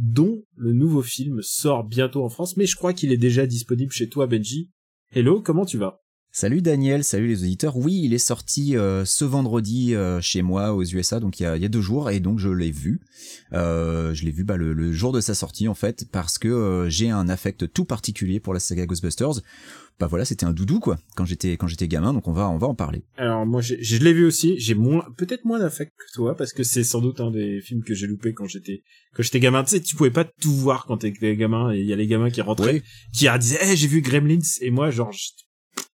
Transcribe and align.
dont 0.00 0.42
le 0.56 0.72
nouveau 0.72 1.02
film 1.02 1.42
sort 1.42 1.84
bientôt 1.84 2.24
en 2.24 2.30
France, 2.30 2.56
mais 2.56 2.64
je 2.64 2.74
crois 2.74 2.94
qu'il 2.94 3.12
est 3.12 3.18
déjà 3.18 3.46
disponible 3.46 3.92
chez 3.92 4.08
toi, 4.08 4.26
Benji. 4.26 4.70
Hello, 5.12 5.42
comment 5.42 5.66
tu 5.66 5.76
vas? 5.76 6.00
Salut 6.32 6.62
Daniel, 6.62 7.02
salut 7.02 7.26
les 7.26 7.42
auditeurs. 7.42 7.76
Oui, 7.76 8.00
il 8.04 8.14
est 8.14 8.18
sorti 8.18 8.76
euh, 8.76 9.04
ce 9.04 9.24
vendredi 9.24 9.96
euh, 9.96 10.20
chez 10.20 10.42
moi 10.42 10.74
aux 10.74 10.84
USA, 10.84 11.18
donc 11.18 11.40
il 11.40 11.42
y 11.42 11.46
a, 11.46 11.68
deux 11.68 11.80
jours, 11.80 12.08
et 12.08 12.20
donc 12.20 12.38
je 12.38 12.48
l'ai 12.48 12.70
vu. 12.70 13.00
Euh, 13.52 14.14
je 14.14 14.24
l'ai 14.24 14.30
vu 14.30 14.44
bah, 14.44 14.56
le, 14.56 14.92
jour 14.92 15.12
de 15.12 15.20
sa 15.20 15.34
sortie 15.34 15.66
en 15.66 15.74
fait, 15.74 16.06
parce 16.10 16.38
que 16.38 16.86
j'ai 16.88 17.10
un 17.10 17.28
affect 17.28 17.72
tout 17.72 17.84
particulier 17.84 18.38
pour 18.38 18.54
la 18.54 18.60
saga 18.60 18.86
Ghostbusters. 18.86 19.42
Bah 20.00 20.06
voilà, 20.06 20.24
c'était 20.24 20.46
un 20.46 20.54
doudou 20.54 20.80
quoi 20.80 20.98
quand 21.14 21.26
j'étais 21.26 21.52
quand 21.58 21.66
j'étais 21.66 21.86
gamin, 21.86 22.14
donc 22.14 22.26
on 22.26 22.32
va 22.32 22.48
on 22.48 22.56
va 22.56 22.66
en 22.66 22.74
parler. 22.74 23.04
Alors 23.18 23.44
moi, 23.44 23.60
je, 23.60 23.74
l'ai 23.98 24.12
vu 24.14 24.24
aussi. 24.24 24.58
J'ai 24.58 24.74
moins, 24.74 25.04
peut-être 25.18 25.44
moins 25.44 25.58
d'affect 25.58 25.92
que 25.94 26.12
toi, 26.14 26.34
parce 26.34 26.54
que 26.54 26.62
c'est 26.62 26.84
sans 26.84 27.02
doute 27.02 27.20
un 27.20 27.30
des 27.30 27.60
films 27.60 27.82
que 27.84 27.92
j'ai 27.92 28.06
loupé 28.06 28.32
quand 28.32 28.46
j'étais 28.46 28.82
quand 29.14 29.22
j'étais 29.22 29.40
gamin. 29.40 29.62
Tu 29.62 29.70
sais, 29.70 29.80
tu 29.80 29.96
pouvais 29.96 30.10
pas 30.10 30.24
tout 30.24 30.52
voir 30.54 30.86
quand 30.86 30.96
t'étais 30.96 31.36
gamin, 31.36 31.72
et 31.74 31.80
il 31.80 31.86
y 31.86 31.92
a 31.92 31.96
les 31.96 32.06
gamins 32.06 32.30
qui 32.30 32.40
rentraient, 32.40 32.82
qui 33.12 33.28
disaient, 33.38 33.62
hey, 33.62 33.76
j'ai 33.76 33.88
vu 33.88 34.00
Gremlins, 34.00 34.38
et 34.62 34.70
moi, 34.70 34.90
genre, 34.90 35.12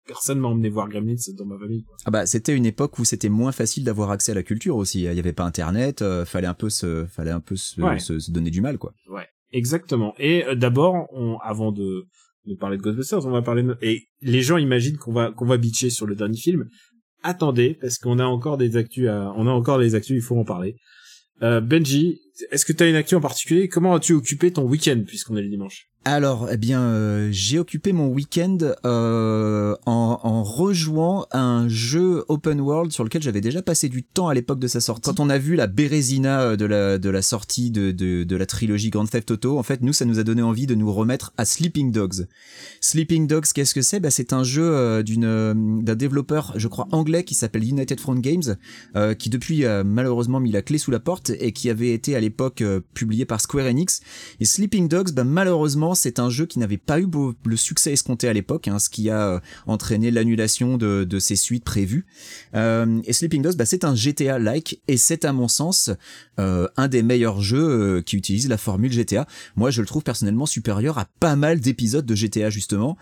personne 0.06 0.40
m'a 0.40 0.50
emmené 0.50 0.70
voir 0.70 0.88
Gremlins 0.88 1.16
dans 1.36 1.46
ma 1.46 1.58
famille. 1.58 1.84
Quoi. 1.84 1.98
Ah 2.06 2.12
bah 2.12 2.26
c'était 2.26 2.56
une 2.56 2.66
époque 2.66 3.00
où 3.00 3.06
c'était 3.06 3.30
moins 3.30 3.52
facile 3.52 3.84
d'avoir 3.84 4.12
accès 4.12 4.34
à 4.34 4.36
la 4.36 4.44
culture 4.44 4.76
aussi. 4.76 5.00
Il 5.04 5.14
y 5.14 5.20
avait 5.20 5.34
pas 5.34 5.46
internet, 5.46 6.02
euh, 6.02 6.26
fallait 6.26 6.48
un 6.48 6.54
peu 6.54 6.70
se 6.70 7.06
fallait 7.08 7.32
un 7.32 7.40
peu 7.40 7.56
se, 7.56 7.82
Ouais. 7.82 8.00
se, 8.00 8.20
se 8.20 8.32
donner 8.32 8.52
du 8.52 8.62
mal 8.62 8.78
quoi. 8.78 8.94
Ouais, 9.10 9.28
exactement. 9.52 10.14
Et 10.20 10.46
euh, 10.46 10.56
d'abord, 10.56 11.08
on, 11.12 11.38
avant 11.40 11.72
de, 11.72 12.06
de 12.46 12.56
parler 12.56 12.78
de 12.78 12.82
Ghostbusters, 12.82 13.26
on 13.26 13.32
va 13.32 13.42
parler 13.42 13.64
de... 13.64 13.78
et 13.82 14.08
les 14.22 14.42
gens 14.42 14.58
imaginent 14.58 14.98
qu'on 14.98 15.14
va 15.14 15.32
qu'on 15.32 15.46
va 15.46 15.58
bitcher 15.58 15.90
sur 15.90 16.06
le 16.06 16.16
dernier 16.16 16.38
film. 16.38 16.70
Attendez, 17.24 17.78
parce 17.82 17.98
qu'on 17.98 18.20
a 18.20 18.26
encore 18.26 18.58
des 18.58 18.78
actus 18.78 19.08
à, 19.08 19.34
on 19.36 19.48
a 19.48 19.52
encore 19.52 19.80
des 19.80 19.96
actus, 19.96 20.16
il 20.16 20.22
faut 20.22 20.38
en 20.38 20.46
parler. 20.46 20.76
Euh, 21.42 21.60
Benji, 21.60 22.20
est-ce 22.52 22.66
que 22.66 22.74
tu 22.74 22.84
as 22.84 22.88
une 22.88 22.96
actu 22.96 23.16
en 23.16 23.22
particulier? 23.22 23.68
Comment 23.70 23.94
as-tu 23.96 24.14
occupé 24.14 24.52
ton 24.52 24.64
week-end 24.64 25.04
puisqu'on 25.06 25.38
est 25.38 25.42
le 25.42 25.50
dimanche? 25.50 25.90
Alors, 26.08 26.50
eh 26.52 26.58
bien, 26.58 26.82
euh, 26.82 27.30
j'ai 27.32 27.58
occupé 27.58 27.92
mon 27.92 28.10
week-end 28.10 28.60
euh, 28.86 29.76
en, 29.88 30.20
en 30.22 30.44
rejouant 30.44 31.26
un 31.32 31.68
jeu 31.68 32.24
open 32.28 32.62
world 32.62 32.92
sur 32.92 33.04
lequel 33.04 33.24
j'avais 33.24 33.42
déjà 33.42 33.64
passé 33.64 33.90
du 33.90 34.04
temps 34.04 34.28
à 34.28 34.36
l'époque 34.36 34.60
de 34.60 34.68
sa 34.68 34.82
sortie. 34.82 35.10
Quand 35.10 35.20
on 35.20 35.32
a 35.32 35.40
vu 35.40 35.56
la 35.56 35.66
Bérésina 35.66 36.42
euh, 36.42 36.56
de 36.56 37.10
la, 37.10 37.22
sortie 37.24 37.72
de, 37.72 38.36
la 38.36 38.46
trilogie 38.46 38.92
Grand 38.92 39.08
Theft 39.08 39.32
Auto, 39.32 39.58
en 39.58 39.64
fait, 39.64 39.82
nous, 39.82 39.94
ça 39.94 40.06
nous 40.06 40.20
a 40.20 40.24
donné 40.24 40.44
envie 40.44 40.68
de 40.68 40.76
nous 40.76 40.94
remettre 40.94 41.34
à 41.38 41.46
Sleeping 41.46 41.92
Dogs. 41.92 42.28
Sleeping 42.82 43.26
Dogs, 43.26 43.48
qu'est-ce 43.56 43.74
que 43.74 43.82
c'est? 43.82 44.00
Bah, 44.00 44.12
C'est 44.12 44.32
un 44.32 44.44
jeu 44.44 45.04
d'un 45.04 45.96
développeur, 45.96 46.54
je 46.56 46.68
crois, 46.68 46.88
anglais 46.92 47.24
qui 47.24 47.34
s'appelle 47.34 47.64
United 47.64 48.00
Front 48.00 48.20
Games, 48.20 48.58
qui 49.18 49.32
depuis 49.32 49.66
a 49.66 49.84
malheureusement 49.84 50.40
mis 50.40 50.52
la 50.52 50.62
clé 50.62 50.78
sous 50.78 50.92
la 50.92 51.00
porte 51.00 51.32
et 51.40 51.52
qui 51.52 51.72
avait 51.72 51.94
été 51.94 52.16
l'époque 52.26 52.62
euh, 52.62 52.82
publié 52.94 53.26
par 53.26 53.40
Square 53.40 53.68
Enix. 53.68 54.02
Et 54.40 54.46
Sleeping 54.46 54.88
Dogs, 54.88 55.12
bah, 55.14 55.24
malheureusement, 55.24 55.96
c'est 55.96 56.20
un 56.20 56.30
jeu 56.30 56.46
qui 56.46 56.60
n'avait 56.60 56.78
pas 56.78 57.00
eu 57.00 57.08
le 57.46 57.56
succès 57.56 57.94
escompté 57.94 58.28
à 58.28 58.34
l'époque, 58.34 58.68
hein, 58.68 58.80
ce 58.80 58.90
qui 58.90 59.10
a 59.10 59.28
euh, 59.28 59.40
entraîné 59.68 60.12
l'annulation 60.12 60.78
de, 60.78 61.04
de 61.04 61.20
ses 61.20 61.36
suites 61.36 61.64
prévues. 61.64 62.06
Euh, 62.56 63.00
et 63.06 63.14
Sleeping 63.14 63.42
Dogs, 63.42 63.56
bah, 63.56 63.66
c'est 63.66 63.86
un 63.86 63.96
GTA-like, 63.96 64.82
et 64.88 64.98
c'est 64.98 65.24
à 65.24 65.34
mon 65.34 65.48
sens 65.48 65.92
un 66.38 66.88
des 66.90 67.02
meilleurs 67.02 67.42
jeux 67.42 68.02
qui 68.02 68.18
utilise 68.18 68.50
la 68.50 68.58
formule 68.58 68.92
GTA. 68.92 69.26
Moi, 69.56 69.72
je 69.72 69.80
le 69.80 69.88
trouve 69.88 70.04
personnellement 70.04 70.46
supérieur 70.46 70.98
à 70.98 71.06
pas 71.22 71.38
mal 71.38 71.62
d'épisodes 71.62 72.06
de 72.06 72.16
GTA 72.16 72.50
justement, 72.50 72.98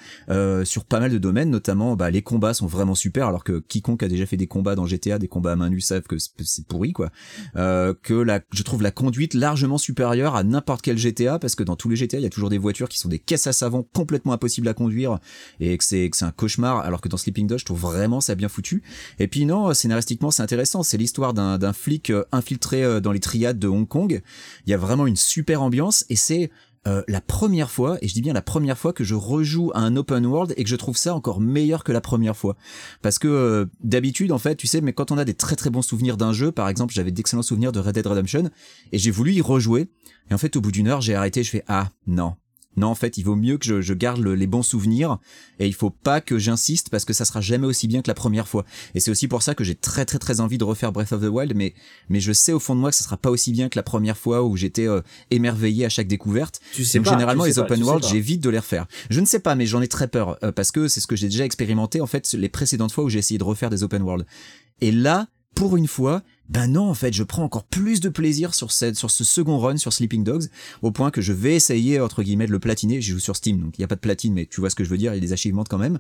sur 0.64 0.86
pas 0.86 1.00
mal 1.00 1.12
de 1.12 1.18
domaines, 1.18 1.50
notamment 1.50 1.96
bah, 1.96 2.12
les 2.12 2.22
combats 2.22 2.54
sont 2.54 2.68
vraiment 2.68 2.94
super, 2.94 3.28
alors 3.28 3.44
que 3.44 3.60
quiconque 3.60 4.04
a 4.04 4.08
déjà 4.08 4.28
fait 4.28 4.38
des 4.38 4.46
combats 4.46 4.76
dans 4.76 4.86
GTA, 4.86 5.18
des 5.18 5.28
combats 5.28 5.54
à 5.54 5.56
main 5.56 5.70
nue, 5.70 5.82
savent 5.82 6.04
que 6.04 6.18
c'est 6.20 6.68
pourri 6.68 6.94
quoi. 6.94 7.10
Que 7.56 8.14
la, 8.14 8.42
je 8.52 8.64
trouve 8.64 8.84
la 8.84 8.92
conduite 8.92 9.13
largement 9.34 9.78
supérieure 9.78 10.36
à 10.36 10.44
n'importe 10.44 10.82
quel 10.82 10.98
GTA, 10.98 11.40
parce 11.40 11.56
que 11.56 11.64
dans 11.64 11.76
tous 11.76 11.90
les 11.90 11.96
GTA, 11.96 12.18
il 12.18 12.24
y 12.24 12.28
a 12.28 12.30
toujours 12.30 12.50
des 12.50 12.58
voitures 12.58 12.90
qui 12.90 13.00
sont 13.00 13.10
des 13.10 13.20
caisses 13.20 13.48
à 13.48 13.54
savon 13.54 13.86
complètement 13.94 14.34
impossibles 14.34 14.68
à 14.68 14.74
conduire, 14.74 15.20
et 15.60 15.78
que 15.78 15.84
c'est 15.84 16.10
un 16.22 16.32
cauchemar, 16.32 16.80
alors 16.80 17.02
que 17.02 17.10
dans 17.10 17.18
Sleeping 17.18 17.48
Dogs, 17.48 17.60
je 17.60 17.66
trouve 17.66 17.80
vraiment 17.80 18.22
ça 18.22 18.36
bien 18.36 18.50
foutu. 18.50 18.84
Et 19.20 19.28
puis 19.28 19.46
non, 19.46 19.74
scénaristiquement, 19.74 20.32
c'est 20.32 20.44
intéressant. 20.44 20.84
C'est 20.84 20.98
l'histoire 20.98 21.34
d'un 21.34 21.58
d'un 21.58 21.74
flic 21.74 22.10
euh, 22.10 22.24
infiltré 22.32 22.84
euh, 22.84 23.00
dans 23.00 23.12
les 23.12 23.20
triades 23.20 23.60
de 23.60 23.68
Hong 23.68 23.88
Kong. 23.88 24.22
Il 24.66 24.70
y 24.70 24.74
a 24.74 24.78
vraiment 24.78 25.08
une 25.08 25.16
super 25.16 25.62
ambiance 25.62 26.06
et 26.10 26.16
c'est 26.16 26.52
euh, 26.88 27.02
la 27.08 27.22
première 27.22 27.72
fois, 27.72 27.98
et 28.02 28.08
je 28.08 28.14
dis 28.14 28.22
bien 28.22 28.34
la 28.34 28.42
première 28.42 28.78
fois 28.78 28.92
que 28.92 29.04
je 29.04 29.16
rejoue 29.16 29.72
à 29.74 29.80
un 29.80 29.96
open 29.96 30.26
world 30.26 30.54
et 30.58 30.64
que 30.64 30.70
je 30.70 30.76
trouve 30.76 30.98
ça 30.98 31.16
encore 31.16 31.40
meilleur 31.40 31.84
que 31.84 31.92
la 31.92 32.02
première 32.02 32.36
fois. 32.36 32.58
Parce 33.02 33.20
que 33.20 33.28
euh, 33.28 33.66
d'habitude, 33.82 34.32
en 34.32 34.38
fait, 34.38 34.56
tu 34.56 34.68
sais, 34.68 34.82
mais 34.82 34.94
quand 34.94 35.12
on 35.12 35.18
a 35.18 35.26
des 35.26 35.34
très 35.34 35.56
très 35.56 35.70
bons 35.70 35.82
souvenirs 35.82 36.18
d'un 36.18 36.34
jeu, 36.34 36.52
par 36.52 36.68
exemple, 36.68 36.94
j'avais 36.94 37.12
d'excellents 37.12 37.42
souvenirs 37.42 37.72
de 37.72 37.80
Red 37.80 37.96
Dead 37.96 38.06
Redemption 38.06 38.50
et 38.92 38.98
j'ai 38.98 39.12
voulu 39.12 39.32
y 39.34 39.42
rejouer. 39.42 39.90
Et 40.30 40.34
en 40.34 40.38
fait, 40.38 40.56
au 40.56 40.62
bout 40.62 40.72
d'une 40.72 40.88
heure, 40.88 41.02
j'ai 41.02 41.16
arrêté. 41.16 41.44
Je 41.44 41.50
fais 41.50 41.64
ah 41.68 41.90
non. 42.06 42.36
Non, 42.76 42.88
en 42.88 42.96
fait, 42.96 43.18
il 43.18 43.24
vaut 43.24 43.36
mieux 43.36 43.58
que 43.58 43.66
je, 43.66 43.82
je 43.82 43.94
garde 43.94 44.20
le- 44.20 44.36
les 44.36 44.48
bons 44.48 44.64
souvenirs 44.64 45.20
et 45.60 45.68
il 45.68 45.74
faut 45.74 45.90
pas 45.92 46.22
que 46.22 46.38
j'insiste 46.40 46.90
parce 46.90 47.06
que 47.06 47.14
ça 47.14 47.24
sera 47.26 47.40
jamais 47.42 47.68
aussi 47.68 47.88
bien 47.88 48.02
que 48.02 48.10
la 48.10 48.14
première 48.16 48.48
fois. 48.48 48.66
Et 48.96 49.00
c'est 49.00 49.12
aussi 49.12 49.28
pour 49.28 49.44
ça 49.44 49.54
que 49.56 49.64
j'ai 49.64 49.76
très 49.76 50.06
très 50.06 50.20
très 50.20 50.40
envie 50.40 50.58
de 50.58 50.64
refaire 50.64 50.92
Breath 50.92 51.12
of 51.14 51.22
the 51.22 51.26
Wild, 51.30 51.54
mais 51.56 51.74
mais 52.10 52.20
je 52.20 52.34
sais 52.34 52.52
au 52.54 52.60
fond 52.60 52.76
de 52.76 52.80
moi 52.80 52.90
que 52.90 52.96
ça 52.96 53.04
sera 53.04 53.18
pas 53.18 53.30
aussi 53.30 53.52
bien 53.52 53.70
que 53.70 53.78
la 53.78 53.84
première 53.84 54.18
fois 54.18 54.44
où 54.44 54.58
j'étais 54.58 54.88
euh, 54.88 55.02
émerveillé 55.32 55.86
à 55.86 55.90
chaque 55.90 56.08
découverte. 56.08 56.60
Tu 56.74 56.84
sais 56.86 56.98
Donc 56.98 57.06
pas, 57.06 57.12
généralement 57.12 57.44
tu 57.44 57.50
les 57.50 57.54
sais 57.56 57.62
pas, 57.62 57.66
open 57.68 57.78
sais 57.78 57.84
world, 57.84 58.02
pas. 58.04 58.10
j'évite 58.10 58.42
de 58.42 58.50
les 58.50 58.60
refaire. 58.60 58.86
Je 59.10 59.20
ne 59.20 59.26
sais 59.26 59.40
pas, 59.40 59.56
mais 59.56 59.66
j'en 59.66 59.82
ai 59.82 59.88
très 59.88 60.08
peur 60.08 60.38
euh, 60.44 60.52
parce 60.52 60.72
que 60.72 60.88
c'est 60.88 61.00
ce 61.00 61.08
que 61.08 61.16
j'ai 61.16 61.28
déjà 61.28 61.46
expérimenté 61.46 62.02
en 62.02 62.08
fait 62.08 62.34
les 62.34 62.50
précédentes 62.50 62.92
fois 62.92 63.04
où 63.04 63.10
j'ai 63.10 63.20
essayé 63.20 63.38
de 63.38 63.44
refaire 63.44 63.70
des 63.70 63.84
open 63.84 64.02
world. 64.02 64.26
Et 64.82 64.92
là, 64.92 65.28
pour 65.56 65.78
une 65.78 65.88
fois, 65.88 66.24
ben 66.50 66.68
non, 66.68 66.90
en 66.90 66.94
fait, 66.94 67.14
je 67.14 67.24
prends 67.24 67.44
encore 67.44 67.64
plus 67.64 68.00
de 68.02 68.10
plaisir 68.10 68.54
sur 68.54 68.72
cette, 68.72 68.96
sur 68.96 69.10
ce 69.10 69.24
second 69.24 69.58
run 69.60 69.78
sur 69.78 69.94
Sleeping 69.94 70.24
Dogs, 70.24 70.48
au 70.82 70.92
point 70.92 71.10
que 71.10 71.22
je 71.22 71.32
vais 71.34 71.56
essayer 71.56 72.00
entre 72.02 72.22
guillemets 72.22 72.48
de 72.48 72.52
le 72.52 72.60
platiner. 72.60 73.02
J'y 73.02 73.12
joue 73.12 73.20
sur 73.20 73.36
Steam, 73.36 73.60
donc 73.62 73.78
il 73.78 73.82
y 73.82 73.84
a 73.84 73.88
pas 73.88 73.96
de 73.96 74.02
platine, 74.02 74.34
mais 74.34 74.46
tu 74.46 74.60
vois 74.60 74.70
ce 74.70 74.76
que 74.76 74.84
je 74.84 74.90
veux 74.90 74.98
dire. 74.98 75.14
Il 75.14 75.16
y 75.16 75.20
a 75.20 75.22
des 75.22 75.34
achievements 75.34 75.64
quand 75.64 75.78
même. 75.78 76.00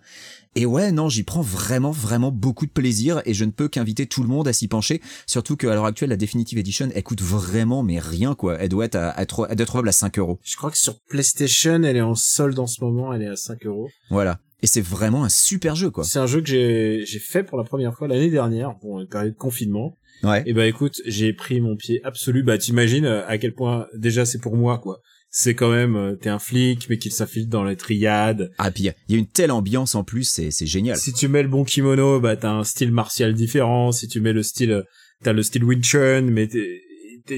Et 0.56 0.66
ouais, 0.66 0.92
non, 0.92 1.08
j'y 1.10 1.24
prends 1.24 1.42
vraiment, 1.42 1.92
vraiment 1.92 2.32
beaucoup 2.32 2.66
de 2.66 2.72
plaisir, 2.72 3.22
et 3.26 3.34
je 3.34 3.46
ne 3.46 3.52
peux 3.52 3.68
qu'inviter 3.70 4.06
tout 4.06 4.22
le 4.22 4.28
monde 4.30 4.48
à 4.48 4.54
s'y 4.54 4.68
pencher. 4.68 5.02
Surtout 5.28 5.56
qu'à 5.56 5.68
l'heure 5.74 5.86
actuelle, 5.86 6.10
la 6.10 6.18
Definitive 6.18 6.58
Edition, 6.60 6.90
elle 6.94 7.04
coûte 7.04 7.22
vraiment, 7.22 7.82
mais 7.82 8.00
rien 8.00 8.36
quoi. 8.36 8.58
Elle 8.60 8.70
doit 8.70 8.86
être 8.86 8.96
à, 8.96 9.10
à, 9.12 9.26
tro- 9.26 9.46
elle 9.50 9.56
doit 9.56 9.64
être 9.64 9.68
trouvable 9.70 9.90
à 9.90 9.94
5 9.94 10.20
euros. 10.20 10.40
Je 10.44 10.56
crois 10.58 10.72
que 10.72 10.78
sur 10.78 11.00
PlayStation, 11.28 11.82
elle 11.84 11.98
est 11.98 12.02
en 12.02 12.16
solde 12.16 12.60
en 12.60 12.68
ce 12.68 12.84
moment, 12.84 13.14
elle 13.14 13.22
est 13.24 13.28
à 13.28 13.36
5 13.38 13.66
euros. 13.66 13.90
Voilà. 14.10 14.40
Et 14.62 14.68
c'est 14.68 14.82
vraiment 14.82 15.24
un 15.26 15.30
super 15.30 15.76
jeu 15.76 15.90
quoi. 15.90 16.04
C'est 16.06 16.20
un 16.20 16.28
jeu 16.28 16.40
que 16.42 16.48
j'ai 16.48 17.04
j'ai 17.06 17.20
fait 17.20 17.44
pour 17.44 17.58
la 17.58 17.66
première 17.66 17.94
fois 17.94 18.08
l'année 18.08 18.30
dernière 18.30 18.78
pour 18.80 19.02
une 19.02 19.08
période 19.08 19.34
de 19.34 19.38
confinement. 19.38 19.98
Ouais. 20.24 20.44
Et 20.46 20.54
bah 20.54 20.66
écoute, 20.68 21.02
j'ai 21.06 21.34
pris 21.34 21.60
mon 21.62 21.76
pied 21.76 22.00
absolu. 22.04 22.44
Bah 22.44 22.58
t'imagines 22.58 23.06
euh, 23.06 23.28
à 23.28 23.38
quel 23.38 23.54
point 23.54 23.88
déjà 23.96 24.26
c'est 24.26 24.40
pour 24.40 24.56
moi 24.56 24.80
quoi. 24.80 25.00
C'est 25.36 25.56
quand 25.56 25.72
même 25.72 25.96
euh, 25.96 26.16
t'es 26.16 26.30
un 26.30 26.40
flic 26.40 26.88
mais 26.90 26.98
qu'il 26.98 27.12
s'infiltre 27.12 27.50
dans 27.50 27.64
les 27.64 27.76
triades. 27.76 28.52
Ah 28.58 28.72
puis 28.72 28.84
il 28.84 28.86
y 28.86 28.90
a- 28.90 28.94
il 29.10 29.16
y 29.16 29.18
a 29.18 29.20
une 29.20 29.28
telle 29.28 29.52
ambiance 29.52 29.96
en 29.96 30.04
plus, 30.04 30.24
c'est 30.24 30.52
c'est 30.52 30.66
génial. 30.68 30.96
Si 30.98 31.12
tu 31.14 31.28
mets 31.28 31.44
le 31.44 31.50
bon 31.50 31.64
kimono, 31.64 32.20
bah 32.20 32.36
t'as 32.38 32.52
un 32.52 32.64
style 32.64 32.92
martial 32.92 33.34
différent. 33.34 33.92
Si 33.92 34.08
tu 34.08 34.22
mets 34.22 34.34
le 34.34 34.44
style, 34.44 34.72
euh, 34.72 34.84
t'as 35.24 35.34
le 35.34 35.42
style 35.44 35.64
Wing 35.64 35.82
Chun, 35.84 36.22
mais 36.30 36.48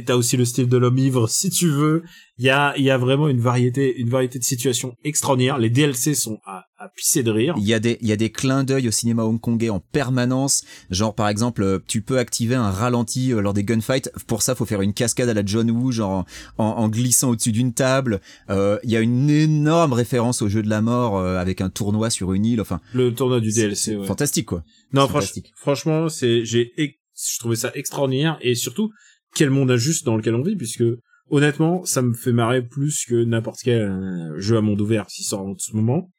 t'as 0.05 0.15
aussi 0.15 0.37
le 0.37 0.45
style 0.45 0.67
de 0.67 0.77
l'homme 0.77 0.97
ivre 0.97 1.27
si 1.29 1.49
tu 1.49 1.69
veux. 1.69 2.03
Il 2.37 2.43
y 2.45 2.49
a 2.49 2.73
il 2.77 2.83
y 2.83 2.89
a 2.89 2.97
vraiment 2.97 3.29
une 3.29 3.39
variété 3.39 3.95
une 3.97 4.09
variété 4.09 4.39
de 4.39 4.43
situations 4.43 4.93
extraordinaires. 5.05 5.57
Les 5.57 5.69
DLC 5.69 6.13
sont 6.15 6.39
à, 6.45 6.65
à 6.77 6.89
pisser 6.89 7.23
de 7.23 7.31
rire. 7.31 7.55
Il 7.57 7.63
y 7.65 7.73
a 7.73 7.79
des, 7.79 7.97
il 8.01 8.07
y 8.07 8.11
a 8.11 8.17
des 8.17 8.29
clins 8.29 8.63
d'œil 8.65 8.87
au 8.87 8.91
cinéma 8.91 9.23
hongkongais 9.23 9.69
en 9.69 9.79
permanence. 9.79 10.63
Genre, 10.89 11.15
par 11.15 11.29
exemple, 11.29 11.63
euh, 11.63 11.79
tu 11.87 12.01
peux 12.01 12.17
activer 12.17 12.55
un 12.55 12.69
ralenti 12.71 13.31
euh, 13.31 13.39
lors 13.41 13.53
des 13.53 13.63
gunfights. 13.63 14.11
Pour 14.27 14.41
ça, 14.41 14.53
faut 14.55 14.65
faire 14.65 14.81
une 14.81 14.93
cascade 14.93 15.29
à 15.29 15.33
la 15.33 15.45
John 15.45 15.71
Woo, 15.71 15.91
genre 15.91 16.11
en, 16.11 16.25
en- 16.57 16.65
en 16.77 16.89
glissant 16.89 17.29
au-dessus 17.29 17.51
d'une 17.53 17.73
table. 17.73 18.19
Euh, 18.49 18.77
Il 18.83 18.91
y 18.91 18.97
a 18.97 19.01
une 19.01 19.29
énorme 19.29 19.93
référence 19.93 20.41
au 20.41 20.49
jeu 20.49 20.61
de 20.61 20.69
la 20.69 20.81
mort 20.81 21.17
euh, 21.17 21.37
avec 21.37 21.61
un 21.61 21.69
tournoi 21.69 22.09
sur 22.09 22.33
une 22.33 22.45
île. 22.45 22.59
Enfin, 22.59 22.81
Le 22.93 23.13
tournoi 23.13 23.39
du 23.39 23.51
DLC. 23.53 23.95
Ouais. 23.95 24.05
fantastique, 24.05 24.47
quoi. 24.47 24.63
Non, 24.91 25.03
franch- 25.05 25.11
fantastique. 25.13 25.51
franchement, 25.55 26.09
c'est, 26.09 26.43
j'ai, 26.43 26.73
je 26.77 27.39
trouvais 27.39 27.55
ça 27.55 27.71
extraordinaire 27.75 28.37
et 28.41 28.55
surtout, 28.55 28.91
quel 29.35 29.49
monde 29.51 29.69
injuste 29.69 30.05
dans 30.05 30.17
lequel 30.17 30.33
on 30.35 30.41
vit 30.41 30.55
puisque, 30.55 30.83
honnêtement, 31.29 31.85
ça 31.85 32.01
me 32.01 32.13
fait 32.13 32.31
marrer 32.33 32.61
plus 32.65 33.05
que 33.07 33.23
n'importe 33.23 33.59
quel 33.63 33.81
euh, 33.81 34.39
jeu 34.39 34.57
à 34.57 34.61
monde 34.61 34.81
ouvert 34.81 35.05
qui 35.07 35.23
sort 35.23 35.41
en 35.41 35.55
ce 35.57 35.75
moment. 35.75 36.09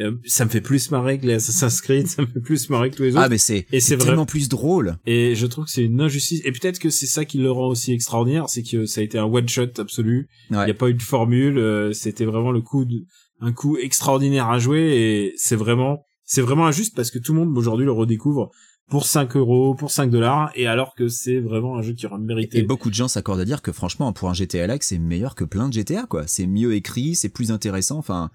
Euh, 0.00 0.10
ça 0.24 0.44
me 0.44 0.50
fait 0.50 0.60
plus 0.60 0.90
marrer 0.90 1.20
que 1.20 1.26
les 1.26 1.34
Assassin's 1.34 1.80
Creed, 1.80 2.06
ça 2.14 2.22
me 2.22 2.26
fait 2.26 2.40
plus 2.40 2.68
marrer 2.68 2.90
que 2.90 2.96
tous 2.96 3.04
les 3.04 3.12
autres. 3.12 3.22
Ah 3.24 3.28
mais 3.28 3.38
c'est 3.38 3.58
Et 3.70 3.78
c'est 3.78 3.80
c'est 3.80 3.96
vrai. 3.96 4.06
tellement 4.06 4.26
plus 4.26 4.48
drôle. 4.48 4.96
Et 5.06 5.36
je 5.36 5.46
trouve 5.46 5.66
que 5.66 5.70
c'est 5.70 5.84
une 5.84 6.00
injustice. 6.00 6.40
Et 6.44 6.50
peut-être 6.50 6.80
que 6.80 6.90
c'est 6.90 7.06
ça 7.06 7.24
qui 7.24 7.38
le 7.38 7.50
rend 7.52 7.68
aussi 7.68 7.92
extraordinaire, 7.92 8.48
c'est 8.48 8.64
que 8.64 8.86
ça 8.86 9.00
a 9.00 9.04
été 9.04 9.18
un 9.18 9.24
one 9.24 9.48
shot 9.48 9.68
absolu. 9.78 10.26
Il 10.50 10.56
Ouais. 10.56 10.64
n'y 10.64 10.70
a 10.72 10.74
pas 10.74 10.88
eu 10.88 10.94
de 10.94 11.02
formule. 11.02 11.58
euh, 11.58 11.92
C'était 11.92 12.24
vraiment 12.24 12.50
le 12.50 12.60
coup 12.60 12.84
de, 12.84 13.04
un 13.40 13.52
coup 13.52 13.76
extraordinaire 13.76 14.48
à 14.50 14.58
jouer 14.58 14.80
et 14.80 15.32
c'est 15.36 15.54
vraiment, 15.56 16.00
c'est 16.24 16.42
vraiment 16.42 16.66
injuste 16.66 16.96
parce 16.96 17.12
que 17.12 17.18
tout 17.20 17.32
le 17.32 17.38
monde 17.40 17.56
aujourd'hui 17.56 17.84
le 17.84 17.92
redécouvre 17.92 18.50
pour 18.90 19.06
5 19.06 19.36
euros, 19.36 19.74
pour 19.74 19.90
5 19.90 20.10
dollars 20.10 20.50
et 20.54 20.66
alors 20.66 20.94
que 20.94 21.08
c'est 21.08 21.40
vraiment 21.40 21.76
un 21.76 21.82
jeu 21.82 21.94
qui 21.94 22.06
aurait 22.06 22.18
mérité. 22.18 22.58
Et 22.58 22.62
beaucoup 22.62 22.90
de 22.90 22.94
gens 22.94 23.08
s'accordent 23.08 23.40
à 23.40 23.44
dire 23.44 23.62
que 23.62 23.72
franchement, 23.72 24.12
pour 24.12 24.28
un 24.28 24.34
GTA 24.34 24.66
like, 24.66 24.82
c'est 24.82 24.98
meilleur 24.98 25.34
que 25.34 25.44
plein 25.44 25.68
de 25.68 25.72
GTA, 25.72 26.06
quoi. 26.06 26.26
C'est 26.26 26.46
mieux 26.46 26.74
écrit, 26.74 27.14
c'est 27.14 27.28
plus 27.28 27.50
intéressant. 27.50 27.98
Enfin, 27.98 28.30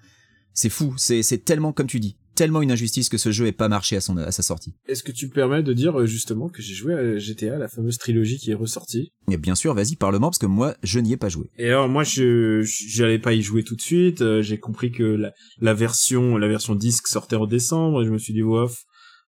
c'est 0.52 0.70
fou. 0.70 0.94
C'est 0.96 1.22
c'est 1.22 1.38
tellement, 1.38 1.72
comme 1.72 1.86
tu 1.86 2.00
dis, 2.00 2.16
tellement 2.34 2.62
une 2.62 2.72
injustice 2.72 3.08
que 3.10 3.18
ce 3.18 3.32
jeu 3.32 3.46
ait 3.46 3.52
pas 3.52 3.68
marché 3.68 3.96
à 3.96 4.00
son 4.00 4.16
à 4.16 4.32
sa 4.32 4.42
sortie. 4.42 4.72
Est-ce 4.88 5.02
que 5.02 5.12
tu 5.12 5.26
me 5.26 5.30
permets 5.30 5.62
de 5.62 5.72
dire 5.72 6.00
euh, 6.00 6.06
justement 6.06 6.48
que 6.48 6.62
j'ai 6.62 6.74
joué 6.74 6.94
à 6.94 7.18
GTA, 7.18 7.58
la 7.58 7.68
fameuse 7.68 7.98
trilogie 7.98 8.38
qui 8.38 8.50
est 8.50 8.54
ressortie? 8.54 9.12
Et 9.30 9.36
bien 9.36 9.54
sûr, 9.54 9.74
vas-y, 9.74 9.96
parle-moi 9.96 10.30
parce 10.30 10.38
que 10.38 10.46
moi, 10.46 10.74
je 10.82 11.00
n'y 11.00 11.12
ai 11.12 11.16
pas 11.16 11.28
joué. 11.28 11.50
Et 11.58 11.68
alors 11.68 11.88
moi 11.88 12.02
je 12.02 12.62
j'allais 12.62 13.18
pas 13.18 13.34
y 13.34 13.42
jouer 13.42 13.62
tout 13.62 13.76
de 13.76 13.82
suite, 13.82 14.22
euh, 14.22 14.40
j'ai 14.40 14.58
compris 14.58 14.90
que 14.90 15.02
la, 15.02 15.32
la 15.60 15.74
version 15.74 16.38
la 16.38 16.48
version 16.48 16.74
disque 16.74 17.08
sortait 17.08 17.36
en 17.36 17.46
décembre 17.46 18.02
et 18.02 18.06
je 18.06 18.10
me 18.10 18.18
suis 18.18 18.32
dit 18.32 18.42
ouf, 18.42 18.84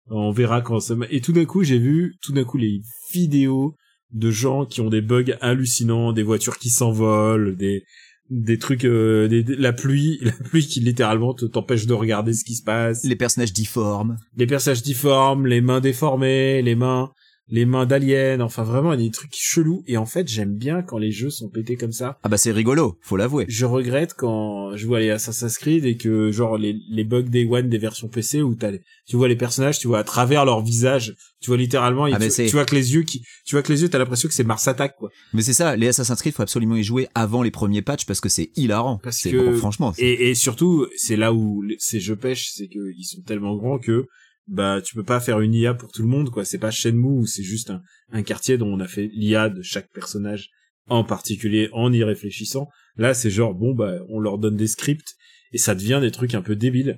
on 0.09 0.31
verra 0.31 0.61
quand 0.61 0.79
ça 0.79 0.95
et 1.09 1.21
tout 1.21 1.31
d'un 1.31 1.45
coup 1.45 1.63
j'ai 1.63 1.79
vu 1.79 2.15
tout 2.21 2.33
d'un 2.33 2.43
coup 2.43 2.57
les 2.57 2.81
vidéos 3.11 3.75
de 4.11 4.29
gens 4.31 4.65
qui 4.65 4.81
ont 4.81 4.89
des 4.89 5.01
bugs 5.01 5.37
hallucinants, 5.41 6.13
des 6.13 6.23
voitures 6.23 6.57
qui 6.57 6.69
s'envolent, 6.69 7.55
des 7.55 7.83
des 8.29 8.57
trucs 8.57 8.85
euh, 8.85 9.27
des, 9.27 9.43
la 9.43 9.73
pluie, 9.73 10.19
la 10.21 10.31
pluie 10.31 10.65
qui 10.65 10.79
littéralement 10.79 11.33
te 11.33 11.45
t'empêche 11.45 11.85
de 11.85 11.93
regarder 11.93 12.33
ce 12.33 12.43
qui 12.43 12.55
se 12.55 12.63
passe. 12.63 13.03
Les 13.03 13.15
personnages 13.15 13.53
difformes. 13.53 14.17
les 14.37 14.47
personnages 14.47 14.81
difformes, 14.81 15.45
les 15.47 15.61
mains 15.61 15.81
déformées, 15.81 16.61
les 16.61 16.75
mains, 16.75 17.11
les 17.49 17.65
mains 17.65 17.85
d'aliens, 17.85 18.39
enfin 18.39 18.63
vraiment 18.63 18.95
des 18.95 19.11
trucs 19.11 19.33
chelous. 19.33 19.83
Et 19.85 19.97
en 19.97 20.05
fait, 20.05 20.27
j'aime 20.27 20.55
bien 20.55 20.81
quand 20.81 20.97
les 20.97 21.11
jeux 21.11 21.29
sont 21.29 21.49
pétés 21.49 21.75
comme 21.75 21.91
ça. 21.91 22.17
Ah 22.23 22.29
bah 22.29 22.37
c'est 22.37 22.51
rigolo, 22.51 22.97
faut 23.01 23.17
l'avouer. 23.17 23.45
Je 23.49 23.65
regrette 23.65 24.13
quand 24.13 24.75
je 24.75 24.87
vois 24.87 24.99
les 24.99 25.09
Assassin's 25.09 25.57
Creed 25.57 25.85
et 25.85 25.97
que 25.97 26.31
genre 26.31 26.57
les, 26.57 26.75
les 26.89 27.03
bugs 27.03 27.23
Day 27.23 27.45
One 27.49 27.69
des 27.69 27.77
versions 27.77 28.07
PC 28.07 28.41
où 28.41 28.55
t'as 28.55 28.71
les, 28.71 28.81
tu 29.05 29.17
vois 29.17 29.27
les 29.27 29.35
personnages, 29.35 29.79
tu 29.79 29.87
vois 29.87 29.99
à 29.99 30.03
travers 30.03 30.45
leur 30.45 30.61
visage, 30.63 31.15
tu 31.41 31.49
vois 31.49 31.57
littéralement, 31.57 32.05
Ah, 32.05 32.17
tu, 32.19 32.47
vois 32.49 32.65
que 32.65 32.75
les 32.75 32.93
yeux 32.93 33.03
qui, 33.03 33.21
tu 33.45 33.55
vois 33.55 33.61
que 33.61 33.71
les 33.73 33.81
yeux, 33.81 33.89
t'as 33.89 33.99
l'impression 33.99 34.29
que 34.29 34.33
c'est 34.33 34.45
Mars 34.45 34.67
Attack 34.67 34.95
quoi. 34.97 35.09
Mais 35.33 35.41
c'est 35.41 35.53
ça, 35.53 35.75
les 35.75 35.87
Assassin's 35.89 36.19
Creed, 36.21 36.33
faut 36.33 36.43
absolument 36.43 36.77
y 36.77 36.83
jouer 36.83 37.07
avant 37.13 37.43
les 37.43 37.51
premiers 37.51 37.81
patchs 37.81 38.05
parce 38.05 38.21
que 38.21 38.29
c'est 38.29 38.51
hilarant. 38.55 38.99
Parce 39.03 39.17
C'est- 39.17 39.31
que- 39.31 39.37
bon, 39.51 39.57
franchement, 39.57 39.93
Et, 39.97 40.29
et 40.29 40.35
surtout, 40.35 40.87
c'est 40.95 41.17
là 41.17 41.33
où 41.33 41.61
ces 41.77 41.99
jeux 41.99 42.15
pêchent, 42.15 42.51
c'est 42.55 42.67
qu'ils 42.69 43.05
sont 43.05 43.21
tellement 43.21 43.55
grands 43.57 43.79
que 43.79 44.07
bah 44.47 44.81
tu 44.83 44.95
peux 44.95 45.03
pas 45.03 45.19
faire 45.19 45.39
une 45.39 45.53
IA 45.53 45.73
pour 45.73 45.91
tout 45.91 46.01
le 46.01 46.07
monde 46.07 46.29
quoi. 46.29 46.43
C'est 46.45 46.57
pas 46.57 46.71
Shenmue 46.71 47.19
où 47.19 47.25
c'est 47.25 47.43
juste 47.43 47.69
un, 47.69 47.81
un 48.11 48.23
quartier 48.23 48.57
dont 48.57 48.67
on 48.67 48.79
a 48.79 48.87
fait 48.87 49.09
l'IA 49.13 49.49
de 49.49 49.61
chaque 49.61 49.89
personnage 49.93 50.49
en 50.87 51.03
particulier 51.03 51.69
en 51.71 51.93
y 51.93 52.03
réfléchissant. 52.03 52.67
Là, 52.97 53.13
c'est 53.13 53.29
genre 53.31 53.53
bon 53.53 53.73
bah 53.73 53.99
on 54.09 54.19
leur 54.19 54.37
donne 54.37 54.57
des 54.57 54.67
scripts 54.67 55.13
et 55.53 55.57
ça 55.57 55.75
devient 55.75 55.99
des 56.01 56.11
trucs 56.11 56.35
un 56.35 56.41
peu 56.41 56.55
débiles. 56.55 56.97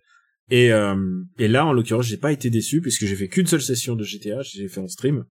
Et 0.50 0.72
euh, 0.72 0.96
et 1.38 1.48
là 1.48 1.66
en 1.66 1.74
l'occurrence, 1.74 2.06
j'ai 2.06 2.18
pas 2.18 2.32
été 2.32 2.50
déçu 2.50 2.82
puisque 2.82 3.06
j'ai 3.06 3.16
fait 3.16 3.28
qu'une 3.28 3.48
seule 3.48 3.62
session 3.62 3.96
de 3.96 4.04
GTA, 4.04 4.42
j'ai 4.42 4.68
fait 4.68 4.80
en 4.82 4.88
stream. 4.88 5.26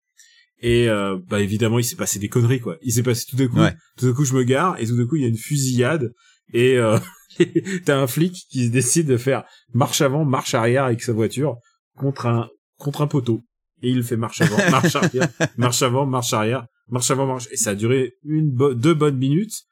Et 0.64 0.90
euh, 0.90 1.18
bah 1.30 1.40
évidemment, 1.42 1.80
il 1.80 1.84
s'est 1.84 1.96
passé 1.96 2.20
des 2.20 2.30
conneries 2.30 2.60
quoi. 2.60 2.78
Il 2.84 2.92
s'est 2.92 3.04
passé 3.04 3.26
tout 3.28 3.36
d'un 3.36 3.48
coup, 3.48 3.60
Ouais. 3.60 3.74
tout 3.98 4.06
d'un 4.06 4.14
coup 4.14 4.26
je 4.26 4.34
me 4.36 4.44
gare 4.44 4.80
et 4.80 4.86
tout 4.86 4.96
d'un 4.98 5.06
coup 5.08 5.16
il 5.16 5.24
y 5.24 5.26
a 5.26 5.30
une 5.30 5.38
fusillade 5.38 6.14
et 6.54 6.78
euh, 6.78 6.98
t'as 7.86 7.98
un 7.98 8.08
flic 8.08 8.46
qui 8.50 8.70
décide 8.70 9.08
de 9.08 9.18
faire 9.18 9.44
marche 9.74 10.02
avant, 10.02 10.26
marche 10.26 10.54
arrière 10.54 10.84
avec 10.86 11.02
sa 11.02 11.14
voiture 11.14 11.56
contre 11.98 12.26
un 12.28 12.50
contre 12.78 13.02
un 13.02 13.08
poteau. 13.08 13.42
Et 13.84 13.90
il 13.90 14.04
fait 14.04 14.18
marche 14.18 14.42
avant, 14.42 14.58
marche 14.72 14.96
arrière, 14.96 15.28
marche 15.58 15.82
avant, 15.82 16.06
marche 16.06 16.34
arrière, 16.34 16.66
marche 16.90 17.10
avant, 17.12 17.26
marche. 17.28 17.48
Et 17.52 17.58
ça 17.58 17.72
a 17.72 17.76
duré 17.76 18.14
une 18.24 18.52
bo- 18.52 18.74
deux 18.76 18.94
bonnes 18.94 19.18
minutes 19.18 19.64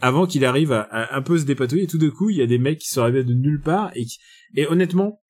avant 0.00 0.26
qu'il 0.26 0.44
arrive 0.44 0.72
à, 0.72 0.80
à 0.82 1.16
un 1.16 1.22
peu 1.22 1.38
se 1.38 1.44
dépatouiller 1.44 1.84
et 1.84 1.86
tout 1.86 1.98
d'un 1.98 2.10
coup 2.10 2.28
il 2.30 2.36
y 2.36 2.42
a 2.42 2.46
des 2.46 2.58
mecs 2.58 2.78
qui 2.80 2.88
sont 2.88 3.02
arrivés 3.02 3.22
de 3.24 3.34
nulle 3.34 3.60
part 3.60 3.90
et 3.94 4.04
qui- 4.04 4.18
et 4.56 4.66
honnêtement 4.66 5.20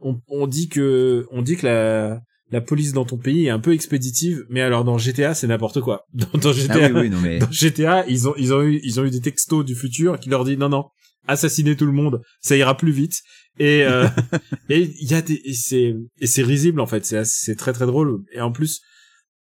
on, 0.00 0.20
on 0.28 0.46
dit 0.46 0.68
que 0.70 1.26
on 1.30 1.42
dit 1.42 1.56
que 1.58 1.66
la 1.66 2.20
la 2.50 2.60
police 2.62 2.92
dans 2.94 3.04
ton 3.04 3.18
pays 3.18 3.46
est 3.46 3.50
un 3.50 3.58
peu 3.60 3.72
expéditive 3.74 4.44
mais 4.48 4.62
alors 4.62 4.84
dans 4.84 4.96
GTA 4.96 5.34
c'est 5.34 5.46
n'importe 5.48 5.80
quoi. 5.82 6.06
Dans, 6.14 6.26
dans 6.38 6.50
Ah 6.50 6.52
GTA 6.52 6.86
oui, 6.92 7.00
oui, 7.02 7.10
non 7.10 7.20
mais. 7.20 7.38
dans 7.40 7.50
GTA, 7.50 8.04
ils 8.08 8.26
ont, 8.28 8.34
ils 8.38 8.52
ont 8.54 8.62
eu, 8.62 8.80
ils 8.84 9.00
ont 9.00 9.04
eu 9.04 9.10
des 9.10 9.20
textos 9.20 9.64
du 9.66 9.74
futur 9.74 10.18
qui 10.18 10.30
leur 10.30 10.44
dit 10.44 10.56
non, 10.56 10.68
non, 10.70 10.84
assassinez 11.26 11.76
tout 11.76 11.86
le 11.86 11.92
monde, 11.92 12.22
ça 12.40 12.56
ira 12.56 12.76
plus 12.76 12.92
vite. 12.92 13.20
Et, 13.58 13.84
euh, 13.84 14.06
et 14.68 14.80
il 15.00 15.10
y 15.10 15.14
a 15.14 15.22
des, 15.22 15.40
et 15.44 15.54
c'est, 15.54 15.94
et 16.20 16.26
c'est 16.26 16.42
risible, 16.42 16.80
en 16.80 16.86
fait. 16.86 17.04
C'est, 17.04 17.24
c'est 17.24 17.56
très, 17.56 17.72
très 17.72 17.86
drôle. 17.86 18.22
Et 18.32 18.40
en 18.40 18.52
plus, 18.52 18.80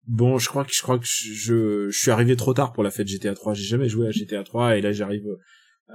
bon, 0.08 0.38
je 0.38 0.50
crois 0.50 0.66
que, 0.66 0.74
je 0.74 0.82
crois 0.82 1.00
que 1.00 1.06
je, 1.06 1.90
je 1.90 1.98
suis 1.98 2.12
arrivé 2.12 2.36
trop 2.36 2.54
tard 2.54 2.74
pour 2.74 2.84
la 2.84 2.92
fête 2.92 3.08
GTA 3.08 3.34
3. 3.34 3.54
J'ai 3.54 3.64
jamais 3.64 3.90
joué 3.90 4.08
à 4.08 4.12
GTA 4.12 4.44
3 4.44 4.78
et 4.78 4.82
là, 4.82 4.92
j'arrive, 4.92 5.26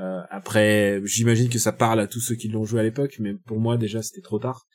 euh, 0.00 0.20
après, 0.31 1.00
j'imagine 1.04 1.48
que 1.48 1.58
ça 1.58 1.72
parle 1.72 2.00
à 2.00 2.06
tous 2.06 2.20
ceux 2.20 2.34
qui 2.34 2.48
l'ont 2.48 2.64
joué 2.64 2.81
à 2.81 2.82
l'époque, 2.82 3.16
mais 3.20 3.34
pour 3.34 3.60
moi, 3.60 3.76
déjà, 3.76 4.02
c'était 4.02 4.22
trop 4.22 4.38
tard. 4.38 4.66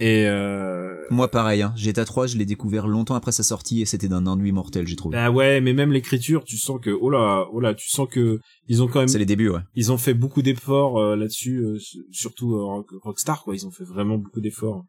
Et, 0.00 0.26
euh, 0.26 0.96
Moi 1.10 1.28
pareil, 1.30 1.62
hein. 1.62 1.72
GTA 1.76 2.04
3, 2.04 2.26
je 2.26 2.36
l'ai 2.36 2.46
découvert 2.46 2.88
longtemps 2.88 3.14
après 3.14 3.30
sa 3.32 3.42
sortie 3.42 3.82
et 3.82 3.84
c'était 3.84 4.08
d'un 4.08 4.26
ennui 4.26 4.50
mortel, 4.50 4.86
j'ai 4.86 4.96
trouvé. 4.96 5.16
bah 5.16 5.30
ouais, 5.30 5.60
mais 5.60 5.74
même 5.74 5.92
l'écriture, 5.92 6.44
tu 6.44 6.56
sens 6.56 6.80
que, 6.80 6.90
oh 6.90 7.10
là, 7.10 7.46
oh 7.52 7.60
là, 7.60 7.74
tu 7.74 7.88
sens 7.88 8.08
que 8.10 8.40
ils 8.68 8.82
ont 8.82 8.88
quand 8.88 9.00
même 9.00 9.08
C'est 9.08 9.18
les 9.18 9.26
débuts, 9.26 9.50
ouais. 9.50 9.60
ils 9.74 9.92
ont 9.92 9.98
fait 9.98 10.14
beaucoup 10.14 10.42
d'efforts 10.42 10.98
euh, 10.98 11.14
là-dessus, 11.14 11.58
euh, 11.58 11.78
surtout 12.10 12.54
euh, 12.54 12.62
Rock- 12.64 12.90
Rockstar, 13.02 13.42
quoi. 13.44 13.54
Ils 13.54 13.66
ont 13.66 13.70
fait 13.70 13.84
vraiment 13.84 14.18
beaucoup 14.18 14.40
d'efforts. 14.40 14.84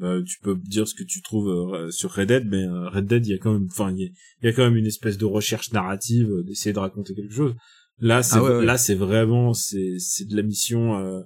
Tu 0.00 0.38
peux 0.42 0.56
dire 0.56 0.86
ce 0.88 0.94
que 0.94 1.04
tu 1.04 1.22
trouves 1.22 1.90
sur 1.90 2.10
Red 2.12 2.28
Dead, 2.28 2.46
mais 2.50 2.66
Red 2.66 3.06
Dead, 3.06 3.26
il 3.26 3.30
y 3.30 3.34
a 3.34 3.38
quand 3.38 3.52
même, 3.52 3.68
enfin, 3.70 3.92
il 3.92 3.98
y, 4.00 4.04
a- 4.04 4.10
il 4.42 4.46
y 4.46 4.48
a 4.48 4.52
quand 4.52 4.64
même 4.64 4.76
une 4.76 4.84
espèce 4.86 5.16
de 5.16 5.24
recherche 5.24 5.72
narrative, 5.72 6.28
d'essayer 6.44 6.72
de 6.72 6.78
raconter 6.78 7.14
quelque 7.14 7.32
chose. 7.32 7.54
Là, 8.00 8.22
c'est 8.22 8.36
Ah 8.36 8.42
ouais, 8.42 8.50
ouais. 8.58 8.64
là, 8.66 8.76
c'est 8.78 8.94
vraiment, 8.96 9.54
c'est 9.54 9.94
c'est 9.98 10.26
de 10.28 10.36
la 10.36 10.42
mission. 10.42 11.22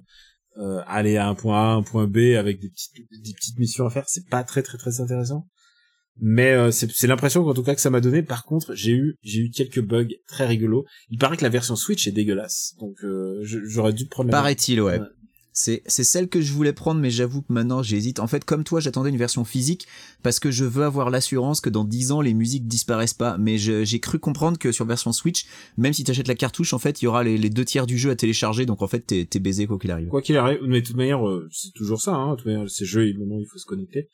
Euh, 0.57 0.81
aller 0.85 1.15
à 1.15 1.29
un 1.29 1.35
point 1.35 1.71
A, 1.71 1.73
un 1.75 1.81
point 1.81 2.07
B 2.07 2.35
avec 2.37 2.59
des 2.59 2.69
petites 2.69 2.93
des 3.23 3.33
petites 3.33 3.57
missions 3.57 3.85
à 3.85 3.89
faire, 3.89 4.03
c'est 4.07 4.27
pas 4.27 4.43
très 4.43 4.61
très 4.61 4.77
très 4.77 4.99
intéressant. 4.99 5.47
Mais 6.19 6.51
euh, 6.51 6.71
c'est 6.71 6.91
c'est 6.91 7.07
l'impression 7.07 7.43
qu'en 7.45 7.53
tout 7.53 7.63
cas 7.63 7.73
que 7.73 7.79
ça 7.79 7.89
m'a 7.89 8.01
donné. 8.01 8.21
Par 8.21 8.43
contre, 8.43 8.75
j'ai 8.75 8.91
eu 8.91 9.15
j'ai 9.23 9.39
eu 9.39 9.49
quelques 9.49 9.79
bugs 9.79 10.09
très 10.27 10.45
rigolos. 10.45 10.85
Il 11.09 11.17
paraît 11.17 11.37
que 11.37 11.43
la 11.43 11.49
version 11.49 11.77
Switch 11.77 12.05
est 12.05 12.11
dégueulasse, 12.11 12.75
donc 12.81 13.01
euh, 13.03 13.39
j'aurais 13.43 13.93
dû 13.93 14.07
prendre. 14.07 14.29
Paraît-il, 14.29 14.81
ouais. 14.81 14.99
C'est, 15.63 16.03
celle 16.03 16.27
que 16.27 16.41
je 16.41 16.53
voulais 16.53 16.73
prendre, 16.73 16.99
mais 16.99 17.11
j'avoue 17.11 17.41
que 17.43 17.53
maintenant 17.53 17.83
j'hésite. 17.83 18.19
En 18.19 18.25
fait, 18.25 18.43
comme 18.45 18.63
toi, 18.63 18.79
j'attendais 18.79 19.11
une 19.11 19.17
version 19.17 19.45
physique 19.45 19.85
parce 20.23 20.39
que 20.39 20.49
je 20.49 20.65
veux 20.65 20.83
avoir 20.83 21.11
l'assurance 21.11 21.61
que 21.61 21.69
dans 21.69 21.83
10 21.83 22.11
ans, 22.11 22.21
les 22.21 22.33
musiques 22.33 22.67
disparaissent 22.67 23.13
pas. 23.13 23.37
Mais 23.37 23.57
j'ai 23.59 23.99
cru 23.99 24.17
comprendre 24.17 24.57
que 24.57 24.71
sur 24.71 24.85
version 24.85 25.11
Switch, 25.11 25.45
même 25.77 25.93
si 25.93 26.03
t'achètes 26.03 26.27
la 26.27 26.35
cartouche, 26.35 26.73
en 26.73 26.79
fait, 26.79 27.01
il 27.01 27.05
y 27.05 27.07
aura 27.07 27.23
les, 27.23 27.37
les 27.37 27.51
deux 27.51 27.65
tiers 27.65 27.85
du 27.85 27.97
jeu 27.97 28.09
à 28.09 28.15
télécharger. 28.15 28.65
Donc 28.65 28.81
en 28.81 28.87
fait, 28.87 29.01
t'es, 29.01 29.39
baisé 29.39 29.67
quoi 29.67 29.77
qu'il 29.77 29.91
arrive. 29.91 30.07
Quoi 30.07 30.21
qu'il 30.21 30.37
arrive, 30.37 30.59
mais 30.67 30.81
de 30.81 30.85
toute 30.87 30.95
manière, 30.95 31.27
euh, 31.27 31.47
c'est 31.51 31.73
toujours 31.73 32.01
ça. 32.01 32.13
Hein, 32.15 32.31
de 32.31 32.35
toute 32.37 32.45
manière, 32.47 32.69
ces 32.69 32.85
jeux, 32.85 33.07
il- 33.07 33.19
maintenant, 33.19 33.37
il 33.39 33.45
faut 33.45 33.59
se 33.59 33.65
connecter. 33.65 34.09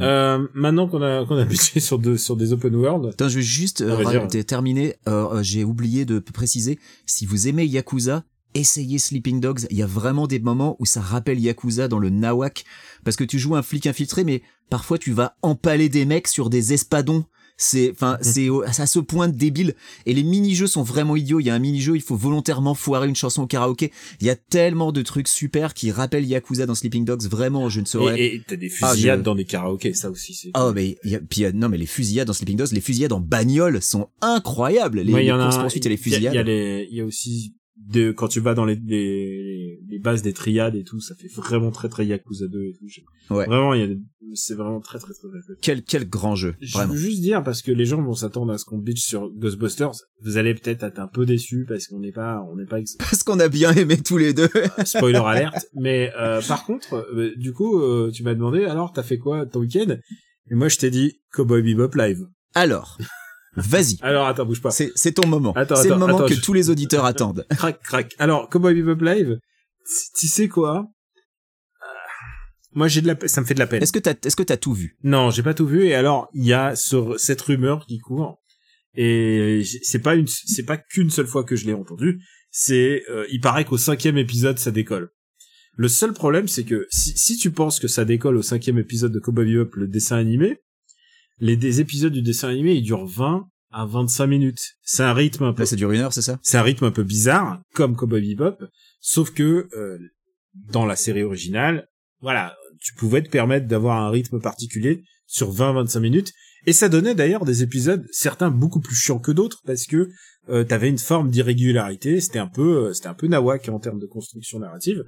Euh, 0.00 0.44
maintenant 0.54 0.88
qu'on 0.88 1.02
a 1.02 1.24
qu'on 1.24 1.36
a 1.36 1.44
buté 1.44 1.78
sur 1.78 2.00
de 2.00 2.16
sur 2.16 2.36
des 2.36 2.52
open 2.52 2.74
world, 2.74 3.06
Attends, 3.12 3.28
je 3.28 3.36
vais 3.36 3.42
juste 3.42 3.80
euh, 3.80 4.02
Ah, 4.04 4.26
terminer. 4.42 4.96
Euh, 5.06 5.36
euh, 5.36 5.42
j'ai 5.42 5.62
oublié 5.62 6.04
de 6.04 6.18
préciser. 6.18 6.80
Si 7.06 7.26
vous 7.26 7.46
aimez 7.46 7.64
Yakuza, 7.64 8.24
essayez 8.54 8.98
Sleeping 8.98 9.40
Dogs. 9.40 9.66
Il 9.70 9.76
y 9.76 9.82
a 9.82 9.86
vraiment 9.86 10.26
des 10.26 10.38
moments 10.40 10.76
où 10.78 10.86
ça 10.86 11.00
rappelle 11.00 11.40
Yakuza 11.40 11.88
dans 11.88 11.98
le 11.98 12.10
Nawak, 12.10 12.64
parce 13.04 13.16
que 13.16 13.24
tu 13.24 13.38
joues 13.38 13.56
un 13.56 13.62
flic 13.62 13.86
infiltré, 13.86 14.24
mais 14.24 14.42
parfois 14.70 14.98
tu 14.98 15.12
vas 15.12 15.36
empaler 15.42 15.88
des 15.88 16.04
mecs 16.04 16.28
sur 16.28 16.50
des 16.50 16.72
espadons. 16.72 17.24
C'est, 17.56 17.92
enfin, 17.92 18.18
c'est 18.20 18.48
au- 18.48 18.62
à 18.62 18.72
ce 18.72 18.98
point 18.98 19.28
débile. 19.28 19.76
Et 20.06 20.12
les 20.14 20.24
mini-jeux 20.24 20.66
sont 20.66 20.82
vraiment 20.82 21.14
idiots. 21.14 21.38
Il 21.38 21.46
y 21.46 21.50
a 21.50 21.54
un 21.54 21.60
mini-jeu, 21.60 21.94
il 21.94 22.02
faut 22.02 22.16
volontairement 22.16 22.74
foirer 22.74 23.06
une 23.06 23.14
chanson 23.14 23.42
au 23.42 23.46
karaoké. 23.46 23.92
Il 24.20 24.26
y 24.26 24.30
a 24.30 24.34
tellement 24.34 24.90
de 24.90 25.02
trucs 25.02 25.28
super 25.28 25.72
qui 25.72 25.92
rappellent 25.92 26.26
Yakuza 26.26 26.66
dans 26.66 26.74
Sleeping 26.74 27.04
Dogs. 27.04 27.22
Vraiment, 27.28 27.68
je 27.68 27.78
ne 27.80 27.84
saurais. 27.84 28.20
et 28.20 28.34
et 28.34 28.42
t'as 28.44 28.56
des 28.56 28.72
Ah, 28.82 28.90
fusillades 28.90 29.20
je- 29.20 29.24
dans 29.24 29.36
des 29.36 29.44
karaokés, 29.44 29.94
ça 29.94 30.10
aussi 30.10 30.34
c'est. 30.34 30.50
Oh 30.58 30.72
mais 30.74 30.98
il 31.04 31.12
y 31.12 31.14
a, 31.14 31.20
puis 31.20 31.40
il 31.40 31.42
y 31.44 31.46
a- 31.46 31.52
non 31.52 31.68
mais 31.68 31.78
les 31.78 31.86
fusillades 31.86 32.26
dans 32.26 32.32
Sleeping 32.32 32.56
Dogs, 32.56 32.72
les 32.72 32.80
fusillades 32.80 33.12
en 33.12 33.20
bagnole 33.20 33.80
sont 33.80 34.08
incroyables. 34.20 35.02
Les, 35.02 35.12
Ouais, 35.12 35.20
il 35.22 35.26
y 35.26 35.26
les 35.26 35.32
en 35.32 35.38
a 35.38 35.44
courses 35.44 35.58
poursuites 35.58 35.86
et 35.86 35.90
les 35.90 35.94
il 35.94 35.98
y 35.98 36.00
a- 36.00 36.02
fusillades. 36.16 36.34
Il 36.34 36.36
y 36.36 36.40
a 36.40 36.42
les, 36.42 36.88
il 36.90 36.96
y 36.96 37.00
a 37.00 37.04
aussi 37.04 37.54
de 37.76 38.12
quand 38.12 38.28
tu 38.28 38.40
vas 38.40 38.54
dans 38.54 38.64
les, 38.64 38.76
les 38.76 39.80
les 39.88 39.98
bases 39.98 40.22
des 40.22 40.32
triades 40.32 40.74
et 40.76 40.84
tout, 40.84 41.00
ça 41.00 41.14
fait 41.14 41.28
vraiment 41.34 41.70
très 41.70 41.88
très 41.88 42.06
Yakuza 42.06 42.46
2 42.48 42.62
et 42.64 42.72
tout. 42.78 43.34
Ouais. 43.34 43.46
Vraiment, 43.46 43.74
il 43.74 43.80
y 43.80 43.92
a 43.92 43.96
c'est 44.36 44.54
vraiment 44.54 44.80
très 44.80 44.98
très 44.98 45.12
très. 45.12 45.28
très 45.28 45.54
Quel 45.62 45.82
quel 45.84 46.08
grand 46.08 46.34
jeu, 46.34 46.54
Je 46.60 46.72
vraiment. 46.72 46.92
veux 46.92 46.98
juste 46.98 47.20
dire 47.20 47.42
parce 47.44 47.62
que 47.62 47.70
les 47.70 47.84
gens 47.84 48.02
vont 48.02 48.14
s'attendre 48.14 48.52
à 48.52 48.58
ce 48.58 48.64
qu'on 48.64 48.78
bitch 48.78 49.00
sur 49.04 49.30
Ghostbusters. 49.30 49.92
Vous 50.22 50.36
allez 50.38 50.54
peut-être 50.54 50.82
être 50.82 50.98
un 50.98 51.06
peu 51.06 51.24
déçus 51.26 51.66
parce 51.68 51.86
qu'on 51.86 52.00
n'est 52.00 52.12
pas, 52.12 52.42
on 52.50 52.56
n'est 52.56 52.66
pas 52.66 52.78
Parce 52.98 53.22
qu'on 53.22 53.38
a 53.38 53.48
bien 53.48 53.72
aimé 53.74 53.96
tous 53.96 54.18
les 54.18 54.32
deux. 54.34 54.48
spoiler 54.84 55.18
alerte. 55.24 55.66
Mais 55.74 56.12
euh, 56.18 56.40
par 56.48 56.64
contre, 56.64 56.94
euh, 57.14 57.32
du 57.36 57.52
coup, 57.52 57.78
euh, 57.80 58.10
tu 58.12 58.22
m'as 58.24 58.34
demandé 58.34 58.64
alors 58.64 58.92
t'as 58.92 59.02
fait 59.04 59.18
quoi 59.18 59.46
ton 59.46 59.60
week-end? 59.60 59.96
Et 60.50 60.54
moi 60.54 60.68
je 60.68 60.78
t'ai 60.78 60.90
dit 60.90 61.20
Cowboy 61.32 61.62
Bebop 61.62 61.94
live. 61.96 62.26
Alors, 62.54 62.98
vas-y. 63.56 63.98
Alors 64.02 64.26
attends, 64.26 64.44
bouge 64.46 64.60
pas. 64.60 64.70
C'est 64.70 65.12
ton 65.12 65.26
moment. 65.28 65.54
C'est 65.76 65.88
le 65.88 65.96
moment 65.96 66.16
attends, 66.18 66.26
que 66.26 66.34
je- 66.34 66.40
tous 66.40 66.52
les 66.52 66.70
auditeurs 66.70 67.04
attendent. 67.04 67.46
crac 67.56 67.80
crac. 67.82 68.14
Alors 68.18 68.48
Cowboy 68.48 68.74
Bebop 68.74 69.04
live, 69.04 69.38
tu 70.18 70.26
sais 70.28 70.48
quoi? 70.48 70.86
Moi 72.72 72.88
j'ai 72.88 73.02
de 73.02 73.06
la, 73.06 73.16
ça 73.28 73.40
me 73.40 73.46
fait 73.46 73.54
de 73.54 73.60
la 73.60 73.66
peine. 73.66 73.82
Est-ce 73.82 73.92
que 73.92 74.00
t'as, 74.00 74.14
est-ce 74.24 74.34
que 74.36 74.42
t'as 74.42 74.56
tout 74.56 74.72
vu? 74.74 74.96
Non, 75.04 75.30
j'ai 75.30 75.42
pas 75.44 75.54
tout 75.54 75.66
vu. 75.66 75.86
Et 75.86 75.94
alors, 75.94 76.28
il 76.34 76.44
y 76.44 76.52
a 76.52 76.74
ce, 76.74 77.16
cette 77.18 77.40
rumeur 77.42 77.86
qui 77.86 77.98
court. 77.98 78.40
Et 78.96 79.62
c'est 79.82 80.00
pas 80.00 80.14
une, 80.16 80.26
c'est 80.26 80.64
pas 80.64 80.76
qu'une 80.76 81.10
seule 81.10 81.26
fois 81.26 81.44
que 81.44 81.54
je 81.56 81.66
l'ai 81.66 81.74
entendu. 81.74 82.20
C'est, 82.50 83.02
euh, 83.10 83.26
il 83.30 83.40
paraît 83.40 83.64
qu'au 83.64 83.78
cinquième 83.78 84.18
épisode, 84.18 84.58
ça 84.58 84.70
décolle. 84.70 85.10
Le 85.76 85.88
seul 85.88 86.12
problème, 86.12 86.46
c'est 86.46 86.64
que 86.64 86.86
si, 86.90 87.16
si 87.16 87.36
tu 87.36 87.50
penses 87.50 87.80
que 87.80 87.88
ça 87.88 88.04
décolle 88.04 88.36
au 88.36 88.42
cinquième 88.42 88.78
épisode 88.78 89.12
de 89.12 89.18
Cowboy 89.18 89.46
Bebop, 89.52 89.70
le 89.76 89.88
dessin 89.88 90.16
animé, 90.16 90.58
les 91.38 91.56
des 91.56 91.80
épisodes 91.80 92.12
du 92.12 92.22
dessin 92.22 92.48
animé, 92.48 92.74
ils 92.74 92.82
durent 92.82 93.06
20 93.06 93.48
à 93.70 93.86
25 93.86 94.26
minutes. 94.26 94.76
C'est 94.82 95.02
un 95.02 95.12
rythme 95.12 95.44
un 95.44 95.52
peu. 95.52 95.62
Là, 95.62 95.66
ça 95.66 95.76
dure 95.76 95.90
une 95.90 96.00
heure, 96.00 96.12
c'est 96.12 96.22
ça? 96.22 96.38
C'est 96.42 96.58
un 96.58 96.62
rythme 96.62 96.84
un 96.84 96.90
peu 96.92 97.02
bizarre, 97.02 97.60
comme 97.74 97.96
Cowboy 97.96 98.20
Bebop, 98.34 98.56
sauf 99.00 99.30
que 99.30 99.68
euh, 99.76 99.98
dans 100.54 100.86
la 100.86 100.96
série 100.96 101.22
originale, 101.22 101.88
voilà, 102.20 102.56
tu 102.80 102.94
pouvais 102.94 103.22
te 103.22 103.28
permettre 103.28 103.66
d'avoir 103.66 104.00
un 104.00 104.10
rythme 104.10 104.40
particulier 104.40 105.02
sur 105.26 105.52
20-25 105.52 106.00
minutes, 106.00 106.32
et 106.66 106.72
ça 106.72 106.88
donnait 106.88 107.14
d'ailleurs 107.14 107.44
des 107.44 107.62
épisodes, 107.62 108.06
certains 108.10 108.50
beaucoup 108.50 108.80
plus 108.80 108.94
chiants 108.94 109.18
que 109.18 109.32
d'autres, 109.32 109.60
parce 109.66 109.86
que 109.86 110.08
euh, 110.48 110.64
t'avais 110.64 110.88
une 110.88 110.98
forme 110.98 111.30
d'irrégularité, 111.30 112.20
c'était 112.20 112.38
un 112.38 112.46
peu, 112.46 112.86
euh, 112.86 112.92
c'était 112.92 113.08
un 113.08 113.14
peu 113.14 113.26
nawak 113.26 113.68
en 113.68 113.78
termes 113.78 113.98
de 113.98 114.06
construction 114.06 114.58
narrative, 114.58 115.02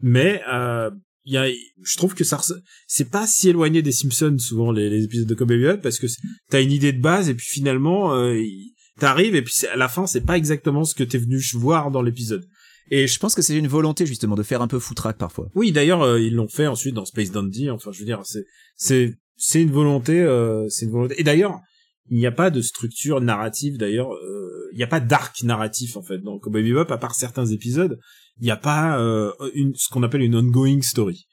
mais 0.00 0.42
euh, 0.52 0.90
il 1.24 1.34
y 1.34 1.36
a, 1.36 1.46
je 1.82 1.96
trouve 1.96 2.14
que 2.14 2.24
ça, 2.24 2.40
c'est 2.86 3.10
pas 3.10 3.26
si 3.26 3.48
éloigné 3.48 3.82
des 3.82 3.92
Simpsons 3.92 4.36
souvent 4.38 4.72
les, 4.72 4.88
les 4.88 5.04
épisodes 5.04 5.28
de 5.28 5.34
Cowboy 5.34 5.58
Bebop 5.58 5.82
parce 5.82 5.98
que 5.98 6.06
t'as 6.48 6.62
une 6.62 6.72
idée 6.72 6.92
de 6.92 7.00
base 7.00 7.28
et 7.28 7.34
puis 7.34 7.46
finalement 7.46 8.14
euh, 8.14 8.42
t'arrives 8.98 9.34
et 9.34 9.42
puis 9.42 9.54
à 9.72 9.76
la 9.76 9.88
fin 9.88 10.06
c'est 10.06 10.22
pas 10.22 10.36
exactement 10.36 10.84
ce 10.84 10.94
que 10.94 11.04
t'es 11.04 11.18
venu 11.18 11.38
voir 11.54 11.90
dans 11.90 12.02
l'épisode. 12.02 12.46
Et 12.90 13.06
je 13.06 13.18
pense 13.18 13.34
que 13.34 13.42
c'est 13.42 13.56
une 13.56 13.68
volonté 13.68 14.04
justement 14.06 14.34
de 14.34 14.42
faire 14.42 14.62
un 14.62 14.68
peu 14.68 14.78
foutraque 14.78 15.18
parfois. 15.18 15.48
Oui, 15.54 15.72
d'ailleurs 15.72 16.02
euh, 16.02 16.20
ils 16.20 16.34
l'ont 16.34 16.48
fait 16.48 16.66
ensuite 16.66 16.94
dans 16.94 17.04
Space 17.04 17.30
Dandy. 17.30 17.70
Enfin, 17.70 17.92
je 17.92 18.00
veux 18.00 18.06
dire, 18.06 18.20
c'est 18.24 18.44
c'est 18.76 19.14
c'est 19.36 19.62
une 19.62 19.70
volonté, 19.70 20.20
euh, 20.20 20.68
c'est 20.68 20.84
une 20.86 20.90
volonté. 20.90 21.14
Et 21.18 21.24
d'ailleurs, 21.24 21.60
il 22.10 22.18
n'y 22.18 22.26
a 22.26 22.32
pas 22.32 22.50
de 22.50 22.60
structure 22.60 23.20
narrative. 23.20 23.78
D'ailleurs, 23.78 24.12
euh, 24.12 24.49
il 24.72 24.76
n'y 24.76 24.82
a 24.82 24.88
pas 24.88 25.00
d'arc 25.00 25.42
narratif 25.42 25.96
en 25.96 26.02
fait 26.02 26.18
dans 26.18 26.38
Cowboy 26.38 26.62
Bebop 26.62 26.92
à 26.92 26.98
part 26.98 27.14
certains 27.14 27.46
épisodes 27.46 27.98
il 28.40 28.44
n'y 28.44 28.50
a 28.50 28.56
pas 28.56 28.98
euh, 28.98 29.32
une 29.54 29.74
ce 29.76 29.88
qu'on 29.88 30.02
appelle 30.02 30.22
une 30.22 30.34
ongoing 30.34 30.82
story. 30.82 31.26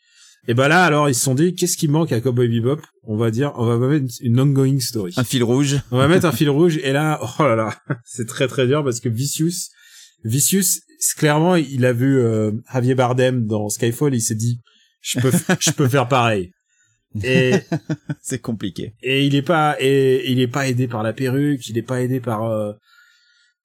Et 0.50 0.54
ben 0.54 0.68
là 0.68 0.84
alors 0.84 1.10
ils 1.10 1.16
se 1.16 1.24
sont 1.24 1.36
dit 1.36 1.56
qu'est-ce 1.56 1.78
qui 1.78 1.88
manque 1.88 2.12
à 2.12 2.22
Cowboy 2.22 2.48
Bebop? 2.48 2.82
On 3.04 3.18
va 3.18 3.32
dire 3.32 3.54
on 3.56 3.66
va 3.66 3.88
mettre 3.88 4.14
une 4.22 4.40
ongoing 4.40 4.80
story. 4.80 5.14
Un 5.18 5.24
fil 5.24 5.44
rouge. 5.44 5.78
On 5.92 5.98
va 5.98 6.08
mettre 6.08 6.26
un 6.26 6.32
fil 6.32 6.50
rouge 6.50 6.78
et 6.84 6.92
là 6.92 7.20
oh 7.22 7.44
là 7.44 7.56
là, 7.56 7.76
c'est 8.06 8.28
très 8.28 8.48
très 8.48 8.68
dur 8.68 8.84
parce 8.84 9.00
que 9.00 9.10
Vicious 9.10 9.70
Vicious 10.24 10.82
clairement 11.18 11.56
il 11.56 11.86
a 11.86 11.94
vu 11.94 12.20
euh, 12.20 12.52
Javier 12.74 12.96
Bardem 12.96 13.46
dans 13.46 13.70
Skyfall, 13.70 14.14
il 14.14 14.22
s'est 14.22 14.36
dit 14.36 14.62
je 15.02 15.20
peux 15.20 15.32
je 15.60 15.72
peux 15.72 15.88
faire 15.88 16.08
pareil. 16.08 16.52
Et 17.24 17.54
c'est 18.22 18.40
compliqué. 18.40 18.94
Et 19.02 19.26
il 19.26 19.36
est 19.36 19.42
pas 19.42 19.78
et 19.80 20.30
il 20.30 20.40
est 20.40 20.48
pas 20.48 20.68
aidé 20.68 20.88
par 20.88 21.04
la 21.04 21.14
perruque, 21.14 21.68
il 21.68 21.78
est 21.78 21.84
pas 21.84 22.02
aidé 22.02 22.20
par 22.20 22.44
euh, 22.44 22.74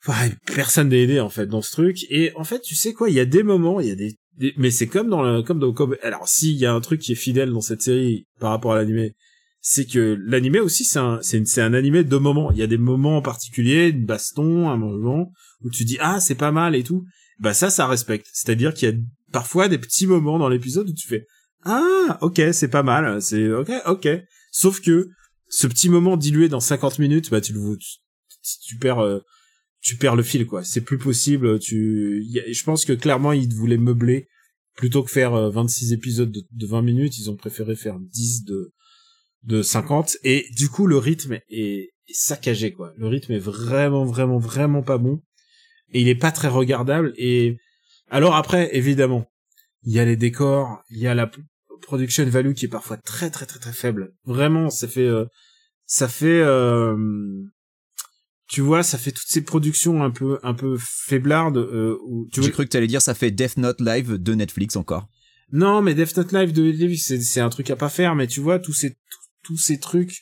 Enfin, 0.06 0.30
personne 0.47 0.88
n'a 0.88 0.97
aidé 0.97 1.21
en 1.21 1.28
fait 1.28 1.47
dans 1.47 1.62
ce 1.62 1.73
truc. 1.73 2.06
Et 2.11 2.32
en 2.35 2.44
fait 2.44 2.61
tu 2.61 2.75
sais 2.75 2.92
quoi 2.92 3.09
il 3.09 3.14
y 3.14 3.21
a 3.21 3.25
des 3.25 3.42
moments 3.42 3.80
il 3.80 3.88
y 3.88 3.90
a 3.90 3.94
des, 3.94 4.16
mais 4.56 4.71
c'est 4.71 4.87
comme 4.87 5.09
dans 5.09 5.23
le, 5.23 5.42
comme 5.42 5.59
dans 5.59 5.73
comme 5.73 5.97
alors 6.02 6.28
s'il 6.28 6.56
y 6.56 6.66
a 6.66 6.73
un 6.73 6.80
truc 6.80 7.00
qui 7.00 7.12
est 7.12 7.16
fidèle 7.16 7.50
dans 7.50 7.61
cette 7.61 7.82
série 7.82 8.26
par 8.40 8.50
rapport 8.50 8.73
à 8.73 8.76
l'animé 8.76 9.14
c'est 9.61 9.87
que 9.87 10.18
l'animé 10.26 10.59
aussi 10.59 10.85
c'est 10.85 10.99
un 10.99 11.21
c'est 11.23 11.47
c'est 11.47 11.62
un 11.62 11.73
animé 11.73 12.02
de 12.02 12.16
moments. 12.16 12.50
Il 12.50 12.59
y 12.59 12.62
a 12.62 12.66
des 12.66 12.78
moments 12.78 13.23
particuliers 13.23 13.88
une 13.88 14.04
baston 14.04 14.68
un 14.68 14.76
moment 14.76 15.30
où 15.62 15.71
tu 15.71 15.85
dis 15.85 15.99
ah 16.00 16.21
c'est 16.21 16.35
pas 16.35 16.50
mal 16.50 16.75
et 16.75 16.82
tout. 16.82 17.04
Bah 17.38 17.54
ça 17.54 17.71
ça 17.71 17.87
respecte. 17.87 18.26
C'est-à-dire 18.32 18.75
qu'il 18.75 18.88
y 18.88 18.92
a 18.92 18.97
parfois 19.30 19.68
des 19.68 19.78
petits 19.78 20.09
moments 20.09 20.38
dans 20.38 20.49
l'épisode 20.49 20.88
où 20.88 20.92
tu 20.92 21.06
fais 21.06 21.26
ah 21.64 22.18
ok 22.23 22.42
c'est 22.52 22.68
pas 22.68 22.82
mal 22.82 23.23
c'est 23.23 23.49
ok 23.52 23.71
ok. 23.87 24.09
Sauf 24.50 24.80
que 24.80 25.09
ce 25.49 25.68
petit 25.68 25.88
moment 25.88 26.16
dilué 26.16 26.49
dans 26.49 26.61
50 26.61 26.99
minutes 26.99 27.30
bah 27.30 27.40
tu 27.40 27.52
le 27.52 27.76
tu, 27.76 27.99
tu 28.66 28.76
perds 28.78 28.99
euh, 28.99 29.21
tu 29.82 29.96
perds 29.96 30.16
le 30.16 30.22
fil 30.22 30.46
quoi. 30.46 30.64
C'est 30.64 30.80
plus 30.80 30.96
possible 30.96 31.58
tu 31.58 32.24
je 32.50 32.64
pense 32.64 32.84
que 32.84 32.92
clairement 32.92 33.32
ils 33.32 33.52
voulaient 33.52 33.76
meubler. 33.76 34.28
Plutôt 34.74 35.02
que 35.02 35.10
faire 35.10 35.50
26 35.50 35.92
euh, 35.92 35.96
épisodes 35.96 36.30
de, 36.30 36.46
de 36.50 36.66
20 36.66 36.80
minutes 36.80 37.18
ils 37.18 37.30
ont 37.30 37.36
préféré 37.36 37.76
faire 37.76 37.98
10 37.98 38.44
de 38.44 38.72
de 39.42 39.60
50 39.60 40.16
et 40.24 40.46
du 40.56 40.68
coup 40.70 40.86
le 40.86 40.96
rythme 40.96 41.40
est, 41.50 41.90
est 42.08 42.14
saccagé 42.14 42.72
quoi. 42.72 42.94
Le 42.96 43.08
rythme 43.08 43.32
est 43.32 43.38
vraiment 43.38 44.04
vraiment 44.04 44.38
vraiment 44.38 44.82
pas 44.82 44.98
bon. 44.98 45.20
Et 45.92 46.00
il 46.00 46.08
est 46.08 46.14
pas 46.14 46.32
très 46.32 46.48
regardable. 46.48 47.12
Et 47.18 47.58
alors 48.08 48.36
après 48.36 48.74
évidemment 48.74 49.26
il 49.82 49.92
y 49.92 49.98
a 49.98 50.04
les 50.04 50.16
décors 50.16 50.82
il 50.90 51.00
y 51.00 51.08
a 51.08 51.14
la 51.14 51.30
production 51.82 52.24
value 52.24 52.52
qui 52.52 52.66
est 52.66 52.68
parfois 52.68 52.96
très 52.96 53.30
très 53.30 53.46
très 53.46 53.58
très 53.58 53.72
faible. 53.72 54.14
Vraiment 54.24 54.70
ça 54.70 54.86
fait 54.86 55.00
euh, 55.06 55.26
ça 55.84 56.08
fait 56.08 56.40
euh, 56.40 56.96
tu 58.52 58.61
vois, 58.61 58.82
ça 58.82 58.99
fait 58.99 59.12
toutes 59.12 59.28
ces 59.28 59.40
productions 59.40 60.02
un 60.02 60.11
peu 60.11 60.38
un 60.42 60.52
peu 60.52 60.76
faiblardes. 60.78 61.56
Euh, 61.56 61.97
où 62.06 62.28
tu 62.30 62.42
J'ai 62.42 62.50
cru 62.50 62.66
que 62.66 62.71
tu 62.71 62.76
allais 62.76 62.87
dire 62.87 63.00
ça 63.00 63.14
fait 63.14 63.30
Death 63.30 63.56
Note 63.56 63.80
Live 63.80 64.18
de 64.18 64.35
Netflix 64.35 64.76
encore. 64.76 65.09
Non, 65.52 65.80
mais 65.80 65.94
Death 65.94 66.18
Note 66.18 66.32
Live 66.32 66.52
de 66.52 66.64
Netflix, 66.64 67.06
c'est, 67.06 67.21
c'est 67.23 67.40
un 67.40 67.49
truc 67.49 67.71
à 67.71 67.76
pas 67.76 67.88
faire. 67.88 68.14
Mais 68.14 68.26
tu 68.26 68.40
vois, 68.40 68.59
tous 68.59 68.75
ces 68.75 68.94
tous 69.42 69.56
ces 69.56 69.78
trucs 69.78 70.18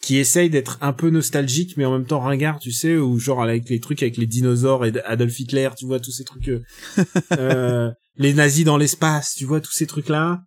qui 0.00 0.16
essayent 0.16 0.48
d'être 0.48 0.78
un 0.80 0.92
peu 0.92 1.10
nostalgiques, 1.10 1.76
mais 1.76 1.84
en 1.84 1.90
même 1.90 2.06
temps 2.06 2.20
ringard, 2.20 2.60
tu 2.60 2.70
sais, 2.70 2.96
ou 2.96 3.18
genre 3.18 3.42
avec 3.42 3.68
les 3.68 3.80
trucs 3.80 4.00
avec 4.00 4.16
les 4.16 4.26
dinosaures 4.26 4.86
et 4.86 4.92
Adolf 5.04 5.40
Hitler, 5.40 5.70
tu 5.76 5.86
vois, 5.86 5.98
tous 5.98 6.12
ces 6.12 6.24
trucs, 6.24 6.48
euh, 6.48 6.62
euh 7.32 7.90
les 8.16 8.32
nazis 8.32 8.64
dans 8.64 8.76
l'espace, 8.76 9.34
tu 9.34 9.44
vois, 9.44 9.60
tous 9.60 9.72
ces 9.72 9.88
trucs-là, 9.88 10.42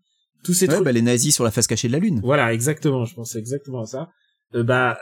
tous 0.45 0.53
ces 0.53 0.67
ouais, 0.67 0.73
trucs. 0.73 0.85
Bah, 0.85 0.93
les 0.93 1.01
nazis 1.01 1.35
sur 1.35 1.43
la 1.43 1.51
face 1.51 1.67
cachée 1.67 1.89
de 1.89 1.93
la 1.93 1.99
lune. 1.99 2.21
Voilà, 2.23 2.53
exactement. 2.53 3.03
Je 3.03 3.13
pensais 3.13 3.39
exactement 3.39 3.81
à 3.81 3.85
ça. 3.85 4.09
Euh, 4.53 4.63
bah 4.63 4.97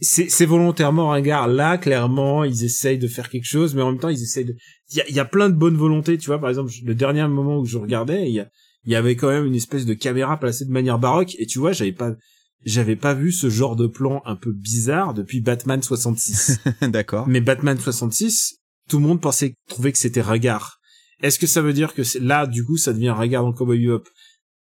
c'est 0.00 0.46
volontairement 0.46 1.08
ringard. 1.08 1.48
Là, 1.48 1.78
clairement, 1.78 2.44
ils 2.44 2.64
essayent 2.64 2.98
de 2.98 3.08
faire 3.08 3.28
quelque 3.28 3.46
chose, 3.46 3.74
mais 3.74 3.82
en 3.82 3.92
même 3.92 4.00
temps, 4.00 4.08
ils 4.08 4.22
essayent 4.22 4.44
de. 4.44 4.56
Il 4.90 4.96
y 4.96 5.00
a, 5.00 5.10
y 5.10 5.18
a, 5.18 5.24
plein 5.24 5.48
de 5.48 5.54
bonnes 5.54 5.76
volontés, 5.76 6.18
tu 6.18 6.26
vois. 6.26 6.38
Par 6.38 6.48
exemple, 6.48 6.70
le 6.84 6.94
dernier 6.94 7.26
moment 7.26 7.58
où 7.58 7.64
je 7.64 7.78
regardais, 7.78 8.30
il 8.30 8.34
y, 8.34 8.90
y 8.90 8.94
avait 8.94 9.16
quand 9.16 9.28
même 9.28 9.44
une 9.44 9.54
espèce 9.54 9.86
de 9.86 9.94
caméra 9.94 10.38
placée 10.38 10.64
de 10.64 10.70
manière 10.70 10.98
baroque, 10.98 11.34
et 11.38 11.46
tu 11.46 11.58
vois, 11.58 11.72
j'avais 11.72 11.92
pas, 11.92 12.12
j'avais 12.64 12.96
pas 12.96 13.14
vu 13.14 13.32
ce 13.32 13.50
genre 13.50 13.76
de 13.76 13.86
plan 13.86 14.22
un 14.24 14.36
peu 14.36 14.52
bizarre 14.52 15.14
depuis 15.14 15.40
Batman 15.40 15.82
66. 15.82 16.60
D'accord. 16.82 17.26
Mais 17.28 17.40
Batman 17.40 17.78
66, 17.78 18.58
tout 18.88 18.98
le 18.98 19.06
monde 19.06 19.20
pensait, 19.20 19.54
trouvait 19.68 19.92
que 19.92 19.98
c'était 19.98 20.20
ringard. 20.20 20.78
Est-ce 21.22 21.38
que 21.38 21.46
ça 21.46 21.62
veut 21.62 21.72
dire 21.72 21.94
que 21.94 22.02
là, 22.20 22.46
du 22.46 22.64
coup, 22.64 22.76
ça 22.76 22.92
devient 22.92 23.10
ringard 23.10 23.42
dans 23.42 23.52
Cowboy 23.52 23.78
Bebop? 23.80 24.04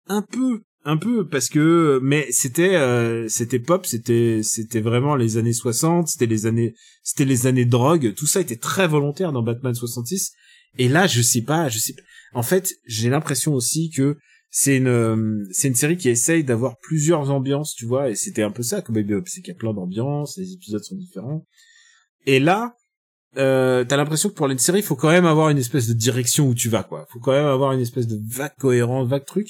Un 0.08 0.22
peu, 0.22 0.62
un 0.86 0.96
peu 0.96 1.26
parce 1.28 1.48
que 1.48 1.98
mais 2.00 2.28
c'était 2.30 2.76
euh, 2.76 3.26
c'était 3.28 3.58
pop 3.58 3.84
c'était 3.84 4.40
c'était 4.44 4.80
vraiment 4.80 5.16
les 5.16 5.36
années 5.36 5.52
60 5.52 6.06
c'était 6.06 6.26
les 6.26 6.46
années 6.46 6.74
c'était 7.02 7.24
les 7.24 7.48
années 7.48 7.64
drogue 7.64 8.14
tout 8.14 8.28
ça 8.28 8.40
était 8.40 8.56
très 8.56 8.86
volontaire 8.86 9.32
dans 9.32 9.42
Batman 9.42 9.74
66 9.74 10.32
et 10.78 10.88
là 10.88 11.08
je 11.08 11.20
sais 11.22 11.42
pas 11.42 11.68
je 11.68 11.78
sais 11.78 11.92
pas. 11.92 12.02
en 12.38 12.44
fait 12.44 12.72
j'ai 12.86 13.10
l'impression 13.10 13.52
aussi 13.52 13.90
que 13.90 14.16
c'est 14.50 14.76
une 14.76 14.86
euh, 14.86 15.44
c'est 15.50 15.66
une 15.66 15.74
série 15.74 15.96
qui 15.96 16.08
essaye 16.08 16.44
d'avoir 16.44 16.78
plusieurs 16.78 17.32
ambiances 17.32 17.74
tu 17.74 17.84
vois 17.84 18.08
et 18.10 18.14
c'était 18.14 18.44
un 18.44 18.52
peu 18.52 18.62
ça 18.62 18.80
comme 18.80 18.94
Baby 18.94 19.14
c'est 19.26 19.40
qu'il 19.40 19.52
y 19.52 19.56
a 19.56 19.58
plein 19.58 19.74
d'ambiances 19.74 20.38
les 20.38 20.52
épisodes 20.52 20.84
sont 20.84 20.96
différents 20.96 21.44
et 22.26 22.38
là 22.38 22.76
euh, 23.38 23.84
t'as 23.84 23.96
l'impression 23.96 24.30
que 24.30 24.34
pour 24.34 24.48
une 24.48 24.56
série, 24.56 24.80
faut 24.80 24.96
quand 24.96 25.10
même 25.10 25.26
avoir 25.26 25.50
une 25.50 25.58
espèce 25.58 25.86
de 25.88 25.92
direction 25.92 26.48
où 26.48 26.54
tu 26.54 26.70
vas, 26.70 26.84
quoi. 26.84 27.06
Faut 27.10 27.18
quand 27.18 27.32
même 27.32 27.44
avoir 27.44 27.72
une 27.72 27.80
espèce 27.80 28.06
de 28.06 28.18
vague 28.26 28.54
cohérence, 28.58 29.08
vague 29.08 29.26
truc 29.26 29.48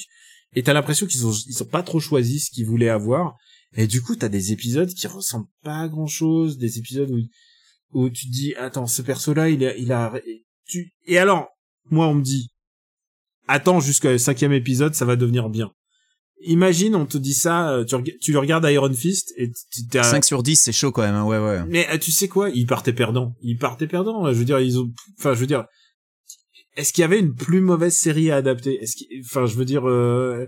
et 0.53 0.63
t'as 0.63 0.73
l'impression 0.73 1.05
qu'ils 1.05 1.25
ont 1.27 1.33
ils 1.47 1.61
ont 1.61 1.67
pas 1.67 1.83
trop 1.83 1.99
choisi 1.99 2.39
ce 2.39 2.51
qu'ils 2.51 2.65
voulaient 2.65 2.89
avoir. 2.89 3.35
Et 3.75 3.87
du 3.87 4.01
coup 4.01 4.15
t'as 4.15 4.29
des 4.29 4.51
épisodes 4.51 4.89
qui 4.89 5.07
ressemblent 5.07 5.49
pas 5.63 5.81
à 5.81 5.87
grand 5.87 6.07
chose 6.07 6.57
des 6.57 6.77
épisodes 6.79 7.11
où 7.11 7.19
où 7.93 8.09
tu 8.09 8.27
te 8.27 8.31
dis 8.31 8.55
attends 8.55 8.87
ce 8.87 9.01
perso 9.01 9.33
là 9.33 9.49
il 9.49 9.65
a 9.65 9.75
il 9.75 9.91
a 9.91 10.13
tu 10.65 10.93
et 11.05 11.17
alors 11.17 11.47
moi 11.89 12.07
on 12.07 12.15
me 12.15 12.23
dit 12.23 12.49
attends 13.47 13.79
jusqu'au 13.79 14.17
cinquième 14.17 14.53
épisode 14.53 14.95
ça 14.95 15.05
va 15.05 15.15
devenir 15.15 15.49
bien. 15.49 15.71
Imagine 16.41 16.95
on 16.95 17.05
te 17.05 17.17
dit 17.17 17.33
ça 17.33 17.71
euh, 17.71 17.83
tu, 17.83 17.95
tu 18.19 18.31
le 18.31 18.39
regardes 18.39 18.65
Iron 18.69 18.93
Fist 18.93 19.33
et 19.37 19.49
tu 19.71 19.87
t'as 19.87 20.03
5 20.03 20.23
sur 20.23 20.43
10 20.43 20.55
c'est 20.55 20.71
chaud 20.71 20.91
quand 20.91 21.01
même 21.01 21.15
hein, 21.15 21.25
ouais 21.25 21.39
ouais. 21.39 21.63
Mais 21.67 21.87
euh, 21.89 21.97
tu 21.97 22.11
sais 22.11 22.27
quoi? 22.27 22.51
Ils 22.51 22.67
partaient 22.67 22.93
perdants 22.93 23.35
ils 23.41 23.57
partaient 23.57 23.87
perdants 23.87 24.31
je 24.31 24.37
veux 24.37 24.45
dire 24.45 24.59
ils 24.59 24.77
ont 24.79 24.91
enfin 25.17 25.33
je 25.33 25.39
veux 25.39 25.47
dire 25.47 25.65
est-ce 26.77 26.93
qu'il 26.93 27.01
y 27.01 27.05
avait 27.05 27.19
une 27.19 27.33
plus 27.33 27.59
mauvaise 27.59 27.95
série 27.95 28.31
à 28.31 28.37
adapter? 28.37 28.81
Est-ce 28.81 29.03
enfin, 29.25 29.45
je 29.47 29.55
veux 29.55 29.65
dire, 29.65 29.87
euh, 29.89 30.45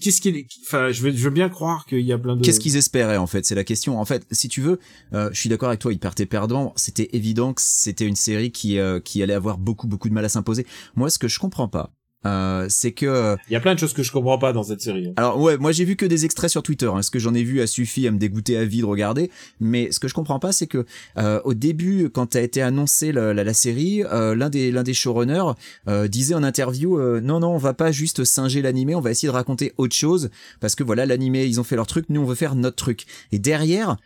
qu'est-ce 0.00 0.20
qu'il, 0.20 0.46
enfin, 0.66 0.92
je 0.92 1.02
veux, 1.02 1.10
je 1.10 1.24
veux 1.24 1.30
bien 1.30 1.48
croire 1.48 1.86
qu'il 1.86 2.00
y 2.00 2.12
a 2.12 2.18
plein 2.18 2.36
de. 2.36 2.42
Qu'est-ce 2.42 2.60
qu'ils 2.60 2.76
espéraient 2.76 3.16
en 3.16 3.26
fait? 3.26 3.46
C'est 3.46 3.54
la 3.54 3.64
question. 3.64 3.98
En 3.98 4.04
fait, 4.04 4.26
si 4.30 4.48
tu 4.48 4.60
veux, 4.60 4.78
euh, 5.14 5.30
je 5.32 5.40
suis 5.40 5.48
d'accord 5.48 5.68
avec 5.68 5.80
toi. 5.80 5.92
Ils 5.92 5.98
partaient 5.98 6.26
perdants. 6.26 6.74
C'était 6.76 7.08
évident 7.12 7.54
que 7.54 7.62
c'était 7.64 8.06
une 8.06 8.16
série 8.16 8.52
qui 8.52 8.78
euh, 8.78 9.00
qui 9.00 9.22
allait 9.22 9.34
avoir 9.34 9.56
beaucoup 9.56 9.86
beaucoup 9.86 10.10
de 10.10 10.14
mal 10.14 10.24
à 10.24 10.28
s'imposer. 10.28 10.66
Moi, 10.94 11.08
ce 11.08 11.18
que 11.18 11.28
je 11.28 11.38
comprends 11.38 11.68
pas, 11.68 11.94
Euh, 12.24 12.66
c'est 12.68 12.92
que 12.92 13.36
Il 13.48 13.52
y 13.52 13.56
a 13.56 13.60
plein 13.60 13.74
de 13.74 13.78
choses 13.78 13.92
que 13.92 14.02
je 14.02 14.10
comprends 14.10 14.38
pas 14.38 14.52
dans 14.52 14.64
cette 14.64 14.80
série. 14.80 15.06
hein. 15.08 15.12
alors 15.16 15.40
ouais, 15.40 15.58
moi 15.58 15.70
j'ai 15.70 15.84
vu 15.84 15.94
que 15.96 16.06
des 16.06 16.24
extraits 16.24 16.50
sur 16.50 16.62
Twitter. 16.62 16.86
Hein. 16.92 17.02
Ce 17.02 17.10
que 17.10 17.18
j'en 17.18 17.34
ai 17.34 17.42
vu 17.44 17.60
a 17.60 17.66
suffi 17.66 18.06
à 18.08 18.10
me 18.10 18.18
dégoûter 18.18 18.56
à 18.56 18.64
vie 18.64 18.80
de 18.80 18.86
regarder? 18.86 19.30
Mais 19.60 19.92
ce 19.92 20.00
que 20.00 20.08
je 20.08 20.14
comprends 20.14 20.38
pas, 20.40 20.50
c'est 20.50 20.66
que 20.66 20.86
euh, 21.18 21.40
au 21.44 21.54
début, 21.54 22.10
quand 22.10 22.34
a 22.34 22.40
été 22.40 22.62
annoncé 22.62 23.12
la, 23.12 23.32
la, 23.34 23.44
la 23.44 23.54
série, 23.54 24.02
euh, 24.04 24.34
l'un 24.34 24.48
des 24.50 24.72
l'un 24.72 24.82
des 24.82 24.94
showrunners 24.94 25.52
euh, 25.88 26.08
disait 26.08 26.34
en 26.34 26.42
interview, 26.42 26.98
euh, 26.98 27.20
non 27.20 27.38
non, 27.40 27.50
on 27.54 27.58
va 27.58 27.74
pas 27.74 27.92
juste 27.92 28.24
singer 28.24 28.62
l'animé, 28.62 28.94
on 28.94 29.00
va 29.00 29.10
essayer 29.12 29.28
de 29.28 29.32
raconter 29.34 29.72
autre 29.76 29.94
chose 29.94 30.30
parce 30.60 30.74
que 30.74 30.82
voilà 30.82 31.06
l'animé, 31.06 31.44
ils 31.44 31.60
ont 31.60 31.64
fait 31.64 31.76
leur 31.76 31.86
truc, 31.86 32.06
nous 32.08 32.22
on 32.22 32.24
veut 32.24 32.34
faire 32.34 32.54
notre 32.56 32.76
truc. 32.76 33.04
Et 33.30 33.38
derrière, 33.38 33.98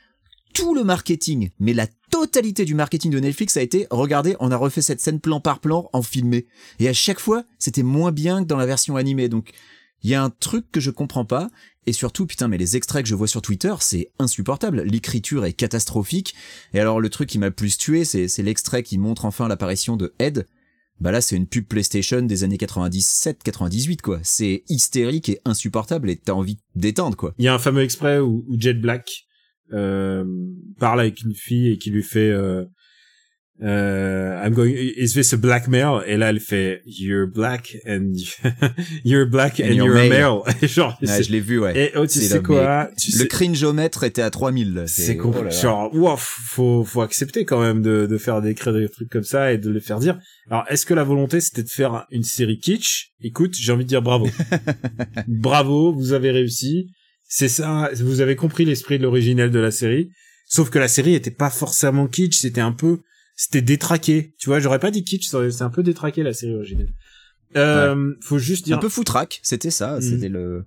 tout 0.53 0.75
le 0.75 0.85
marketing, 0.85 1.51
mais 1.59 1.73
la 1.73 1.87
totalité 2.11 2.65
du 2.65 2.75
marketing 2.75 3.11
de 3.11 3.21
Netflix 3.21 3.57
a 3.57 3.63
été, 3.63 3.87
regardez, 3.91 4.37
on 4.41 4.51
a 4.51 4.57
refait 4.57 4.83
cette 4.83 5.01
scène 5.01 5.21
plan 5.21 5.41
par 5.41 5.61
plan 5.61 5.89
en 5.93 6.03
filmé. 6.03 6.47
Et 6.79 6.89
à 6.89 6.93
chaque 6.93 7.21
fois, 7.21 7.45
c'était 7.59 7.83
moins 7.83 8.13
bien 8.13 8.43
que 8.43 8.49
dans 8.49 8.57
la 8.57 8.67
version 8.67 8.97
animée. 8.97 9.29
Donc, 9.29 9.53
il 10.03 10.11
y 10.11 10.15
a 10.15 10.23
un 10.23 10.31
truc 10.31 10.71
que 10.73 10.81
je 10.81 10.91
comprends 10.91 11.25
pas. 11.25 11.49
Et 11.87 11.93
surtout, 11.93 12.27
putain, 12.27 12.49
mais 12.49 12.59
les 12.59 12.77
extraits 12.77 13.03
que 13.03 13.09
je 13.09 13.15
vois 13.15 13.27
sur 13.27 13.43
Twitter, 13.43 13.75
c'est 13.81 14.11
insupportable. 14.19 14.83
L'écriture 14.83 15.45
est 15.45 15.53
catastrophique. 15.53 16.35
Et 16.75 16.81
alors, 16.81 17.01
le 17.01 17.09
truc 17.09 17.29
qui 17.29 17.39
m'a 17.39 17.47
le 17.47 17.55
plus 17.55 17.79
tué, 17.79 18.05
c'est, 18.05 18.43
l'extrait 18.43 18.83
qui 18.83 18.99
montre 18.99 19.25
enfin 19.25 19.49
l'apparition 19.49 19.97
de 19.97 20.15
Ed. 20.19 20.47
Bah 21.01 21.11
là, 21.11 21.23
c'est 21.23 21.37
une 21.37 21.47
pub 21.47 21.65
PlayStation 21.65 22.21
des 22.21 22.45
années 22.45 22.59
97-98, 22.59 24.03
quoi. 24.03 24.21
C'est 24.23 24.65
hystérique 24.69 25.31
et 25.31 25.41
insupportable 25.47 26.11
et 26.11 26.17
t'as 26.17 26.35
envie 26.35 26.59
d'étendre, 26.75 27.17
quoi. 27.17 27.35
Il 27.39 27.47
y 27.47 27.49
a 27.49 27.55
un 27.55 27.59
fameux 27.59 27.83
exprès 27.83 28.19
où, 28.19 28.45
Jet 28.59 28.75
Black 28.75 29.27
parle 30.79 31.01
avec 31.01 31.23
une 31.23 31.35
fille 31.35 31.69
et 31.73 31.79
qui 31.79 31.91
lui 31.91 32.03
fait 32.03 32.31
euh, 32.31 32.65
euh, 33.63 34.43
I'm 34.43 34.55
going 34.55 34.73
is 34.75 35.13
this 35.13 35.35
a 35.35 35.37
blackmail 35.37 36.03
et 36.07 36.17
là 36.17 36.31
elle 36.31 36.41
fait 36.41 36.81
you're 36.87 37.27
black 37.27 37.77
and 37.87 38.13
you're 39.05 39.27
black 39.29 39.61
and, 39.61 39.65
And 39.69 39.73
you're 39.75 39.97
a 39.99 40.09
male. 40.09 40.41
male 40.47 40.55
Et 40.63 40.67
genre 40.77 40.97
Ouais, 41.03 41.23
je 41.23 41.31
l'ai 41.31 41.41
vu, 41.41 41.59
ouais. 41.59 41.79
et 41.79 41.91
oh, 41.95 42.07
tu 42.07 42.21
sais 42.21 42.41
quoi 42.41 42.89
tu 42.97 43.11
Le 43.13 43.19
sais- 43.19 43.29
cringeomètre 43.29 44.03
était 44.05 44.23
à 44.23 44.31
3000. 44.31 44.73
là. 44.73 44.87
c'est 44.87 45.19
oh 45.21 45.31
là 45.31 45.43
là. 45.43 45.51
genre 45.51 45.95
wow, 45.95 46.17
faut 46.17 46.85
faut 46.85 47.03
accepter 47.03 47.45
quand 47.45 47.61
même 47.61 47.83
de 47.83 48.07
de 48.07 48.17
faire 48.17 48.41
d'écrire 48.41 48.73
des 48.73 48.89
trucs 48.89 49.11
comme 49.11 49.25
ça 49.25 49.53
et 49.53 49.59
de 49.59 49.69
les 49.71 49.81
faire 49.81 49.99
dire 49.99 50.19
alors 50.51 50.65
est-ce 50.71 50.87
que 50.87 50.95
la 50.95 51.05
volonté 51.05 51.43
c'était 51.43 51.63
de 51.63 51.69
faire 51.69 52.07
une 52.11 52.23
série 52.25 52.59
kitsch? 52.59 53.11
Écoute 53.23 53.55
j'ai 53.61 53.73
envie 53.73 53.85
de 53.85 53.91
dire 53.91 54.01
bravo 54.01 54.27
bravo 55.29 55.93
vous 55.93 56.15
avez 56.15 56.31
réussi 56.31 56.89
c'est 57.33 57.49
ça 57.49 57.89
vous 57.95 58.21
avez 58.21 58.35
compris 58.37 58.65
l'esprit 58.67 58.99
de 58.99 59.05
l'original 59.05 59.51
de 59.51 59.59
la 59.61 59.71
série 59.71 60.11
sauf 60.47 60.69
que 60.69 60.79
la 60.79 60.89
série 60.89 61.15
était 61.15 61.31
pas 61.31 61.49
forcément 61.49 62.07
kitsch 62.09 62.37
c'était 62.39 62.61
un 62.61 62.73
peu 62.73 62.99
c'était 63.37 63.63
détraqué 63.63 64.35
tu 64.39 64.49
vois 64.51 64.59
j'aurais 64.61 64.81
pas 64.81 64.91
dit 64.91 65.05
kitsch 65.05 65.29
c'est 65.31 65.63
un 65.63 65.71
peu 65.71 65.83
détraqué 65.83 66.23
la 66.23 66.33
série 66.35 66.55
originale 66.57 66.93
euh, 67.57 68.15
faut 68.21 68.39
juste 68.39 68.65
dire 68.67 68.77
un 68.77 68.81
peu 68.81 68.89
foutraque, 68.89 69.41
c'était 69.43 69.71
ça, 69.73 69.97
Mhm. 69.97 70.01
c'était 70.03 70.29
le 70.29 70.65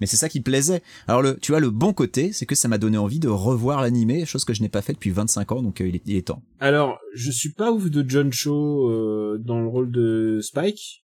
mais 0.00 0.06
c'est 0.06 0.16
ça 0.16 0.28
qui 0.28 0.40
plaisait. 0.40 0.82
Alors 1.06 1.20
le 1.22 1.36
tu 1.38 1.52
vois 1.52 1.60
le 1.60 1.70
bon 1.70 1.92
côté, 1.92 2.32
c'est 2.32 2.46
que 2.46 2.54
ça 2.54 2.66
m'a 2.68 2.78
donné 2.78 2.96
envie 2.98 3.20
de 3.20 3.28
revoir 3.28 3.82
l'animé, 3.82 4.24
chose 4.24 4.44
que 4.44 4.54
je 4.54 4.62
n'ai 4.62 4.70
pas 4.70 4.80
fait 4.82 4.94
depuis 4.94 5.10
25 5.10 5.52
ans 5.52 5.62
donc 5.62 5.80
euh, 5.80 5.86
il, 5.88 5.96
est, 5.96 6.02
il 6.06 6.16
est 6.16 6.26
temps. 6.28 6.42
Alors, 6.58 6.98
je 7.14 7.30
suis 7.30 7.52
pas 7.52 7.70
ouf 7.70 7.90
de 7.90 8.02
John 8.08 8.32
Cho 8.32 8.88
euh, 8.90 9.38
dans 9.44 9.60
le 9.60 9.68
rôle 9.68 9.90
de 9.92 10.40
Spike 10.42 11.04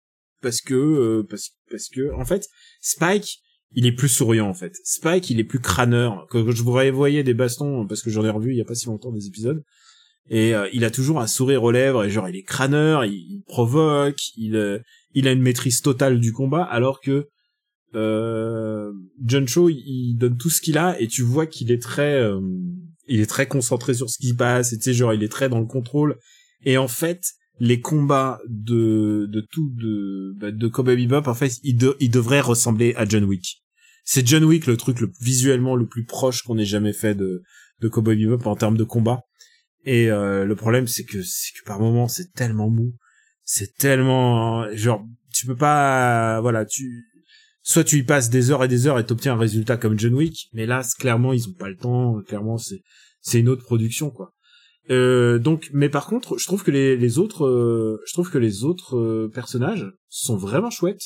parce 0.40 0.60
que 0.60 0.74
euh, 0.74 1.26
parce 1.28 1.50
parce 1.70 1.88
que 1.88 2.14
en 2.14 2.24
fait 2.24 2.46
Spike 2.80 3.40
il 3.72 3.86
est 3.86 3.92
plus 3.92 4.08
souriant 4.08 4.48
en 4.48 4.54
fait. 4.54 4.74
Spike 4.84 5.30
il 5.30 5.40
est 5.40 5.44
plus 5.44 5.60
crâneur. 5.60 6.26
Quand 6.30 6.50
je 6.50 6.62
vous 6.62 6.72
voyais 6.72 7.22
des 7.22 7.34
bastons 7.34 7.86
parce 7.86 8.02
que 8.02 8.10
j'en 8.10 8.24
ai 8.24 8.30
revu 8.30 8.52
il 8.52 8.58
y 8.58 8.60
a 8.60 8.64
pas 8.64 8.74
si 8.74 8.86
longtemps 8.86 9.12
des 9.12 9.26
épisodes 9.26 9.62
et 10.30 10.54
euh, 10.54 10.68
il 10.72 10.84
a 10.84 10.90
toujours 10.90 11.20
un 11.20 11.26
sourire 11.26 11.62
aux 11.62 11.70
lèvres 11.70 12.04
et 12.04 12.10
genre 12.10 12.28
il 12.28 12.36
est 12.36 12.42
crâneur, 12.42 13.04
il, 13.04 13.42
provoque, 13.46 14.20
il 14.36 14.56
euh, 14.56 14.78
il 15.14 15.26
a 15.26 15.32
une 15.32 15.42
maîtrise 15.42 15.80
totale 15.80 16.20
du 16.20 16.32
combat 16.32 16.64
alors 16.64 17.00
que 17.00 17.28
euh, 17.94 18.92
John 19.24 19.48
Cho 19.48 19.70
il, 19.70 20.16
donne 20.16 20.36
tout 20.36 20.50
ce 20.50 20.60
qu'il 20.60 20.76
a 20.76 21.00
et 21.00 21.08
tu 21.08 21.22
vois 21.22 21.46
qu'il 21.46 21.72
est 21.72 21.82
très 21.82 22.20
euh, 22.20 22.40
il 23.06 23.20
est 23.20 23.26
très 23.26 23.46
concentré 23.46 23.94
sur 23.94 24.10
ce 24.10 24.18
qui 24.18 24.28
se 24.28 24.34
passe 24.34 24.72
et 24.72 24.76
tu 24.76 24.84
sais 24.84 24.92
genre 24.92 25.14
il 25.14 25.22
est 25.22 25.32
très 25.32 25.48
dans 25.48 25.60
le 25.60 25.66
contrôle 25.66 26.18
et 26.64 26.76
en 26.76 26.88
fait 26.88 27.22
les 27.60 27.80
combats 27.80 28.40
de 28.48 29.26
de 29.30 29.40
tout 29.40 29.70
de 29.74 30.32
bah, 30.36 30.50
de 30.52 30.68
Cowboy 30.68 30.96
Bebop 31.06 31.28
en 31.28 31.34
fait 31.34 31.58
ils, 31.62 31.76
de- 31.76 31.96
ils 32.00 32.10
devraient 32.10 32.40
ressembler 32.40 32.94
à 32.96 33.04
John 33.04 33.24
Wick. 33.24 33.62
C'est 34.04 34.26
John 34.26 34.44
Wick 34.44 34.66
le 34.66 34.76
truc 34.76 35.00
le 35.00 35.10
visuellement 35.20 35.76
le 35.76 35.86
plus 35.86 36.04
proche 36.04 36.42
qu'on 36.42 36.58
ait 36.58 36.64
jamais 36.64 36.92
fait 36.92 37.14
de 37.14 37.42
de 37.80 37.88
Cowboy 37.88 38.16
Bebop 38.16 38.46
en 38.48 38.56
termes 38.56 38.76
de 38.76 38.84
combat. 38.84 39.20
Et 39.84 40.10
euh, 40.10 40.44
le 40.44 40.56
problème 40.56 40.86
c'est 40.86 41.04
que 41.04 41.22
c'est 41.22 41.52
que 41.58 41.64
par 41.66 41.80
moments 41.80 42.08
c'est 42.08 42.32
tellement 42.32 42.70
mou. 42.70 42.94
C'est 43.44 43.74
tellement 43.76 44.66
genre 44.74 45.04
tu 45.34 45.46
peux 45.46 45.56
pas 45.56 46.40
voilà 46.40 46.64
tu 46.64 47.06
soit 47.62 47.84
tu 47.84 47.98
y 47.98 48.02
passes 48.02 48.30
des 48.30 48.50
heures 48.50 48.64
et 48.64 48.68
des 48.68 48.86
heures 48.86 48.98
et 48.98 49.04
t'obtiens 49.06 49.34
un 49.34 49.38
résultat 49.38 49.76
comme 49.76 49.98
John 49.98 50.14
Wick 50.14 50.48
mais 50.52 50.66
là 50.66 50.82
clairement 50.98 51.32
ils 51.32 51.48
ont 51.48 51.54
pas 51.54 51.68
le 51.68 51.76
temps 51.76 52.20
clairement 52.26 52.56
c'est 52.58 52.82
c'est 53.20 53.40
une 53.40 53.48
autre 53.48 53.64
production 53.64 54.10
quoi 54.10 54.32
euh, 54.90 55.38
donc 55.38 55.68
mais 55.72 55.88
par 55.88 56.06
contre 56.06 56.38
je 56.38 56.46
trouve 56.46 56.62
que 56.64 56.70
les, 56.70 56.96
les 56.96 57.18
autres 57.18 57.44
euh, 57.46 58.00
je 58.06 58.12
trouve 58.12 58.30
que 58.30 58.38
les 58.38 58.64
autres 58.64 58.96
euh, 58.96 59.30
personnages 59.32 59.86
sont 60.08 60.36
vraiment 60.36 60.70
chouettes 60.70 61.02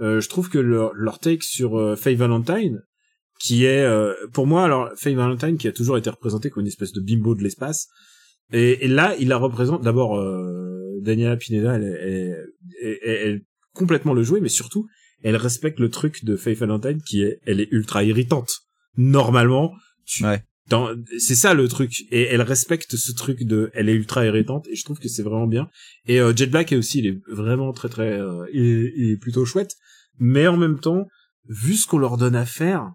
euh, 0.00 0.20
je 0.20 0.28
trouve 0.28 0.48
que 0.50 0.58
leur, 0.58 0.92
leur 0.94 1.18
take 1.18 1.42
sur 1.42 1.78
euh, 1.78 1.96
Faye 1.96 2.14
Valentine 2.16 2.80
qui 3.40 3.64
est 3.64 3.86
pour 4.32 4.46
moi 4.46 4.64
alors 4.64 4.90
Faye 4.96 5.14
Valentine 5.14 5.58
qui 5.58 5.68
a 5.68 5.72
toujours 5.72 5.98
été 5.98 6.08
représentée 6.08 6.48
comme 6.50 6.62
une 6.62 6.68
espèce 6.68 6.92
de 6.92 7.00
bimbo 7.00 7.34
de 7.34 7.42
l'espace 7.42 7.88
et, 8.52 8.84
et 8.84 8.88
là 8.88 9.14
il 9.18 9.28
la 9.28 9.36
représente 9.36 9.82
d'abord 9.82 10.18
Daniela 11.02 11.36
Pineda 11.36 11.74
elle, 11.74 11.84
elle, 11.84 12.46
elle, 12.82 12.98
elle- 13.02 13.18
elle 13.28 13.40
complètement 13.74 14.14
le 14.14 14.22
jouer 14.22 14.40
mais 14.40 14.48
surtout 14.48 14.86
elle 15.22 15.36
respecte 15.36 15.80
le 15.80 15.90
truc 15.90 16.24
de 16.24 16.36
Faye 16.36 16.54
Valentine 16.54 17.02
qui 17.02 17.22
est 17.22 17.40
elle 17.44 17.60
est 17.60 17.68
ultra 17.72 18.04
irritante 18.04 18.52
normalement 18.96 19.72
tu 20.06 20.24
Ouais. 20.24 20.42
C'est 21.18 21.34
ça 21.34 21.54
le 21.54 21.68
truc. 21.68 22.04
Et 22.10 22.22
elle 22.22 22.42
respecte 22.42 22.96
ce 22.96 23.12
truc 23.12 23.44
de 23.44 23.70
elle 23.74 23.88
est 23.88 23.94
ultra 23.94 24.24
irritante 24.24 24.66
et 24.68 24.76
je 24.76 24.84
trouve 24.84 24.98
que 24.98 25.08
c'est 25.08 25.22
vraiment 25.22 25.46
bien. 25.46 25.68
Et 26.06 26.20
euh, 26.20 26.34
Jet 26.34 26.46
Black 26.46 26.72
est 26.72 26.76
aussi 26.76 26.98
il 26.98 27.06
est 27.06 27.18
vraiment 27.28 27.72
très 27.72 27.88
très 27.88 28.18
euh, 28.18 28.46
il, 28.52 29.12
est, 29.12 29.16
plutôt 29.16 29.44
chouette. 29.44 29.76
Mais 30.18 30.46
en 30.46 30.56
même 30.56 30.80
temps 30.80 31.06
vu 31.48 31.74
ce 31.74 31.86
qu'on 31.86 31.98
leur 31.98 32.16
donne 32.16 32.36
à 32.36 32.46
faire 32.46 32.92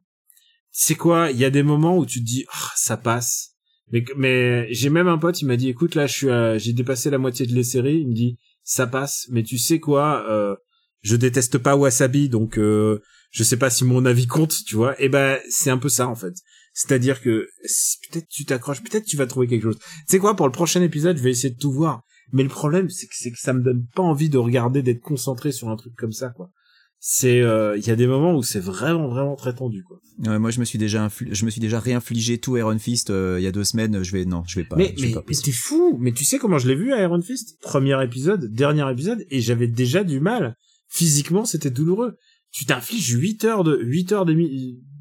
c'est 0.73 0.95
quoi? 0.95 1.31
Il 1.31 1.37
y 1.37 1.45
a 1.45 1.49
des 1.49 1.63
moments 1.63 1.97
où 1.97 2.05
tu 2.05 2.19
te 2.19 2.25
dis 2.25 2.45
ah 2.51 2.71
ça 2.75 2.97
passe. 2.97 3.55
Mais 3.91 4.03
mais 4.17 4.73
j'ai 4.73 4.89
même 4.89 5.07
un 5.07 5.17
pote 5.17 5.41
il 5.41 5.45
m'a 5.45 5.57
dit 5.57 5.69
écoute 5.69 5.95
là 5.95 6.07
je 6.07 6.13
suis 6.13 6.29
à- 6.29 6.57
j'ai 6.57 6.73
dépassé 6.73 7.09
la 7.09 7.17
moitié 7.17 7.45
de 7.45 7.53
les 7.53 7.63
séries. 7.63 7.99
Il 8.01 8.09
me 8.09 8.13
dit 8.13 8.37
ça 8.63 8.87
passe. 8.87 9.27
Mais 9.29 9.43
tu 9.43 9.57
sais 9.57 9.79
quoi 9.79 10.25
euh, 10.29 10.55
je 11.01 11.15
déteste 11.15 11.57
pas 11.57 11.75
Wasabi 11.75 12.27
donc 12.29 12.57
euh, 12.57 13.01
je 13.31 13.43
sais 13.43 13.57
pas 13.57 13.69
si 13.69 13.85
mon 13.85 14.05
avis 14.05 14.27
compte 14.27 14.55
tu 14.65 14.75
vois. 14.75 15.01
Et 15.01 15.07
ben 15.07 15.39
c'est 15.49 15.69
un 15.69 15.77
peu 15.77 15.89
ça 15.89 16.07
en 16.07 16.15
fait 16.15 16.33
c'est-à-dire 16.73 17.21
que 17.21 17.47
si- 17.65 17.97
peut-être 18.09 18.27
tu 18.29 18.45
t'accroches, 18.45 18.81
peut-être 18.81 19.05
tu 19.05 19.17
vas 19.17 19.27
trouver 19.27 19.47
quelque 19.47 19.63
chose. 19.63 19.77
Tu 19.79 19.87
sais 20.07 20.19
quoi, 20.19 20.35
pour 20.35 20.45
le 20.45 20.51
prochain 20.51 20.81
épisode, 20.81 21.17
je 21.17 21.23
vais 21.23 21.31
essayer 21.31 21.53
de 21.53 21.59
tout 21.59 21.71
voir. 21.71 22.01
Mais 22.33 22.43
le 22.43 22.49
problème, 22.49 22.89
c'est 22.89 23.07
que, 23.07 23.13
c'est 23.15 23.31
que 23.31 23.39
ça 23.39 23.53
me 23.53 23.61
donne 23.61 23.85
pas 23.93 24.03
envie 24.03 24.29
de 24.29 24.37
regarder, 24.37 24.81
d'être 24.81 25.01
concentré 25.01 25.51
sur 25.51 25.69
un 25.69 25.75
truc 25.75 25.93
comme 25.95 26.13
ça, 26.13 26.29
quoi. 26.29 26.49
C'est, 27.03 27.41
euh, 27.41 27.75
il 27.77 27.87
y 27.87 27.89
a 27.89 27.95
des 27.95 28.05
moments 28.05 28.35
où 28.35 28.43
c'est 28.43 28.59
vraiment, 28.59 29.07
vraiment 29.09 29.35
très 29.35 29.55
tendu, 29.55 29.83
quoi. 29.83 29.97
Ouais, 30.19 30.37
moi 30.37 30.51
je 30.51 30.59
me 30.59 30.65
suis 30.65 30.77
déjà 30.77 31.09
je 31.31 31.45
me 31.45 31.49
suis 31.49 31.59
déjà 31.59 31.79
réinfligé 31.79 32.37
tout 32.37 32.57
Iron 32.57 32.77
Fist 32.77 33.09
euh, 33.09 33.39
il 33.39 33.43
y 33.43 33.47
a 33.47 33.51
deux 33.51 33.63
semaines, 33.63 34.03
je 34.03 34.11
vais 34.11 34.23
non, 34.23 34.43
je 34.45 34.59
vais 34.59 34.65
pas. 34.65 34.75
mais, 34.75 34.93
je 34.95 35.01
vais 35.01 35.07
mais, 35.07 35.13
pas 35.15 35.23
mais 35.27 35.35
t'es 35.35 35.51
fou. 35.51 35.97
Mais 35.99 36.11
tu 36.11 36.25
sais 36.25 36.37
comment 36.37 36.59
je 36.59 36.67
l'ai 36.67 36.75
vu 36.75 36.93
à 36.93 37.01
Iron 37.01 37.19
Fist? 37.21 37.59
Premier 37.61 38.01
épisode, 38.03 38.53
dernier 38.53 38.89
épisode, 38.91 39.25
et 39.31 39.41
j'avais 39.41 39.67
déjà 39.67 40.03
du 40.03 40.19
mal. 40.19 40.55
Physiquement, 40.89 41.43
c'était 41.43 41.71
douloureux. 41.71 42.17
Tu 42.51 42.65
t'infliges 42.65 43.09
8 43.09 43.45
heures 43.45 43.63
de, 43.63 43.79
8 43.81 44.11
heures 44.11 44.25
de, 44.25 44.33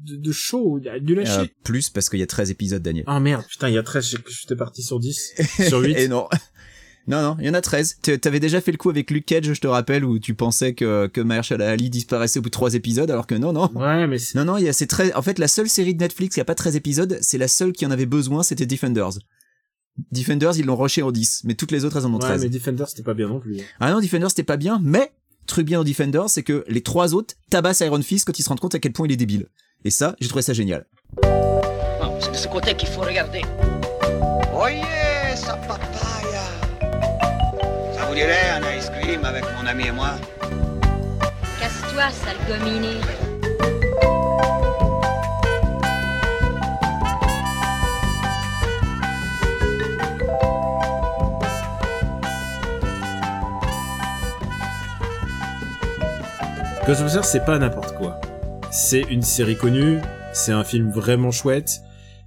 de, 0.03 0.15
de 0.15 0.31
show, 0.31 0.79
du 1.01 1.15
lâcher. 1.15 1.31
Euh, 1.41 1.45
plus 1.63 1.89
parce 1.89 2.09
qu'il 2.09 2.19
y 2.19 2.23
a 2.23 2.27
13 2.27 2.51
épisodes 2.51 2.81
Daniel. 2.81 3.05
Oh 3.07 3.19
merde, 3.19 3.43
putain, 3.49 3.69
il 3.69 3.75
y 3.75 3.77
a 3.77 3.83
13, 3.83 4.05
je- 4.05 4.17
j'étais 4.29 4.55
parti 4.55 4.81
sur 4.83 4.99
10, 4.99 5.33
sur 5.67 5.79
8. 5.79 5.95
Et 5.97 6.07
non. 6.07 6.27
Non, 7.07 7.21
non, 7.23 7.35
il 7.39 7.47
y 7.47 7.49
en 7.49 7.55
a 7.55 7.61
13. 7.61 7.97
Tu- 8.03 8.19
T'avais 8.19 8.39
déjà 8.39 8.61
fait 8.61 8.71
le 8.71 8.77
coup 8.77 8.89
avec 8.91 9.09
Luke 9.09 9.25
Cage, 9.25 9.51
je 9.53 9.59
te 9.59 9.65
rappelle, 9.67 10.05
où 10.05 10.19
tu 10.19 10.35
pensais 10.35 10.73
que, 10.75 11.07
que 11.07 11.19
Mahershala 11.19 11.69
Ali 11.69 11.89
disparaissait 11.89 12.37
au 12.39 12.43
bout 12.43 12.49
de 12.49 12.53
3 12.53 12.75
épisodes, 12.75 13.09
alors 13.09 13.25
que 13.25 13.33
non, 13.35 13.53
non. 13.53 13.71
Ouais, 13.73 14.05
mais 14.07 14.19
c'est, 14.19 14.37
Non, 14.37 14.45
non, 14.45 14.57
il 14.57 14.65
y 14.65 14.69
a 14.69 14.73
ces 14.73 14.85
13... 14.85 15.13
En 15.15 15.21
fait, 15.23 15.39
la 15.39 15.47
seule 15.47 15.67
série 15.67 15.95
de 15.95 15.99
Netflix 15.99 16.35
qui 16.35 16.41
a 16.41 16.45
pas 16.45 16.53
13 16.55 16.75
épisodes, 16.75 17.17
c'est 17.21 17.39
la 17.39 17.47
seule 17.47 17.71
qui 17.73 17.85
en 17.87 17.91
avait 17.91 18.05
besoin, 18.05 18.43
c'était 18.43 18.67
Defenders. 18.67 19.13
Defenders, 20.11 20.57
ils 20.57 20.65
l'ont 20.65 20.75
rushé 20.77 21.01
en 21.01 21.11
10, 21.11 21.41
mais 21.45 21.55
toutes 21.55 21.71
les 21.71 21.85
autres, 21.85 21.97
elles 21.97 22.05
en 22.05 22.11
ont 22.13 22.19
ouais, 22.19 22.19
13. 22.19 22.43
mais 22.43 22.49
Defender, 22.49 22.83
c'était 22.87 23.03
pas 23.03 23.13
bien 23.15 23.27
non 23.27 23.39
plus. 23.39 23.57
Ah 23.79 23.91
non, 23.91 23.99
Defenders, 23.99 24.29
c'était 24.29 24.43
pas 24.43 24.57
bien, 24.57 24.79
mais, 24.83 25.11
truc 25.47 25.65
bien 25.65 25.79
au 25.79 25.83
Defenders, 25.83 26.29
c'est 26.29 26.43
que 26.43 26.63
les 26.67 26.81
trois 26.81 27.13
autres 27.13 27.33
tabassent 27.49 27.81
Iron 27.81 28.01
Fist 28.01 28.25
quand 28.25 28.37
ils 28.39 28.43
se 28.43 28.49
rendent 28.49 28.59
compte 28.59 28.75
à 28.75 28.79
quel 28.79 28.93
point 28.93 29.07
il 29.07 29.11
est 29.11 29.17
débile. 29.17 29.47
Et 29.83 29.89
ça, 29.89 30.15
j'ai 30.21 30.27
trouvé 30.27 30.43
ça 30.43 30.53
génial. 30.53 30.85
Non, 31.23 32.15
c'est 32.19 32.31
de 32.31 32.35
ce 32.37 32.47
côté 32.47 32.75
qu'il 32.75 32.87
faut 32.87 33.01
regarder. 33.01 33.41
Oyez, 34.53 35.35
sa 35.35 35.55
papaya 35.55 36.45
Ça 37.95 38.05
vous 38.07 38.13
dirait 38.13 38.51
un 38.51 38.77
ice 38.77 38.91
cream 38.91 39.25
avec 39.25 39.43
mon 39.59 39.65
ami 39.65 39.87
et 39.87 39.91
moi? 39.91 40.11
Casse-toi, 41.59 42.11
sale 42.11 42.37
gominé. 42.47 42.97
Ghostbusters, 56.85 57.25
c'est 57.25 57.45
pas 57.45 57.57
n'importe 57.57 57.95
quoi. 57.95 58.20
C'est 58.73 59.01
une 59.09 59.21
série 59.21 59.57
connue, 59.57 59.99
c'est 60.33 60.53
un 60.53 60.63
film 60.63 60.91
vraiment 60.91 61.31
chouette. 61.31 61.81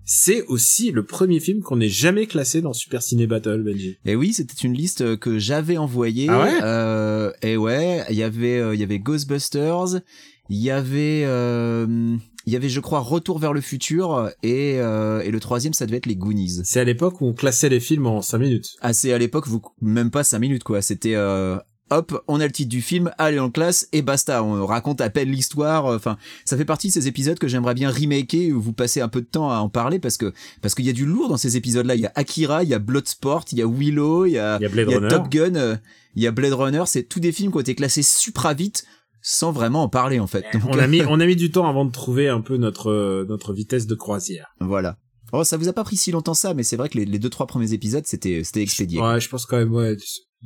C'est 0.04 0.42
aussi 0.42 0.90
le 0.90 1.07
premier 1.07 1.40
film 1.40 1.62
qu'on 1.62 1.76
n'ait 1.76 1.88
jamais 1.88 2.26
classé 2.26 2.61
dans 2.61 2.74
Super 2.74 3.02
Ciné 3.02 3.26
Battle, 3.26 3.62
Benji. 3.62 3.96
Et 4.04 4.14
oui, 4.14 4.35
c'était 4.35 4.66
une 4.66 4.74
liste 4.74 5.16
que 5.16 5.38
j'avais 5.38 5.78
envoyée. 5.78 6.26
Ah 6.28 6.42
ouais 6.42 6.59
euh, 6.62 7.33
Et 7.40 7.57
ouais, 7.57 8.04
il 8.11 8.16
y 8.16 8.22
avait, 8.22 8.59
euh, 8.59 8.74
il 8.74 8.80
y 8.80 8.83
avait 8.83 8.98
Ghostbusters, 8.98 10.02
il 10.50 10.59
y 10.59 10.70
avait, 10.70 11.22
euh, 11.24 12.16
il 12.44 12.52
y 12.52 12.57
avait, 12.57 12.68
je 12.68 12.80
crois, 12.80 13.00
Retour 13.00 13.38
vers 13.38 13.54
le 13.54 13.62
futur, 13.62 14.30
et, 14.42 14.74
euh, 14.80 15.22
et 15.22 15.30
le 15.30 15.40
troisième, 15.40 15.72
ça 15.72 15.87
devait 15.87 15.96
être 15.96 16.07
les 16.07 16.16
Goonies. 16.16 16.61
C'est 16.64 16.80
à 16.80 16.85
l'époque 16.85 17.22
où 17.22 17.26
on 17.26 17.33
classait 17.33 17.70
les 17.70 17.80
films 17.80 18.07
en 18.07 18.20
5 18.20 18.37
minutes. 18.37 18.76
Ah, 18.83 18.92
c'est 18.92 19.14
à 19.14 19.18
l'époque, 19.18 19.48
vous, 19.48 19.62
même 19.80 20.11
pas 20.11 20.24
cinq 20.24 20.40
minutes, 20.40 20.64
quoi. 20.64 20.83
C'était, 20.83 21.14
euh, 21.14 21.57
hop, 21.94 22.22
on 22.28 22.40
a 22.40 22.46
le 22.46 22.52
titre 22.52 22.68
du 22.68 22.83
film, 22.83 23.11
allez 23.18 23.38
en 23.38 23.50
classe, 23.50 23.88
et 23.92 24.02
basta. 24.02 24.42
On 24.42 24.66
raconte 24.66 25.00
à 25.00 25.11
peine 25.11 25.30
l'histoire. 25.30 25.87
Enfin, 25.87 26.16
ça 26.44 26.57
fait 26.57 26.64
partie 26.64 26.88
de 26.88 26.92
ces 26.92 27.09
épisodes 27.09 27.38
que 27.38 27.48
j'aimerais 27.48 27.74
bien 27.74 27.90
remaker, 27.90 28.50
où 28.54 28.61
vous 28.61 28.72
passez 28.72 29.00
un 29.00 29.09
peu 29.09 29.20
de 29.20 29.26
temps 29.26 29.50
à 29.50 29.59
en 29.59 29.68
parler, 29.68 29.98
parce 29.98 30.16
que, 30.16 30.33
parce 30.62 30.74
qu'il 30.74 30.85
y 30.85 30.90
a 30.90 30.92
du 30.92 31.07
lourd 31.07 31.28
dans 31.28 31.37
ces 31.37 31.57
épisodes-là. 31.57 31.94
Il 31.94 32.00
y 32.00 32.07
a 32.07 32.12
Akira, 32.14 32.62
il 32.62 32.68
y 32.68 32.74
a 32.74 32.78
Bloodsport, 32.78 33.44
il 33.52 33.59
y 33.59 33.62
a 33.62 33.66
Willow, 33.66 34.26
il 34.26 34.33
y 34.33 34.38
a, 34.38 34.57
Il 34.59 34.62
y 34.62 34.66
a 34.66 34.68
Blade 34.68 34.88
il 34.88 34.92
y 34.92 34.94
a 34.94 34.98
Runner. 34.98 35.09
Top 35.09 35.28
Gun, 35.28 35.54
euh, 35.54 35.76
il 36.16 36.22
y 36.22 36.26
a 36.26 36.30
Blade 36.30 36.52
Runner. 36.52 36.83
C'est 36.87 37.04
tous 37.04 37.20
des 37.20 37.33
films 37.33 37.50
qui 37.50 37.57
ont 37.59 37.61
été 37.61 37.74
classés 37.74 38.02
supra 38.02 38.54
vite, 38.54 38.85
sans 39.22 39.52
vraiment 39.52 39.83
en 39.83 39.88
parler, 39.88 40.20
en 40.20 40.26
fait. 40.26 40.44
Donc, 40.52 40.62
On 40.68 40.78
a 40.78 40.87
mis, 40.87 41.02
on 41.09 41.20
a 41.20 41.26
mis 41.26 41.37
du 41.37 41.50
temps 41.50 41.68
avant 41.68 41.85
de 41.85 41.92
trouver 41.92 42.28
un 42.28 42.40
peu 42.40 42.57
notre, 42.57 42.90
euh, 42.90 43.24
notre 43.28 43.52
vitesse 43.52 43.87
de 43.87 43.94
croisière. 43.94 44.48
voilà. 44.61 44.98
Oh, 45.37 45.42
ça 45.42 45.57
vous 45.57 45.66
a 45.66 45.72
pas 45.72 45.83
pris 45.83 45.96
si 45.96 46.12
longtemps 46.12 46.35
ça, 46.35 46.54
mais 46.54 46.62
c'est 46.62 46.76
vrai 46.76 46.88
que 46.88 46.96
les, 46.96 47.07
les 47.07 47.18
deux, 47.18 47.30
trois 47.30 47.48
premiers 47.48 47.72
épisodes, 47.72 48.04
c'était, 48.07 48.44
c'était 48.44 48.62
expédié. 48.62 49.00
Ouais, 49.00 49.18
je 49.18 49.28
pense 49.28 49.46
quand 49.46 49.57
même, 49.57 49.72
ouais. 49.72 49.96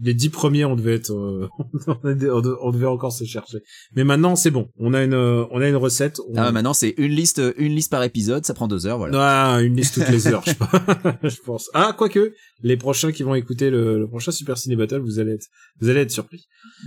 Les 0.02 0.14
dix 0.14 0.28
premiers, 0.28 0.64
on 0.64 0.76
devait 0.76 0.94
être, 0.94 1.12
euh, 1.12 1.48
on 1.86 2.70
devait- 2.70 2.86
encore 2.86 3.12
se 3.12 3.24
chercher. 3.24 3.58
Mais 3.94 4.04
maintenant, 4.04 4.36
c'est 4.36 4.50
bon. 4.50 4.68
On 4.78 4.94
a 4.94 5.02
une, 5.02 5.14
euh, 5.14 5.44
on 5.50 5.60
a 5.60 5.68
une 5.68 5.76
recette. 5.76 6.20
On... 6.28 6.36
Ah, 6.36 6.52
maintenant, 6.52 6.74
c'est 6.74 6.94
une 6.96 7.12
liste, 7.12 7.42
une 7.56 7.74
liste 7.74 7.90
par 7.90 8.02
épisode, 8.02 8.44
ça 8.44 8.54
prend 8.54 8.68
deux 8.68 8.86
heures, 8.86 8.98
voilà. 8.98 9.54
Ah, 9.54 9.60
une 9.62 9.76
liste 9.76 9.94
toutes 9.94 10.08
les 10.10 10.26
heures, 10.28 10.44
je, 11.22 11.36
pense. 11.44 11.70
Ah, 11.74 11.94
quoique, 11.96 12.32
les 12.62 12.76
prochains 12.76 13.12
qui 13.12 13.22
vont 13.22 13.34
écouter 13.34 13.70
le, 13.70 13.98
le 13.98 14.08
prochain 14.08 14.30
Super 14.30 14.56
Ciné 14.56 14.76
Battle, 14.76 15.00
vous 15.00 15.18
allez 15.18 15.32
être, 15.32 15.46
vous 15.80 15.88
allez 15.88 16.00
être 16.00 16.10
surpris. 16.10 16.46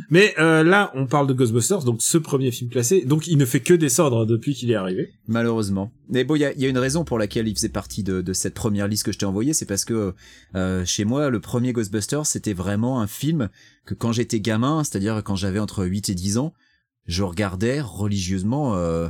Mais 0.10 0.34
euh, 0.40 0.64
là, 0.64 0.92
on 0.96 1.06
parle 1.08 1.28
de 1.28 1.34
Ghostbusters, 1.34 1.84
donc 1.84 2.02
ce 2.02 2.18
premier 2.18 2.52
film 2.52 2.70
classé, 2.70 3.06
donc 3.06 3.28
il 3.28 3.38
ne 3.38 3.46
fait 3.46 3.60
que 3.60 3.74
descendre 3.74 4.26
depuis 4.26 4.54
qu'il 4.54 4.72
est 4.72 4.76
arrivé. 4.76 5.10
Malheureusement. 5.28 5.92
Mais 6.10 6.24
bon, 6.24 6.36
il 6.36 6.40
y 6.40 6.46
a, 6.46 6.54
il 6.54 6.62
y 6.62 6.66
a 6.66 6.70
une 6.70 6.78
raison 6.78 7.04
pour 7.06 7.18
laquelle 7.18 7.48
il 7.48 7.56
faisait 7.56 7.70
partie 7.70 8.04
de, 8.04 8.22
de 8.22 8.34
cette 8.34 8.54
première 8.54 8.88
liste 8.88 9.04
que 9.04 9.12
je 9.12 9.18
t'ai 9.18 9.26
envoyée, 9.26 9.54
c'est 9.54 9.66
parce 9.66 9.86
que 9.86 10.14
euh, 10.56 10.86
chez 10.86 11.06
moi, 11.06 11.30
le 11.30 11.40
premier 11.40 11.74
Ghostbusters, 11.74 12.26
c'était 12.26 12.54
vraiment 12.54 13.01
un 13.02 13.08
film 13.08 13.50
que 13.86 13.94
quand 13.94 14.12
j'étais 14.12 14.40
gamin, 14.40 14.84
c'est-à-dire 14.84 15.22
quand 15.24 15.36
j'avais 15.36 15.60
entre 15.60 15.86
8 15.86 16.10
et 16.10 16.16
10 16.16 16.38
ans, 16.38 16.54
je 17.08 17.24
regardais 17.24 17.82
religieusement 17.82 18.76
euh, 18.76 19.10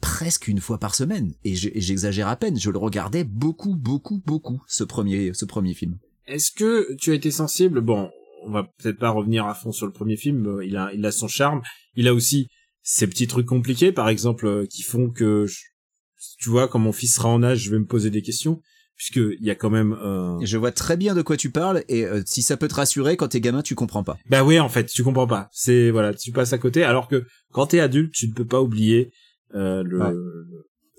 presque 0.00 0.48
une 0.48 0.60
fois 0.60 0.78
par 0.78 0.94
semaine. 0.94 1.32
Et 1.44 1.54
je- 1.54 1.68
et 1.72 1.80
j'exagère 1.80 2.28
à 2.28 2.36
peine, 2.36 2.58
je 2.58 2.70
le 2.70 2.78
regardais 2.78 3.24
beaucoup, 3.24 3.74
beaucoup, 3.76 4.20
beaucoup, 4.26 4.60
ce 4.66 4.84
premier, 4.84 5.32
ce 5.34 5.44
premier 5.44 5.74
film. 5.74 5.98
Est-ce 6.26 6.50
que 6.52 6.94
tu 6.96 7.12
as 7.12 7.14
été 7.14 7.30
sensible? 7.30 7.80
Bon, 7.80 8.10
on 8.44 8.50
va 8.50 8.64
peut-être 8.64 8.98
pas 8.98 9.10
revenir 9.10 9.46
à 9.46 9.54
fond 9.54 9.72
sur 9.72 9.86
le 9.86 9.92
premier 9.92 10.16
film. 10.16 10.46
euh, 10.46 10.64
Il 10.64 10.76
a, 10.76 10.90
il 10.92 11.04
a 11.06 11.12
son 11.12 11.28
charme. 11.28 11.62
Il 11.94 12.08
a 12.08 12.14
aussi 12.14 12.48
ces 12.82 13.06
petits 13.06 13.26
trucs 13.28 13.46
compliqués, 13.46 13.92
par 13.92 14.08
exemple, 14.08 14.46
euh, 14.46 14.66
qui 14.66 14.82
font 14.82 15.08
que, 15.10 15.46
tu 16.38 16.48
vois, 16.50 16.68
quand 16.68 16.78
mon 16.78 16.92
fils 16.92 17.14
sera 17.14 17.28
en 17.28 17.42
âge, 17.42 17.60
je 17.60 17.70
vais 17.70 17.78
me 17.78 17.86
poser 17.86 18.10
des 18.10 18.22
questions, 18.22 18.60
puisque 18.96 19.16
il 19.16 19.44
y 19.44 19.50
a 19.50 19.54
quand 19.54 19.70
même. 19.70 19.92
Euh... 20.02 20.38
Je 20.42 20.56
vois 20.58 20.72
très 20.72 20.96
bien 20.96 21.14
de 21.14 21.22
quoi 21.22 21.36
tu 21.36 21.50
parles, 21.50 21.84
et 21.88 22.04
euh, 22.04 22.22
si 22.26 22.42
ça 22.42 22.56
peut 22.56 22.68
te 22.68 22.74
rassurer, 22.74 23.16
quand 23.16 23.28
t'es 23.28 23.40
gamin, 23.40 23.62
tu 23.62 23.74
comprends 23.74 24.04
pas. 24.04 24.16
Bah 24.28 24.42
oui, 24.44 24.58
en 24.58 24.68
fait, 24.68 24.86
tu 24.86 25.02
comprends 25.04 25.26
pas. 25.26 25.48
C'est 25.52 25.90
voilà, 25.90 26.14
tu 26.14 26.32
passes 26.32 26.52
à 26.52 26.58
côté. 26.58 26.82
Alors 26.82 27.08
que 27.08 27.24
quand 27.52 27.66
t'es 27.68 27.80
adulte, 27.80 28.12
tu 28.12 28.28
ne 28.28 28.32
peux 28.34 28.46
pas 28.46 28.60
oublier 28.62 29.12
euh, 29.54 29.82
le, 29.82 29.98
Ouais. 30.00 30.12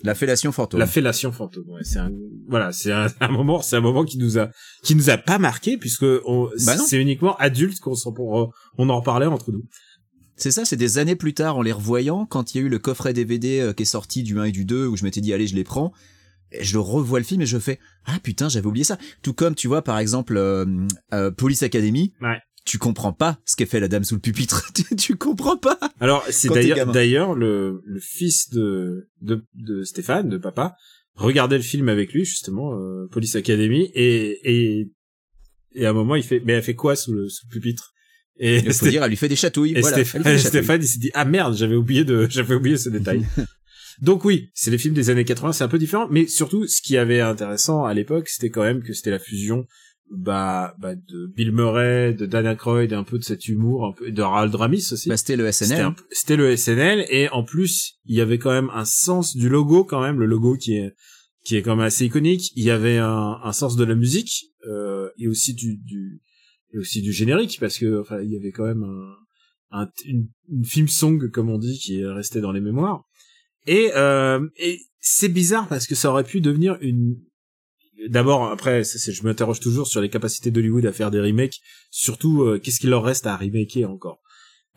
La 0.04 0.14
fellation 0.14 0.52
fantôme. 0.52 0.80
la 0.80 0.86
fellation 0.86 1.32
fantôme. 1.32 1.68
Ouais, 1.70 1.82
c'est 1.84 1.98
un 1.98 2.12
voilà, 2.48 2.72
c'est 2.72 2.92
un, 2.92 3.08
un 3.20 3.30
moment, 3.30 3.64
c'est 3.64 3.76
un 3.78 3.82
moment 3.82 4.06
qui 4.06 4.20
nous 4.20 4.38
a 4.38 4.52
qui 4.84 4.94
nous 4.94 5.10
a 5.10 5.18
pas 5.18 5.40
marqué 5.40 5.76
puisque 5.78 6.06
on- 6.26 6.50
Bah 6.68 6.78
c'est 6.78 7.02
uniquement 7.02 7.36
adulte 7.38 7.80
qu'on 7.80 7.96
s'en 7.96 8.12
pour 8.14 8.54
on 8.78 8.90
en 8.90 9.00
reparlait 9.00 9.26
entre 9.26 9.52
nous. 9.52 9.64
C'est 10.36 10.52
ça, 10.52 10.66
c'est 10.66 10.76
des 10.76 11.00
années 11.00 11.16
plus 11.16 11.34
tard 11.34 11.58
en 11.58 11.64
les 11.64 11.72
revoyant, 11.72 12.28
quand 12.28 12.54
il 12.54 12.60
y 12.60 12.62
a 12.62 12.64
eu 12.68 12.70
le 12.70 12.78
coffret 12.78 13.12
DVD 13.14 13.60
euh, 13.60 13.74
qui 13.74 13.82
est 13.82 13.86
sorti 13.88 14.22
du 14.22 14.38
1 14.40 14.44
et 14.44 14.52
du 14.52 14.66
2, 14.66 14.86
où 14.86 14.96
je 14.96 15.04
m'étais 15.04 15.20
dit, 15.20 15.34
allez, 15.34 15.48
je 15.48 15.56
les 15.56 15.64
prends, 15.64 15.92
et 16.52 16.64
je 16.64 16.74
le 16.74 16.80
revois 16.80 17.20
le 17.20 17.26
film 17.26 17.42
et 17.42 17.46
je 17.46 17.58
fais, 17.58 17.80
ah 18.06 18.18
putain, 18.24 18.50
j'avais 18.50 18.68
oublié 18.68 18.84
ça. 18.84 18.98
Tout 19.22 19.34
comme, 19.34 19.56
tu 19.56 19.68
vois, 19.68 19.82
par 19.84 20.00
exemple, 20.00 20.38
euh, 20.38 20.66
euh, 21.14 21.32
Police 21.32 21.64
Academy, 21.64 22.14
Ouais. 22.22 22.38
tu 22.66 22.78
comprends 22.78 23.14
pas 23.14 23.40
ce 23.46 23.56
qu'a 23.56 23.66
fait 23.66 23.80
la 23.80 23.88
dame 23.88 24.04
sous 24.04 24.16
le 24.16 24.22
pupitre. 24.22 24.72
tu, 24.74 24.96
tu 24.96 25.16
comprends 25.16 25.58
pas. 25.58 25.78
Alors 26.00 26.24
c'est 26.30 26.50
d'ailleurs 26.50 26.92
d'ailleurs 26.92 27.34
le 27.36 27.82
le 27.86 28.00
fils 28.00 28.50
de 28.50 29.10
de 29.22 29.46
de 29.56 29.84
Stéphane, 29.84 30.30
de 30.30 30.38
papa, 30.38 30.76
regardait 31.16 31.58
le 31.58 31.64
film 31.64 31.90
avec 31.90 32.14
lui 32.14 32.26
justement, 32.26 32.74
euh, 32.76 33.08
Police 33.12 33.36
Academy 33.36 33.90
et 33.94 34.40
et 34.44 34.90
et 35.76 35.86
à 35.86 35.90
un 35.90 35.94
moment 35.94 36.16
il 36.16 36.24
fait 36.24 36.42
mais 36.46 36.54
elle 36.54 36.64
fait 36.64 36.76
quoi 36.76 36.96
sous 36.96 37.14
le 37.14 37.30
sous 37.30 37.46
le 37.50 37.54
pupitre? 37.54 37.94
Et 38.40 38.58
Il 38.58 38.72
faut 38.72 38.88
dire, 38.88 39.04
elle 39.04 39.10
lui 39.10 39.18
fait 39.18 39.30
des 39.30 39.36
chatouilles. 39.36 39.72
Et 39.76 39.82
voilà, 39.82 39.98
Stéphane. 40.06 40.38
Stéphane, 40.38 40.82
il 40.84 40.88
s'est 40.88 41.00
dit 41.00 41.10
ah 41.16 41.26
merde, 41.26 41.56
j'avais 41.56 41.74
oublié 41.76 42.04
de, 42.06 42.28
j'avais 42.30 42.54
oublié 42.54 42.78
ce 42.78 42.90
détail. 42.98 43.26
Donc 44.02 44.26
oui, 44.26 44.50
c'est 44.54 44.72
les 44.72 44.78
films 44.78 44.94
des 44.94 45.10
années 45.10 45.26
80, 45.26 45.54
c'est 45.54 45.64
un 45.64 45.68
peu 45.68 45.80
différent, 45.80 46.08
mais 46.12 46.28
surtout, 46.28 46.68
ce 46.68 46.82
qui 46.82 46.98
avait 46.98 47.20
intéressant 47.22 47.86
à 47.86 47.94
l'époque, 47.94 48.28
c'était 48.30 48.50
quand 48.50 48.64
même 48.64 48.84
que 48.84 48.94
c'était 48.94 49.12
la 49.12 49.20
fusion, 49.20 49.66
bah, 50.12 50.76
bah, 50.80 50.96
de 50.96 51.28
Bill 51.36 51.52
Murray, 51.52 52.14
de 52.14 52.26
Dan 52.26 52.46
Aykroyd, 52.46 52.94
un 52.94 53.04
peu 53.04 53.18
de 53.18 53.24
cet 53.24 53.48
humour, 53.48 53.86
un 53.88 53.92
peu 53.94 54.12
de 54.12 54.22
Harold 54.22 54.54
Ramis 54.56 54.88
aussi. 54.94 55.10
Bah, 55.10 55.18
c'était 55.18 55.36
le 55.36 55.52
SNL. 55.52 55.78
C'était 56.12 56.36
le 56.38 56.56
SNL, 56.56 57.06
et 57.10 57.28
en 57.30 57.44
plus, 57.44 57.96
il 58.06 58.16
y 58.16 58.22
avait 58.22 58.38
quand 58.38 58.52
même 58.52 58.70
un 58.74 58.86
sens 58.86 59.36
du 59.36 59.50
logo, 59.50 59.84
quand 59.84 60.02
même, 60.02 60.20
le 60.20 60.26
logo 60.26 60.56
qui 60.56 60.76
est, 60.78 60.94
qui 61.44 61.56
est 61.58 61.62
quand 61.62 61.76
même 61.76 61.86
assez 61.86 62.06
iconique. 62.06 62.52
Il 62.56 62.64
y 62.64 62.72
avait 62.72 62.98
un, 62.98 63.40
un 63.44 63.52
sens 63.52 63.76
de 63.76 63.84
la 63.84 63.96
musique, 63.96 64.46
euh, 64.70 65.10
et 65.18 65.28
aussi 65.28 65.54
du, 65.54 65.78
du, 65.78 66.22
et 66.74 66.78
aussi 66.78 67.02
du 67.02 67.12
générique, 67.12 67.58
parce 67.60 67.78
que, 67.78 68.00
enfin, 68.00 68.22
il 68.22 68.32
y 68.32 68.38
avait 68.38 68.52
quand 68.52 68.66
même 68.66 68.84
un, 68.84 69.82
un- 69.82 69.90
une, 70.06 70.28
une 70.50 70.66
film 70.66 70.88
song, 70.88 71.30
comme 71.32 71.50
on 71.50 71.58
dit, 71.58 71.80
qui 71.80 72.00
est 72.00 72.06
resté 72.06 72.40
dans 72.42 72.52
les 72.54 72.62
mémoires. 72.62 73.04
Et, 73.68 73.92
euh, 73.96 74.48
et 74.56 74.82
c'est 75.00 75.30
bizarre 75.30 75.68
parce 75.68 75.86
que 75.86 75.96
ça 75.96 76.10
aurait 76.10 76.24
pu 76.24 76.42
devenir 76.42 76.78
une, 76.82 77.18
D'abord, 78.10 78.52
après, 78.52 78.84
je 78.84 79.24
m'interroge 79.24 79.60
toujours 79.60 79.88
sur 79.88 80.02
les 80.02 80.10
capacités 80.10 80.52
d'Hollywood 80.52 80.86
à 80.86 80.92
faire 80.92 81.10
des 81.10 81.20
remakes. 81.20 81.60
Surtout, 81.90 82.44
euh, 82.44 82.60
qu'est-ce 82.60 82.80
qu'il 82.80 82.92
leur 82.92 83.04
reste 83.04 83.26
à 83.26 83.36
remaker 83.36 83.90
encore 83.90 84.20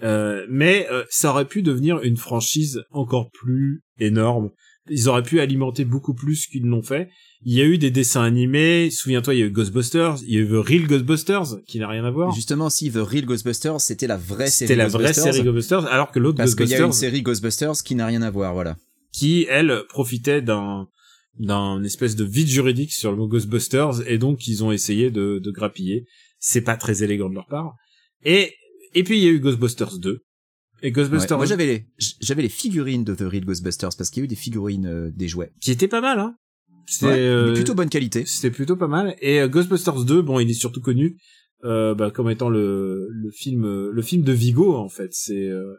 Euh, 0.03 0.47
Mais 0.49 0.89
ça 1.11 1.31
aurait 1.31 1.45
pu 1.45 1.63
devenir 1.63 2.01
une 2.03 2.17
franchise 2.17 2.83
encore 2.91 3.31
plus 3.31 3.83
énorme. 3.99 4.51
Ils 4.89 5.09
auraient 5.09 5.23
pu 5.23 5.41
alimenter 5.41 5.85
beaucoup 5.85 6.15
plus 6.15 6.47
qu'ils 6.47 6.65
l'ont 6.65 6.83
fait. 6.83 7.11
Il 7.43 7.55
y 7.55 7.61
a 7.61 7.65
eu 7.65 7.79
des 7.79 7.91
dessins 7.91 8.23
animés. 8.23 8.91
Souviens-toi, 8.91 9.35
il 9.35 9.41
y 9.41 9.43
a 9.43 9.47
eu 9.47 9.51
Ghostbusters. 9.51 10.17
Il 10.27 10.33
y 10.33 10.37
a 10.37 10.41
eu 10.41 10.49
The 10.49 10.67
Real 10.67 10.87
Ghostbusters, 10.87 11.63
qui 11.67 11.79
n'a 11.79 11.89
rien 11.89 12.05
à 12.05 12.11
voir. 12.11 12.33
Justement, 12.35 12.71
si 12.71 12.91
The 12.91 12.97
Real 12.97 13.25
Ghostbusters, 13.25 13.81
c'était 13.81 14.07
la 14.07 14.17
vraie 14.17 14.49
série 14.49 14.69
C'était 14.69 14.77
la 14.77 14.89
vraie 14.89 15.05
Ghostbusters. 15.05 15.33
série 15.35 15.45
Ghostbusters, 15.45 15.87
alors 15.87 16.11
que 16.11 16.19
l'autre 16.19 16.39
Parce 16.39 16.55
qu'il 16.55 16.69
y 16.69 16.75
a 16.75 16.79
une 16.79 16.85
Ghostbusters, 16.85 17.09
série 17.11 17.23
Ghostbusters 17.23 17.83
qui 17.85 17.95
n'a 17.95 18.07
rien 18.07 18.23
à 18.23 18.31
voir, 18.31 18.53
voilà. 18.55 18.77
qui 19.13 19.47
elle 19.49 19.83
profitait 19.89 20.43
d'un 20.43 20.89
d'un 21.39 21.83
espèce 21.85 22.17
de 22.17 22.25
vide 22.25 22.49
juridique 22.49 22.93
sur 22.93 23.11
le 23.13 23.17
mot 23.17 23.27
Ghostbusters 23.29 24.07
et 24.07 24.19
donc 24.19 24.47
ils 24.47 24.63
ont 24.63 24.73
essayé 24.73 25.11
de, 25.11 25.39
de 25.43 25.51
grappiller. 25.51 26.05
C'est 26.39 26.61
pas 26.61 26.77
très 26.77 27.03
élégant 27.03 27.31
de 27.31 27.35
leur 27.35 27.47
part. 27.47 27.75
Et 28.25 28.53
et 28.95 29.05
puis 29.05 29.19
il 29.19 29.25
y 29.25 29.29
a 29.29 29.31
eu 29.31 29.39
Ghostbusters 29.41 29.99
2. 29.99 30.21
Et 30.83 30.87
Ouais. 30.87 30.91
Ghostbusters 30.93 31.37
Moi, 31.37 31.47
j'avais 31.47 31.67
les, 31.67 31.87
j'avais 32.21 32.43
les 32.43 32.49
figurines 32.49 33.05
de 33.05 33.15
The 33.15 33.21
Real 33.23 33.45
Ghostbusters 33.45 33.91
parce 33.97 34.11
qu'il 34.11 34.21
y 34.21 34.23
a 34.23 34.27
eu 34.27 34.29
des 34.29 34.37
figurines 34.37 34.87
euh, 34.87 35.11
des 35.15 35.29
jouets. 35.29 35.53
qui 35.61 35.71
était 35.71 35.89
pas 35.89 36.01
mal 36.01 36.19
hein. 36.19 36.37
C'était 36.87 37.07
Ouais, 37.07 37.19
euh, 37.19 37.55
plutôt 37.55 37.75
bonne 37.75 37.89
qualité. 37.91 38.25
c'était 38.27 38.51
plutôt 38.51 38.77
pas 38.77 38.89
mal 38.89 39.15
et 39.21 39.41
euh, 39.41 39.49
Ghostbusters 39.49 40.05
2 40.05 40.23
bon, 40.23 40.41
il 40.41 40.51
est 40.51 40.55
surtout 40.55 40.81
connu 40.81 41.17
euh, 41.65 41.95
bah, 41.95 42.11
comme 42.11 42.31
étant 42.31 42.49
le 42.49 43.07
le 43.11 43.31
film 43.31 43.91
le 43.91 44.03
film 44.03 44.23
de 44.23 44.33
Vigo 44.33 44.75
en 44.75 44.89
fait, 44.89 45.11
c'est 45.13 45.49
euh, 45.49 45.75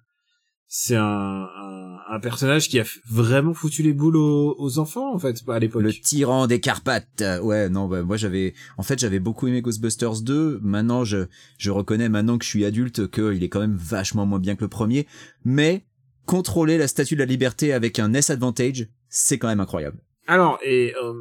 c'est 0.73 0.95
un, 0.95 1.03
un 1.03 1.91
un 2.11 2.19
personnage 2.19 2.67
qui 2.67 2.77
a 2.77 2.83
vraiment 3.09 3.53
foutu 3.53 3.83
les 3.83 3.93
boules 3.93 4.17
aux, 4.17 4.55
aux 4.59 4.79
enfants 4.79 5.13
en 5.13 5.17
fait 5.17 5.41
à 5.47 5.59
l'époque. 5.59 5.81
Le 5.81 5.93
tyran 5.93 6.45
des 6.45 6.59
Carpates. 6.59 7.23
Ouais, 7.41 7.69
non, 7.69 7.87
bah, 7.87 8.03
moi 8.03 8.17
j'avais, 8.17 8.53
en 8.77 8.83
fait, 8.83 8.99
j'avais 8.99 9.19
beaucoup 9.19 9.47
aimé 9.47 9.61
Ghostbusters 9.61 10.21
2. 10.21 10.59
Maintenant, 10.61 11.05
je, 11.05 11.27
je 11.57 11.71
reconnais 11.71 12.09
maintenant 12.09 12.37
que 12.37 12.43
je 12.43 12.49
suis 12.49 12.65
adulte 12.65 13.09
qu'il 13.09 13.43
est 13.43 13.49
quand 13.49 13.61
même 13.61 13.77
vachement 13.77 14.25
moins 14.25 14.39
bien 14.39 14.55
que 14.57 14.61
le 14.61 14.67
premier. 14.67 15.07
Mais 15.45 15.85
contrôler 16.25 16.77
la 16.77 16.89
statue 16.89 17.15
de 17.15 17.21
la 17.21 17.25
liberté 17.25 17.71
avec 17.71 17.97
un 17.97 18.13
S 18.13 18.29
advantage, 18.29 18.89
c'est 19.07 19.37
quand 19.37 19.47
même 19.47 19.61
incroyable. 19.61 20.01
Alors 20.27 20.59
et 20.65 20.93
euh, 21.01 21.13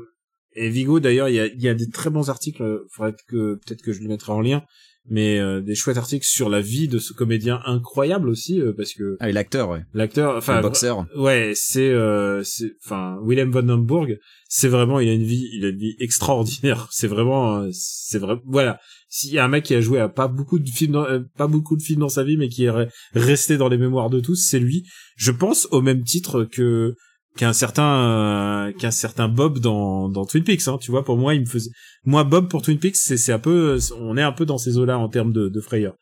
et 0.55 0.71
Vigo 0.71 0.99
d'ailleurs 0.99 1.29
il 1.29 1.37
y 1.37 1.41
a 1.41 1.47
il 1.47 1.63
y 1.63 1.69
a 1.69 1.75
des 1.75 1.89
très 1.89 2.11
bons 2.11 2.29
articles 2.29 2.83
faudrait 2.91 3.15
que 3.29 3.55
peut-être 3.55 3.83
que 3.83 3.93
je 3.93 4.03
le 4.03 4.09
mettrai 4.09 4.33
en 4.33 4.41
lien 4.41 4.63
mais 5.09 5.39
euh, 5.39 5.61
des 5.61 5.75
chouettes 5.75 5.97
articles 5.97 6.27
sur 6.27 6.49
la 6.51 6.61
vie 6.61 6.87
de 6.89 6.99
ce 6.99 7.13
comédien 7.13 7.61
incroyable 7.65 8.29
aussi 8.29 8.61
euh, 8.61 8.73
parce 8.77 8.93
que 8.93 9.17
Ah, 9.21 9.31
et 9.31 9.33
l'acteur, 9.33 9.71
ouais. 9.71 9.83
l'acteur 9.95 10.37
enfin 10.37 10.57
le 10.57 10.63
boxeur. 10.63 11.07
ouais 11.17 11.53
c'est 11.55 11.89
euh, 11.91 12.43
c'est 12.45 12.73
enfin 12.85 13.19
Willem 13.25 13.51
von 13.51 13.69
Hamburg 13.69 14.19
c'est 14.49 14.69
vraiment 14.69 15.01
il 15.01 15.09
a 15.09 15.13
une 15.13 15.23
vie 15.25 15.49
il 15.55 15.65
a 15.65 15.69
une 15.69 15.79
vie 15.79 15.97
extraordinaire 16.01 16.89
c'est 16.93 17.07
vraiment 17.09 17.59
euh, 17.61 17.69
c'est 17.73 18.19
vrai 18.19 18.37
voilà 18.45 18.79
s'il 19.09 19.33
y 19.33 19.39
a 19.39 19.45
un 19.45 19.49
mec 19.49 19.65
qui 19.65 19.75
a 19.75 19.81
joué 19.81 19.99
à 19.99 20.09
pas 20.09 20.29
beaucoup 20.29 20.61
de 20.61 20.69
films, 20.69 20.93
dans, 20.93 21.05
euh, 21.05 21.19
pas 21.37 21.49
beaucoup 21.49 21.77
de 21.77 21.83
films 21.83 21.99
dans 21.99 22.09
sa 22.09 22.23
vie, 22.23 22.37
mais 22.37 22.49
qui 22.49 22.67
est 22.67 22.71
re- 22.71 22.89
resté 23.13 23.57
dans 23.57 23.69
les 23.69 23.77
mémoires 23.77 24.09
de 24.09 24.21
tous, 24.21 24.37
c'est 24.37 24.61
lui. 24.61 24.87
Je 25.17 25.33
pense 25.33 25.67
au 25.73 25.83
même 25.83 26.05
titre 26.05 26.45
que 26.45 26.95
qu'un 27.37 27.53
certain 27.53 28.69
euh, 28.69 28.73
qu'un 28.73 28.91
certain 28.91 29.29
Bob 29.29 29.59
dans 29.59 30.09
dans 30.09 30.25
Twin 30.25 30.45
Peaks. 30.45 30.69
Hein, 30.69 30.79
tu 30.81 30.91
vois, 30.91 31.05
pour 31.05 31.17
moi, 31.17 31.35
il 31.35 31.41
me 31.41 31.47
faisait. 31.47 31.71
Moi, 32.05 32.25
Bob 32.25 32.49
pour 32.49 32.63
Twin 32.63 32.79
Peaks, 32.79 32.97
c'est 32.97 33.17
c'est 33.17 33.33
un 33.33 33.39
peu, 33.39 33.79
on 33.99 34.17
est 34.17 34.23
un 34.23 34.33
peu 34.33 34.47
dans 34.47 34.59
ces 34.59 34.79
eaux-là 34.79 34.99
en 34.99 35.09
termes 35.09 35.33
de, 35.33 35.49
de 35.49 35.61
frayeur. 35.61 35.95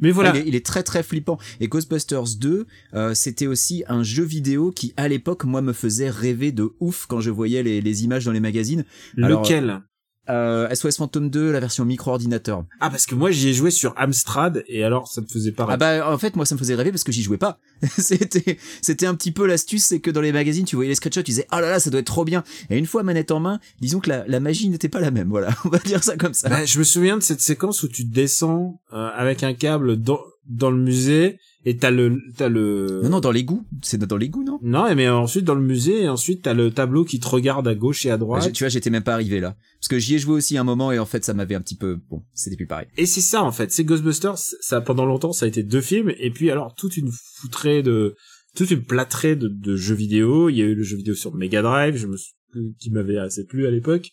Mais 0.00 0.10
voilà. 0.10 0.32
Il 0.34 0.36
est, 0.36 0.48
il 0.48 0.54
est 0.54 0.66
très 0.66 0.82
très 0.82 1.02
flippant. 1.02 1.38
Et 1.60 1.68
Ghostbusters 1.68 2.36
2, 2.38 2.66
euh, 2.94 3.14
c'était 3.14 3.46
aussi 3.46 3.84
un 3.88 4.02
jeu 4.02 4.24
vidéo 4.24 4.70
qui, 4.70 4.94
à 4.96 5.06
l'époque, 5.08 5.44
moi, 5.44 5.62
me 5.62 5.72
faisait 5.72 6.10
rêver 6.10 6.50
de 6.50 6.70
ouf 6.80 7.06
quand 7.06 7.20
je 7.20 7.30
voyais 7.30 7.62
les, 7.62 7.80
les 7.80 8.04
images 8.04 8.24
dans 8.24 8.32
les 8.32 8.40
magazines. 8.40 8.84
Alors, 9.18 9.42
Lequel? 9.42 9.82
Euh, 10.30 10.72
SOS 10.72 10.98
Phantom 10.98 11.28
2, 11.30 11.50
la 11.50 11.58
version 11.58 11.84
micro-ordinateur. 11.84 12.64
Ah, 12.80 12.90
parce 12.90 13.06
que 13.06 13.14
moi, 13.16 13.32
j'y 13.32 13.48
ai 13.48 13.54
joué 13.54 13.72
sur 13.72 13.92
Amstrad 13.96 14.62
et 14.68 14.84
alors 14.84 15.08
ça 15.08 15.20
me 15.20 15.26
faisait 15.26 15.50
pas 15.50 15.64
Ah 15.64 15.76
rêver. 15.76 15.78
bah 16.00 16.12
en 16.12 16.18
fait 16.18 16.36
moi 16.36 16.46
ça 16.46 16.54
me 16.54 16.60
faisait 16.60 16.76
rêver 16.76 16.92
parce 16.92 17.02
que 17.02 17.10
j'y 17.10 17.22
jouais 17.22 17.38
pas. 17.38 17.58
c'était 17.98 18.56
c'était 18.80 19.06
un 19.06 19.14
petit 19.16 19.32
peu 19.32 19.46
l'astuce 19.46 19.84
c'est 19.84 19.98
que 20.00 20.10
dans 20.12 20.20
les 20.20 20.30
magazines 20.32 20.64
tu 20.64 20.76
voyais 20.76 20.88
les 20.90 20.94
screenshots 20.94 21.22
tu 21.22 21.32
disais 21.32 21.46
oh 21.52 21.56
là 21.56 21.68
là 21.70 21.80
ça 21.80 21.90
doit 21.90 21.98
être 22.00 22.06
trop 22.06 22.24
bien 22.24 22.44
et 22.70 22.78
une 22.78 22.86
fois 22.86 23.02
manette 23.02 23.32
en 23.32 23.40
main 23.40 23.58
disons 23.80 23.98
que 23.98 24.08
la, 24.08 24.24
la 24.28 24.38
magie 24.38 24.68
n'était 24.68 24.88
pas 24.88 25.00
la 25.00 25.10
même 25.10 25.28
voilà 25.28 25.50
on 25.64 25.68
va 25.68 25.78
dire 25.78 26.04
ça 26.04 26.16
comme 26.16 26.34
ça. 26.34 26.48
Bah, 26.48 26.64
je 26.64 26.78
me 26.78 26.84
souviens 26.84 27.16
de 27.16 27.22
cette 27.22 27.40
séquence 27.40 27.82
où 27.82 27.88
tu 27.88 28.04
descends 28.04 28.80
euh, 28.92 29.08
avec 29.16 29.42
un 29.42 29.54
câble 29.54 29.96
dans 30.00 30.20
dans 30.48 30.70
le 30.70 30.78
musée 30.78 31.38
et 31.64 31.76
t'as 31.76 31.90
le 31.90 32.18
t'as 32.36 32.48
le 32.48 33.00
Non 33.04 33.10
non 33.10 33.20
dans 33.20 33.30
l'égout 33.30 33.64
c'est 33.82 33.98
dans 33.98 34.16
l'égout 34.16 34.42
non? 34.44 34.58
Non 34.62 34.94
mais 34.94 35.08
ensuite 35.08 35.44
dans 35.44 35.54
le 35.54 35.62
musée 35.62 36.02
et 36.02 36.08
ensuite 36.08 36.42
t'as 36.42 36.54
le 36.54 36.70
tableau 36.70 37.04
qui 37.04 37.20
te 37.20 37.28
regarde 37.28 37.66
à 37.68 37.74
gauche 37.74 38.04
et 38.06 38.10
à 38.10 38.16
Bah, 38.16 38.24
droite. 38.24 38.52
Tu 38.52 38.64
vois 38.64 38.68
j'étais 38.68 38.90
même 38.90 39.02
pas 39.04 39.14
arrivé 39.14 39.38
là. 39.40 39.56
Parce 39.78 39.88
que 39.88 39.98
j'y 39.98 40.14
ai 40.14 40.18
joué 40.18 40.34
aussi 40.34 40.56
un 40.58 40.64
moment 40.64 40.90
et 40.92 40.98
en 40.98 41.06
fait 41.06 41.24
ça 41.24 41.34
m'avait 41.34 41.54
un 41.54 41.60
petit 41.60 41.76
peu 41.76 41.98
bon 42.10 42.22
c'était 42.34 42.56
plus 42.56 42.66
pareil. 42.66 42.86
et 42.96 43.06
c'est 43.06 43.20
ça 43.20 43.42
en 43.42 43.52
fait. 43.52 43.70
C'est 43.72 43.84
Ghostbusters 43.84 44.38
ça 44.38 44.80
pendant 44.80 45.04
longtemps 45.06 45.32
ça 45.32 45.44
a 45.44 45.48
été 45.48 45.62
deux 45.62 45.80
films. 45.80 46.12
Et 46.18 46.30
puis 46.30 46.50
alors 46.50 46.74
toute 46.74 46.96
une 46.96 47.10
foutrée 47.36 47.82
de 47.82 48.14
toute 48.56 48.70
une 48.70 48.82
plâtrée 48.82 49.36
de, 49.36 49.48
de 49.48 49.76
jeux 49.76 49.94
vidéo. 49.94 50.48
Il 50.48 50.56
y 50.56 50.62
a 50.62 50.64
eu 50.64 50.74
le 50.74 50.82
jeu 50.82 50.96
vidéo 50.96 51.14
sur 51.14 51.34
Mega 51.34 51.62
Drive 51.62 51.96
je 51.96 52.06
me 52.06 52.16
sou- 52.16 52.32
qui 52.80 52.90
m'avait 52.90 53.18
assez 53.18 53.44
plu 53.46 53.66
à 53.66 53.70
l'époque. 53.70 54.08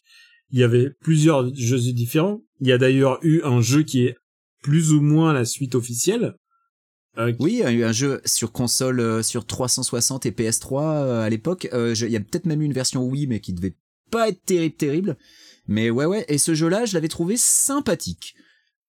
Il 0.51 0.59
y 0.59 0.63
avait 0.63 0.91
plusieurs 1.01 1.53
jeux 1.55 1.79
différents. 1.93 2.41
Il 2.61 2.67
y 2.67 2.71
a 2.71 2.77
d'ailleurs 2.77 3.19
eu 3.23 3.41
un 3.43 3.61
jeu 3.61 3.83
qui 3.83 4.03
est 4.05 4.15
plus 4.63 4.91
ou 4.93 5.01
moins 5.01 5.31
la 5.33 5.45
suite 5.45 5.75
officielle 5.75 6.33
euh, 7.17 7.33
Oui 7.39 7.61
un, 7.63 7.87
un 7.87 7.91
jeu 7.91 8.21
sur 8.25 8.51
console 8.51 8.99
euh, 8.99 9.23
sur 9.23 9.45
360 9.45 10.25
et 10.25 10.31
PS3 10.31 10.81
euh, 10.81 11.21
à 11.21 11.29
l'époque 11.29 11.67
Euh, 11.73 11.93
il 11.99 12.11
y 12.11 12.15
a 12.15 12.19
peut-être 12.19 12.45
même 12.45 12.61
eu 12.61 12.65
une 12.65 12.73
version 12.73 13.03
Wii 13.03 13.27
mais 13.27 13.39
qui 13.39 13.53
devait 13.53 13.75
pas 14.11 14.29
être 14.29 14.43
terrible 14.43 14.75
terrible 14.75 15.17
mais 15.67 15.89
ouais 15.89 16.05
ouais 16.05 16.25
et 16.27 16.37
ce 16.37 16.53
jeu 16.53 16.67
là 16.67 16.85
je 16.85 16.93
l'avais 16.93 17.07
trouvé 17.07 17.37
sympathique. 17.37 18.35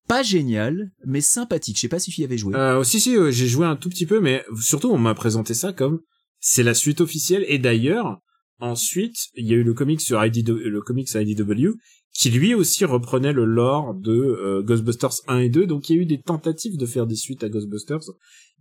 Pas 0.08 0.24
génial, 0.24 0.90
mais 1.06 1.20
sympathique. 1.20 1.76
Je 1.76 1.82
sais 1.82 1.88
pas 1.88 2.00
si 2.00 2.10
tu 2.10 2.22
y 2.22 2.24
avais 2.24 2.36
joué. 2.36 2.56
Euh, 2.56 2.82
si 2.82 2.98
si, 2.98 3.16
euh, 3.16 3.30
j'ai 3.30 3.46
joué 3.46 3.64
un 3.64 3.76
tout 3.76 3.88
petit 3.88 4.06
peu, 4.06 4.18
mais 4.18 4.44
surtout 4.60 4.90
on 4.90 4.98
m'a 4.98 5.14
présenté 5.14 5.54
ça 5.54 5.72
comme 5.72 6.00
c'est 6.40 6.64
la 6.64 6.74
suite 6.74 7.00
officielle. 7.00 7.44
Et 7.46 7.58
d'ailleurs, 7.58 8.18
ensuite, 8.58 9.28
il 9.36 9.46
y 9.46 9.52
a 9.52 9.56
eu 9.56 9.62
le 9.62 9.72
comic 9.72 10.00
sur 10.00 10.24
IDW, 10.24 10.50
le 10.64 10.80
comics 10.80 11.08
sur 11.08 11.20
IDW, 11.20 11.76
qui 12.12 12.30
lui 12.30 12.54
aussi 12.54 12.84
reprenait 12.84 13.32
le 13.32 13.44
lore 13.44 13.94
de 13.94 14.12
euh, 14.12 14.62
Ghostbusters 14.62 15.22
1 15.28 15.38
et 15.38 15.48
2. 15.48 15.66
Donc 15.66 15.88
il 15.88 15.96
y 15.96 15.98
a 15.98 16.02
eu 16.02 16.06
des 16.06 16.20
tentatives 16.20 16.76
de 16.76 16.86
faire 16.86 17.06
des 17.06 17.16
suites 17.16 17.44
à 17.44 17.48
Ghostbusters. 17.48 18.10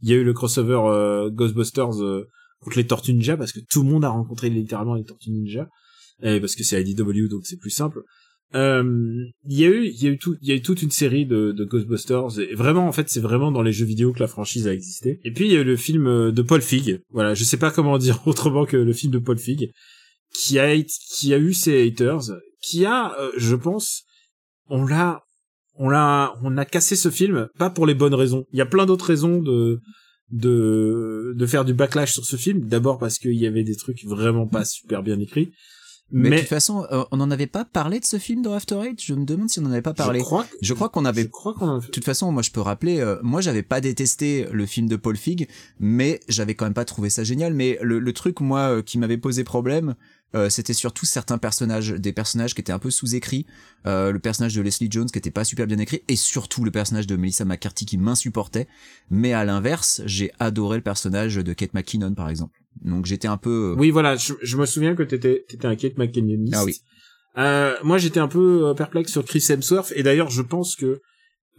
Il 0.01 0.09
y 0.09 0.13
a 0.13 0.15
eu 0.15 0.23
le 0.23 0.33
crossover 0.33 0.79
euh, 0.85 1.29
Ghostbusters 1.29 2.01
euh, 2.01 2.27
contre 2.61 2.77
les 2.77 2.87
Tortues 2.87 3.13
Ninja 3.13 3.37
parce 3.37 3.51
que 3.51 3.59
tout 3.69 3.83
le 3.83 3.89
monde 3.89 4.05
a 4.05 4.09
rencontré 4.09 4.49
littéralement 4.49 4.95
les 4.95 5.03
Tortues 5.03 5.31
Ninja. 5.31 5.67
Et 6.21 6.39
parce 6.39 6.55
que 6.55 6.63
c'est 6.63 6.81
IDW 6.81 7.29
donc 7.29 7.45
c'est 7.45 7.57
plus 7.57 7.69
simple. 7.69 8.03
Euh, 8.55 9.25
il 9.47 9.59
y 9.59 9.65
a 9.65 9.67
eu, 9.67 9.85
il 9.85 10.03
y 10.03 10.07
a 10.07 10.09
eu 10.11 10.17
tout, 10.17 10.35
il 10.41 10.49
y 10.49 10.51
a 10.51 10.55
eu 10.55 10.61
toute 10.61 10.81
une 10.81 10.89
série 10.89 11.25
de, 11.25 11.51
de 11.51 11.65
Ghostbusters. 11.65 12.39
Et 12.39 12.55
vraiment, 12.55 12.87
en 12.87 12.91
fait, 12.91 13.09
c'est 13.09 13.19
vraiment 13.19 13.51
dans 13.51 13.61
les 13.61 13.71
jeux 13.71 13.85
vidéo 13.85 14.11
que 14.11 14.19
la 14.19 14.27
franchise 14.27 14.67
a 14.67 14.73
existé. 14.73 15.19
Et 15.23 15.31
puis 15.31 15.45
il 15.45 15.51
y 15.51 15.57
a 15.57 15.61
eu 15.61 15.63
le 15.63 15.75
film 15.75 16.07
euh, 16.07 16.31
de 16.31 16.41
Paul 16.41 16.61
Feig. 16.61 17.01
Voilà, 17.11 17.33
je 17.33 17.43
sais 17.43 17.57
pas 17.57 17.71
comment 17.71 17.97
dire 17.97 18.21
autrement 18.27 18.65
que 18.65 18.77
le 18.77 18.93
film 18.93 19.13
de 19.13 19.19
Paul 19.19 19.37
Feig, 19.37 19.71
qui 20.33 20.59
a, 20.59 20.75
qui 20.81 21.33
a 21.33 21.37
eu 21.37 21.53
ses 21.53 21.87
haters, 21.87 22.31
qui 22.61 22.85
a, 22.85 23.13
euh, 23.19 23.31
je 23.37 23.55
pense, 23.55 24.03
on 24.69 24.85
l'a, 24.85 25.23
on 25.75 25.89
l'a, 25.89 26.33
on 26.43 26.57
a 26.57 26.65
cassé 26.65 26.95
ce 26.95 27.09
film, 27.09 27.47
pas 27.57 27.69
pour 27.69 27.85
les 27.85 27.93
bonnes 27.95 28.13
raisons. 28.15 28.45
Il 28.51 28.57
y 28.59 28.61
a 28.61 28.65
plein 28.65 28.85
d'autres 28.85 29.05
raisons 29.05 29.41
de 29.41 29.79
de 30.31 31.33
de 31.35 31.45
faire 31.45 31.65
du 31.65 31.73
backlash 31.73 32.13
sur 32.13 32.25
ce 32.25 32.35
film. 32.35 32.61
D'abord 32.67 32.99
parce 32.99 33.17
qu'il 33.17 33.33
y 33.35 33.47
avait 33.47 33.63
des 33.63 33.75
trucs 33.75 34.03
vraiment 34.05 34.45
pas 34.47 34.65
super 34.65 35.01
bien 35.03 35.19
écrits. 35.19 35.51
mais, 36.11 36.29
Mais, 36.29 36.35
de 36.37 36.41
toute 36.41 36.49
façon, 36.49 36.85
euh, 36.91 37.03
on 37.11 37.17
n'en 37.17 37.29
avait 37.31 37.47
pas 37.47 37.65
parlé 37.65 37.99
de 37.99 38.05
ce 38.05 38.17
film 38.17 38.41
dans 38.41 38.53
After 38.53 38.79
Eight? 38.83 38.99
Je 39.03 39.13
me 39.13 39.25
demande 39.25 39.49
si 39.49 39.59
on 39.59 39.63
n'en 39.63 39.71
avait 39.71 39.81
pas 39.81 39.93
parlé. 39.93 40.19
je 40.19 40.23
crois, 40.25 40.43
que- 40.43 40.55
Je 40.61 40.73
crois 40.73 40.89
qu'on 40.89 41.05
avait 41.05 41.23
je 41.23 41.27
crois 41.27 41.53
qu'on 41.53 41.77
a 41.77 41.79
De 41.79 41.85
toute 41.87 42.03
façon, 42.03 42.31
moi 42.31 42.41
je 42.41 42.51
peux 42.51 42.61
rappeler, 42.61 42.99
euh, 42.99 43.17
moi 43.23 43.41
j'avais 43.41 43.63
pas 43.63 43.79
détesté 43.81 44.47
le 44.51 44.65
film 44.65 44.87
de 44.87 44.95
Paul 44.95 45.15
Feig, 45.17 45.47
mais 45.79 46.19
j'avais 46.27 46.55
quand 46.55 46.65
même 46.65 46.73
pas 46.73 46.85
trouvé 46.85 47.09
ça 47.09 47.23
génial. 47.23 47.53
Mais 47.53 47.77
le, 47.81 47.99
le 47.99 48.13
truc 48.13 48.39
moi 48.41 48.59
euh, 48.77 48.81
qui 48.81 48.97
m'avait 48.97 49.17
posé 49.17 49.43
problème, 49.43 49.95
euh, 50.35 50.49
c'était 50.49 50.73
surtout 50.73 51.05
certains 51.05 51.37
personnages, 51.37 51.89
des 51.91 52.13
personnages 52.13 52.53
qui 52.53 52.61
étaient 52.61 52.71
un 52.71 52.79
peu 52.79 52.91
sous-écrits, 52.91 53.45
euh, 53.87 54.11
le 54.11 54.19
personnage 54.19 54.53
de 54.55 54.61
Leslie 54.61 54.87
Jones 54.91 55.07
qui 55.07 55.17
était 55.17 55.31
pas 55.31 55.43
super 55.43 55.65
bien 55.67 55.77
écrit, 55.79 56.01
et 56.07 56.15
surtout 56.15 56.63
le 56.63 56.71
personnage 56.71 57.07
de 57.07 57.15
Melissa 57.15 57.45
McCarthy 57.45 57.85
qui 57.85 57.97
m'insupportait. 57.97 58.67
Mais 59.09 59.33
à 59.33 59.43
l'inverse, 59.45 60.01
j'ai 60.05 60.31
adoré 60.39 60.77
le 60.77 60.83
personnage 60.83 61.35
de 61.35 61.53
Kate 61.53 61.73
McKinnon 61.73 62.13
par 62.13 62.29
exemple. 62.29 62.57
Donc 62.83 63.05
j'étais 63.05 63.27
un 63.27 63.37
peu. 63.37 63.71
euh, 63.71 63.79
Oui, 63.79 63.89
voilà, 63.91 64.15
je, 64.15 64.33
je 64.41 64.57
me 64.57 64.65
souviens 64.65 64.95
que 64.95 65.03
t'étais, 65.03 65.45
t'étais 65.47 65.65
un 65.67 65.75
Kate 65.75 65.97
McKinnoniste. 65.97 66.55
Ah 66.55 66.63
oui. 66.65 66.75
Euh, 67.37 67.75
moi, 67.83 67.97
j'étais 67.97 68.19
un 68.19 68.27
peu 68.27 68.67
euh, 68.67 68.73
perplexe 68.73 69.11
sur 69.11 69.23
Chris 69.23 69.45
Hemsworth, 69.49 69.93
et 69.95 70.03
d'ailleurs, 70.03 70.29
je 70.29 70.41
pense 70.41 70.75
que 70.75 70.85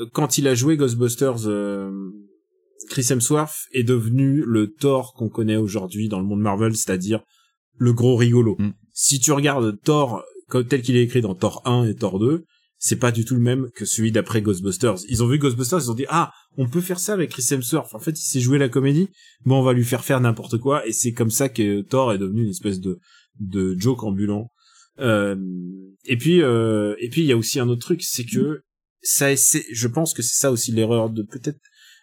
euh, 0.01 0.07
quand 0.13 0.37
il 0.37 0.47
a 0.49 0.55
joué 0.55 0.77
Ghostbusters, 0.77 1.47
euh, 1.47 1.91
Chris 2.89 3.07
Hemsworth 3.11 3.55
est 3.73 3.85
devenu 3.85 4.43
le 4.47 4.73
Thor 4.73 5.15
qu'on 5.15 5.29
connaît 5.29 5.57
aujourd'hui 5.57 6.09
dans 6.09 6.19
le 6.19 6.27
monde 6.27 6.41
Marvel, 6.41 6.75
c'est-à-dire 6.77 7.23
le 7.81 7.93
gros 7.93 8.15
rigolo. 8.15 8.57
Mm. 8.59 8.73
Si 8.93 9.19
tu 9.19 9.33
regardes 9.33 9.81
Thor 9.83 10.23
comme 10.49 10.67
tel 10.67 10.83
qu'il 10.83 10.97
est 10.97 11.03
écrit 11.03 11.23
dans 11.23 11.35
Thor 11.35 11.63
1 11.65 11.87
et 11.87 11.95
Thor 11.95 12.19
2, 12.19 12.45
c'est 12.79 12.99
pas 12.99 13.11
du 13.11 13.25
tout 13.25 13.35
le 13.35 13.41
même 13.41 13.69
que 13.75 13.85
celui 13.85 14.13
d'après 14.13 14.43
Ghostbusters. 14.43 14.97
Ils 15.09 15.23
ont 15.23 15.27
vu 15.27 15.39
Ghostbusters, 15.39 15.81
ils 15.81 15.91
ont 15.91 15.95
dit 15.95 16.07
ah 16.09 16.33
on 16.57 16.69
peut 16.69 16.81
faire 16.81 16.99
ça 16.99 17.15
avec 17.15 17.31
Chris 17.31 17.47
Hemsworth. 17.51 17.95
En 17.95 17.99
fait, 17.99 18.13
il 18.13 18.23
sait 18.23 18.41
jouer 18.41 18.59
la 18.59 18.69
comédie, 18.69 19.09
bon 19.45 19.59
on 19.59 19.63
va 19.63 19.73
lui 19.73 19.85
faire 19.85 20.05
faire 20.05 20.21
n'importe 20.21 20.59
quoi 20.59 20.87
et 20.87 20.93
c'est 20.93 21.13
comme 21.13 21.31
ça 21.31 21.49
que 21.49 21.81
Thor 21.83 22.13
est 22.13 22.19
devenu 22.19 22.45
une 22.45 22.51
espèce 22.51 22.81
de 22.81 22.99
de 23.39 23.75
joke 23.79 24.05
ambulant. 24.05 24.51
Euh, 24.99 25.37
et 26.05 26.19
puis 26.19 26.43
euh, 26.43 26.95
et 26.99 27.09
puis 27.09 27.23
il 27.23 27.27
y 27.27 27.33
a 27.33 27.37
aussi 27.37 27.59
un 27.59 27.69
autre 27.69 27.83
truc, 27.83 28.03
c'est 28.03 28.25
que 28.25 28.61
ça 29.03 29.33
essaie, 29.33 29.65
je 29.73 29.89
pense 29.89 30.13
que 30.13 30.21
c'est 30.21 30.39
ça 30.39 30.51
aussi 30.51 30.73
l'erreur 30.73 31.09
de 31.09 31.23
peut-être 31.23 31.59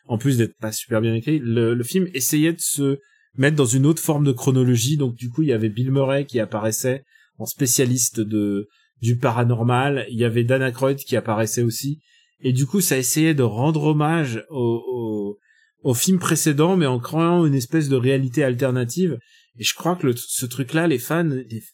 en 0.07 0.17
plus 0.17 0.37
d'être 0.37 0.57
pas 0.57 0.71
super 0.71 1.01
bien 1.01 1.13
écrit, 1.13 1.37
le, 1.37 1.75
le 1.75 1.83
film 1.83 2.07
essayait 2.13 2.53
de 2.53 2.61
se 2.61 2.97
mettre 3.37 3.55
dans 3.55 3.65
une 3.65 3.85
autre 3.85 4.01
forme 4.01 4.25
de 4.25 4.31
chronologie. 4.31 4.97
Donc 4.97 5.15
du 5.15 5.29
coup, 5.29 5.43
il 5.43 5.49
y 5.49 5.53
avait 5.53 5.69
Bill 5.69 5.91
Murray 5.91 6.25
qui 6.25 6.39
apparaissait 6.39 7.03
en 7.37 7.45
spécialiste 7.45 8.19
de 8.19 8.67
du 9.01 9.17
paranormal. 9.17 10.05
Il 10.09 10.17
y 10.17 10.25
avait 10.25 10.43
Dan 10.43 10.61
Aykroyd 10.61 10.97
qui 10.97 11.15
apparaissait 11.15 11.61
aussi. 11.61 11.99
Et 12.39 12.53
du 12.53 12.65
coup, 12.65 12.81
ça 12.81 12.97
essayait 12.97 13.35
de 13.35 13.43
rendre 13.43 13.83
hommage 13.83 14.43
au, 14.49 14.83
au, 14.91 15.39
au 15.81 15.93
film 15.93 16.19
précédent, 16.19 16.77
mais 16.77 16.85
en 16.85 16.99
créant 16.99 17.45
une 17.45 17.55
espèce 17.55 17.89
de 17.89 17.95
réalité 17.95 18.43
alternative. 18.43 19.17
Et 19.57 19.63
je 19.63 19.73
crois 19.73 19.95
que 19.95 20.07
le, 20.07 20.15
ce 20.15 20.45
truc-là, 20.45 20.87
les 20.87 20.99
fans, 20.99 21.29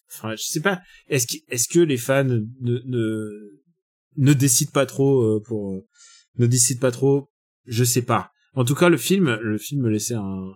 enfin, 0.10 0.36
je 0.36 0.44
sais 0.44 0.62
pas, 0.62 0.82
est-ce 1.10 1.28
que, 1.28 1.44
est-ce 1.50 1.68
que 1.68 1.80
les 1.80 1.98
fans 1.98 2.24
ne, 2.24 2.42
ne, 2.62 3.30
ne 4.16 4.34
décident 4.34 4.72
pas 4.72 4.86
trop 4.86 5.22
euh, 5.22 5.42
pour, 5.46 5.82
ne 6.38 6.48
décident 6.48 6.80
pas 6.80 6.92
trop, 6.92 7.30
je 7.66 7.84
sais 7.84 8.02
pas. 8.02 8.32
En 8.54 8.64
tout 8.64 8.76
cas, 8.76 8.90
le 8.90 8.98
film, 8.98 9.38
le 9.42 9.58
film 9.58 9.82
me 9.82 9.90
laissait 9.90 10.16
un, 10.16 10.52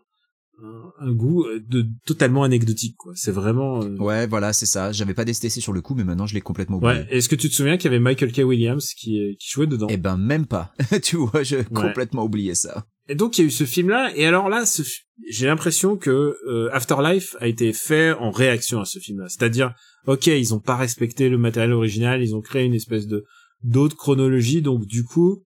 un, 0.63 1.07
un 1.07 1.13
goût 1.13 1.43
euh, 1.45 1.59
de 1.67 1.85
totalement 2.05 2.43
anecdotique, 2.43 2.95
quoi. 2.97 3.13
C'est 3.15 3.31
vraiment. 3.31 3.83
euh, 3.83 3.95
Ouais, 3.97 4.25
voilà, 4.27 4.53
c'est 4.53 4.65
ça. 4.65 4.91
J'avais 4.91 5.13
pas 5.13 5.25
détesté 5.25 5.49
sur 5.59 5.73
le 5.73 5.81
coup, 5.81 5.93
mais 5.95 6.03
maintenant 6.03 6.25
je 6.27 6.33
l'ai 6.33 6.41
complètement 6.41 6.77
oublié. 6.77 6.93
Ouais. 6.93 7.07
Est-ce 7.09 7.29
que 7.29 7.35
tu 7.35 7.49
te 7.49 7.53
souviens 7.53 7.77
qu'il 7.77 7.85
y 7.85 7.93
avait 7.93 7.99
Michael 7.99 8.31
K. 8.31 8.39
Williams 8.39 8.93
qui, 8.93 9.35
qui 9.39 9.49
jouait 9.49 9.67
dedans? 9.67 9.87
Eh 9.89 9.97
ben 9.97 10.17
même 10.17 10.45
pas. 10.45 10.73
tu 11.03 11.17
vois, 11.17 11.43
j'ai 11.43 11.63
complètement 11.63 12.23
oublié 12.23 12.55
ça. 12.55 12.85
Et 13.09 13.15
donc 13.15 13.37
il 13.37 13.41
y 13.41 13.43
a 13.45 13.47
eu 13.47 13.51
ce 13.51 13.63
film-là, 13.63 14.11
et 14.15 14.25
alors 14.25 14.49
là, 14.49 14.65
ce 14.65 14.81
j'ai 15.29 15.47
l'impression 15.47 15.95
que 15.97 16.35
euh, 16.47 16.69
Afterlife 16.73 17.35
a 17.39 17.47
été 17.47 17.71
fait 17.73 18.11
en 18.13 18.31
réaction 18.31 18.81
à 18.81 18.85
ce 18.85 18.99
film-là. 18.99 19.29
C'est-à-dire, 19.29 19.73
ok, 20.05 20.27
ils 20.27 20.53
ont 20.53 20.59
pas 20.59 20.75
respecté 20.75 21.29
le 21.29 21.37
matériel 21.37 21.71
original, 21.73 22.21
ils 22.21 22.35
ont 22.35 22.41
créé 22.41 22.65
une 22.65 22.73
espèce 22.73 23.07
de 23.07 23.23
d'autre 23.63 23.95
chronologie, 23.95 24.61
donc 24.61 24.85
du 24.85 25.03
coup, 25.03 25.43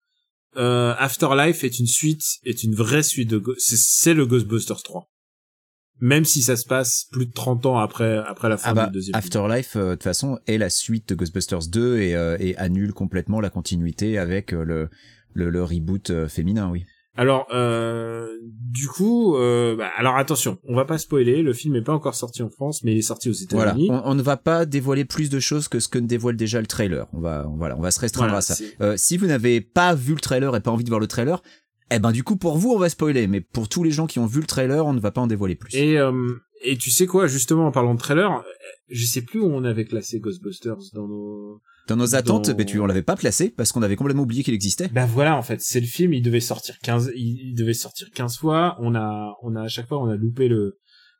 euh, 0.57 0.93
Afterlife 0.97 1.63
est 1.63 1.79
une 1.79 1.87
suite, 1.87 2.23
est 2.43 2.63
une 2.63 2.75
vraie 2.75 3.03
suite 3.03 3.29
de, 3.29 3.41
c'est- 3.57 4.13
le 4.13 4.25
Ghostbusters 4.25 4.83
3. 4.83 5.07
Même 6.03 6.25
si 6.25 6.41
ça 6.41 6.55
se 6.57 6.65
passe 6.65 7.05
plus 7.11 7.27
de 7.27 7.31
30 7.31 7.65
ans 7.67 7.77
après 7.77 8.17
après 8.17 8.49
la 8.49 8.57
fin 8.57 8.71
Ah 8.71 8.73
bah, 8.73 8.85
du 8.87 8.93
deuxième. 8.93 9.15
Afterlife, 9.15 9.75
euh, 9.75 9.89
de 9.89 9.93
toute 9.95 10.03
façon, 10.03 10.39
est 10.47 10.57
la 10.57 10.69
suite 10.71 11.09
de 11.09 11.15
Ghostbusters 11.15 11.67
2 11.67 11.99
et, 11.99 12.15
euh, 12.15 12.37
et 12.39 12.55
annule 12.57 12.91
complètement 12.93 13.39
la 13.39 13.51
continuité 13.51 14.17
avec 14.17 14.51
euh, 14.51 14.63
le, 14.63 14.89
le, 15.33 15.49
le 15.51 15.63
reboot 15.63 16.09
euh, 16.09 16.27
féminin, 16.27 16.69
oui. 16.71 16.85
Alors, 17.15 17.47
euh, 17.53 18.27
du 18.41 18.87
coup, 18.87 19.35
euh, 19.35 19.75
bah, 19.75 19.89
alors 19.97 20.15
attention, 20.15 20.57
on 20.63 20.75
va 20.75 20.85
pas 20.85 20.97
spoiler. 20.97 21.41
Le 21.41 21.51
film 21.53 21.73
n'est 21.73 21.81
pas 21.83 21.93
encore 21.93 22.15
sorti 22.15 22.41
en 22.41 22.49
France, 22.49 22.83
mais 22.83 22.93
il 22.93 22.97
est 22.97 23.01
sorti 23.01 23.29
aux 23.29 23.33
Voilà, 23.51 23.71
États-Unis. 23.71 23.89
on, 23.91 24.01
on 24.11 24.15
ne 24.15 24.21
va 24.21 24.37
pas 24.37 24.65
dévoiler 24.65 25.03
plus 25.03 25.29
de 25.29 25.39
choses 25.39 25.67
que 25.67 25.79
ce 25.81 25.89
que 25.89 25.99
ne 25.99 26.07
dévoile 26.07 26.37
déjà 26.37 26.61
le 26.61 26.67
trailer. 26.67 27.07
On 27.13 27.19
va, 27.19 27.45
on, 27.49 27.57
voilà, 27.57 27.77
on 27.77 27.81
va 27.81 27.91
se 27.91 27.99
restreindre 27.99 28.29
Voilà, 28.29 28.37
à 28.37 28.41
ça. 28.41 28.55
Euh, 28.81 28.95
si 28.95 29.17
vous 29.17 29.27
n'avez 29.27 29.59
pas 29.59 29.93
vu 29.93 30.13
le 30.13 30.21
trailer 30.21 30.55
et 30.55 30.61
pas 30.61 30.71
envie 30.71 30.85
de 30.85 30.89
voir 30.89 31.01
le 31.01 31.07
trailer, 31.07 31.41
eh 31.93 31.99
ben 31.99 32.13
du 32.13 32.23
coup 32.23 32.37
pour 32.37 32.57
vous 32.57 32.71
on 32.71 32.79
va 32.79 32.87
spoiler, 32.87 33.27
mais 33.27 33.41
pour 33.41 33.67
tous 33.67 33.83
les 33.83 33.91
gens 33.91 34.07
qui 34.07 34.19
ont 34.19 34.25
vu 34.25 34.39
le 34.39 34.47
trailer, 34.47 34.85
on 34.85 34.93
ne 34.93 35.01
va 35.01 35.11
pas 35.11 35.19
en 35.19 35.27
dévoiler 35.27 35.55
plus. 35.55 35.75
Et 35.75 35.97
euh, 35.99 36.11
et 36.63 36.77
tu 36.77 36.91
sais 36.91 37.07
quoi, 37.07 37.25
justement, 37.27 37.65
en 37.67 37.71
parlant 37.71 37.95
de 37.95 37.99
trailer, 37.99 38.43
je 38.89 39.05
sais 39.05 39.23
plus 39.23 39.39
où 39.41 39.45
on 39.47 39.63
avait 39.65 39.83
classé 39.83 40.19
Ghostbusters 40.19 40.77
dans 40.93 41.07
nos. 41.07 41.59
Dans 41.87 41.95
nos 41.95 42.15
attentes, 42.15 42.49
dans- 42.49 42.55
ben, 42.55 42.65
tu, 42.65 42.79
on 42.79 42.85
l'avait 42.85 43.01
pas 43.01 43.15
placé 43.15 43.49
parce 43.49 43.71
qu'on 43.71 43.81
avait 43.81 43.95
complètement 43.95 44.23
oublié 44.23 44.43
qu'il 44.43 44.53
existait. 44.53 44.87
Ben 44.89 45.05
voilà, 45.05 45.35
en 45.37 45.41
fait, 45.41 45.59
c'est 45.61 45.79
le 45.79 45.87
film. 45.87 46.13
Il 46.13 46.21
devait 46.21 46.39
sortir 46.39 46.77
15, 46.83 47.11
il, 47.15 47.49
il 47.49 47.55
devait 47.55 47.73
sortir 47.73 48.07
15 48.13 48.37
fois. 48.37 48.77
On 48.79 48.95
a, 48.95 49.33
on 49.43 49.55
a 49.55 49.63
à 49.63 49.67
chaque 49.67 49.87
fois, 49.87 50.01
on 50.01 50.07
a 50.07 50.15
loupé 50.15 50.47
le. 50.47 50.77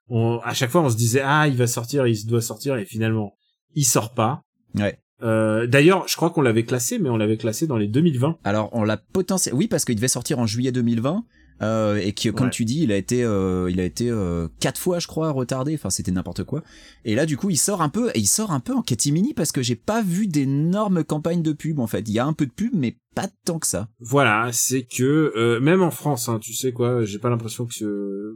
On, 0.09 0.39
à 0.43 0.53
chaque 0.53 0.69
fois, 0.69 0.81
on 0.81 0.89
se 0.89 0.97
disait 0.97 1.21
ah, 1.23 1.47
il 1.47 1.55
va 1.55 1.67
sortir, 1.67 2.05
il 2.07 2.25
doit 2.25 2.41
sortir, 2.41 2.75
et 2.77 2.85
finalement, 2.85 3.33
il 3.75 3.85
sort 3.85 4.13
pas. 4.13 4.41
Ouais. 4.75 4.97
Euh, 5.23 5.67
D'ailleurs, 5.67 6.07
je 6.07 6.15
crois 6.15 6.31
qu'on 6.31 6.41
l'avait 6.41 6.63
classé, 6.63 6.97
mais 6.99 7.09
on 7.09 7.15
l'avait 7.17 7.37
classé 7.37 7.67
dans 7.67 7.77
les 7.77 7.87
2020. 7.87 8.37
Alors 8.43 8.69
on 8.73 8.83
l'a 8.83 8.97
potentiel, 8.97 9.53
oui 9.53 9.67
parce 9.67 9.85
qu'il 9.85 9.95
devait 9.95 10.07
sortir 10.07 10.39
en 10.39 10.45
juillet 10.47 10.71
2020 10.71 11.23
euh, 11.61 11.97
et 11.97 12.13
qui, 12.13 12.31
comme 12.31 12.45
Ouais. 12.47 12.51
tu 12.51 12.65
dis, 12.65 12.81
il 12.83 12.91
a 12.91 12.97
été, 12.97 13.23
euh, 13.23 13.69
il 13.69 13.79
a 13.79 13.83
été 13.85 14.09
euh, 14.09 14.47
quatre 14.59 14.79
fois, 14.79 14.99
je 14.99 15.07
crois, 15.07 15.29
retardé. 15.31 15.73
Enfin, 15.75 15.89
c'était 15.89 16.11
n'importe 16.11 16.43
quoi. 16.43 16.63
Et 17.05 17.13
là, 17.15 17.25
du 17.25 17.37
coup, 17.37 17.49
il 17.49 17.57
sort 17.57 17.81
un 17.81 17.89
peu, 17.89 18.09
et 18.15 18.19
il 18.19 18.27
sort 18.27 18.51
un 18.51 18.59
peu 18.59 18.73
en 18.73 18.81
catimini 18.81 19.33
parce 19.33 19.51
que 19.51 19.61
j'ai 19.61 19.75
pas 19.75 20.01
vu 20.01 20.27
d'énormes 20.27 21.03
campagnes 21.03 21.43
de 21.43 21.53
pub. 21.53 21.79
En 21.79 21.87
fait, 21.87 22.01
il 22.07 22.13
y 22.13 22.19
a 22.19 22.25
un 22.25 22.33
peu 22.33 22.45
de 22.45 22.51
pub, 22.51 22.71
mais 22.73 22.97
pas 23.15 23.29
tant 23.45 23.59
que 23.59 23.67
ça. 23.67 23.89
Voilà, 23.99 24.49
c'est 24.53 24.83
que 24.83 25.31
euh, 25.35 25.59
même 25.59 25.81
en 25.83 25.91
France, 25.91 26.29
hein, 26.29 26.39
tu 26.41 26.53
sais 26.53 26.71
quoi, 26.71 27.03
j'ai 27.05 27.19
pas 27.19 27.29
l'impression 27.29 27.65
que 27.65 27.73
ce- 27.73 28.35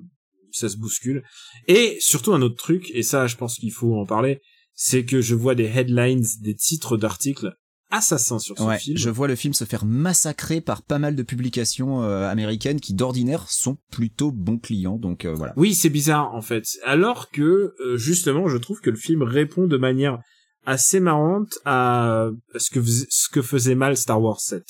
ça 0.52 0.70
se 0.70 0.78
bouscule. 0.78 1.24
Et 1.68 1.98
surtout 2.00 2.34
un 2.34 2.42
autre 2.42 2.56
truc, 2.58 2.90
et 2.94 3.04
ça, 3.04 3.28
je 3.28 3.36
pense 3.36 3.56
qu'il 3.56 3.72
faut 3.72 3.96
en 4.00 4.06
parler, 4.06 4.40
c'est 4.74 5.04
que 5.06 5.22
je 5.22 5.36
vois 5.36 5.56
des 5.56 5.66
headlines, 5.66 6.24
des 6.42 6.56
titres 6.56 6.96
d'articles 6.98 7.54
assassins 7.92 8.40
sur 8.40 8.58
ce 8.58 8.64
Ouais, 8.64 8.78
film. 8.80 8.98
je 8.98 9.10
vois 9.10 9.28
le 9.28 9.36
film 9.36 9.54
se 9.54 9.64
faire 9.66 9.86
massacrer 9.86 10.62
par 10.62 10.82
pas 10.82 11.00
mal 11.00 11.16
de 11.16 11.24
publications 11.24 12.04
euh, 12.04 12.28
américaines 12.30 12.80
qui 12.80 12.94
d'ordinaire 12.94 13.50
sont 13.50 13.78
plutôt 13.92 14.32
bons 14.32 14.58
clients. 14.58 14.98
Donc 14.98 15.26
euh, 15.26 15.34
voilà. 15.34 15.54
Oui, 15.56 15.76
c'est 15.76 15.90
bizarre 15.90 16.34
en 16.34 16.42
fait. 16.42 16.66
Alors 16.86 17.30
que 17.32 17.74
euh, 17.86 17.98
justement, 17.98 18.48
je 18.48 18.58
trouve 18.58 18.82
que 18.82 18.90
le 18.90 18.98
film 18.98 19.22
répond 19.24 19.68
de 19.68 19.78
manière 19.78 20.20
assez 20.66 21.00
marrante 21.00 21.60
à 21.66 22.30
ce 22.56 22.70
que 22.72 22.84
ce 22.84 23.30
que 23.30 23.42
faisait 23.42 23.76
mal 23.76 23.96
Star 23.98 24.22
Wars 24.22 24.40
7. 24.40 24.64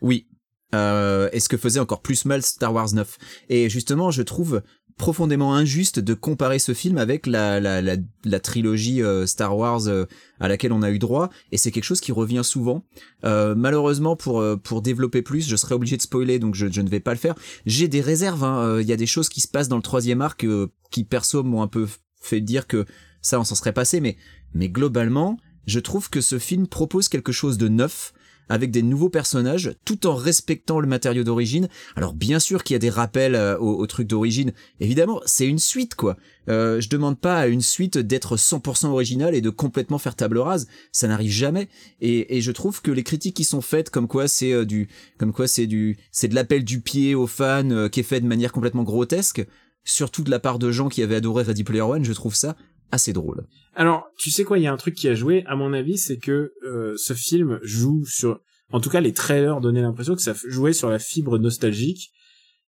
Oui. 0.00 0.26
Euh, 0.74 1.28
et 1.34 1.40
ce 1.40 1.50
que 1.50 1.58
faisait 1.58 1.80
encore 1.80 2.00
plus 2.00 2.24
mal 2.24 2.42
Star 2.42 2.72
Wars 2.72 2.94
9. 2.94 3.18
Et 3.50 3.68
justement, 3.68 4.10
je 4.10 4.22
trouve 4.22 4.62
profondément 5.02 5.52
injuste 5.52 5.98
de 5.98 6.14
comparer 6.14 6.60
ce 6.60 6.74
film 6.74 6.96
avec 6.96 7.26
la, 7.26 7.58
la, 7.58 7.82
la, 7.82 8.38
trilogie 8.40 9.02
euh, 9.02 9.26
Star 9.26 9.58
Wars 9.58 9.88
euh, 9.88 10.04
à 10.38 10.46
laquelle 10.46 10.72
on 10.72 10.80
a 10.80 10.92
eu 10.92 11.00
droit. 11.00 11.28
Et 11.50 11.56
c'est 11.56 11.72
quelque 11.72 11.82
chose 11.82 12.00
qui 12.00 12.12
revient 12.12 12.42
souvent. 12.44 12.84
Euh, 13.24 13.56
malheureusement, 13.56 14.14
pour, 14.14 14.44
pour 14.62 14.80
développer 14.80 15.20
plus, 15.20 15.48
je 15.48 15.56
serais 15.56 15.74
obligé 15.74 15.96
de 15.96 16.02
spoiler, 16.02 16.38
donc 16.38 16.54
je, 16.54 16.66
ne 16.80 16.88
vais 16.88 17.00
pas 17.00 17.10
le 17.10 17.18
faire. 17.18 17.34
J'ai 17.66 17.88
des 17.88 18.00
réserves. 18.00 18.44
hein. 18.44 18.78
Il 18.80 18.86
y 18.86 18.92
a 18.92 18.96
des 18.96 19.06
choses 19.06 19.28
qui 19.28 19.40
se 19.40 19.48
passent 19.48 19.66
dans 19.66 19.74
le 19.74 19.82
troisième 19.82 20.22
arc 20.22 20.46
qui, 20.92 21.02
perso, 21.02 21.42
m'ont 21.42 21.62
un 21.62 21.66
peu 21.66 21.88
fait 22.20 22.40
dire 22.40 22.68
que 22.68 22.86
ça, 23.22 23.40
on 23.40 23.44
s'en 23.44 23.56
serait 23.56 23.72
passé. 23.72 24.00
Mais, 24.00 24.16
mais 24.54 24.68
globalement, 24.68 25.36
je 25.66 25.80
trouve 25.80 26.10
que 26.10 26.20
ce 26.20 26.38
film 26.38 26.68
propose 26.68 27.08
quelque 27.08 27.32
chose 27.32 27.58
de 27.58 27.66
neuf 27.66 28.12
avec 28.48 28.70
des 28.70 28.82
nouveaux 28.82 29.08
personnages 29.08 29.74
tout 29.84 30.06
en 30.06 30.14
respectant 30.14 30.80
le 30.80 30.86
matériau 30.86 31.24
d'origine. 31.24 31.68
Alors 31.96 32.14
bien 32.14 32.38
sûr 32.38 32.64
qu'il 32.64 32.74
y 32.74 32.76
a 32.76 32.80
des 32.80 32.90
rappels 32.90 33.34
euh, 33.34 33.58
au, 33.58 33.86
truc 33.86 34.06
d'origine. 34.06 34.52
Évidemment, 34.80 35.20
c'est 35.26 35.46
une 35.46 35.58
suite 35.58 35.94
quoi. 35.94 36.16
Euh, 36.48 36.80
je 36.80 36.88
demande 36.88 37.18
pas 37.18 37.38
à 37.38 37.46
une 37.46 37.60
suite 37.60 37.98
d'être 37.98 38.36
100% 38.36 38.86
originale 38.86 39.34
et 39.34 39.40
de 39.40 39.50
complètement 39.50 39.98
faire 39.98 40.16
table 40.16 40.38
rase. 40.38 40.66
Ça 40.90 41.08
n'arrive 41.08 41.30
jamais. 41.30 41.68
Et, 42.00 42.36
et 42.36 42.40
je 42.40 42.52
trouve 42.52 42.82
que 42.82 42.90
les 42.90 43.04
critiques 43.04 43.36
qui 43.36 43.44
sont 43.44 43.60
faites, 43.60 43.90
comme 43.90 44.08
quoi 44.08 44.28
c'est 44.28 44.52
euh, 44.52 44.64
du, 44.64 44.88
comme 45.18 45.32
quoi 45.32 45.46
c'est 45.46 45.66
du, 45.66 45.96
c'est 46.10 46.28
de 46.28 46.34
l'appel 46.34 46.64
du 46.64 46.80
pied 46.80 47.14
aux 47.14 47.26
fans 47.26 47.70
euh, 47.70 47.88
qui 47.88 48.00
est 48.00 48.04
fait 48.04 48.20
de 48.20 48.26
manière 48.26 48.52
complètement 48.52 48.82
grotesque, 48.82 49.46
surtout 49.84 50.22
de 50.22 50.30
la 50.30 50.38
part 50.38 50.58
de 50.58 50.70
gens 50.72 50.88
qui 50.88 51.02
avaient 51.02 51.16
adoré 51.16 51.44
Ready 51.44 51.64
Player 51.64 51.82
One. 51.82 52.04
Je 52.04 52.12
trouve 52.12 52.34
ça 52.34 52.56
assez 52.92 53.12
drôle. 53.12 53.44
Alors, 53.74 54.04
tu 54.18 54.30
sais 54.30 54.44
quoi, 54.44 54.58
il 54.58 54.62
y 54.62 54.66
a 54.66 54.72
un 54.72 54.76
truc 54.76 54.94
qui 54.94 55.08
a 55.08 55.14
joué, 55.14 55.44
à 55.46 55.56
mon 55.56 55.72
avis, 55.72 55.98
c'est 55.98 56.18
que 56.18 56.52
euh, 56.64 56.94
ce 56.96 57.14
film 57.14 57.58
joue 57.62 58.04
sur... 58.06 58.38
En 58.70 58.80
tout 58.80 58.88
cas, 58.90 59.00
les 59.00 59.12
trailers 59.12 59.60
donnaient 59.60 59.82
l'impression 59.82 60.14
que 60.14 60.22
ça 60.22 60.34
jouait 60.46 60.72
sur 60.72 60.88
la 60.90 60.98
fibre 60.98 61.38
nostalgique, 61.38 62.10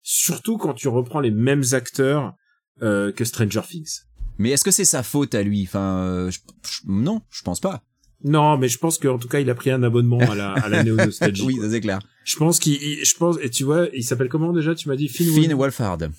surtout 0.01 0.57
quand 0.57 0.73
tu 0.73 0.87
reprends 0.87 1.19
les 1.19 1.31
mêmes 1.31 1.63
acteurs 1.73 2.33
euh, 2.81 3.11
que 3.11 3.25
Stranger 3.25 3.61
Things. 3.67 3.99
Mais 4.37 4.49
est-ce 4.51 4.63
que 4.63 4.71
c'est 4.71 4.85
sa 4.85 5.03
faute 5.03 5.35
à 5.35 5.43
lui? 5.43 5.63
Enfin, 5.67 5.97
euh, 6.05 6.31
je- 6.31 6.39
je- 6.67 6.81
non, 6.91 7.21
je 7.29 7.41
pense 7.43 7.59
pas. 7.59 7.83
Non, 8.23 8.57
mais 8.57 8.67
je 8.67 8.77
pense 8.77 8.97
qu'en 8.99 9.17
tout 9.17 9.27
cas, 9.27 9.39
il 9.39 9.49
a 9.49 9.55
pris 9.55 9.71
un 9.71 9.81
abonnement 9.83 10.19
à 10.19 10.35
la, 10.35 10.53
à 10.53 10.69
la 10.69 10.83
néo-nostalgie. 10.83 11.41
oui, 11.45 11.57
ça 11.59 11.69
c'est 11.69 11.81
clair. 11.81 11.99
Je 12.23 12.37
pense 12.37 12.59
qu'il... 12.59 12.73
il- 12.81 13.03
Je 13.05 13.15
pense... 13.15 13.37
Et 13.41 13.49
tu 13.49 13.63
vois, 13.63 13.87
il 13.93 14.03
s'appelle 14.03 14.29
comment 14.29 14.53
déjà? 14.53 14.73
Tu 14.75 14.87
m'as 14.89 14.95
dit 14.95 15.07
Finn, 15.07 15.27
Finn 15.33 15.51
Wolf- 15.53 15.57
Wolfhard. 15.57 16.09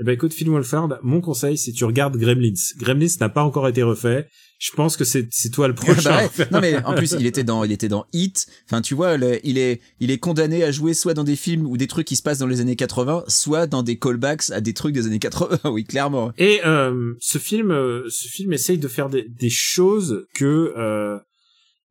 Eh 0.00 0.04
ben 0.04 0.12
écoute, 0.12 0.32
Finn 0.32 0.48
Wolfhard, 0.48 0.98
mon 1.02 1.20
conseil, 1.20 1.58
c'est 1.58 1.72
tu 1.72 1.84
regardes 1.84 2.16
Gremlins. 2.16 2.54
Gremlins 2.78 3.06
n'a 3.20 3.28
pas 3.28 3.42
encore 3.44 3.68
été 3.68 3.82
refait. 3.82 4.28
Je 4.58 4.70
pense 4.72 4.96
que 4.96 5.04
c'est 5.04 5.28
c'est 5.30 5.50
toi 5.50 5.68
le 5.68 5.74
prochain. 5.84 6.10
Bah 6.10 6.22
ouais. 6.38 6.46
Non 6.52 6.60
mais 6.60 6.82
en 6.84 6.94
plus 6.94 7.14
il 7.18 7.26
était 7.26 7.44
dans 7.44 7.64
il 7.64 7.72
était 7.72 7.88
dans 7.88 8.06
Hit. 8.14 8.46
Enfin 8.66 8.80
tu 8.82 8.94
vois 8.94 9.16
le- 9.18 9.38
il 9.46 9.58
est 9.58 9.80
il 10.00 10.10
est 10.10 10.18
condamné 10.18 10.64
à 10.64 10.70
jouer 10.70 10.94
soit 10.94 11.12
dans 11.14 11.24
des 11.24 11.36
films 11.36 11.66
ou 11.66 11.76
des 11.76 11.86
trucs 11.86 12.06
qui 12.06 12.16
se 12.16 12.22
passent 12.22 12.38
dans 12.38 12.46
les 12.46 12.60
années 12.62 12.76
80, 12.76 13.24
soit 13.28 13.66
dans 13.66 13.82
des 13.82 13.98
callbacks 13.98 14.50
à 14.50 14.60
des 14.62 14.72
trucs 14.74 14.94
des 14.94 15.06
années 15.06 15.18
80. 15.18 15.58
oui 15.70 15.84
clairement. 15.84 16.32
Et 16.38 16.60
euh, 16.64 17.12
ce 17.20 17.36
film, 17.38 17.70
euh, 17.70 18.04
ce 18.08 18.26
film 18.28 18.52
essaye 18.54 18.78
de 18.78 18.88
faire 18.88 19.08
des, 19.10 19.26
des 19.28 19.50
choses 19.50 20.26
que 20.34 20.72
euh, 20.78 21.18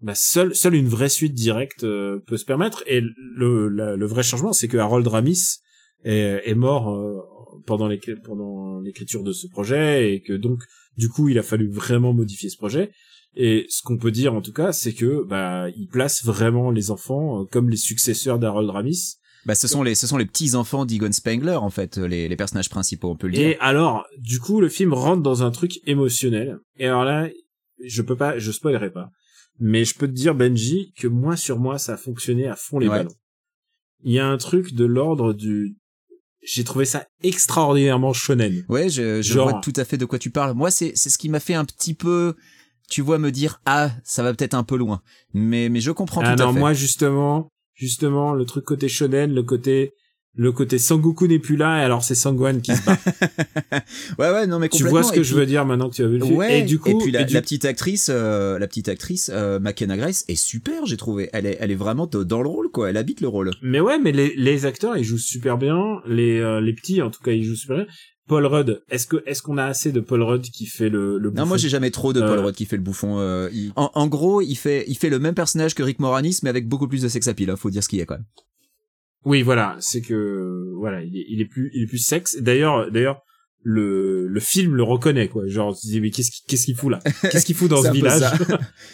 bah, 0.01 0.15
seule 0.15 0.55
seule 0.55 0.73
une 0.75 0.87
vraie 0.87 1.09
suite 1.09 1.33
directe 1.35 1.83
euh, 1.83 2.19
peut 2.27 2.37
se 2.37 2.45
permettre. 2.45 2.83
Et 2.87 3.01
le 3.35 3.67
la- 3.67 3.95
le 3.95 4.05
vrai 4.07 4.23
changement, 4.23 4.53
c'est 4.53 4.67
que 4.67 4.77
Harold 4.77 5.05
Ramis 5.07 5.57
est, 6.05 6.41
est 6.45 6.55
mort 6.55 6.91
euh, 6.95 7.17
pendant 7.65 7.89
pendant 8.23 8.79
l'écriture 8.81 9.23
de 9.23 9.31
ce 9.31 9.47
projet 9.47 10.13
et 10.13 10.21
que 10.21 10.33
donc 10.33 10.59
du 10.97 11.09
coup 11.09 11.29
il 11.29 11.37
a 11.39 11.43
fallu 11.43 11.69
vraiment 11.69 12.13
modifier 12.13 12.49
ce 12.49 12.57
projet. 12.57 12.91
Et 13.35 13.67
ce 13.69 13.81
qu'on 13.83 13.97
peut 13.97 14.11
dire 14.11 14.33
en 14.33 14.41
tout 14.41 14.53
cas, 14.53 14.71
c'est 14.71 14.93
que 14.93 15.23
bah 15.23 15.69
il 15.77 15.87
place 15.87 16.23
vraiment 16.25 16.71
les 16.71 16.89
enfants 16.91 17.41
euh, 17.41 17.45
comme 17.45 17.69
les 17.69 17.77
successeurs 17.77 18.39
d'Harold 18.39 18.69
Ramis. 18.69 19.15
Bah 19.45 19.55
ce 19.55 19.67
sont 19.67 19.83
les 19.83 19.95
ce 19.95 20.07
sont 20.07 20.17
les 20.17 20.25
petits 20.25 20.55
enfants 20.55 20.85
d'Egon 20.85 21.11
Spengler 21.11 21.55
en 21.55 21.69
fait 21.69 21.97
les, 21.97 22.27
les 22.27 22.35
personnages 22.35 22.69
principaux 22.69 23.09
on 23.09 23.15
peut 23.15 23.27
le 23.27 23.33
dire. 23.33 23.47
Et 23.47 23.57
alors, 23.59 24.05
du 24.17 24.39
coup, 24.39 24.59
le 24.59 24.67
film 24.67 24.93
rentre 24.93 25.21
dans 25.23 25.43
un 25.43 25.51
truc 25.51 25.79
émotionnel. 25.87 26.57
Et 26.77 26.87
alors 26.87 27.05
là, 27.05 27.29
je 27.83 28.01
peux 28.01 28.17
pas, 28.17 28.37
je 28.39 28.51
spoilerai 28.51 28.91
pas. 28.91 29.11
Mais 29.59 29.85
je 29.85 29.95
peux 29.95 30.07
te 30.07 30.13
dire, 30.13 30.35
Benji, 30.35 30.91
que 30.97 31.07
moi 31.07 31.37
sur 31.37 31.59
moi, 31.59 31.77
ça 31.77 31.93
a 31.93 31.97
fonctionné 31.97 32.47
à 32.47 32.55
fond 32.55 32.79
les 32.79 32.87
Ouais. 32.87 32.97
ballons. 32.97 33.15
Il 34.03 34.11
y 34.13 34.19
a 34.19 34.27
un 34.27 34.37
truc 34.37 34.73
de 34.73 34.85
l'ordre 34.85 35.33
du, 35.33 35.75
j'ai 36.51 36.63
trouvé 36.63 36.85
ça 36.85 37.05
extraordinairement 37.21 38.13
shonen. 38.13 38.65
Ouais, 38.69 38.89
je, 38.89 39.21
je 39.21 39.33
Genre- 39.33 39.49
vois 39.49 39.59
tout 39.61 39.73
à 39.75 39.85
fait 39.85 39.97
de 39.97 40.05
quoi 40.05 40.19
tu 40.19 40.29
parles. 40.31 40.53
Moi 40.55 40.71
c'est 40.71 40.93
c'est 40.95 41.09
ce 41.09 41.17
qui 41.17 41.29
m'a 41.29 41.39
fait 41.39 41.53
un 41.53 41.65
petit 41.65 41.93
peu 41.93 42.35
tu 42.89 43.01
vois 43.01 43.19
me 43.19 43.31
dire 43.31 43.61
ah 43.65 43.91
ça 44.03 44.23
va 44.23 44.33
peut-être 44.33 44.55
un 44.55 44.63
peu 44.63 44.75
loin. 44.77 45.01
Mais 45.33 45.69
mais 45.69 45.79
je 45.81 45.91
comprends 45.91 46.21
Ah 46.23 46.35
tout 46.35 46.41
non, 46.43 46.49
à 46.49 46.53
fait. 46.53 46.59
moi 46.59 46.73
justement, 46.73 47.49
justement, 47.75 48.33
le 48.33 48.45
truc 48.45 48.65
côté 48.65 48.89
shonen, 48.89 49.31
le 49.33 49.43
côté, 49.43 49.93
le 50.35 50.51
côté 50.51 50.77
Sangoku 50.77 51.27
n'est 51.27 51.39
plus 51.39 51.57
là, 51.57 51.79
et 51.81 51.83
alors 51.83 52.03
c'est 52.03 52.15
Sangwan 52.15 52.61
qui 52.61 52.75
se 52.75 52.85
bat. 52.85 52.97
ouais 54.19 54.31
ouais 54.31 54.47
non 54.47 54.59
mais 54.59 54.69
tu 54.69 54.83
vois 54.83 55.03
ce 55.03 55.11
que 55.11 55.23
je 55.23 55.31
puis- 55.31 55.39
veux 55.39 55.45
dire 55.45 55.65
maintenant 55.65 55.89
que 55.89 55.95
tu 55.95 56.03
as 56.03 56.07
vu 56.07 56.17
le 56.17 56.25
film? 56.25 56.37
Ouais. 56.37 56.59
et 56.59 56.63
du 56.63 56.79
coup, 56.79 56.97
puis 56.99 57.11
la, 57.11 57.21
et 57.21 57.25
du 57.25 57.33
la 57.33 57.41
petite 57.41 57.65
actrice, 57.65 58.09
euh, 58.13 58.57
la 58.59 58.67
petite 58.67 58.89
actrice 58.89 59.29
euh, 59.33 59.59
McKenna 59.59 59.97
Grace 59.97 60.23
est 60.27 60.35
super, 60.35 60.85
j'ai 60.85 60.97
trouvé. 60.97 61.29
Elle 61.33 61.45
est, 61.45 61.57
elle 61.59 61.71
est 61.71 61.75
vraiment 61.75 62.07
dans 62.07 62.41
le 62.41 62.47
rôle 62.49 62.69
quoi. 62.71 62.89
Elle 62.89 62.97
habite 62.97 63.21
le 63.21 63.27
rôle. 63.27 63.51
Mais 63.61 63.79
ouais, 63.79 63.99
mais 63.99 64.11
les, 64.11 64.33
les 64.35 64.65
acteurs, 64.65 64.95
ils 64.97 65.03
jouent 65.03 65.17
super 65.17 65.57
bien. 65.57 65.77
Les, 66.07 66.39
euh, 66.39 66.61
les 66.61 66.73
petits, 66.73 67.01
en 67.01 67.09
tout 67.09 67.21
cas, 67.21 67.31
ils 67.31 67.43
jouent 67.43 67.55
super 67.55 67.77
bien. 67.77 67.85
Paul 68.27 68.45
Rudd, 68.45 68.83
est-ce 68.91 69.07
que 69.07 69.23
est-ce 69.25 69.41
qu'on 69.41 69.57
a 69.57 69.65
assez 69.65 69.91
de 69.91 69.99
Paul 69.99 70.21
Rudd 70.21 70.43
qui 70.43 70.67
fait 70.67 70.89
le, 70.89 71.17
le 71.17 71.29
Non, 71.29 71.33
bouffon? 71.35 71.45
moi 71.47 71.57
j'ai 71.57 71.69
jamais 71.69 71.89
trop 71.89 72.13
de 72.13 72.19
Paul 72.21 72.37
Euh, 72.37 72.41
Rudd 72.43 72.55
qui 72.55 72.65
fait 72.65 72.77
le 72.77 72.83
bouffon. 72.83 73.17
euh, 73.19 73.49
il- 73.51 73.71
en, 73.75 73.89
en 73.95 74.07
gros, 74.07 74.41
il 74.41 74.53
fait, 74.55 74.85
il 74.87 74.95
fait 74.95 75.09
le 75.09 75.17
même 75.17 75.33
personnage 75.33 75.73
que 75.73 75.81
Rick 75.81 75.97
Moranis, 75.99 76.37
mais 76.43 76.49
avec 76.51 76.67
beaucoup 76.67 76.87
plus 76.87 77.01
de 77.01 77.07
sex 77.07 77.27
appeal. 77.27 77.49
Hein, 77.49 77.55
faut 77.55 77.71
dire 77.71 77.83
ce 77.83 77.89
qu'il 77.89 77.97
y 77.97 78.03
a 78.03 78.05
quand 78.05 78.13
même. 78.15 78.25
Oui, 79.25 79.41
voilà, 79.41 79.75
c'est 79.79 80.01
que 80.01 80.73
voilà, 80.77 81.03
il 81.03 81.15
est, 81.17 81.25
il 81.29 81.41
est 81.41 81.45
plus 81.45 81.69
il 81.73 81.83
est 81.83 81.87
plus 81.87 81.97
sexe. 81.97 82.37
D'ailleurs, 82.41 82.89
d'ailleurs, 82.91 83.21
le 83.61 84.25
le 84.27 84.39
film 84.39 84.75
le 84.75 84.83
reconnaît 84.83 85.27
quoi. 85.27 85.45
Genre, 85.47 85.77
tu 85.77 85.87
dis 85.87 85.99
mais 85.99 86.09
qu'est-ce 86.11 86.31
qu'il 86.31 86.45
qu'est-ce 86.47 86.65
qu'il 86.65 86.75
fout 86.77 86.89
là? 86.91 86.99
Qu'est-ce 87.29 87.45
qu'il 87.45 87.55
fout 87.55 87.69
dans 87.69 87.83
ce 87.83 87.91
village? 87.91 88.21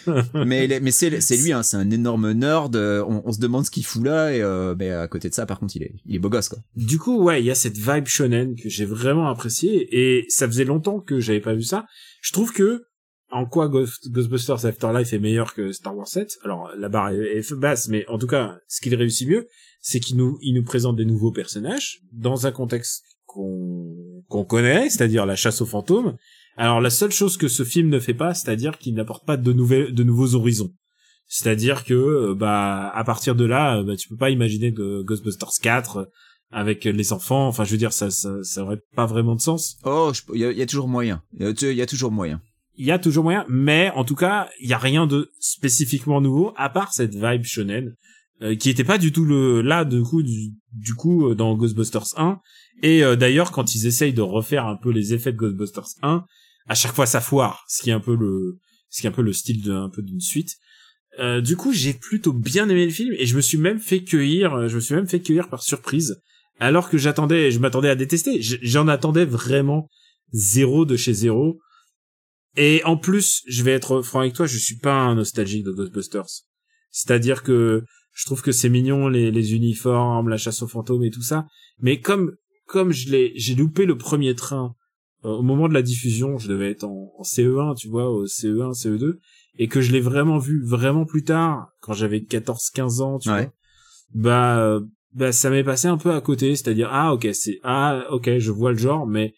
mais 0.34 0.80
mais 0.82 0.90
c'est, 0.90 1.20
c'est 1.20 1.36
lui, 1.36 1.52
hein, 1.52 1.62
c'est 1.62 1.76
un 1.76 1.90
énorme 1.90 2.32
nerd. 2.32 2.74
euh, 2.76 3.04
On, 3.06 3.22
on 3.24 3.32
se 3.32 3.38
demande 3.38 3.64
ce 3.64 3.70
qu'il 3.70 3.84
fout 3.84 4.04
là, 4.04 4.32
et 4.34 4.42
euh, 4.42 4.74
mais 4.78 4.90
à 4.90 5.06
côté 5.08 5.28
de 5.28 5.34
ça, 5.34 5.46
par 5.46 5.58
contre, 5.60 5.76
il 5.76 5.84
est, 5.84 5.94
il 6.06 6.16
est 6.16 6.18
beau 6.18 6.28
gosse 6.28 6.48
quoi. 6.48 6.58
Du 6.74 6.98
coup, 6.98 7.22
ouais, 7.22 7.40
il 7.42 7.46
y 7.46 7.50
a 7.50 7.54
cette 7.54 7.76
vibe 7.78 8.06
shonen 8.06 8.54
que 8.56 8.68
j'ai 8.68 8.84
vraiment 8.84 9.28
appréciée 9.28 9.86
et 9.92 10.24
ça 10.28 10.46
faisait 10.46 10.64
longtemps 10.64 11.00
que 11.00 11.20
j'avais 11.20 11.40
pas 11.40 11.54
vu 11.54 11.62
ça. 11.62 11.86
Je 12.22 12.32
trouve 12.32 12.52
que 12.52 12.82
en 13.30 13.44
quoi 13.46 13.68
Ghost- 13.68 14.08
Ghostbusters 14.10 14.66
Afterlife 14.66 15.12
est 15.12 15.18
meilleur 15.18 15.52
que 15.54 15.72
Star 15.72 15.96
Wars 15.96 16.06
7 16.08 16.38
Alors 16.44 16.70
la 16.78 16.88
barre 16.88 17.10
est, 17.10 17.36
est 17.38 17.54
basse, 17.54 17.88
mais 17.88 18.04
en 18.08 18.18
tout 18.18 18.26
cas, 18.28 18.56
ce 18.68 18.80
qu'il 18.80 18.94
réussit 18.94 19.28
mieux, 19.28 19.46
c'est 19.88 20.00
qu'il 20.00 20.16
nous, 20.16 20.36
il 20.42 20.54
nous 20.54 20.64
présente 20.64 20.96
des 20.96 21.04
nouveaux 21.04 21.30
personnages 21.30 22.00
dans 22.12 22.46
un 22.48 22.50
contexte 22.50 23.04
qu'on 23.24 23.94
qu'on 24.28 24.44
connaît, 24.44 24.90
c'est-à-dire 24.90 25.26
la 25.26 25.36
chasse 25.36 25.60
aux 25.60 25.66
fantômes. 25.66 26.16
Alors 26.56 26.80
la 26.80 26.90
seule 26.90 27.12
chose 27.12 27.36
que 27.36 27.46
ce 27.46 27.62
film 27.62 27.88
ne 27.88 28.00
fait 28.00 28.14
pas, 28.14 28.34
c'est-à-dire 28.34 28.78
qu'il 28.78 28.94
n'apporte 28.94 29.24
pas 29.24 29.36
de 29.36 29.52
nouvelles, 29.52 29.94
de 29.94 30.02
nouveaux 30.02 30.34
horizons. 30.34 30.72
C'est-à-dire 31.28 31.84
que 31.84 31.94
euh, 31.94 32.34
bah 32.34 32.88
à 32.92 33.04
partir 33.04 33.36
de 33.36 33.44
là, 33.44 33.78
euh, 33.78 33.84
bah, 33.84 33.96
tu 33.96 34.08
peux 34.08 34.16
pas 34.16 34.30
imaginer 34.30 34.72
de 34.72 35.02
Ghostbusters 35.02 35.52
4 35.62 35.96
euh, 35.98 36.04
avec 36.50 36.84
les 36.84 37.12
enfants. 37.12 37.46
Enfin, 37.46 37.62
je 37.64 37.70
veux 37.70 37.76
dire, 37.78 37.92
ça, 37.92 38.10
ça, 38.10 38.42
ça 38.42 38.62
aurait 38.64 38.80
pas 38.96 39.06
vraiment 39.06 39.36
de 39.36 39.40
sens. 39.40 39.76
Oh, 39.84 40.10
il 40.34 40.40
y, 40.40 40.44
a- 40.44 40.50
il 40.52 40.58
y 40.58 40.62
a 40.62 40.66
toujours 40.66 40.88
moyen. 40.88 41.22
Il 41.38 41.46
y 41.46 41.74
y 41.74 41.82
a 41.82 41.86
toujours 41.86 42.10
moyen. 42.10 42.40
Il 42.78 42.84
y 42.86 42.90
a 42.90 42.98
toujours 42.98 43.22
moyen, 43.24 43.44
mais 43.48 43.90
en 43.94 44.04
tout 44.04 44.16
cas, 44.16 44.48
il 44.60 44.68
y 44.68 44.72
a 44.74 44.78
rien 44.78 45.06
de 45.06 45.30
spécifiquement 45.40 46.20
nouveau 46.20 46.52
à 46.56 46.68
part 46.70 46.92
cette 46.92 47.14
vibe 47.14 47.44
shonen 47.44 47.94
euh, 48.42 48.54
qui 48.54 48.70
était 48.70 48.84
pas 48.84 48.98
du 48.98 49.12
tout 49.12 49.24
le 49.24 49.62
là 49.62 49.84
du 49.84 50.02
coup 50.02 50.22
du, 50.22 50.52
du 50.72 50.94
coup 50.94 51.30
euh, 51.30 51.34
dans 51.34 51.56
Ghostbusters 51.56 52.18
1 52.18 52.38
et 52.82 53.02
euh, 53.02 53.16
d'ailleurs 53.16 53.50
quand 53.50 53.74
ils 53.74 53.86
essayent 53.86 54.12
de 54.12 54.20
refaire 54.20 54.66
un 54.66 54.76
peu 54.76 54.90
les 54.90 55.14
effets 55.14 55.32
de 55.32 55.38
Ghostbusters 55.38 55.88
1 56.02 56.24
à 56.68 56.74
chaque 56.74 56.94
fois 56.94 57.06
ça 57.06 57.22
foire 57.22 57.64
ce 57.68 57.82
qui 57.82 57.90
est 57.90 57.94
un 57.94 58.00
peu 58.00 58.14
le 58.14 58.58
ce 58.90 59.00
qui 59.00 59.06
est 59.06 59.10
un 59.10 59.12
peu 59.12 59.22
le 59.22 59.32
style 59.32 59.62
de 59.62 59.88
peu 59.88 60.02
d'une 60.02 60.20
suite. 60.20 60.56
Euh, 61.18 61.40
du 61.40 61.56
coup 61.56 61.72
j'ai 61.72 61.94
plutôt 61.94 62.34
bien 62.34 62.68
aimé 62.68 62.84
le 62.84 62.92
film 62.92 63.14
et 63.18 63.24
je 63.24 63.36
me 63.36 63.40
suis 63.40 63.56
même 63.56 63.78
fait 63.78 64.04
cueillir 64.04 64.68
je 64.68 64.74
me 64.74 64.80
suis 64.80 64.94
même 64.94 65.08
fait 65.08 65.20
cueillir 65.20 65.48
par 65.48 65.62
surprise. 65.62 66.20
Alors 66.58 66.90
que 66.90 66.98
j'attendais 66.98 67.50
je 67.50 67.58
m'attendais 67.58 67.88
à 67.88 67.94
détester. 67.94 68.40
J'en 68.42 68.86
attendais 68.88 69.24
vraiment 69.24 69.88
zéro 70.32 70.84
de 70.84 70.96
chez 70.96 71.14
zéro. 71.14 71.58
Et 72.56 72.82
en 72.84 72.96
plus, 72.96 73.42
je 73.46 73.62
vais 73.62 73.72
être 73.72 74.00
franc 74.02 74.20
avec 74.20 74.34
toi, 74.34 74.46
je 74.46 74.56
suis 74.56 74.78
pas 74.78 74.94
un 74.94 75.14
nostalgique 75.14 75.64
de 75.64 75.72
Ghostbusters. 75.72 76.44
C'est-à-dire 76.90 77.42
que 77.42 77.84
je 78.16 78.24
trouve 78.24 78.40
que 78.42 78.50
c'est 78.50 78.68
mignon 78.70 79.08
les, 79.08 79.30
les 79.30 79.54
uniformes, 79.54 80.28
la 80.28 80.38
chasse 80.38 80.62
aux 80.62 80.66
fantômes 80.68 81.04
et 81.04 81.10
tout 81.10 81.22
ça, 81.22 81.46
mais 81.80 82.00
comme 82.00 82.32
comme 82.66 82.90
je 82.92 83.10
l'ai 83.10 83.32
j'ai 83.36 83.54
loupé 83.54 83.84
le 83.86 83.96
premier 83.96 84.34
train 84.34 84.74
euh, 85.24 85.28
au 85.28 85.42
moment 85.42 85.68
de 85.68 85.74
la 85.74 85.82
diffusion, 85.82 86.38
je 86.38 86.48
devais 86.48 86.70
être 86.70 86.84
en, 86.84 87.12
en 87.18 87.22
CE1, 87.22 87.76
tu 87.76 87.88
vois, 87.88 88.10
au 88.10 88.24
E 88.24 88.26
CE1, 88.26 88.72
CE2 88.72 89.18
et 89.58 89.68
que 89.68 89.80
je 89.80 89.92
l'ai 89.92 90.00
vraiment 90.00 90.38
vu 90.38 90.62
vraiment 90.64 91.04
plus 91.04 91.24
tard 91.24 91.68
quand 91.80 91.92
j'avais 91.92 92.22
14 92.24 92.70
15 92.74 93.00
ans, 93.02 93.18
tu 93.18 93.28
Ouais. 93.30 93.42
vois. 93.42 93.52
Bah 94.14 94.58
euh, 94.60 94.80
bah 95.14 95.32
ça 95.32 95.50
m'est 95.50 95.64
passé 95.64 95.88
un 95.88 95.96
peu 95.98 96.12
à 96.12 96.20
côté, 96.20 96.56
c'est-à-dire 96.56 96.88
ah 96.90 97.12
OK, 97.14 97.28
c'est 97.34 97.58
ah 97.64 98.04
OK, 98.10 98.30
je 98.38 98.50
vois 98.50 98.72
le 98.72 98.78
genre 98.78 99.06
mais 99.06 99.34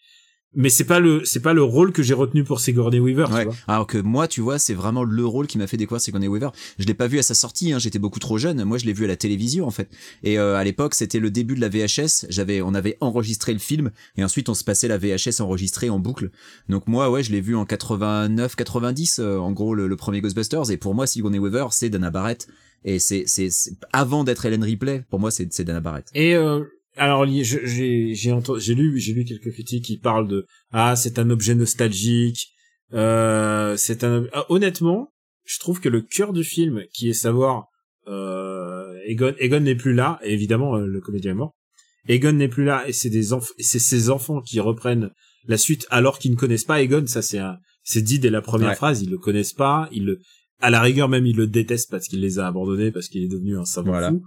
mais 0.55 0.69
c'est 0.69 0.83
pas 0.85 0.99
le 0.99 1.23
c'est 1.25 1.41
pas 1.41 1.53
le 1.53 1.61
rôle 1.61 1.91
que 1.91 2.01
j'ai 2.01 2.13
retenu 2.13 2.43
pour 2.43 2.59
Sigourney 2.59 2.99
Weaver, 2.99 3.25
tu 3.27 3.33
Ouais. 3.33 3.43
vois. 3.45 3.55
Alors 3.67 3.85
que 3.87 3.97
moi, 3.99 4.27
tu 4.27 4.41
vois, 4.41 4.57
c'est 4.59 4.73
vraiment 4.73 5.03
le 5.03 5.25
rôle 5.25 5.45
qui 5.47 5.57
m'a 5.57 5.67
fait 5.67 5.77
découvrir 5.77 6.01
Sigourney 6.01 6.27
Weaver. 6.27 6.49
Je 6.79 6.85
l'ai 6.85 6.93
pas 6.95 7.07
vu 7.07 7.19
à 7.19 7.21
sa 7.23 7.33
sortie, 7.35 7.71
hein, 7.71 7.79
j'étais 7.79 7.99
beaucoup 7.99 8.19
trop 8.19 8.37
jeune. 8.37 8.63
Moi, 8.63 8.77
je 8.79 8.85
l'ai 8.85 8.93
vu 8.93 9.05
à 9.05 9.07
la 9.07 9.15
télévision 9.15 9.67
en 9.67 9.71
fait. 9.71 9.89
Et 10.23 10.39
euh, 10.39 10.55
à 10.55 10.63
l'époque, 10.63 10.95
c'était 10.95 11.19
le 11.19 11.29
début 11.31 11.55
de 11.55 11.61
la 11.61 11.69
VHS. 11.69 12.25
J'avais, 12.29 12.61
on 12.61 12.73
avait 12.73 12.97
enregistré 12.99 13.53
le 13.53 13.59
film 13.59 13.91
et 14.17 14.23
ensuite 14.23 14.49
on 14.49 14.53
se 14.53 14.63
passait 14.63 14.87
la 14.87 14.97
VHS 14.97 15.39
enregistrée 15.41 15.89
en 15.89 15.99
boucle. 15.99 16.31
Donc 16.67 16.87
moi, 16.87 17.09
ouais, 17.11 17.21
je 17.23 17.31
l'ai 17.31 17.41
vu 17.41 17.55
en 17.55 17.65
89, 17.65 18.55
90, 18.55 19.19
euh, 19.19 19.37
en 19.37 19.51
gros 19.51 19.75
le, 19.75 19.87
le 19.87 19.95
premier 19.95 20.21
Ghostbusters. 20.21 20.71
Et 20.71 20.77
pour 20.77 20.95
moi, 20.95 21.05
Sigourney 21.05 21.37
Weaver, 21.39 21.67
c'est 21.71 21.89
Dana 21.89 22.09
Barrett. 22.09 22.47
Et 22.85 22.97
c'est, 22.99 23.25
c'est, 23.27 23.49
avant 23.91 24.23
d'être 24.23 24.45
Ellen 24.45 24.63
Ripley, 24.63 25.03
pour 25.09 25.19
moi, 25.19 25.31
c'est, 25.31 25.51
c'est 25.53 25.65
Dana 25.65 25.81
Barrett. 25.81 26.07
Et 26.15 26.33
euh, 26.35 26.63
alors 26.99 27.25
j'ai 27.25 28.13
j'ai 28.13 28.31
entendu- 28.31 28.61
j'ai 28.61 28.75
lu 28.75 28.99
j'ai 28.99 29.13
lu 29.13 29.23
quelques 29.25 29.51
critiques 29.51 29.85
qui 29.85 29.97
parlent 29.97 30.27
de 30.27 30.45
ah 30.71 30.95
c'est 30.95 31.17
un 31.19 31.29
objet 31.29 31.55
nostalgique 31.55 32.41
euh, 32.93 33.75
c'est 33.77 34.03
un 34.03 34.25
ah, 34.33 34.45
honnêtement 34.49 35.11
je 35.45 35.59
trouve 35.59 35.79
que 35.79 35.89
le 35.89 36.01
cœur 36.01 36.33
du 36.33 36.43
film 36.43 36.83
qui 36.93 37.09
est 37.09 37.13
savoir 37.13 37.65
euh, 38.07 38.93
Egon 39.05 39.33
Egon 39.39 39.59
n'est 39.61 39.75
plus 39.75 39.93
là 39.93 40.19
et 40.23 40.33
évidemment 40.33 40.75
euh, 40.75 40.85
le 40.85 41.01
comédien 41.01 41.31
est 41.31 41.35
mort 41.35 41.55
Egon 42.07 42.33
n'est 42.33 42.47
plus 42.47 42.65
là 42.65 42.87
et 42.87 42.93
c'est 42.93 43.09
des 43.09 43.33
enfants 43.33 43.53
c'est 43.59 43.79
ses 43.79 44.09
enfants 44.09 44.41
qui 44.41 44.59
reprennent 44.59 45.09
la 45.47 45.57
suite 45.57 45.85
alors 45.89 46.19
qu'ils 46.19 46.31
ne 46.31 46.35
connaissent 46.35 46.63
pas 46.65 46.81
Egon 46.81 47.05
ça 47.07 47.21
c'est 47.21 47.39
c'est 47.83 48.01
dit 48.01 48.19
dès 48.19 48.29
la 48.29 48.41
première 48.41 48.69
Ouais. 48.69 48.75
phrase 48.75 49.01
ils 49.01 49.09
le 49.09 49.17
connaissent 49.17 49.53
pas 49.53 49.87
ils 49.91 50.05
le 50.05 50.19
à 50.61 50.69
la 50.69 50.81
rigueur 50.81 51.07
même 51.07 51.25
ils 51.25 51.35
le 51.37 51.47
détestent 51.47 51.89
parce 51.91 52.07
qu'il 52.07 52.19
les 52.21 52.39
a 52.39 52.47
abandonnés 52.47 52.91
parce 52.91 53.07
qu'il 53.07 53.23
est 53.23 53.27
devenu 53.29 53.57
un 53.57 53.65
savant 53.65 53.91
Voilà. 53.91 54.09
fou 54.09 54.23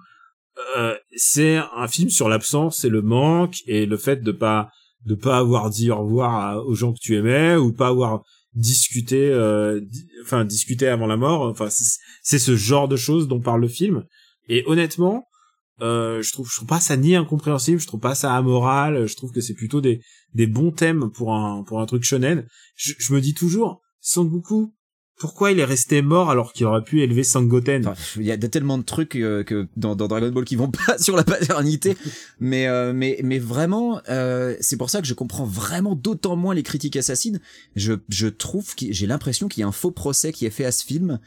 euh, 0.77 0.97
c'est 1.17 1.57
un 1.57 1.89
film 1.89 2.11
sur 2.11 2.29
l'absence 2.29 2.85
et 2.85 2.89
le 2.89 3.03
manque 3.03 3.57
et 3.67 3.87
le 3.87 3.97
fait 3.97 4.23
de 4.23 4.33
pas 4.33 4.71
de 5.07 5.15
pas 5.15 5.39
avoir 5.39 5.71
dit 5.71 5.91
au 5.91 5.97
revoir 6.05 6.65
aux 6.67 6.75
gens 6.75 6.93
que 6.93 6.99
tu 7.01 7.17
aimais 7.17 7.57
ou 7.57 7.73
pas 7.73 7.89
avoir 7.89 8.23
discuté 8.55 9.31
euh, 9.31 9.81
enfin 10.23 10.45
discuté 10.45 10.89
avant 10.89 11.07
la 11.07 11.17
mort. 11.17 11.43
Enfin 11.43 11.71
c'est 11.71 11.99
c'est 12.23 12.39
ce 12.39 12.55
genre 12.55 12.87
de 12.87 12.97
choses 12.97 13.29
dont 13.29 13.41
parle 13.41 13.63
le 13.63 13.69
film. 13.69 14.05
Et 14.49 14.63
honnêtement 14.67 15.27
euh, 15.81 16.21
je 16.23 16.33
trouve 16.33 16.49
je 16.49 16.57
trouve 16.57 16.69
pas 16.69 16.81
ça 16.81 16.97
ni 16.97 17.17
incompréhensible 17.17 17.81
je 17.81 17.87
trouve 17.87 18.01
pas 18.01 18.15
ça 18.15 18.35
amoral. 18.35 19.07
Je 19.07 19.17
trouve 19.17 19.33
que 19.33 19.41
c'est 19.41 19.55
plutôt 19.55 19.81
des 19.81 20.03
des 20.35 20.47
bons 20.47 20.71
thèmes 20.71 21.11
pour 21.11 21.35
un 21.35 21.65
pour 21.65 21.81
un 21.81 21.87
truc 21.87 22.05
shonen. 22.05 22.47
Je, 22.77 22.93
je 22.99 23.15
me 23.15 23.21
dis 23.21 23.35
toujours 23.35 23.81
Sangoku 24.01 24.75
pourquoi 25.19 25.53
il 25.53 25.61
est 25.61 25.65
resté 25.65 26.03
mort 26.03 26.31
alors 26.31 26.53
qu'il 26.53 26.67
aurait 26.67 26.83
pu 26.83 27.03
élever 27.03 27.23
Sangoten? 27.23 27.95
Il 28.17 28.25
y 28.25 28.33
a 28.33 28.37
tellement 28.37 28.79
de 28.79 28.83
trucs 28.83 29.15
euh, 29.15 29.45
que 29.45 29.69
dans, 29.77 29.95
Dragon 29.95 30.31
Ball 30.31 30.45
qui 30.45 30.57
vont 30.57 30.71
pas 30.87 30.99
sur 30.99 31.17
la 31.17 31.25
paternité, 31.25 31.97
mais 32.41 32.67
euh, 32.67 32.93
vraiment, 33.41 34.01
euh, 34.09 34.57
c'est 34.61 34.77
pour 34.77 34.91
ça 34.91 35.01
que 35.01 35.07
je 35.07 35.15
comprends 35.15 35.45
vraiment 35.45 35.95
d'autant 35.95 36.37
moins 36.37 36.55
les 36.55 36.63
critiques 36.63 36.97
assassines. 36.97 37.41
Je 37.77 37.95
je 38.09 38.27
trouve 38.27 38.75
j'ai 38.77 39.07
l'impression 39.07 39.49
qu'il 39.49 39.61
y 39.61 39.65
a 39.65 39.69
un 39.69 39.73
faux 39.73 39.93
procès 39.93 40.33
qui 40.33 40.47
est 40.47 40.51
fait 40.51 40.65
à 40.65 40.73
ce 40.73 40.85
film 40.85 41.21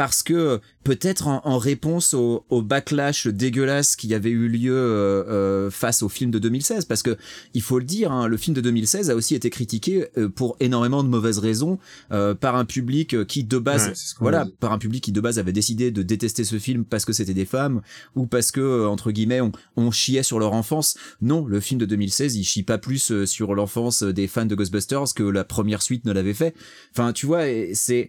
parce 0.00 0.22
que 0.22 0.60
peut-être 0.82 1.26
en, 1.28 1.42
en 1.44 1.58
réponse 1.58 2.14
au, 2.14 2.46
au 2.48 2.62
backlash 2.62 3.26
dégueulasse 3.26 3.96
qui 3.96 4.14
avait 4.14 4.30
eu 4.30 4.48
lieu 4.48 4.74
euh, 4.74 5.24
euh, 5.28 5.70
face 5.70 6.02
au 6.02 6.08
film 6.08 6.30
de 6.30 6.38
2016, 6.38 6.86
parce 6.86 7.02
que 7.02 7.18
il 7.52 7.60
faut 7.60 7.78
le 7.78 7.84
dire, 7.84 8.10
hein, 8.10 8.26
le 8.26 8.38
film 8.38 8.54
de 8.56 8.62
2016 8.62 9.10
a 9.10 9.14
aussi 9.14 9.34
été 9.34 9.50
critiqué 9.50 10.06
euh, 10.16 10.30
pour 10.30 10.56
énormément 10.58 11.04
de 11.04 11.08
mauvaises 11.10 11.36
raisons 11.38 11.78
euh, 12.12 12.34
par 12.34 12.56
un 12.56 12.64
public 12.64 13.12
euh, 13.12 13.26
qui 13.26 13.44
de 13.44 13.58
base 13.58 13.88
Ouais, 13.88 13.94
voilà 14.20 14.46
par 14.58 14.72
un 14.72 14.78
public 14.78 15.04
qui 15.04 15.12
de 15.12 15.20
base 15.20 15.38
avait 15.38 15.52
décidé 15.52 15.90
de 15.90 16.02
détester 16.02 16.44
ce 16.44 16.58
film 16.58 16.86
parce 16.86 17.04
que 17.04 17.12
c'était 17.12 17.34
des 17.34 17.44
femmes 17.44 17.82
ou 18.16 18.24
parce 18.24 18.52
que 18.52 18.60
euh, 18.62 18.88
entre 18.88 19.10
guillemets 19.12 19.42
on, 19.42 19.52
on 19.76 19.90
chiait 19.90 20.22
sur 20.22 20.38
leur 20.38 20.54
enfance. 20.54 20.96
Non 21.20 21.44
le 21.44 21.60
film 21.60 21.78
de 21.78 21.84
2016 21.84 22.36
il 22.36 22.44
chie 22.44 22.62
pas 22.62 22.78
plus 22.78 23.26
sur 23.26 23.54
l'enfance 23.54 24.02
des 24.02 24.28
fans 24.28 24.46
de 24.46 24.54
Ghostbusters 24.54 25.12
que 25.14 25.24
la 25.24 25.44
première 25.44 25.82
suite 25.82 26.06
ne 26.06 26.12
l'avait 26.12 26.32
fait. 26.32 26.54
Enfin 26.94 27.12
tu 27.12 27.26
vois 27.26 27.42
c'est 27.74 28.08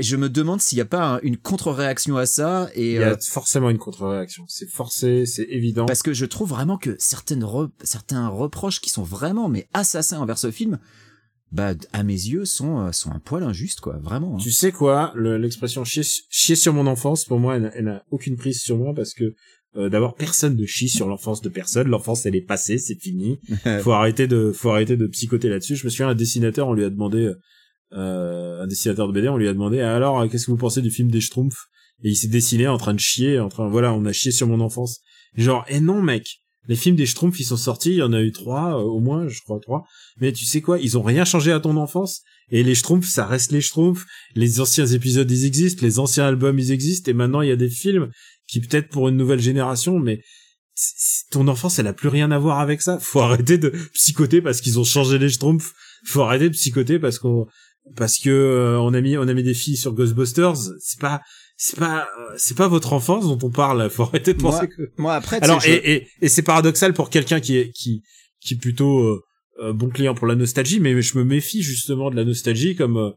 je 0.00 0.16
me 0.16 0.28
demande 0.28 0.60
s'il 0.60 0.76
y 0.76 0.82
a 0.82 0.84
pas 0.84 1.13
un- 1.13 1.13
une 1.22 1.36
contre-réaction 1.36 2.16
à 2.16 2.26
ça 2.26 2.68
et 2.74 2.92
il 2.94 3.00
y 3.00 3.02
a 3.02 3.10
euh, 3.12 3.16
forcément 3.20 3.70
une 3.70 3.78
contre-réaction 3.78 4.44
c'est 4.48 4.68
forcé 4.68 5.26
c'est 5.26 5.46
évident 5.50 5.86
parce 5.86 6.02
que 6.02 6.12
je 6.12 6.24
trouve 6.26 6.48
vraiment 6.50 6.76
que 6.78 6.96
certaines 6.98 7.42
re- 7.44 7.70
certains 7.82 8.28
reproches 8.28 8.80
qui 8.80 8.90
sont 8.90 9.02
vraiment 9.02 9.48
mais 9.48 9.68
assassins 9.72 10.18
envers 10.20 10.38
ce 10.38 10.50
film 10.50 10.78
bah 11.52 11.74
à 11.92 12.02
mes 12.02 12.12
yeux 12.14 12.44
sont 12.44 12.80
euh, 12.80 12.92
sont 12.92 13.10
un 13.12 13.20
poil 13.20 13.42
injustes 13.44 13.80
quoi 13.80 13.98
vraiment 13.98 14.34
hein. 14.34 14.40
Tu 14.42 14.50
sais 14.50 14.72
quoi, 14.72 15.12
le- 15.14 15.36
l'expression 15.38 15.84
chier, 15.84 16.02
su- 16.02 16.22
chier 16.28 16.56
sur 16.56 16.72
mon 16.72 16.86
enfance, 16.88 17.24
pour 17.24 17.38
moi, 17.38 17.56
elle, 17.56 17.84
n'a- 17.84 18.02
aucune 18.10 18.36
prise 18.36 18.60
sur 18.60 18.76
moi 18.76 18.92
parce 18.94 19.14
que 19.14 19.34
euh, 19.76 19.88
d'abord 19.88 20.14
personne 20.16 20.56
ne 20.56 20.66
chie 20.66 20.88
sur 20.88 21.06
l'enfance 21.08 21.42
de 21.42 21.48
personne. 21.48 21.88
L'enfance, 21.88 22.26
elle 22.26 22.34
est 22.36 22.40
passée, 22.46 22.78
c'est 22.78 22.94
fini. 23.00 23.38
faut 23.82 23.92
arrêter 23.92 24.26
de, 24.26 24.50
faut 24.52 24.70
arrêter 24.70 24.96
de 24.96 25.06
psychoter 25.06 25.48
là-dessus. 25.48 25.76
Je 25.76 25.84
me 25.84 25.90
souviens, 25.90 26.08
un 26.08 26.14
dessinateur, 26.14 26.66
on 26.68 26.74
lui 26.74 26.84
a 26.84 26.90
demandé, 26.90 27.32
un 28.00 28.66
dessinateur 28.66 29.06
de 29.08 29.12
BD, 29.12 29.28
on 29.28 29.36
lui 29.36 29.48
a 29.48 29.52
demandé, 29.52 29.80
alors, 29.80 30.20
euh, 30.20 30.28
qu'est-ce 30.28 30.46
que 30.46 30.50
vous 30.50 30.56
pensez 30.56 30.82
du 30.82 30.90
film 30.90 31.10
des 31.10 31.20
Schtroumpfs? 31.20 31.66
Et 32.02 32.10
il 32.10 32.16
s'est 32.16 32.28
dessiné 32.28 32.66
en 32.66 32.76
train 32.76 32.94
de 32.94 33.00
chier, 33.00 33.38
en 33.38 33.48
train, 33.48 33.68
voilà, 33.68 33.92
on 33.92 34.04
a 34.04 34.12
chié 34.12 34.32
sur 34.32 34.46
mon 34.46 34.60
enfance. 34.60 35.00
Genre, 35.36 35.64
eh 35.68 35.80
non, 35.80 36.02
mec. 36.02 36.40
Les 36.66 36.76
films 36.76 36.96
des 36.96 37.04
Schtroumpfs, 37.04 37.38
ils 37.40 37.44
sont 37.44 37.58
sortis, 37.58 37.90
il 37.90 37.96
y 37.96 38.02
en 38.02 38.14
a 38.14 38.22
eu 38.22 38.32
trois, 38.32 38.78
euh, 38.78 38.82
au 38.82 39.00
moins, 39.00 39.28
je 39.28 39.40
crois 39.42 39.60
trois. 39.60 39.84
Mais 40.18 40.32
tu 40.32 40.46
sais 40.46 40.62
quoi, 40.62 40.78
ils 40.78 40.96
ont 40.96 41.02
rien 41.02 41.24
changé 41.24 41.52
à 41.52 41.60
ton 41.60 41.76
enfance. 41.76 42.22
Et 42.50 42.62
les 42.62 42.74
Schtroumpfs, 42.74 43.08
ça 43.08 43.26
reste 43.26 43.52
les 43.52 43.60
Schtroumpfs. 43.60 44.06
Les 44.34 44.60
anciens 44.60 44.86
épisodes, 44.86 45.30
ils 45.30 45.44
existent. 45.44 45.84
Les 45.84 45.98
anciens 45.98 46.26
albums, 46.26 46.58
ils 46.58 46.72
existent. 46.72 47.10
Et 47.10 47.14
maintenant, 47.14 47.42
il 47.42 47.48
y 47.48 47.52
a 47.52 47.56
des 47.56 47.68
films 47.68 48.10
qui, 48.46 48.60
peut-être 48.60 48.88
pour 48.88 49.08
une 49.08 49.16
nouvelle 49.16 49.40
génération, 49.40 49.98
mais 49.98 50.20
ton 51.30 51.48
enfance, 51.48 51.78
elle 51.78 51.86
a 51.86 51.92
plus 51.92 52.08
rien 52.08 52.30
à 52.30 52.38
voir 52.38 52.60
avec 52.60 52.80
ça. 52.80 52.98
Faut 52.98 53.20
arrêter 53.20 53.58
de 53.58 53.72
psychoter 53.92 54.40
parce 54.40 54.60
qu'ils 54.60 54.78
ont 54.78 54.84
changé 54.84 55.18
les 55.18 55.28
Schtroumpfs. 55.28 55.72
Faut 56.06 56.22
arrêter 56.22 56.48
de 56.48 56.54
psychoter 56.54 56.98
parce 56.98 57.18
qu'on, 57.18 57.46
parce 57.96 58.18
que 58.18 58.30
euh, 58.30 58.78
on 58.80 58.94
a 58.94 59.00
mis, 59.00 59.16
on 59.16 59.28
a 59.28 59.34
mis 59.34 59.42
des 59.42 59.54
filles 59.54 59.76
sur 59.76 59.92
Ghostbusters. 59.92 60.56
C'est 60.80 61.00
pas, 61.00 61.20
c'est 61.56 61.78
pas, 61.78 62.08
euh, 62.18 62.34
c'est 62.36 62.56
pas 62.56 62.68
votre 62.68 62.92
enfance 62.92 63.24
dont 63.26 63.38
on 63.46 63.50
parle. 63.50 63.88
Faut 63.94 64.04
arrêter 64.04 64.34
de 64.34 64.42
Moi, 64.42 64.50
penser 64.52 64.68
que. 64.68 64.82
moi 64.98 65.14
après 65.14 65.42
Alors 65.42 65.60
je- 65.60 65.70
et, 65.70 65.92
et, 65.94 66.08
et 66.22 66.28
c'est 66.28 66.42
paradoxal 66.42 66.94
pour 66.94 67.10
quelqu'un 67.10 67.40
qui 67.40 67.56
est 67.58 67.70
qui 67.72 68.02
qui 68.40 68.54
est 68.54 68.58
plutôt 68.58 68.98
euh, 69.00 69.20
euh, 69.62 69.72
bon 69.72 69.88
client 69.88 70.14
pour 70.14 70.26
la 70.26 70.34
nostalgie, 70.34 70.80
mais 70.80 71.00
je 71.00 71.16
me 71.18 71.24
méfie 71.24 71.62
justement 71.62 72.10
de 72.10 72.16
la 72.16 72.24
nostalgie 72.24 72.74
comme 72.74 72.96
euh, 72.96 73.10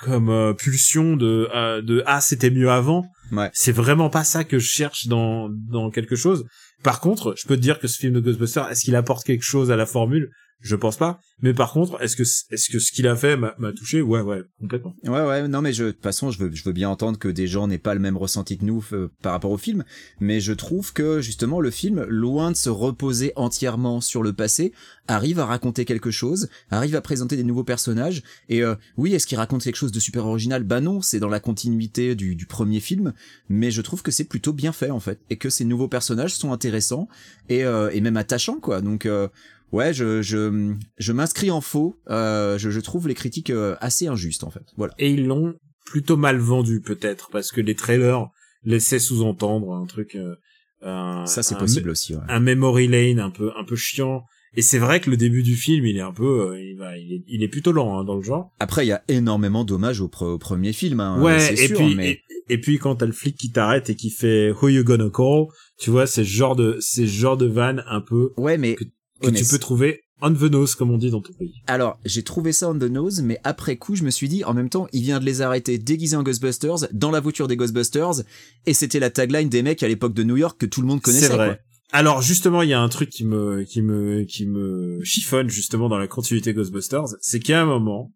comme 0.00 0.30
euh, 0.30 0.52
pulsion 0.54 1.16
de 1.16 1.48
euh, 1.54 1.82
de 1.82 2.02
ah 2.06 2.20
c'était 2.20 2.50
mieux 2.50 2.70
avant. 2.70 3.04
Ouais. 3.32 3.50
C'est 3.52 3.72
vraiment 3.72 4.10
pas 4.10 4.24
ça 4.24 4.44
que 4.44 4.58
je 4.58 4.66
cherche 4.68 5.06
dans 5.06 5.48
dans 5.50 5.90
quelque 5.90 6.16
chose. 6.16 6.44
Par 6.82 7.00
contre, 7.00 7.34
je 7.36 7.46
peux 7.46 7.56
te 7.56 7.60
dire 7.60 7.78
que 7.78 7.86
ce 7.88 7.98
film 7.98 8.14
de 8.14 8.20
Ghostbusters, 8.20 8.68
est-ce 8.70 8.84
qu'il 8.84 8.96
apporte 8.96 9.24
quelque 9.26 9.44
chose 9.44 9.70
à 9.70 9.76
la 9.76 9.84
formule? 9.86 10.30
Je 10.60 10.76
pense 10.76 10.98
pas. 10.98 11.20
Mais 11.42 11.54
par 11.54 11.72
contre, 11.72 12.00
est-ce 12.02 12.16
que 12.16 12.22
est-ce 12.22 12.70
que 12.70 12.78
ce 12.78 12.92
qu'il 12.92 13.08
a 13.08 13.16
fait 13.16 13.36
m'a 13.36 13.72
touché? 13.72 14.02
Ouais, 14.02 14.20
ouais, 14.20 14.42
complètement. 14.60 14.94
Ouais, 15.04 15.24
ouais, 15.24 15.48
non, 15.48 15.62
mais 15.62 15.72
je, 15.72 15.84
de 15.84 15.90
toute 15.92 16.02
façon, 16.02 16.30
je 16.30 16.38
veux, 16.38 16.54
je 16.54 16.62
veux 16.64 16.72
bien 16.72 16.90
entendre 16.90 17.18
que 17.18 17.28
des 17.28 17.46
gens 17.46 17.66
n'aient 17.66 17.78
pas 17.78 17.94
le 17.94 18.00
même 18.00 18.18
ressenti 18.18 18.58
que 18.58 18.64
nous 18.64 18.84
euh, 18.92 19.10
par 19.22 19.32
rapport 19.32 19.50
au 19.50 19.56
film, 19.56 19.84
mais 20.20 20.40
je 20.40 20.52
trouve 20.52 20.92
que 20.92 21.22
justement 21.22 21.60
le 21.60 21.70
film, 21.70 22.04
loin 22.04 22.50
de 22.50 22.56
se 22.56 22.68
reposer 22.68 23.32
entièrement 23.36 24.02
sur 24.02 24.22
le 24.22 24.34
passé, 24.34 24.72
arrive 25.08 25.40
à 25.40 25.46
raconter 25.46 25.86
quelque 25.86 26.10
chose, 26.10 26.48
arrive 26.70 26.94
à 26.94 27.00
présenter 27.00 27.36
des 27.36 27.44
nouveaux 27.44 27.64
personnages. 27.64 28.22
Et 28.50 28.62
euh, 28.62 28.74
oui, 28.98 29.14
est-ce 29.14 29.26
qu'il 29.26 29.38
raconte 29.38 29.64
quelque 29.64 29.76
chose 29.76 29.92
de 29.92 30.00
super 30.00 30.26
original? 30.26 30.62
Bah 30.62 30.82
non, 30.82 31.00
c'est 31.00 31.20
dans 31.20 31.28
la 31.28 31.40
continuité 31.40 32.14
du, 32.14 32.36
du 32.36 32.44
premier 32.44 32.80
film, 32.80 33.14
mais 33.48 33.70
je 33.70 33.80
trouve 33.80 34.02
que 34.02 34.10
c'est 34.10 34.24
plutôt 34.24 34.52
bien 34.52 34.72
fait 34.72 34.90
en 34.90 35.00
fait, 35.00 35.20
et 35.30 35.36
que 35.36 35.48
ces 35.48 35.64
nouveaux 35.64 35.88
personnages 35.88 36.34
sont 36.34 36.52
intéressants 36.52 37.08
et, 37.48 37.64
euh, 37.64 37.90
et 37.92 38.02
même 38.02 38.18
attachants 38.18 38.60
quoi. 38.60 38.82
Donc 38.82 39.06
euh, 39.06 39.28
Ouais, 39.72 39.92
je 39.94 40.22
je, 40.22 40.74
je 40.98 41.12
m'inscris 41.12 41.50
en 41.50 41.60
faux. 41.60 41.96
Euh, 42.08 42.58
je, 42.58 42.70
je 42.70 42.80
trouve 42.80 43.06
les 43.08 43.14
critiques 43.14 43.50
euh, 43.50 43.76
assez 43.80 44.06
injustes 44.08 44.44
en 44.44 44.50
fait. 44.50 44.64
Voilà. 44.76 44.92
Et 44.98 45.10
ils 45.10 45.26
l'ont 45.26 45.54
plutôt 45.86 46.16
mal 46.16 46.38
vendu 46.38 46.80
peut-être 46.80 47.30
parce 47.30 47.52
que 47.52 47.60
les 47.60 47.74
trailers 47.74 48.26
laissaient 48.64 48.98
sous-entendre 48.98 49.72
un 49.72 49.86
truc. 49.86 50.14
euh, 50.16 50.34
un- 50.82 51.26
Ça 51.26 51.42
c'est 51.42 51.56
possible 51.58 51.90
aussi. 51.90 52.14
Ouais. 52.14 52.22
Un 52.28 52.40
memory 52.40 52.88
lane 52.88 53.20
un 53.20 53.30
peu 53.30 53.50
un 53.56 53.64
peu 53.64 53.76
chiant. 53.76 54.24
Et 54.56 54.62
c'est 54.62 54.78
vrai 54.78 54.98
que 55.00 55.08
le 55.10 55.16
début 55.16 55.44
du 55.44 55.54
film, 55.54 55.86
il 55.86 55.96
est 55.96 56.00
un 56.00 56.12
peu, 56.12 56.50
euh, 56.50 56.60
il, 56.60 56.76
va, 56.76 56.98
il, 56.98 57.12
est, 57.12 57.22
il 57.28 57.44
est 57.44 57.48
plutôt 57.48 57.70
lent 57.70 57.96
hein, 58.00 58.02
dans 58.04 58.16
le 58.16 58.22
genre. 58.22 58.50
Après, 58.58 58.84
il 58.84 58.88
y 58.88 58.92
a 58.92 59.04
énormément 59.06 59.64
d'hommages 59.64 60.00
au, 60.00 60.08
pre- 60.08 60.24
au 60.32 60.38
premier 60.38 60.72
film. 60.72 60.98
Hein, 60.98 61.22
ouais, 61.22 61.52
et 61.52 61.68
sûr, 61.68 61.76
puis 61.76 61.94
mais 61.94 62.10
et, 62.48 62.54
et 62.54 62.58
puis 62.60 62.78
quand 62.78 62.96
t'as 62.96 63.06
le 63.06 63.12
flic 63.12 63.36
qui 63.36 63.52
t'arrête 63.52 63.90
et 63.90 63.94
qui 63.94 64.10
fait 64.10 64.50
Who 64.50 64.68
you 64.70 64.82
gonna 64.82 65.08
call, 65.08 65.44
tu 65.78 65.90
vois, 65.90 66.08
c'est 66.08 66.24
ce 66.24 66.28
genre 66.28 66.56
de 66.56 66.78
c'est 66.80 67.06
ce 67.06 67.12
genre 67.12 67.36
de 67.36 67.46
vanne 67.46 67.84
un 67.86 68.00
peu 68.00 68.32
ouais, 68.38 68.58
mais 68.58 68.74
que 68.74 68.82
Mais 69.22 69.32
tu 69.32 69.44
peux 69.44 69.58
trouver 69.58 70.02
on 70.22 70.34
the 70.34 70.42
nose 70.42 70.74
comme 70.74 70.90
on 70.90 70.98
dit 70.98 71.10
dans 71.10 71.22
ton 71.22 71.32
pays. 71.32 71.54
Alors, 71.66 71.98
j'ai 72.04 72.22
trouvé 72.22 72.52
ça 72.52 72.68
on 72.68 72.74
the 72.78 72.82
nose, 72.82 73.22
mais 73.22 73.38
après 73.44 73.76
coup, 73.76 73.96
je 73.96 74.04
me 74.04 74.10
suis 74.10 74.28
dit, 74.28 74.44
en 74.44 74.52
même 74.52 74.68
temps, 74.68 74.86
il 74.92 75.02
vient 75.02 75.18
de 75.18 75.24
les 75.24 75.40
arrêter 75.40 75.78
déguisés 75.78 76.16
en 76.16 76.22
Ghostbusters, 76.22 76.88
dans 76.92 77.10
la 77.10 77.20
voiture 77.20 77.48
des 77.48 77.56
Ghostbusters, 77.56 78.22
et 78.66 78.74
c'était 78.74 79.00
la 79.00 79.10
tagline 79.10 79.48
des 79.48 79.62
mecs 79.62 79.82
à 79.82 79.88
l'époque 79.88 80.14
de 80.14 80.22
New 80.22 80.36
York 80.36 80.60
que 80.60 80.66
tout 80.66 80.82
le 80.82 80.86
monde 80.86 81.00
connaissait. 81.00 81.28
C'est 81.28 81.34
vrai. 81.34 81.46
quoi. 81.48 81.58
Alors 81.92 82.22
justement, 82.22 82.62
il 82.62 82.68
y 82.68 82.72
a 82.72 82.80
un 82.80 82.88
truc 82.88 83.10
qui 83.10 83.24
me 83.24 83.64
qui 83.64 83.82
me 83.82 84.22
qui 84.24 84.46
me 84.46 85.02
chiffonne 85.02 85.50
justement 85.50 85.88
dans 85.88 85.98
la 85.98 86.06
continuité 86.06 86.54
Ghostbusters, 86.54 87.16
c'est 87.20 87.40
qu'à 87.40 87.62
un 87.62 87.66
moment, 87.66 88.12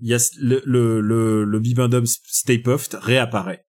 il 0.00 0.08
y 0.08 0.14
a 0.14 0.18
le 0.40 0.60
le 0.64 1.00
le, 1.00 1.44
le 1.44 1.60
bibendum 1.60 2.04
Stay 2.06 2.58
Puft 2.58 2.96
réapparaît. 3.00 3.64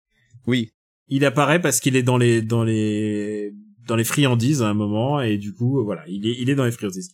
Oui. 0.47 0.71
Il 1.07 1.23
apparaît 1.25 1.61
parce 1.61 1.79
qu'il 1.79 1.95
est 1.95 2.03
dans 2.03 2.17
les 2.17 2.41
dans 2.41 2.63
les 2.63 3.51
dans 3.87 3.95
les 3.95 4.03
friandises 4.03 4.61
à 4.61 4.67
un 4.69 4.73
moment 4.73 5.21
et 5.21 5.37
du 5.37 5.53
coup 5.53 5.83
voilà, 5.83 6.03
il 6.07 6.25
est 6.27 6.35
il 6.39 6.49
est 6.49 6.55
dans 6.55 6.65
les 6.65 6.71
friandises. 6.71 7.11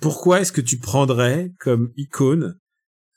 Pourquoi 0.00 0.40
est-ce 0.40 0.52
que 0.52 0.60
tu 0.60 0.78
prendrais 0.78 1.52
comme 1.58 1.92
icône 1.96 2.58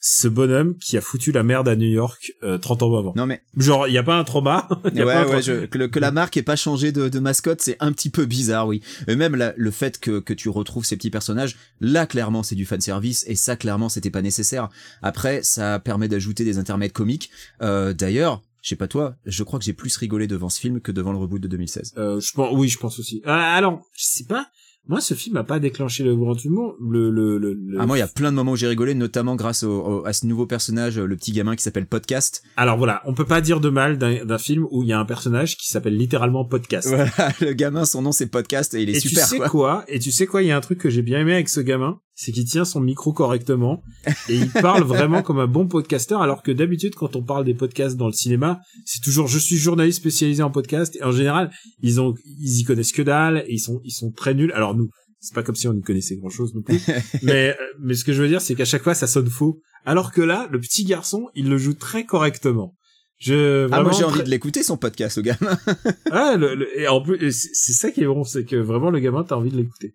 ce 0.01 0.30
bonhomme 0.30 0.77
qui 0.77 0.95
a 0.95 1.01
foutu 1.01 1.34
la 1.34 1.43
merde 1.43 1.67
à 1.67 1.75
New 1.75 1.89
York 1.89 2.32
euh, 2.43 2.57
30 2.57 2.84
ans 2.84 2.97
avant? 2.97 3.13
Non 3.17 3.25
mais 3.25 3.41
Genre, 3.57 3.86
il 3.89 3.93
y 3.93 3.97
a 3.97 4.03
pas 4.03 4.15
un 4.17 4.23
trauma 4.23 4.65
ouais, 4.86 5.01
a 5.01 5.05
pas 5.05 5.21
un 5.23 5.27
ouais, 5.27 5.39
tra- 5.39 5.43
je- 5.43 5.65
que, 5.65 5.77
le- 5.77 5.88
que 5.89 5.99
la 5.99 6.11
marque 6.11 6.38
ait 6.38 6.41
pas 6.41 6.55
changé 6.55 6.93
de, 6.93 7.09
de 7.09 7.19
mascotte, 7.19 7.59
c'est 7.59 7.75
un 7.82 7.91
petit 7.91 8.09
peu 8.09 8.25
bizarre, 8.25 8.65
oui. 8.67 8.82
Et 9.09 9.17
même 9.17 9.36
la- 9.36 9.53
le 9.57 9.71
fait 9.71 9.99
que, 9.99 10.19
que 10.21 10.34
tu 10.34 10.47
retrouves 10.47 10.86
ces 10.86 10.95
petits 10.95 11.09
personnages, 11.09 11.57
là 11.82 12.05
clairement 12.05 12.43
c'est 12.43 12.55
du 12.55 12.65
fan 12.65 12.80
service 12.80 13.25
et 13.27 13.36
ça 13.36 13.57
clairement 13.57 13.89
c'était 13.89 14.09
pas 14.09 14.21
nécessaire. 14.21 14.69
Après, 15.01 15.43
ça 15.43 15.80
permet 15.80 16.07
d'ajouter 16.07 16.45
des 16.45 16.57
intermèdes 16.59 16.93
comiques. 16.93 17.30
Euh, 17.61 17.91
D'ailleurs, 17.91 18.41
je 18.62 18.70
sais 18.70 18.76
pas 18.76 18.88
toi, 18.88 19.16
je 19.26 19.43
crois 19.43 19.60
que 19.60 19.66
j'ai 19.66 19.74
plus 19.74 19.95
rigolé 19.97 20.28
devant 20.28 20.49
ce 20.49 20.60
film 20.60 20.80
que 20.82 20.91
devant 20.91 21.12
le 21.12 21.18
reboot 21.18 21.41
de 21.41 21.47
2016. 21.47 21.93
Euh, 21.97 22.20
je 22.20 22.32
pense, 22.34 22.49
oui, 22.53 22.68
je 22.68 22.78
pense 22.78 22.99
aussi. 22.99 23.22
Ah, 23.26 23.53
alors, 23.55 23.82
je 23.97 24.03
sais 24.05 24.26
pas. 24.26 24.47
Moi, 24.88 25.01
ce 25.01 25.14
film 25.14 25.38
a 25.38 25.43
pas 25.43 25.60
déclenché 25.60 26.03
le 26.03 26.16
grand 26.16 26.34
humour. 26.43 26.76
Le, 26.82 27.12
le, 27.12 27.38
le, 27.38 27.53
le- 27.53 27.78
Ah 27.80 27.86
moi, 27.86 27.97
il 27.97 27.99
y 27.99 28.03
a 28.03 28.07
plein 28.07 28.32
de 28.32 28.36
moments 28.36 28.53
où 28.53 28.55
j'ai 28.55 28.66
rigolé, 28.68 28.95
notamment 28.95 29.36
grâce 29.36 29.62
au, 29.62 29.72
au- 29.82 30.05
à 30.05 30.14
ce 30.14 30.26
nouveau 30.26 30.47
personnage, 30.47 30.97
le 30.97 31.16
petit 31.16 31.32
gamin 31.32 31.55
qui 31.55 31.62
s'appelle 31.62 31.86
Podcast. 31.86 32.41
Alors 32.57 32.78
voilà, 32.78 33.03
on 33.05 33.14
peut 33.14 33.26
pas 33.26 33.39
dire 33.41 33.60
de 33.60 33.70
mal 33.70 33.99
d'un 33.99 34.26
d'un 34.26 34.38
film 34.39 34.66
où 34.72 34.82
il 34.82 34.89
y 34.89 34.93
a 34.93 34.99
un 34.99 35.05
personnage 35.05 35.57
qui 35.57 35.68
s'appelle 35.68 35.95
littéralement 35.95 36.43
podcast. 36.43 36.88
Voilà, 36.88 37.12
le 37.41 37.53
gamin, 37.53 37.86
son 37.86 38.01
nom 38.01 38.12
c'est 38.12 38.28
Podcast 38.28 38.74
et 38.74 38.82
il 38.82 38.89
est 38.89 38.93
et 38.97 38.99
super 38.99 39.26
tu 39.26 39.30
sais 39.30 39.38
quoi. 39.38 39.49
quoi? 39.49 39.84
Et 39.89 39.99
tu 39.99 40.12
sais 40.12 40.26
quoi? 40.26 40.41
Il 40.41 40.47
y 40.47 40.51
a 40.51 40.57
un 40.57 40.62
truc 40.62 40.80
que 40.80 40.89
j'ai 40.89 41.03
bien 41.03 41.20
aimé 41.20 41.34
avec 41.34 41.49
ce 41.49 41.60
gamin, 41.60 41.99
c'est 42.22 42.34
qu'il 42.34 42.43
tient 42.43 42.65
son 42.65 42.82
micro 42.82 43.13
correctement 43.13 43.82
et 44.28 44.36
il 44.36 44.49
parle 44.51 44.84
vraiment 44.84 45.22
comme 45.22 45.39
un 45.39 45.47
bon 45.47 45.67
podcasteur. 45.70 46.22
Alors 46.22 46.43
que 46.43 46.51
d'habitude, 46.51 46.93
quand 46.95 47.15
on 47.15 47.24
parle 47.24 47.45
des 47.45 47.53
podcasts 47.53 47.95
dans 47.95 48.07
le 48.07 48.11
cinéma, 48.11 48.59
c'est 48.86 49.01
toujours 49.01 49.28
je 49.28 49.39
suis 49.39 49.55
journaliste 49.55 49.99
spécialisé 49.99 50.43
en 50.43 50.51
podcast. 50.51 50.97
Et 50.97 51.03
en 51.03 51.13
général, 51.13 51.49
ils 51.82 52.01
ont 52.01 52.13
ils 52.26 52.59
y 52.59 52.63
connaissent 52.65 52.91
que 52.91 53.01
dalle 53.01 53.45
et 53.47 53.53
ils 53.53 53.59
sont 53.59 53.80
ils 53.86 53.93
sont 53.93 54.11
très 54.11 54.34
nuls. 54.34 54.51
Alors 54.51 54.76
nous, 54.76 54.89
c'est 55.22 55.34
pas 55.34 55.43
comme 55.43 55.55
si 55.55 55.70
on 55.70 55.74
y 55.74 55.82
connaissait 55.82 56.17
grand 56.17 56.30
chose 56.30 56.53
non 56.53 56.61
plus. 56.61 56.82
mais 57.24 57.55
euh, 57.57 57.63
mais 57.80 57.93
ce 57.93 58.03
que 58.03 58.11
je 58.11 58.22
veux 58.22 58.28
dire, 58.28 58.41
c'est 58.41 58.53
qu'à 58.53 58.65
chaque 58.65 58.84
fois, 58.84 58.95
ça 58.95 59.07
sonne 59.07 59.30
faux. 59.30 59.61
Alors 59.86 60.11
que 60.11 60.22
là, 60.22 60.49
le 60.51 60.59
petit 60.59 60.84
garçon, 60.84 61.30
il 61.36 61.47
le 61.47 61.57
joue 61.57 61.74
très 61.74 62.05
correctement. 62.05 62.76
Je 63.17 63.70
Ah 63.72 63.82
moi 63.82 63.93
j'ai 63.93 64.03
envie 64.03 64.24
de 64.24 64.30
l'écouter 64.30 64.61
son 64.61 64.76
podcast, 64.76 65.15
le 65.15 65.24
gamin. 65.24 65.57
ah, 66.11 66.36
le, 66.36 66.55
le- 66.55 66.80
et 66.82 66.89
en 66.89 67.01
plus, 67.01 67.17
c'est 67.53 67.74
ça 67.74 67.91
qui 67.91 68.01
est 68.01 68.07
bon, 68.07 68.26
c'est 68.26 68.43
que 68.43 68.57
vraiment 68.57 68.89
le 68.89 68.99
gamin, 68.99 69.24
t'as 69.24 69.36
envie 69.36 69.51
de 69.51 69.57
l'écouter. 69.57 69.93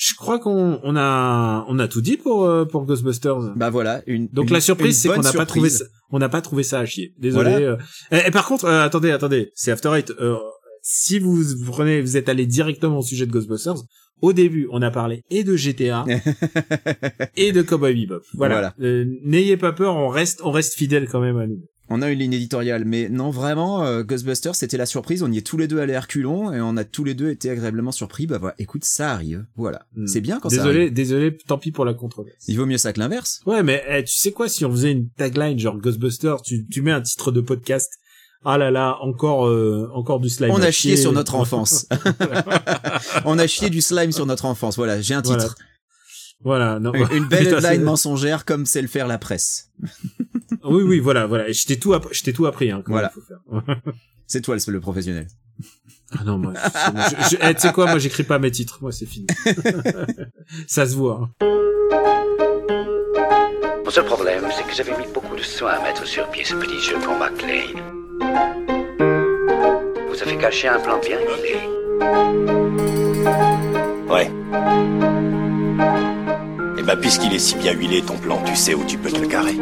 Je 0.00 0.14
crois 0.14 0.38
qu'on 0.38 0.78
on 0.84 0.96
a 0.96 1.64
on 1.68 1.78
a 1.80 1.88
tout 1.88 2.00
dit 2.00 2.16
pour 2.16 2.44
euh, 2.46 2.64
pour 2.64 2.84
Ghostbusters. 2.86 3.52
bah 3.56 3.68
voilà, 3.68 4.00
une. 4.06 4.28
Donc 4.28 4.46
une- 4.46 4.54
la 4.54 4.60
surprise, 4.60 4.96
c'est 5.00 5.08
qu'on 5.08 5.20
n'a 5.22 5.32
pas 5.32 5.44
trouvé 5.44 5.68
ça, 5.70 5.84
on 6.12 6.20
n'a 6.20 6.28
pas 6.28 6.40
trouvé 6.40 6.62
ça 6.62 6.78
à 6.78 6.86
chier. 6.86 7.14
Désolé. 7.18 7.50
Voilà. 7.50 7.66
euh. 7.66 7.76
Et, 8.12 8.28
et 8.28 8.30
par 8.30 8.46
contre, 8.46 8.64
euh, 8.66 8.84
attendez, 8.84 9.10
attendez, 9.10 9.50
c'est 9.56 9.72
After 9.72 9.90
Eight. 9.96 10.12
euh, 10.20 10.36
si 10.82 11.18
vous 11.18 11.42
prenez, 11.66 12.00
vous 12.00 12.16
êtes 12.16 12.28
allé 12.28 12.46
directement 12.46 12.98
au 12.98 13.02
sujet 13.02 13.26
de 13.26 13.32
Ghostbusters. 13.32 13.74
Au 14.22 14.32
début, 14.32 14.68
on 14.72 14.82
a 14.82 14.90
parlé 14.92 15.22
et 15.30 15.42
de 15.44 15.56
GTA 15.56 16.04
et 17.36 17.52
de 17.52 17.62
Cowboy 17.62 17.94
Bebop. 17.94 18.22
Voilà. 18.34 18.54
Voilà. 18.54 18.74
Euh, 18.80 19.04
N'ayez 19.24 19.56
pas 19.56 19.72
peur, 19.72 19.96
on 19.96 20.08
reste 20.08 20.40
on 20.44 20.50
reste 20.52 20.74
fidèle 20.74 21.08
quand 21.08 21.20
même 21.20 21.38
à 21.38 21.46
nous. 21.48 21.60
On 21.90 22.02
a 22.02 22.10
une 22.10 22.18
ligne 22.18 22.34
éditoriale, 22.34 22.84
mais 22.84 23.08
non 23.08 23.30
vraiment, 23.30 23.82
euh, 23.84 24.02
Ghostbusters 24.02 24.54
c'était 24.54 24.76
la 24.76 24.84
surprise. 24.86 25.22
On 25.22 25.32
y 25.32 25.38
est 25.38 25.46
tous 25.46 25.56
les 25.56 25.68
deux 25.68 25.78
allés 25.80 25.94
à 25.94 26.00
reculons 26.00 26.52
et 26.52 26.60
on 26.60 26.76
a 26.76 26.84
tous 26.84 27.02
les 27.04 27.14
deux 27.14 27.30
été 27.30 27.48
agréablement 27.50 27.92
surpris. 27.92 28.26
Bah 28.26 28.36
voilà, 28.38 28.54
écoute, 28.58 28.84
ça 28.84 29.12
arrive. 29.12 29.46
Voilà, 29.56 29.86
Hmm. 29.96 30.06
c'est 30.06 30.20
bien 30.20 30.38
quand 30.38 30.50
ça 30.50 30.56
Désolé, 30.56 30.80
arrive. 30.82 30.92
désolé, 30.92 31.36
tant 31.46 31.56
pis 31.58 31.72
pour 31.72 31.84
la 31.86 31.94
controverse. 31.94 32.44
Il 32.46 32.56
vaut 32.58 32.66
mieux 32.66 32.76
ça 32.78 32.92
que 32.92 33.00
l'inverse. 33.00 33.40
Ouais, 33.46 33.62
mais 33.62 33.82
eh, 33.88 34.04
tu 34.04 34.14
sais 34.16 34.32
quoi, 34.32 34.48
si 34.48 34.64
on 34.64 34.70
faisait 34.70 34.92
une 34.92 35.08
tagline 35.10 35.58
genre 35.58 35.78
Ghostbusters, 35.78 36.42
tu, 36.42 36.66
tu 36.68 36.82
mets 36.82 36.92
un 36.92 37.00
titre 37.00 37.32
de 37.32 37.40
podcast. 37.40 37.90
Ah 38.44 38.56
là 38.58 38.70
là, 38.70 38.98
encore 39.00 39.48
euh, 39.48 39.90
encore 39.94 40.20
du 40.20 40.28
slime. 40.28 40.50
On 40.52 40.62
a 40.62 40.70
chié 40.70 40.96
sur 40.96 41.12
notre 41.12 41.34
enfance. 41.34 41.88
on 43.24 43.38
a 43.38 43.46
chié 43.46 43.70
du 43.70 43.80
slime 43.80 44.12
sur 44.12 44.26
notre 44.26 44.44
enfance. 44.44 44.76
Voilà, 44.76 45.00
j'ai 45.00 45.14
un 45.14 45.22
titre. 45.22 45.56
voilà, 46.44 46.78
non. 46.78 46.92
Une 47.12 47.26
belle 47.26 47.48
headline 47.54 47.82
mensongère 47.82 48.44
comme 48.44 48.64
sait 48.66 48.82
le 48.82 48.88
faire 48.88 49.08
la 49.08 49.18
presse. 49.18 49.70
Oui, 50.64 50.82
oui, 50.82 50.98
voilà, 51.00 51.26
voilà. 51.26 51.50
Je 51.52 51.66
t'ai 51.66 51.78
tout, 51.78 51.94
je 52.10 52.22
t'ai 52.22 52.32
tout 52.32 52.46
appris, 52.46 52.70
hein. 52.70 52.82
Voilà. 52.86 53.12
C'est 54.26 54.40
toi 54.42 54.56
le, 54.66 54.80
professionnel. 54.80 55.26
ah 56.18 56.22
non, 56.24 56.36
moi, 56.38 56.52
c'est 56.54 56.92
bon, 56.94 57.00
je- 57.00 57.30
je- 57.30 57.36
eh, 57.48 57.54
tu 57.54 57.60
sais 57.62 57.72
quoi, 57.72 57.86
moi 57.86 57.98
j'écris 57.98 58.24
pas 58.24 58.38
mes 58.38 58.50
titres, 58.50 58.78
moi 58.82 58.92
c'est 58.92 59.06
fini. 59.06 59.26
Ça 60.66 60.86
se 60.86 60.94
voit. 60.94 61.30
hein. 61.40 61.46
Mon 63.84 63.90
seul 63.90 64.04
problème, 64.04 64.44
c'est 64.54 64.64
que 64.66 64.74
j'avais 64.74 64.96
mis 64.98 65.10
beaucoup 65.14 65.34
de 65.34 65.40
soin 65.42 65.70
à 65.72 65.82
mettre 65.82 66.06
sur 66.06 66.28
pied 66.28 66.44
ce 66.44 66.54
petit 66.56 66.78
jeu 66.78 66.96
pour 67.02 67.14
McLean. 67.18 67.72
Vous 70.10 70.22
avez 70.22 70.36
caché 70.36 70.68
un 70.68 70.78
plan 70.78 70.98
bien 71.00 71.18
huilé. 71.20 71.56
Ouais. 74.10 74.30
Bah, 76.88 76.96
puisqu'il 76.96 77.34
est 77.34 77.38
si 77.38 77.54
bien 77.56 77.74
huilé, 77.74 78.00
ton 78.00 78.16
plan, 78.16 78.40
tu 78.46 78.56
sais 78.56 78.72
où 78.72 78.82
tu 78.82 78.96
peux 78.96 79.10
te 79.10 79.20
le 79.20 79.26
carrer. 79.26 79.58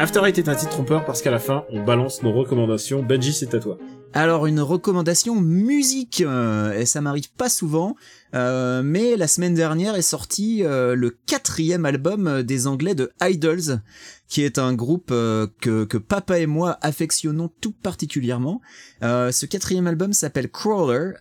After 0.00 0.20
Eight 0.24 0.38
est 0.38 0.48
un 0.48 0.54
titre 0.54 0.70
trompeur 0.70 1.04
parce 1.04 1.22
qu'à 1.22 1.32
la 1.32 1.40
fin, 1.40 1.64
on 1.70 1.82
balance 1.82 2.22
nos 2.22 2.32
recommandations. 2.32 3.02
Benji, 3.02 3.32
c'est 3.32 3.52
à 3.54 3.58
toi. 3.58 3.78
Alors 4.12 4.46
une 4.46 4.60
recommandation 4.60 5.34
musique, 5.40 6.22
euh, 6.24 6.72
et 6.78 6.86
ça 6.86 7.00
m'arrive 7.00 7.32
pas 7.32 7.48
souvent, 7.48 7.96
euh, 8.34 8.80
mais 8.84 9.16
la 9.16 9.26
semaine 9.26 9.54
dernière 9.54 9.96
est 9.96 10.02
sorti 10.02 10.62
euh, 10.62 10.94
le 10.94 11.10
quatrième 11.26 11.84
album 11.84 12.28
euh, 12.28 12.42
des 12.44 12.68
Anglais 12.68 12.94
de 12.94 13.10
Idols, 13.20 13.80
qui 14.28 14.42
est 14.44 14.58
un 14.58 14.72
groupe 14.72 15.10
euh, 15.10 15.48
que, 15.60 15.84
que 15.84 15.98
papa 15.98 16.38
et 16.38 16.46
moi 16.46 16.78
affectionnons 16.80 17.50
tout 17.60 17.72
particulièrement. 17.72 18.60
Euh, 19.02 19.32
ce 19.32 19.46
quatrième 19.46 19.88
album 19.88 20.12
s'appelle 20.12 20.48
Crawler, 20.48 21.14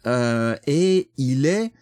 et 0.67 1.09
il 1.17 1.47
est 1.47 1.73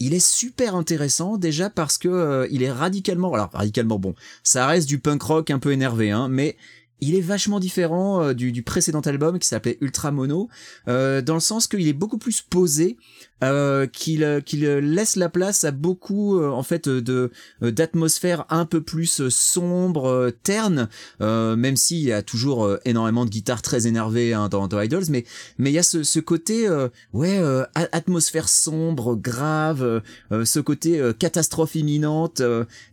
il 0.00 0.14
est 0.14 0.24
super 0.24 0.74
intéressant 0.74 1.36
déjà 1.36 1.70
parce 1.70 1.98
que 1.98 2.08
euh, 2.08 2.46
il 2.50 2.62
est 2.62 2.70
radicalement 2.70 3.32
alors 3.34 3.50
radicalement 3.52 3.98
bon 3.98 4.14
ça 4.42 4.66
reste 4.66 4.88
du 4.88 4.98
punk 4.98 5.22
rock 5.22 5.50
un 5.50 5.58
peu 5.58 5.72
énervé 5.72 6.10
hein 6.10 6.28
mais 6.28 6.56
il 7.00 7.14
est 7.14 7.20
vachement 7.20 7.60
différent 7.60 8.22
euh, 8.22 8.34
du, 8.34 8.62
précédent 8.62 9.00
album 9.00 9.38
qui 9.38 9.46
s'appelait 9.46 9.78
Ultra 9.80 10.10
Mono, 10.10 10.48
euh, 10.88 11.22
dans 11.22 11.34
le 11.34 11.40
sens 11.40 11.66
qu'il 11.66 11.86
est 11.86 11.92
beaucoup 11.92 12.18
plus 12.18 12.42
posé, 12.42 12.96
euh, 13.44 13.86
qu'il 13.86 14.24
euh, 14.24 14.40
qu'il 14.40 14.64
laisse 14.64 15.14
la 15.14 15.28
place 15.28 15.62
à 15.62 15.70
beaucoup 15.70 16.40
euh, 16.40 16.50
en 16.50 16.64
fait 16.64 16.88
de 16.88 17.30
d'atmosphère 17.62 18.44
un 18.50 18.64
peu 18.64 18.80
plus 18.80 19.28
sombre, 19.28 20.32
terne, 20.42 20.88
même 21.20 21.76
s'il 21.76 22.00
y 22.00 22.12
a 22.12 22.22
toujours 22.22 22.68
énormément 22.84 23.24
de 23.24 23.30
guitares 23.30 23.62
très 23.62 23.86
énervées 23.86 24.34
hein, 24.34 24.48
dans, 24.48 24.66
dans 24.68 24.80
Idols, 24.80 25.04
mais 25.10 25.24
mais 25.58 25.70
il 25.70 25.74
y 25.74 25.78
a 25.78 25.82
ce, 25.82 26.02
ce 26.02 26.20
côté 26.20 26.68
ouais 27.12 27.40
atmosphère 27.74 28.48
sombre, 28.48 29.14
grave, 29.14 30.02
ce 30.30 30.60
côté 30.60 31.12
catastrophe 31.18 31.74
imminente. 31.74 32.40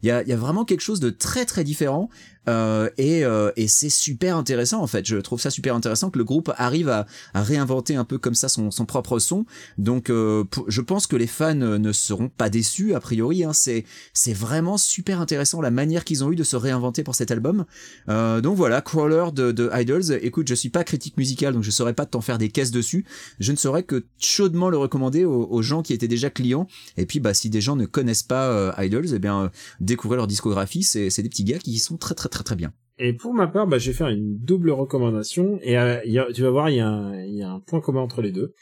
Il 0.03 0.07
y 0.07 0.11
a 0.11 0.21
il 0.21 0.27
y 0.29 0.33
a 0.33 0.37
vraiment 0.37 0.65
quelque 0.65 0.81
chose 0.81 0.99
de 0.99 1.09
très 1.09 1.45
très 1.45 1.63
différent 1.63 2.09
euh, 2.47 2.89
et, 2.97 3.25
euh, 3.25 3.51
et 3.55 3.67
c'est 3.67 3.89
super 3.89 4.37
intéressant 4.37 4.81
en 4.81 4.87
fait. 4.87 5.05
Je 5.05 5.17
trouve 5.17 5.39
ça 5.39 5.49
super 5.49 5.75
intéressant 5.75 6.09
que 6.09 6.17
le 6.17 6.23
groupe 6.23 6.51
arrive 6.57 6.89
à, 6.89 7.05
à 7.33 7.43
réinventer 7.43 7.95
un 7.95 8.03
peu 8.05 8.17
comme 8.17 8.35
ça 8.35 8.49
son, 8.49 8.71
son 8.71 8.85
propre 8.85 9.19
son. 9.19 9.45
Donc 9.77 10.09
euh, 10.09 10.34
je 10.67 10.81
pense 10.81 11.07
que 11.07 11.15
les 11.15 11.27
fans 11.27 11.55
ne 11.55 11.91
seront 11.91 12.29
pas 12.29 12.49
déçus 12.49 12.93
a 12.93 12.99
priori. 12.99 13.43
Hein. 13.43 13.51
C'est 13.53 14.33
vraiment 14.33 14.77
super 14.77 15.21
intéressant 15.21 15.61
la 15.61 15.71
manière 15.71 16.03
qu'ils 16.03 16.23
ont 16.23 16.31
eu 16.31 16.35
de 16.35 16.43
se 16.43 16.55
réinventer 16.55 17.03
pour 17.03 17.15
cet 17.15 17.31
album. 17.31 17.65
Euh, 18.09 18.41
donc 18.41 18.55
voilà, 18.55 18.81
Crawler 18.81 19.25
de, 19.33 19.69
Idols. 19.73 20.19
Écoute, 20.21 20.47
je 20.47 20.55
suis 20.55 20.69
pas 20.69 20.83
critique 20.83 21.17
musicale 21.17 21.53
donc 21.53 21.63
je 21.63 21.71
saurais 21.71 21.93
pas 21.93 22.05
t'en 22.05 22.21
faire 22.21 22.37
des 22.37 22.49
caisses 22.49 22.71
dessus. 22.71 23.05
Je 23.39 23.51
ne 23.51 23.57
saurais 23.57 23.83
que 23.83 24.05
chaudement 24.17 24.69
le 24.69 24.77
recommander 24.77 25.25
aux, 25.25 25.61
gens 25.61 25.81
qui 25.81 25.93
étaient 25.93 26.07
déjà 26.07 26.29
clients. 26.29 26.67
Et 26.97 27.05
puis 27.05 27.19
bah 27.19 27.33
si 27.33 27.49
des 27.49 27.61
gens 27.61 27.75
ne 27.75 27.85
connaissent 27.85 28.23
pas 28.23 28.75
Idols, 28.77 29.13
eh 29.13 29.19
bien 29.19 29.51
découvrir 29.79 30.17
leur 30.17 30.27
discographie. 30.27 30.83
C'est 30.83 31.21
des 31.21 31.29
petits 31.29 31.43
gars 31.43 31.59
qui 31.59 31.77
sont 31.79 31.97
très 31.97 32.15
très 32.15 32.29
très 32.29 32.43
très 32.43 32.55
bien. 32.55 32.73
Et 32.97 33.13
pour 33.13 33.33
ma 33.33 33.47
part, 33.47 33.67
bah, 33.67 33.77
je 33.77 33.91
vais 33.91 33.97
faire 33.97 34.07
une 34.07 34.37
double 34.37 34.71
recommandation. 34.71 35.59
Et 35.61 35.77
euh, 35.77 35.99
tu 36.33 36.41
vas 36.41 36.49
voir, 36.49 36.69
il 36.69 36.77
y 36.77 36.81
a 36.81 37.49
un 37.49 37.59
point 37.59 37.81
commun 37.81 38.01
entre 38.01 38.21
les 38.21 38.31
deux. 38.31 38.53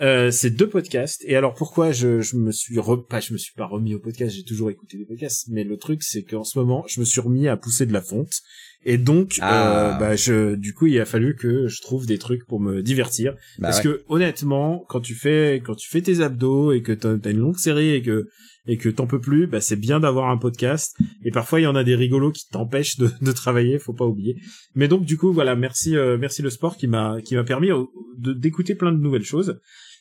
Euh, 0.00 0.30
c'est 0.30 0.50
deux 0.50 0.68
podcasts. 0.68 1.24
Et 1.26 1.36
alors 1.36 1.54
pourquoi 1.54 1.92
je, 1.92 2.20
je 2.20 2.36
me 2.36 2.52
suis 2.52 2.74
pas, 3.08 3.20
je 3.20 3.32
me 3.32 3.38
suis 3.38 3.54
pas 3.54 3.66
remis 3.66 3.94
au 3.94 3.98
podcast. 3.98 4.34
J'ai 4.34 4.44
toujours 4.44 4.70
écouté 4.70 4.96
des 4.96 5.04
podcasts. 5.04 5.46
Mais 5.48 5.64
le 5.64 5.76
truc, 5.76 6.02
c'est 6.02 6.22
qu'en 6.22 6.44
ce 6.44 6.58
moment, 6.58 6.84
je 6.86 7.00
me 7.00 7.04
suis 7.04 7.20
remis 7.20 7.48
à 7.48 7.56
pousser 7.56 7.86
de 7.86 7.92
la 7.92 8.02
fonte. 8.02 8.32
Et 8.84 8.96
donc, 8.96 9.38
ah. 9.40 9.96
euh, 9.96 9.98
bah, 9.98 10.16
je, 10.16 10.54
du 10.54 10.72
coup, 10.72 10.86
il 10.86 10.98
a 11.00 11.04
fallu 11.04 11.34
que 11.34 11.66
je 11.66 11.82
trouve 11.82 12.06
des 12.06 12.18
trucs 12.18 12.46
pour 12.46 12.60
me 12.60 12.82
divertir. 12.82 13.34
Bah 13.58 13.68
parce 13.68 13.78
ouais. 13.78 13.84
que 13.84 14.04
honnêtement, 14.08 14.84
quand 14.88 15.00
tu 15.00 15.14
fais, 15.14 15.56
quand 15.64 15.74
tu 15.74 15.88
fais 15.88 16.00
tes 16.00 16.20
abdos 16.20 16.72
et 16.72 16.82
que 16.82 16.92
t'as 16.92 17.16
as 17.24 17.30
une 17.30 17.38
longue 17.38 17.58
série 17.58 17.90
et 17.90 18.02
que 18.02 18.28
et 18.68 18.76
que 18.76 18.90
t'en 18.90 19.06
peux 19.06 19.20
plus, 19.20 19.46
bah 19.46 19.60
c'est 19.60 19.76
bien 19.76 19.98
d'avoir 19.98 20.28
un 20.28 20.36
podcast. 20.36 20.96
Et 21.24 21.30
parfois 21.30 21.58
il 21.58 21.64
y 21.64 21.66
en 21.66 21.74
a 21.74 21.82
des 21.82 21.96
rigolos 21.96 22.32
qui 22.32 22.46
t'empêchent 22.48 22.98
de, 22.98 23.10
de 23.20 23.32
travailler, 23.32 23.78
faut 23.78 23.94
pas 23.94 24.04
oublier. 24.04 24.36
Mais 24.74 24.86
donc 24.86 25.06
du 25.06 25.16
coup 25.16 25.32
voilà, 25.32 25.56
merci 25.56 25.96
euh, 25.96 26.18
merci 26.18 26.42
le 26.42 26.50
sport 26.50 26.76
qui 26.76 26.86
m'a 26.86 27.20
qui 27.22 27.34
m'a 27.34 27.44
permis 27.44 27.72
euh, 27.72 27.84
d'écouter 28.18 28.74
plein 28.74 28.92
de 28.92 28.98
nouvelles 28.98 29.24
choses. 29.24 29.58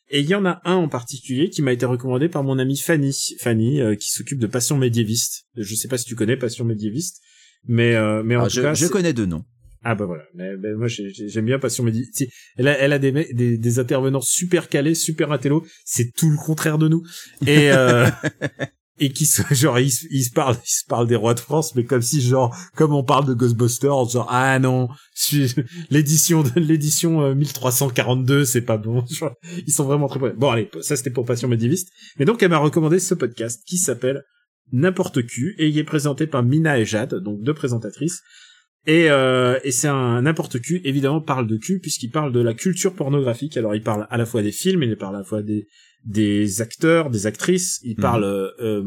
Et 0.10 0.22
il 0.22 0.26
y 0.28 0.36
en 0.36 0.45
a 0.45 0.62
un 0.64 0.76
en 0.76 0.88
particulier 0.88 1.49
qui 1.49 1.62
m'a 1.62 1.74
été 1.74 1.86
recommandé 1.86 2.30
par 2.30 2.43
mon 2.43 2.58
amie 2.60 2.78
Fanny, 2.78 3.14
Fanny 3.39 3.82
euh, 3.82 3.95
qui 3.95 4.12
s'occupe 4.12 4.39
de 4.39 4.47
Passion 4.47 4.78
médiéviste. 4.78 5.45
Je 5.55 5.76
sais 5.76 5.88
pas 5.88 5.97
si 5.97 6.05
tu 6.05 6.16
connais 6.16 6.38
Passion 6.38 6.64
médiéviste, 6.66 7.22
mais 7.66 7.95
euh, 7.95 8.24
mais 8.24 8.36
en 8.36 8.43
Ah, 8.43 8.47
tout 8.47 8.55
je, 8.55 8.62
cas 8.62 8.74
je 8.74 8.88
connais 8.88 9.12
deux 9.14 9.26
noms. 9.26 9.43
ah 9.84 9.95
bah 9.95 10.05
voilà, 10.05 10.24
mais, 10.34 10.55
mais 10.58 10.74
moi 10.76 10.88
j'ai- 10.88 11.10
j'ai- 11.14 11.28
j'aime 11.28 11.45
bien 11.45 11.60
Passion 11.60 11.84
sais, 12.14 12.30
Elle 12.58 12.68
a, 12.70 12.78
elle 12.80 12.93
a 12.93 12.99
des, 12.99 13.12
me- 13.12 13.34
des 13.34 13.58
des 13.58 13.80
intervenants 13.80 14.22
super 14.22 14.70
calés, 14.70 14.95
super 14.95 15.32
intello. 15.34 15.66
C'est 15.86 16.14
tout 16.14 16.30
le 16.30 16.38
contraire 16.38 16.78
de 16.78 16.88
nous. 16.88 17.03
Et 17.45 17.72
euh, 17.72 18.08
et 18.99 19.11
qui 19.11 19.25
se 19.25 19.41
genre 19.53 19.79
ils, 19.79 19.91
ils 20.11 20.23
se 20.23 20.31
parlent 20.31 20.57
ils 20.63 20.69
se 20.69 20.85
parlent 20.87 21.07
des 21.07 21.15
rois 21.15 21.33
de 21.33 21.39
France, 21.39 21.75
mais 21.75 21.85
comme 21.85 22.01
si 22.01 22.21
genre 22.21 22.55
comme 22.75 22.93
on 22.93 23.03
parle 23.03 23.25
de 23.25 23.33
Ghostbusters, 23.33 24.09
genre 24.09 24.27
ah 24.29 24.59
non, 24.59 24.89
l'édition 25.89 26.43
de 26.43 26.59
l'édition 26.59 27.21
euh, 27.21 27.35
1342 27.35 28.45
c'est 28.45 28.61
pas 28.61 28.77
bon. 28.77 29.05
Genre, 29.09 29.33
ils 29.65 29.73
sont 29.73 29.85
vraiment 29.85 30.07
très. 30.07 30.19
Bon 30.19 30.49
allez, 30.49 30.69
ça 30.81 30.95
c'était 30.95 31.09
pour 31.09 31.25
Passion 31.25 31.47
médiéviste. 31.47 31.89
Mais 32.19 32.25
donc 32.25 32.41
elle 32.43 32.49
m'a 32.49 32.57
recommandé 32.57 32.99
ce 32.99 33.13
podcast 33.13 33.61
qui 33.65 33.77
s'appelle 33.77 34.23
N'importe 34.71 35.25
qui 35.25 35.53
et 35.57 35.69
il 35.69 35.77
est 35.77 35.83
présenté 35.83 36.27
par 36.27 36.43
Mina 36.43 36.77
et 36.77 36.85
Jade, 36.85 37.15
donc 37.15 37.41
deux 37.41 37.53
présentatrices. 37.53 38.21
Et, 38.85 39.09
euh, 39.11 39.59
et 39.63 39.71
c'est 39.71 39.89
un 39.89 40.21
n'importe 40.21 40.61
qui, 40.61 40.79
évidemment, 40.85 41.19
parle 41.21 41.45
de 41.45 41.57
cul, 41.57 41.79
puisqu'il 41.79 42.09
parle 42.09 42.31
de 42.31 42.39
la 42.39 42.53
culture 42.53 42.93
pornographique. 42.93 43.57
Alors, 43.57 43.75
il 43.75 43.81
parle 43.81 44.07
à 44.09 44.17
la 44.17 44.25
fois 44.25 44.41
des 44.41 44.53
films, 44.53 44.83
il 44.83 44.95
parle 44.95 45.15
à 45.15 45.19
la 45.19 45.23
fois 45.25 45.41
des, 45.41 45.67
des 46.05 46.61
acteurs, 46.61 47.09
des 47.09 47.25
actrices, 47.27 47.79
il 47.83 47.95
Mhm. 47.97 48.01
parle, 48.01 48.23
euh, 48.23 48.49
euh, 48.59 48.83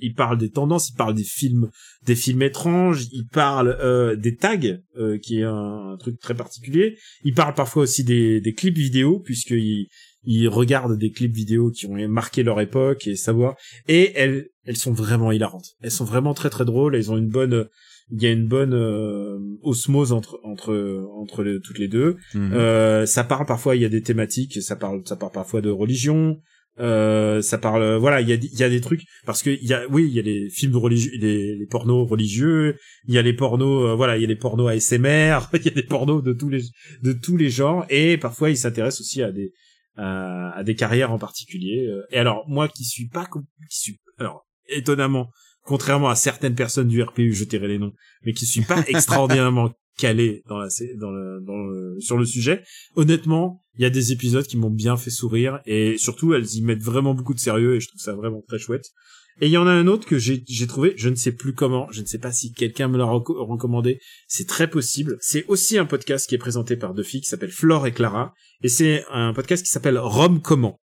il 0.00 0.14
parle 0.14 0.38
des 0.38 0.50
tendances, 0.50 0.90
il 0.90 0.94
parle 0.96 1.14
des 1.14 1.24
films, 1.24 1.70
des 2.04 2.14
films 2.16 2.42
étranges, 2.42 3.06
il 3.12 3.26
parle 3.26 3.76
euh, 3.80 4.14
des 4.16 4.36
tags, 4.36 4.58
euh, 4.98 5.18
qui 5.18 5.38
est 5.40 5.44
un, 5.44 5.92
un 5.92 5.96
truc 5.96 6.18
très 6.20 6.34
particulier. 6.34 6.96
Il 7.24 7.34
parle 7.34 7.54
parfois 7.54 7.84
aussi 7.84 8.04
des, 8.04 8.40
des 8.40 8.52
clips 8.54 8.76
vidéo, 8.76 9.20
puisqu'il 9.20 9.86
il 10.24 10.48
regarde 10.48 10.98
des 10.98 11.10
clips 11.10 11.34
vidéo 11.34 11.70
qui 11.70 11.86
ont 11.86 12.08
marqué 12.08 12.42
leur 12.42 12.60
époque 12.60 13.06
et 13.06 13.16
savoir. 13.16 13.56
Et 13.86 14.12
elles, 14.14 14.48
elles 14.64 14.76
sont 14.76 14.92
vraiment 14.92 15.32
hilarantes. 15.32 15.76
Elles 15.80 15.90
sont 15.90 16.04
vraiment 16.04 16.34
très 16.34 16.50
très 16.50 16.64
drôles. 16.66 16.94
Elles 16.96 17.10
ont 17.10 17.16
une 17.16 17.28
bonne, 17.30 17.66
il 18.10 18.22
y 18.22 18.26
a 18.26 18.30
une 18.32 18.46
bonne 18.46 18.74
euh, 18.74 19.38
osmose 19.62 20.12
entre 20.12 20.40
entre 20.44 21.04
entre 21.16 21.42
les- 21.42 21.60
toutes 21.60 21.78
les 21.78 21.88
deux. 21.88 22.16
Mhm. 22.34 22.52
Euh, 22.54 23.06
ça 23.06 23.24
parle 23.24 23.46
parfois, 23.46 23.76
il 23.76 23.82
y 23.82 23.84
a 23.84 23.88
des 23.88 24.02
thématiques, 24.02 24.62
ça 24.62 24.76
parle, 24.76 25.02
ça 25.04 25.16
parle 25.16 25.32
parfois 25.32 25.60
de 25.60 25.70
religion. 25.70 26.38
Euh, 26.80 27.42
ça 27.42 27.58
parle, 27.58 27.96
voilà, 27.96 28.20
il 28.20 28.28
y 28.28 28.32
a, 28.32 28.36
il 28.36 28.56
y 28.56 28.62
a 28.62 28.68
des 28.68 28.80
trucs 28.80 29.02
parce 29.26 29.42
que 29.42 29.50
il 29.50 29.64
y 29.66 29.74
a, 29.74 29.82
oui, 29.90 30.04
il 30.06 30.12
y 30.14 30.20
a 30.20 30.22
les 30.22 30.48
films 30.48 30.76
religieux, 30.76 31.10
les, 31.18 31.56
les 31.56 31.66
pornos 31.66 32.08
religieux, 32.08 32.76
il 33.08 33.14
y 33.14 33.18
a 33.18 33.22
les 33.22 33.32
pornos, 33.32 33.84
euh, 33.90 33.94
voilà, 33.96 34.16
il 34.16 34.20
y 34.20 34.24
a 34.24 34.28
les 34.28 34.36
pornos 34.36 34.68
ASMR, 34.70 35.38
il 35.54 35.64
y 35.64 35.68
a 35.68 35.72
des 35.72 35.82
pornos 35.82 36.22
de 36.22 36.32
tous 36.32 36.48
les 36.48 36.62
de 37.02 37.12
tous 37.12 37.36
les 37.36 37.50
genres 37.50 37.84
et 37.90 38.16
parfois 38.16 38.50
ils 38.50 38.56
s'intéressent 38.56 39.00
aussi 39.00 39.22
à 39.24 39.32
des 39.32 39.52
à, 39.96 40.50
à 40.56 40.62
des 40.62 40.76
carrières 40.76 41.10
en 41.10 41.18
particulier. 41.18 41.84
euh. 41.88 42.02
Et 42.12 42.16
alors 42.18 42.44
moi 42.48 42.68
qui 42.68 42.84
suis 42.84 43.08
pas, 43.08 43.26
qui 43.68 43.78
suis, 43.80 43.96
alors 44.18 44.46
étonnamment, 44.68 45.30
contrairement 45.68 46.08
à 46.08 46.14
certaines 46.16 46.54
personnes 46.54 46.88
du 46.88 47.02
RPU, 47.02 47.32
je 47.34 47.44
tairai 47.44 47.68
les 47.68 47.78
noms, 47.78 47.92
mais 48.24 48.32
qui 48.32 48.46
suis 48.46 48.62
pas 48.62 48.82
extraordinairement 48.88 49.70
calé 49.98 50.42
dans 50.48 50.58
la 50.58 50.70
sé- 50.70 50.94
dans 50.98 51.10
le, 51.10 51.40
dans 51.44 51.56
le 51.56 52.00
sur 52.00 52.16
le 52.16 52.24
sujet. 52.24 52.62
Honnêtement, 52.96 53.62
il 53.76 53.82
y 53.82 53.84
a 53.84 53.90
des 53.90 54.12
épisodes 54.12 54.46
qui 54.46 54.56
m'ont 54.56 54.70
bien 54.70 54.96
fait 54.96 55.10
sourire 55.10 55.60
et 55.66 55.98
surtout 55.98 56.32
elles 56.34 56.54
y 56.54 56.62
mettent 56.62 56.82
vraiment 56.82 57.14
beaucoup 57.14 57.34
de 57.34 57.38
sérieux 57.40 57.76
et 57.76 57.80
je 57.80 57.88
trouve 57.88 58.00
ça 58.00 58.14
vraiment 58.14 58.42
très 58.48 58.58
chouette. 58.58 58.86
Et 59.40 59.46
il 59.46 59.52
y 59.52 59.56
en 59.56 59.66
a 59.68 59.70
un 59.70 59.86
autre 59.86 60.04
que 60.06 60.18
j'ai 60.18 60.42
trouvé, 60.66 60.94
je 60.96 61.08
ne 61.08 61.14
sais 61.14 61.30
plus 61.32 61.52
comment, 61.54 61.86
je 61.92 62.00
ne 62.00 62.06
sais 62.06 62.18
pas 62.18 62.32
si 62.32 62.52
quelqu'un 62.52 62.88
me 62.88 62.98
l'a 62.98 63.04
reco- 63.04 63.36
recommandé, 63.46 64.00
c'est 64.26 64.48
très 64.48 64.68
possible. 64.68 65.16
C'est 65.20 65.44
aussi 65.46 65.78
un 65.78 65.84
podcast 65.84 66.28
qui 66.28 66.34
est 66.34 66.38
présenté 66.38 66.76
par 66.76 66.92
deux 66.94 67.04
filles 67.04 67.20
qui 67.20 67.28
s'appelle 67.28 67.52
Flore 67.52 67.86
et 67.86 67.92
Clara 67.92 68.32
et 68.62 68.68
c'est 68.68 69.04
un 69.12 69.32
podcast 69.34 69.62
qui 69.64 69.70
s'appelle 69.70 69.98
Rome 69.98 70.40
comment. 70.42 70.80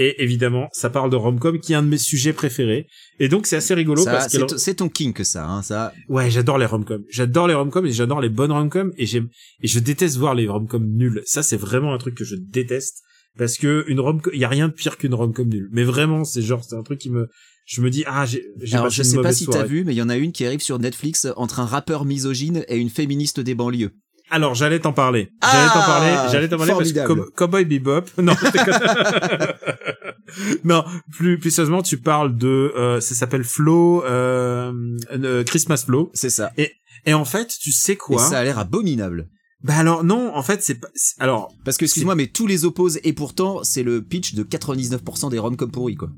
Et 0.00 0.22
évidemment, 0.22 0.68
ça 0.72 0.90
parle 0.90 1.10
de 1.10 1.16
rom-com 1.16 1.58
qui 1.58 1.72
est 1.72 1.76
un 1.76 1.82
de 1.82 1.88
mes 1.88 1.98
sujets 1.98 2.32
préférés. 2.32 2.86
Et 3.18 3.28
donc 3.28 3.46
c'est 3.46 3.56
assez 3.56 3.74
rigolo 3.74 4.02
Ça, 4.04 4.12
parce 4.12 4.28
c'est 4.30 4.38
que 4.38 4.44
ton- 4.44 4.56
c'est 4.56 4.74
ton 4.76 4.88
kink 4.88 5.24
ça, 5.24 5.46
hein, 5.48 5.62
ça. 5.62 5.92
Ouais, 6.08 6.30
j'adore 6.30 6.56
les 6.56 6.66
rom-coms. 6.66 7.02
J'adore 7.10 7.48
les 7.48 7.54
rom-coms 7.54 7.84
et 7.84 7.90
j'adore 7.92 8.20
les 8.20 8.28
bonnes 8.28 8.52
rom-coms 8.52 8.92
et 8.96 9.06
j'aime 9.06 9.28
et 9.60 9.66
je 9.66 9.78
déteste 9.80 10.16
voir 10.16 10.34
les 10.36 10.46
rom-coms 10.46 10.86
nuls. 10.86 11.20
Ça 11.26 11.42
c'est 11.42 11.56
vraiment 11.56 11.92
un 11.92 11.98
truc 11.98 12.14
que 12.14 12.24
je 12.24 12.36
déteste 12.36 13.02
parce 13.36 13.56
que 13.58 13.84
une 13.88 13.98
rom 14.00 14.20
il 14.32 14.38
y 14.40 14.44
a 14.44 14.48
rien 14.48 14.68
de 14.68 14.72
pire 14.72 14.96
qu'une 14.98 15.14
rom-com 15.14 15.48
nulle. 15.48 15.68
Mais 15.72 15.82
vraiment, 15.82 16.22
c'est 16.24 16.42
genre 16.42 16.62
c'est 16.64 16.76
un 16.76 16.82
truc 16.84 17.00
qui 17.00 17.10
me 17.10 17.26
je 17.66 17.80
me 17.82 17.90
dis 17.90 18.04
ah 18.06 18.24
j'ai 18.24 18.44
j'ai 18.62 18.76
Alors 18.76 18.90
je 18.90 19.02
sais 19.02 19.16
pas 19.20 19.32
si 19.32 19.46
t'as 19.46 19.64
vu, 19.64 19.82
mais 19.84 19.94
il 19.94 19.98
y 19.98 20.02
en 20.02 20.08
a 20.08 20.16
une 20.16 20.30
qui 20.32 20.46
arrive 20.46 20.60
sur 20.60 20.78
Netflix 20.78 21.26
entre 21.36 21.58
un 21.60 21.66
rappeur 21.66 22.04
misogyne 22.04 22.64
et 22.68 22.76
une 22.76 22.88
féministe 22.88 23.40
des 23.40 23.54
banlieues. 23.56 23.90
Alors, 24.30 24.54
j'allais 24.54 24.78
t'en 24.78 24.92
parler. 24.92 25.30
Ah, 25.40 25.50
j'allais 25.52 25.68
t'en 25.68 25.86
parler, 25.86 26.32
j'allais 26.32 26.48
t'en 26.48 26.56
parler 26.56 26.72
parce 26.72 26.92
que 26.92 27.30
Cowboy 27.30 27.64
Bebop. 27.64 28.04
Non, 28.18 28.34
non, 30.64 30.84
plus 31.10 31.38
plus 31.38 31.50
sérieusement, 31.50 31.82
tu 31.82 31.98
parles 31.98 32.36
de 32.36 32.72
euh, 32.76 33.00
ça 33.00 33.14
s'appelle 33.14 33.44
Flow 33.44 34.04
euh, 34.04 34.72
euh, 35.12 35.44
Christmas 35.44 35.82
Flow 35.86 36.10
C'est 36.14 36.30
ça. 36.30 36.52
et 36.56 37.14
en 37.14 37.24
fait, 37.24 37.56
tu 37.60 37.72
sais 37.72 37.92
Et 37.92 37.96
quoi 37.96 38.22
ça 38.22 38.38
a 38.38 38.44
l'air 38.44 38.58
abominable. 38.58 39.28
Bah 39.62 39.76
alors 39.76 40.04
non, 40.04 40.34
en 40.34 40.42
fait, 40.42 40.62
c'est 40.62 40.76
pas 40.76 40.88
alors 41.18 41.52
Parce 41.64 41.76
que 41.76 41.84
excuse-moi, 41.84 42.14
mais 42.14 42.28
tous 42.28 42.46
les 42.46 42.64
opposent 42.64 43.00
et 43.02 43.12
pourtant 43.12 43.64
c'est 43.64 43.82
le 43.82 44.02
pitch 44.02 44.34
de 44.34 44.44
99% 44.44 45.30
des 45.30 45.38
rom-com 45.38 45.70
pourris 45.70 45.96
quoi. 45.96 46.10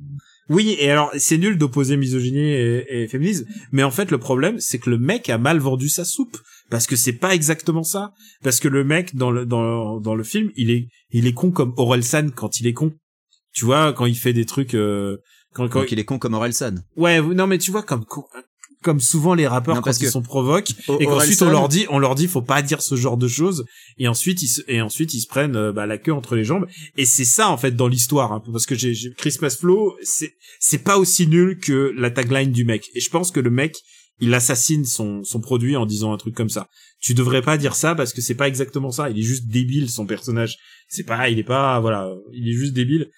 Oui, 0.51 0.77
et 0.81 0.91
alors 0.91 1.13
c'est 1.17 1.39
nul 1.39 1.57
d'opposer 1.57 1.97
misogynie 1.97 2.51
et, 2.51 3.03
et 3.03 3.09
féminisme, 3.09 3.47
mais 3.71 3.85
en 3.85 3.93
fait 3.93 4.11
le 4.11 4.19
problème 4.19 4.59
c'est 4.59 4.81
que 4.81 4.91
le 4.91 4.99
mec 4.99 5.31
a 5.31 5.39
mal 5.39 5.59
vendu 5.59 5.89
sa 5.89 6.05
soupe 6.05 6.37
parce 6.71 6.89
que 6.89 6.97
c'est 6.97 7.13
pas 7.13 7.35
exactement 7.35 7.85
ça, 7.85 8.13
parce 8.43 8.59
que 8.59 8.67
le 8.67 8.83
mec 8.83 9.15
dans 9.15 9.31
le 9.31 9.47
dans 9.47 10.01
dans 10.01 10.17
le 10.17 10.25
film 10.25 10.51
il 10.57 10.71
est 10.71 10.89
il 11.11 11.29
est 11.29 11.35
con 11.35 11.53
comme 11.53 11.73
Orelsan 11.77 12.31
quand 12.35 12.59
il 12.59 12.67
est 12.67 12.73
con, 12.73 12.93
tu 13.53 13.65
vois 13.65 13.93
quand 13.93 14.07
il 14.07 14.17
fait 14.17 14.33
des 14.33 14.45
trucs 14.45 14.75
euh, 14.75 15.19
quand, 15.55 15.69
il 15.89 15.99
est 16.01 16.05
con 16.05 16.19
comme 16.19 16.35
Orelsan. 16.35 16.75
ouais 16.97 17.23
non 17.23 17.47
mais 17.47 17.59
tu 17.59 17.71
vois 17.71 17.85
comme 17.85 18.05
comme 18.83 19.01
souvent 19.01 19.35
les 19.35 19.47
rappeurs 19.47 19.74
Non, 19.76 19.81
quand 19.81 19.87
parce 19.91 20.01
ils 20.01 20.11
sont 20.11 20.22
provoques 20.22 20.72
O- 20.89 20.99
et 21.01 21.05
qu'ensuite 21.07 21.43
on 21.43 21.51
leur 21.51 21.68
dit 21.68 21.87
on 21.91 21.99
leur 21.99 22.14
dit 22.14 22.28
faut 22.28 22.43
pas 22.43 22.62
dire 22.62 22.81
ce 22.83 22.95
genre 22.97 23.16
de 23.16 23.28
choses 23.28 23.64
et 23.99 24.09
ensuite 24.09 24.43
ils 24.43 24.49
se, 24.49 24.62
et 24.68 24.81
ensuite 24.81 25.12
ils 25.14 25.20
se 25.20 25.26
prennent 25.26 25.57
euh, 25.57 25.72
bah, 25.72 25.87
la 25.87 25.99
queue 25.99 26.12
entre 26.12 26.35
les 26.37 26.45
jambes 26.45 26.66
et 26.97 27.05
c'est 27.05 27.24
ça 27.24 27.51
en 27.51 27.57
fait 27.57 27.72
dans 27.76 27.89
l'histoire 27.89 28.43
peu 28.43 28.53
parce 28.53 28.66
que 28.66 28.74
j'ai 28.74 28.95
j'ai- 28.95 29.12
Christmas 29.12 29.57
Flow 29.59 29.97
c'est 30.03 30.35
c'est 30.59 30.83
pas 30.83 30.99
aussi 30.99 31.26
nul 31.26 31.59
que 31.59 31.93
la 31.97 32.11
tagline 32.11 32.53
du 32.53 32.64
mec 32.64 32.89
et 32.95 33.01
je 33.01 33.11
pense 33.11 33.31
que 33.31 33.41
le 33.41 33.51
mec 33.51 33.76
il 34.22 34.35
assassine 34.35 34.85
son 34.85 35.24
son 35.24 35.41
produit 35.41 35.76
en 35.76 35.87
disant 35.87 36.12
un 36.12 36.18
truc 36.18 36.35
comme 36.35 36.51
ça. 36.51 36.68
Tu 37.01 37.14
devrais 37.14 37.41
pas 37.41 37.57
dire 37.57 37.74
ça 37.74 37.95
parce 37.95 38.12
que 38.12 38.20
c'est 38.20 38.35
pas 38.35 38.49
exactement 38.49 38.91
ça. 38.91 39.09
Il 39.09 39.18
est 39.18 39.22
juste 39.22 39.47
débile 39.47 39.89
son 39.89 40.05
personnage. 40.05 40.57
C'est 40.91 41.05
pas, 41.05 41.31
il 41.31 41.39
est 41.39 41.43
pas, 41.43 41.81
voilà, 41.81 42.11
il 42.35 42.47
est 42.47 42.53
juste 42.53 42.74
débile. 42.74 43.09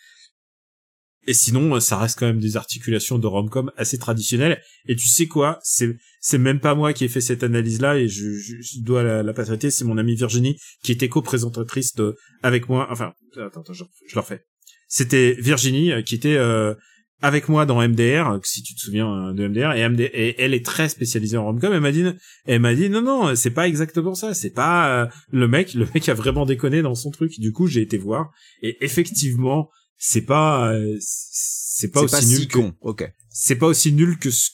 Et 1.27 1.35
sinon, 1.35 1.79
ça 1.81 1.99
reste 1.99 2.19
quand 2.19 2.27
même 2.27 2.41
des 2.41 2.57
articulations 2.57 3.19
de 3.19 3.27
romcom 3.27 3.71
assez 3.77 3.99
traditionnelles. 3.99 4.61
Et 4.87 4.97
tu 4.97 5.07
sais 5.07 5.27
quoi, 5.27 5.61
c'est 5.63 5.97
c'est 6.21 6.39
même 6.39 6.61
pas 6.61 6.75
moi 6.75 6.93
qui 6.93 7.05
ai 7.05 7.09
fait 7.09 7.21
cette 7.21 7.43
analyse-là 7.43 7.99
et 7.99 8.09
je, 8.09 8.33
je, 8.33 8.57
je 8.61 8.81
dois 8.81 9.03
la, 9.03 9.23
la 9.23 9.33
paternité, 9.33 9.71
c'est 9.71 9.85
mon 9.85 9.99
amie 9.99 10.15
Virginie 10.15 10.57
qui 10.83 10.93
était 10.93 11.09
co-présentatrice 11.09 11.95
avec 12.43 12.69
moi. 12.69 12.89
Enfin, 12.91 13.13
attends, 13.37 13.61
attends, 13.61 13.73
je, 13.73 13.85
je 14.09 14.15
le 14.15 14.21
refais. 14.21 14.45
C'était 14.89 15.37
Virginie 15.39 15.93
euh, 15.93 16.03
qui 16.03 16.15
était 16.15 16.37
euh, 16.37 16.75
avec 17.23 17.49
moi 17.49 17.67
dans 17.67 17.81
MDR, 17.81 18.39
si 18.43 18.63
tu 18.63 18.75
te 18.75 18.81
souviens 18.81 19.29
euh, 19.29 19.33
de 19.33 19.47
MDR, 19.47 19.73
et, 19.73 19.89
MD, 19.89 20.01
et 20.01 20.43
elle 20.43 20.55
est 20.55 20.67
très 20.67 20.89
spécialisée 20.89 21.37
en 21.37 21.45
romcom. 21.45 21.73
Elle 21.73 21.81
m'a 21.81 21.93
dit, 21.93 22.05
elle 22.47 22.61
m'a 22.61 22.75
dit 22.75 22.91
non 22.91 23.01
non, 23.01 23.35
c'est 23.37 23.51
pas 23.51 23.69
exactement 23.69 24.15
ça. 24.15 24.35
C'est 24.35 24.51
pas 24.51 25.05
euh, 25.05 25.07
le 25.31 25.47
mec, 25.47 25.73
le 25.75 25.87
mec 25.95 26.09
a 26.09 26.15
vraiment 26.15 26.45
déconné 26.45 26.83
dans 26.83 26.97
son 26.97 27.11
truc. 27.11 27.39
Du 27.39 27.53
coup, 27.53 27.69
j'ai 27.69 27.81
été 27.81 27.97
voir 27.97 28.33
et 28.61 28.85
effectivement, 28.85 29.71
c'est 30.05 30.23
pas, 30.23 30.73
euh, 30.73 30.97
c'est 31.01 31.93
pas 31.93 32.01
C'est 32.01 32.05
aussi 32.05 32.15
pas 32.17 32.27
nul 32.27 32.39
si 32.41 32.49
que, 32.49 32.59
con. 32.59 32.75
Ok. 32.81 33.13
c'est 33.31 33.55
pas 33.55 33.67
aussi 33.67 33.93
nul 33.93 34.19
que 34.19 34.33
ce 34.33 34.51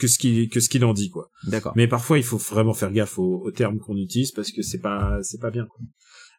que 0.00 0.08
ce 0.08 0.18
qu'il 0.18 0.48
que 0.48 0.58
ce 0.58 0.68
qu'il 0.68 0.84
en 0.84 0.92
dit 0.92 1.10
quoi. 1.10 1.30
D'accord. 1.46 1.72
Mais 1.76 1.86
parfois, 1.86 2.18
il 2.18 2.24
faut 2.24 2.38
vraiment 2.38 2.74
faire 2.74 2.90
gaffe 2.90 3.16
aux, 3.16 3.40
aux 3.44 3.52
termes 3.52 3.78
qu'on 3.78 3.96
utilise 3.96 4.32
parce 4.32 4.50
que 4.50 4.62
c'est 4.62 4.80
pas 4.80 5.18
c'est 5.22 5.40
pas 5.40 5.52
bien. 5.52 5.66
Quoi. 5.66 5.78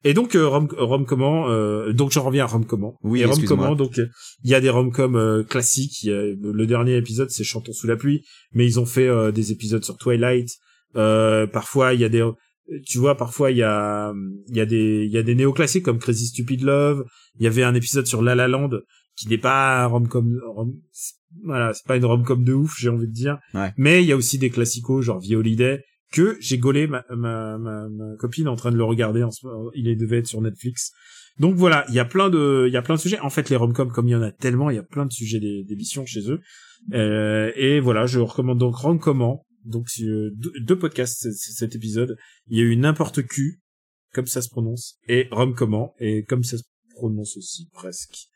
Et 0.03 0.13
donc 0.13 0.35
euh, 0.35 0.45
rom, 0.47 0.67
rom 0.77 1.05
comment 1.05 1.49
euh, 1.49 1.93
donc 1.93 2.11
j'en 2.11 2.23
reviens 2.23 2.43
à 2.43 2.47
rom 2.47 2.65
comment. 2.65 2.97
Oui, 3.03 3.21
Et 3.21 3.25
rom 3.25 3.41
comment 3.45 3.73
donc 3.75 3.99
euh, 3.99 4.07
il 4.43 4.49
y 4.49 4.55
a 4.55 4.59
des 4.59 4.69
rom-com 4.69 5.15
euh, 5.15 5.43
classiques, 5.43 6.03
il 6.03 6.09
y 6.09 6.13
a, 6.13 6.21
le 6.21 6.65
dernier 6.67 6.97
épisode 6.97 7.29
c'est 7.29 7.45
Chantons 7.45 7.71
sous 7.71 7.87
la 7.87 7.95
pluie, 7.95 8.25
mais 8.51 8.65
ils 8.65 8.81
ont 8.81 8.85
fait 8.85 9.31
des 9.31 9.53
épisodes 9.53 9.85
sur 9.85 9.95
Twilight. 9.95 10.49
Euh, 10.97 11.47
parfois 11.47 11.93
il 11.93 12.01
y 12.01 12.03
a 12.03 12.09
des 12.09 12.27
tu 12.85 12.97
vois 12.97 13.15
parfois 13.17 13.51
il 13.51 13.57
y 13.57 13.63
a 13.63 14.13
il 14.47 14.55
y 14.55 14.59
a 14.61 14.65
des 14.65 15.03
il 15.05 15.11
y 15.11 15.17
a 15.17 15.23
des 15.23 15.35
néoclassiques 15.35 15.83
comme 15.85 15.99
Crazy 15.99 16.27
Stupid 16.27 16.61
Love, 16.63 17.03
il 17.39 17.43
y 17.43 17.47
avait 17.47 17.63
un 17.63 17.73
épisode 17.75 18.07
sur 18.07 18.21
La 18.21 18.35
La 18.35 18.47
Land 18.47 18.69
qui 19.15 19.27
n'est 19.27 19.37
pas 19.37 19.85
rom-com 19.87 20.39
rom, 20.55 20.73
voilà, 21.43 21.73
c'est 21.73 21.85
pas 21.85 21.97
une 21.97 22.05
rom-com 22.05 22.43
de 22.43 22.53
ouf, 22.53 22.75
j'ai 22.79 22.89
envie 22.89 23.07
de 23.07 23.13
dire. 23.13 23.37
Ouais. 23.53 23.71
Mais 23.77 24.01
il 24.03 24.07
y 24.07 24.11
a 24.11 24.15
aussi 24.15 24.37
des 24.37 24.49
classicos 24.49 25.01
genre 25.01 25.21
The 25.21 25.33
Holiday 25.33 25.83
que 26.13 26.37
j'ai 26.39 26.57
gaulé 26.57 26.87
ma, 26.87 27.03
ma, 27.09 27.57
ma, 27.57 27.87
ma 27.89 28.15
copine 28.17 28.47
en 28.47 28.55
train 28.55 28.71
de 28.71 28.77
le 28.77 28.83
regarder 28.83 29.23
en 29.23 29.31
ce 29.31 29.45
moment. 29.45 29.69
Il 29.75 29.97
devait 29.97 30.17
être 30.19 30.27
sur 30.27 30.41
Netflix. 30.41 30.91
Donc 31.39 31.55
voilà, 31.55 31.85
il 31.89 31.95
y 31.95 31.99
a 31.99 32.05
plein 32.05 32.29
de, 32.29 32.65
il 32.67 32.73
y 32.73 32.77
a 32.77 32.81
plein 32.81 32.95
de 32.95 32.99
sujets. 32.99 33.19
En 33.19 33.29
fait, 33.29 33.49
les 33.49 33.55
rom-com, 33.55 33.91
comme 33.91 34.07
il 34.07 34.11
y 34.11 34.15
en 34.15 34.21
a 34.21 34.31
tellement, 34.31 34.69
il 34.69 34.75
y 34.75 34.79
a 34.79 34.83
plein 34.83 35.05
de 35.05 35.11
sujets 35.13 35.39
d'é- 35.39 35.63
d'émissions 35.63 36.05
chez 36.05 36.29
eux. 36.29 36.39
Euh, 36.93 37.51
et 37.55 37.79
voilà, 37.79 38.05
je 38.07 38.19
recommande 38.19 38.57
donc 38.57 38.75
rom-comment. 38.75 39.45
Donc 39.65 39.87
euh, 40.01 40.31
deux, 40.35 40.77
podcasts 40.77 41.31
cet 41.31 41.75
épisode. 41.75 42.17
Il 42.47 42.57
y 42.57 42.61
a 42.61 42.63
eu 42.63 42.75
n'importe 42.75 43.21
Q, 43.23 43.61
comme 44.13 44.27
ça 44.27 44.41
se 44.41 44.49
prononce, 44.49 44.97
et 45.07 45.27
rom-comment, 45.31 45.93
et 45.99 46.23
comme 46.23 46.43
ça 46.43 46.57
se 46.57 46.63
prononce 46.95 47.37
aussi 47.37 47.69
presque. 47.73 48.29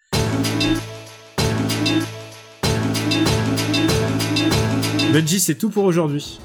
Benji, 5.13 5.39
c'est 5.39 5.55
tout 5.55 5.69
pour 5.69 5.86
aujourd'hui. 5.86 6.39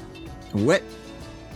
Ouais. 0.53 0.81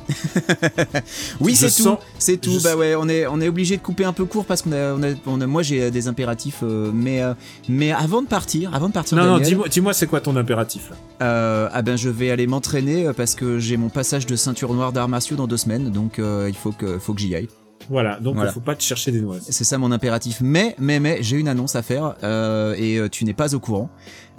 oui, 1.39 1.56
c'est 1.56 1.72
tout. 1.72 1.97
C'est 2.20 2.38
tout. 2.38 2.51
je 2.60 2.64
Bah 2.64 2.76
ouais, 2.76 2.95
on 2.95 3.08
est 3.10 3.28
on 3.28 3.41
est 3.41 3.47
obligé 3.47 3.78
de 3.78 3.82
couper 3.82 4.06
un 4.06 4.14
peu 4.14 4.26
court 4.26 4.45
parce 4.45 4.62
qu'on 4.62 4.72
a, 4.72 4.93
on 4.93 5.03
a, 5.03 5.08
on 5.26 5.41
a- 5.41 5.47
moi 5.47 5.64
j'ai 5.64 5.84
euh, 5.84 5.89
des 5.89 6.08
impératifs, 6.08 6.60
euh, 6.64 6.91
mais 6.93 7.22
euh, 7.22 7.34
mais 7.70 7.91
avant 7.91 8.22
de 8.22 8.28
partir, 8.28 8.74
avant 8.74 8.88
de 8.89 8.93
partir, 8.93 9.18
Non, 9.18 9.26
non, 9.26 9.39
dis-moi, 9.39 9.68
dis-moi, 9.68 9.93
c'est 9.93 10.08
quoi 10.08 10.22
ton 10.22 10.36
impératif 10.36 10.89
là? 10.89 10.95
Euh, 11.26 11.70
ah 11.72 11.82
ben 11.82 11.95
je 11.97 12.10
vais 12.10 12.32
aller 12.32 12.47
m'entraîner 12.47 13.10
parce 13.16 13.36
que 13.36 13.60
j'ai 13.60 13.78
mon 13.78 13.89
passage 13.89 14.26
de 14.26 14.36
ceinture 14.36 14.74
noire 14.74 14.91
d'arts 14.91 15.10
martiaux 15.10 15.36
dans 15.36 15.47
deux 15.47 15.58
semaines, 15.58 15.91
donc 15.91 16.18
il 16.20 16.56
faut 16.56 16.72
que 16.72 16.99
faut 16.99 17.14
que 17.14 17.22
j'y 17.22 17.36
aille. 17.36 17.47
Voilà, 17.89 18.20
donc 18.20 18.36
Voilà. 18.36 18.49
il 18.49 18.53
faut 18.53 18.62
pas 18.62 18.74
te 18.76 18.82
chercher 18.82 19.12
des 19.12 19.22
noises. 19.22 19.45
C'est 19.47 19.64
ça 19.64 19.78
mon 19.78 19.91
impératif. 19.91 20.39
Mais, 20.41 20.76
mais, 20.80 20.99
mais, 20.99 21.20
j'ai 21.22 21.38
une 21.38 21.47
annonce 21.47 21.76
à 21.76 21.84
faire 21.84 22.16
euh, 22.24 22.74
et 22.78 22.99
tu 23.12 23.26
n'es 23.26 23.34
pas 23.34 23.53
au 23.53 23.60
courant. 23.60 23.89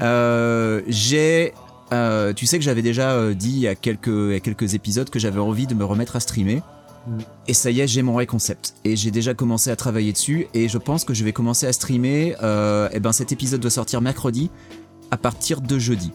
Euh, 0.00 0.82
j'ai, 0.88 1.52
euh, 1.92 2.32
tu 2.32 2.46
sais 2.46 2.58
que 2.58 2.64
j'avais 2.64 2.82
déjà 2.82 3.12
euh, 3.12 3.34
dit 3.34 3.50
il 3.50 3.58
y 3.58 3.68
a 3.68 3.74
quelques, 3.74 4.06
il 4.08 4.32
y 4.32 4.36
a 4.36 4.40
quelques 4.40 4.74
épisodes 4.74 5.08
que 5.10 5.18
j'avais 5.18 5.40
envie 5.40 5.66
de 5.66 5.74
me 5.74 5.84
remettre 5.84 6.16
à 6.16 6.20
streamer. 6.20 6.62
Mm. 7.06 7.18
Et 7.48 7.54
ça 7.54 7.70
y 7.70 7.80
est, 7.80 7.86
j'ai 7.86 8.02
mon 8.02 8.12
vrai 8.12 8.26
concept. 8.26 8.74
Et 8.84 8.96
j'ai 8.96 9.10
déjà 9.10 9.34
commencé 9.34 9.70
à 9.70 9.76
travailler 9.76 10.12
dessus. 10.12 10.48
Et 10.54 10.68
je 10.68 10.78
pense 10.78 11.04
que 11.04 11.14
je 11.14 11.24
vais 11.24 11.32
commencer 11.32 11.66
à 11.66 11.72
streamer. 11.72 12.36
Euh, 12.42 12.88
et 12.92 13.00
ben 13.00 13.12
cet 13.12 13.32
épisode 13.32 13.60
doit 13.60 13.70
sortir 13.70 14.00
mercredi 14.00 14.50
à 15.10 15.16
partir 15.16 15.60
de 15.60 15.78
jeudi. 15.78 16.10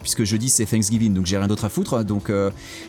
Puisque 0.00 0.24
jeudi 0.24 0.48
c'est 0.48 0.64
Thanksgiving, 0.64 1.12
donc 1.12 1.26
j'ai 1.26 1.36
rien 1.36 1.48
d'autre 1.48 1.66
à 1.66 1.68
foutre. 1.68 2.02
Donc 2.02 2.32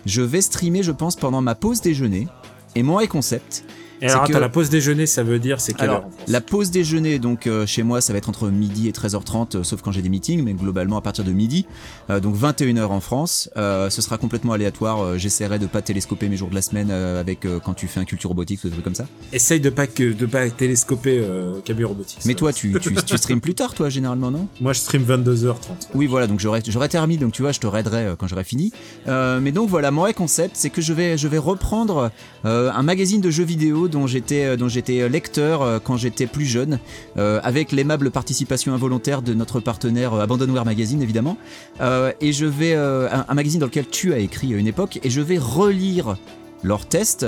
je 0.06 0.22
vais 0.22 0.40
streamer, 0.40 0.84
je 0.84 0.94
pense, 0.94 1.18
pendant 1.18 1.42
ma 1.42 1.54
pause 1.54 1.82
déjeuner. 1.82 2.30
Et 2.76 2.84
mon 2.84 2.94
vrai 2.94 3.08
concept, 3.08 3.66
Et 4.02 4.10
alors, 4.10 4.24
attends, 4.24 4.40
la 4.40 4.50
pause 4.50 4.70
déjeuner, 4.70 5.06
ça 5.06 5.24
veut 5.24 5.40
dire 5.40 5.60
c'est 5.60 5.74
quelle 5.74 5.90
alors, 5.90 6.02
heure 6.02 6.06
en 6.06 6.32
la 6.32 6.42
pause 6.42 6.72
déjeuner, 6.72 7.20
donc 7.20 7.48
euh, 7.48 7.66
chez 7.66 7.84
moi, 7.84 8.02
ça 8.02 8.14
va 8.14 8.18
être 8.18 8.30
entre 8.30 8.50
midi 8.50 8.88
et 8.88 8.92
13h30, 8.92 9.58
euh, 9.58 9.64
sauf 9.64 9.82
quand 9.82 9.92
j'ai 9.92 10.02
des 10.02 10.10
meetings, 10.10 10.44
mais 10.44 10.54
globalement 10.54 10.98
à 10.98 11.02
partir 11.02 11.24
de 11.24 11.32
midi. 11.32 11.66
Euh, 12.10 12.20
donc 12.20 12.36
21h 12.36 12.86
en 12.86 13.00
France. 13.00 13.50
Euh, 13.58 13.90
ce 13.90 14.02
sera 14.02 14.18
complètement 14.18 14.54
aléatoire. 14.54 15.18
J'essaierai 15.18 15.60
de 15.60 15.66
pas 15.66 15.82
télescoper 15.82 16.30
mes 16.30 16.38
jours 16.38 16.50
de 16.50 16.56
la 16.56 16.62
semaine 16.62 16.92
avec 16.92 17.46
quand 17.64 17.74
tu 17.74 17.88
fais 17.88 18.00
un 18.00 18.06
culture 18.06 18.30
robotique 18.30 18.64
ou 18.64 18.68
des 18.68 18.74
trucs 18.74 18.84
comme 18.84 18.96
ça. 18.96 19.06
Essaye 19.34 19.60
de 19.60 19.70
pas 19.70 19.88
que 19.88 20.14
de 20.14 20.26
pas 20.26 20.50
télescoper 20.50 21.20
euh, 21.20 21.62
Robotics. 21.84 22.26
Mais 22.26 22.34
toi, 22.34 22.52
tu, 22.52 22.78
tu, 22.80 22.94
tu 22.94 23.18
streams 23.18 23.40
plus 23.40 23.54
tard, 23.54 23.74
toi, 23.74 23.90
généralement, 23.90 24.32
non? 24.32 24.48
Moi, 24.60 24.74
je 24.74 24.80
stream 24.80 25.04
22h30. 25.04 25.56
Oui, 25.94 26.08
voilà, 26.08 26.28
donc 26.28 26.40
j'aurais 26.40 26.62
j'aurais 26.68 26.90
terminé, 26.90 27.20
donc 27.20 27.34
tu 27.34 27.44
vois, 27.44 27.52
je 27.52 27.60
te 27.60 27.68
raiderai 27.68 28.16
quand 28.18 28.28
j'aurai 28.28 28.44
fini. 28.44 28.72
Mais 29.06 29.52
donc 29.52 29.70
voilà, 29.70 29.92
mon 29.92 30.02
vrai 30.02 30.14
concept, 30.14 30.56
c'est 30.56 30.70
que 30.70 30.82
je 30.82 30.94
vais 30.94 31.18
je 31.18 31.28
vais 31.28 31.38
reprendre 31.38 32.12
un 32.44 32.84
magazine 32.84 33.22
de 33.22 33.30
jeux 33.30 33.44
vidéo 33.44 33.87
dont 33.88 34.08
j'étais 34.08 34.46
euh, 34.46 34.58
dont 34.58 34.70
j'étais 34.70 35.08
lecteur 35.10 35.62
euh, 35.62 35.80
quand 35.84 35.98
j'étais 35.98 36.28
plus 36.28 36.46
jeune, 36.46 36.80
euh, 37.18 37.40
avec 37.44 37.72
l'aimable 37.72 38.12
participation 38.12 38.74
involontaire 38.74 39.22
de 39.22 39.34
notre 39.34 39.60
partenaire 39.60 40.14
euh, 40.14 40.22
Abandonware 40.22 40.66
Magazine 40.66 41.02
évidemment. 41.02 41.38
Euh, 41.82 42.12
et 42.22 42.34
je 42.34 42.46
vais 42.46 42.74
euh, 42.74 43.10
un, 43.28 43.34
magazine 43.34 43.60
dans 43.60 43.66
lequel 43.66 43.88
tu 43.88 44.14
as 44.14 44.20
écrit 44.20 44.54
à 44.54 44.58
une 44.58 44.68
époque, 44.68 45.00
et 45.04 45.10
je 45.10 45.22
vais 45.22 45.38
relire 45.38 46.18
leurs 46.64 46.88
tests. 46.88 47.28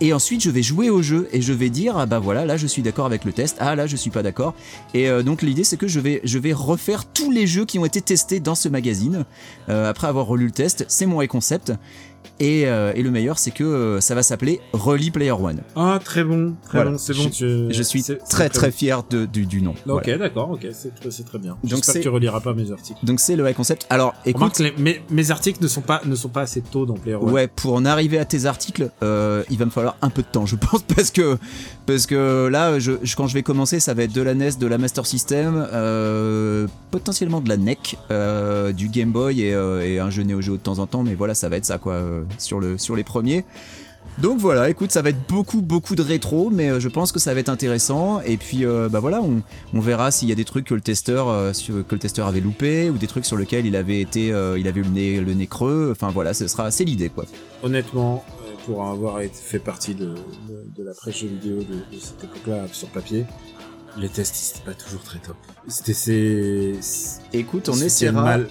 Et 0.00 0.12
ensuite, 0.12 0.42
je 0.42 0.50
vais 0.50 0.62
jouer 0.62 0.90
au 0.90 1.00
jeu 1.00 1.26
et 1.32 1.40
je 1.40 1.54
vais 1.54 1.70
dire, 1.70 1.96
ah 1.96 2.04
bah 2.04 2.18
voilà, 2.18 2.44
là 2.44 2.58
je 2.58 2.66
suis 2.66 2.82
d'accord 2.82 3.06
avec 3.06 3.24
le 3.24 3.32
test, 3.32 3.56
ah 3.60 3.74
là 3.74 3.86
je 3.86 3.96
suis 3.96 4.10
pas 4.10 4.22
d'accord. 4.22 4.54
Et 4.92 5.08
euh, 5.08 5.22
donc 5.22 5.40
l'idée 5.40 5.64
c'est 5.64 5.78
que 5.78 5.88
je 5.88 6.00
vais, 6.00 6.20
je 6.22 6.38
vais 6.38 6.52
refaire 6.52 7.06
tous 7.06 7.30
les 7.30 7.46
jeux 7.46 7.64
qui 7.64 7.78
ont 7.78 7.86
été 7.86 8.02
testés 8.02 8.38
dans 8.38 8.54
ce 8.54 8.68
magazine 8.68 9.24
euh, 9.70 9.88
après 9.88 10.06
avoir 10.06 10.26
relu 10.26 10.46
le 10.46 10.50
test. 10.50 10.84
C'est 10.88 11.06
mon 11.06 11.26
concept. 11.26 11.72
Et, 12.38 12.66
euh, 12.66 12.92
et 12.94 13.02
le 13.02 13.10
meilleur 13.10 13.38
c'est 13.38 13.50
que 13.50 13.64
euh, 13.64 14.00
ça 14.00 14.14
va 14.14 14.22
s'appeler 14.22 14.60
Rally 14.74 15.10
Player 15.10 15.30
One. 15.32 15.60
Ah, 15.74 15.98
très 16.04 16.22
bon, 16.22 16.54
très 16.64 16.78
Voilà. 16.78 16.90
bon, 16.92 16.98
c'est 16.98 17.14
bon. 17.14 17.22
Je- 17.22 17.28
tu... 17.68 17.74
Je 17.74 17.82
suis 17.82 18.04
très 18.28 18.48
très 18.50 18.70
fier 18.70 19.02
de, 19.08 19.24
du, 19.24 19.46
du 19.46 19.62
nom. 19.62 19.70
Ok, 19.86 20.02
Voilà. 20.04 20.18
d'accord, 20.18 20.50
ok, 20.50 20.66
c'est 20.72 21.24
très, 21.24 21.38
bien. 21.38 21.52
Donc 21.64 21.70
J'espère 21.84 21.94
que 21.94 21.98
tu 22.00 22.08
reliras 22.08 22.40
pas 22.40 22.52
mes 22.54 22.70
articles. 22.72 22.98
Donc 23.04 23.20
c'est 23.20 23.36
le 23.36 23.42
vrai 23.42 23.54
concept. 23.54 23.86
Alors 23.90 24.14
écoute, 24.26 24.58
les- 24.58 24.74
mes, 24.78 25.00
mes 25.10 25.30
articles 25.30 25.62
ne 25.62 25.68
sont 25.68 25.80
pas 25.80 26.02
ne 26.04 26.14
sont 26.14 26.28
pas 26.28 26.42
assez 26.42 26.60
tôt 26.60 26.84
dans 26.86 26.94
Player 26.94 27.16
One. 27.16 27.30
Ouais, 27.30 27.46
pour 27.48 27.74
en 27.74 27.84
arriver 27.86 28.18
à 28.18 28.24
tes 28.24 28.44
articles, 28.46 28.90
euh, 29.02 29.42
il 29.50 29.56
va 29.58 29.64
me 29.64 29.70
falloir 29.70 29.96
un 30.02 30.10
peu 30.10 30.22
de 30.22 30.28
temps, 30.28 30.44
je 30.46 30.56
pense, 30.56 30.82
parce 30.82 31.10
que 31.10 31.38
parce 31.86 32.06
que 32.06 32.48
là, 32.48 32.78
je, 32.78 32.92
je- 33.02 33.16
quand 33.16 33.26
je 33.28 33.34
vais 33.34 33.42
commencer, 33.42 33.80
ça 33.80 33.94
va 33.94 34.02
être 34.02 34.12
de 34.12 34.20
la 34.22 34.34
NES, 34.34 34.52
de 34.60 34.66
la 34.66 34.76
Master 34.78 35.06
System, 35.06 35.66
euh, 35.72 36.66
potentiellement 36.90 37.40
de 37.40 37.48
la 37.48 37.56
NEC, 37.56 37.96
euh, 38.10 38.72
du 38.72 38.88
Game 38.88 39.10
Boy 39.12 39.40
et, 39.42 39.54
euh, 39.54 39.86
et 39.86 39.98
un 39.98 40.10
jeu 40.10 40.22
Neo 40.22 40.40
Geo 40.40 40.52
de 40.56 40.62
temps 40.62 40.78
en 40.80 40.86
temps, 40.86 41.02
mais 41.02 41.14
voilà, 41.14 41.34
ça 41.34 41.48
va 41.48 41.56
être 41.56 41.64
ça 41.64 41.78
quoi 41.78 42.02
sur 42.38 42.60
le 42.60 42.78
sur 42.78 42.96
les 42.96 43.04
premiers. 43.04 43.44
Donc 44.18 44.38
voilà, 44.38 44.70
écoute, 44.70 44.92
ça 44.92 45.02
va 45.02 45.10
être 45.10 45.28
beaucoup 45.28 45.60
beaucoup 45.60 45.94
de 45.94 46.02
rétro, 46.02 46.48
mais 46.48 46.70
euh, 46.70 46.80
je 46.80 46.88
pense 46.88 47.12
que 47.12 47.18
ça 47.18 47.34
va 47.34 47.40
être 47.40 47.48
intéressant. 47.50 48.20
Et 48.22 48.36
puis 48.36 48.64
euh, 48.64 48.88
bah 48.88 49.00
voilà, 49.00 49.20
on, 49.20 49.42
on 49.74 49.80
verra 49.80 50.10
s'il 50.10 50.28
y 50.28 50.32
a 50.32 50.34
des 50.34 50.44
trucs 50.44 50.64
que 50.64 50.74
le 50.74 50.80
testeur 50.80 51.28
euh, 51.28 51.52
que 51.52 51.94
le 51.94 51.98
testeur 51.98 52.26
avait 52.26 52.40
loupé 52.40 52.88
ou 52.88 52.96
des 52.96 53.08
trucs 53.08 53.26
sur 53.26 53.36
lesquels 53.36 53.66
il 53.66 53.76
avait 53.76 54.00
été, 54.00 54.32
euh, 54.32 54.58
il 54.58 54.68
avait 54.68 54.80
eu 54.80 54.84
le 54.84 54.90
nez 54.90 55.20
le 55.20 55.34
nez 55.34 55.46
creux. 55.46 55.90
Enfin 55.92 56.10
voilà, 56.10 56.32
ce 56.34 56.46
sera 56.48 56.70
c'est 56.70 56.84
l'idée 56.84 57.10
quoi. 57.10 57.26
Honnêtement, 57.62 58.24
pour 58.64 58.84
avoir 58.84 59.20
fait 59.32 59.58
partie 59.58 59.94
de, 59.94 60.06
de, 60.06 60.66
de 60.74 60.84
la 60.84 60.94
presse 60.94 61.18
jeux 61.18 61.28
vidéo 61.28 61.58
de, 61.58 61.96
de 61.96 62.00
cette 62.00 62.24
époque-là 62.24 62.66
sur 62.72 62.88
papier, 62.88 63.26
les 63.98 64.08
tests 64.08 64.34
c'était 64.34 64.64
pas 64.64 64.74
toujours 64.74 65.02
très 65.02 65.18
top. 65.18 65.36
C'était 65.68 65.92
c'est 65.92 66.72
Écoute, 67.34 67.68
on 67.68 67.74
essaiera 67.74 68.22
mal, 68.22 68.48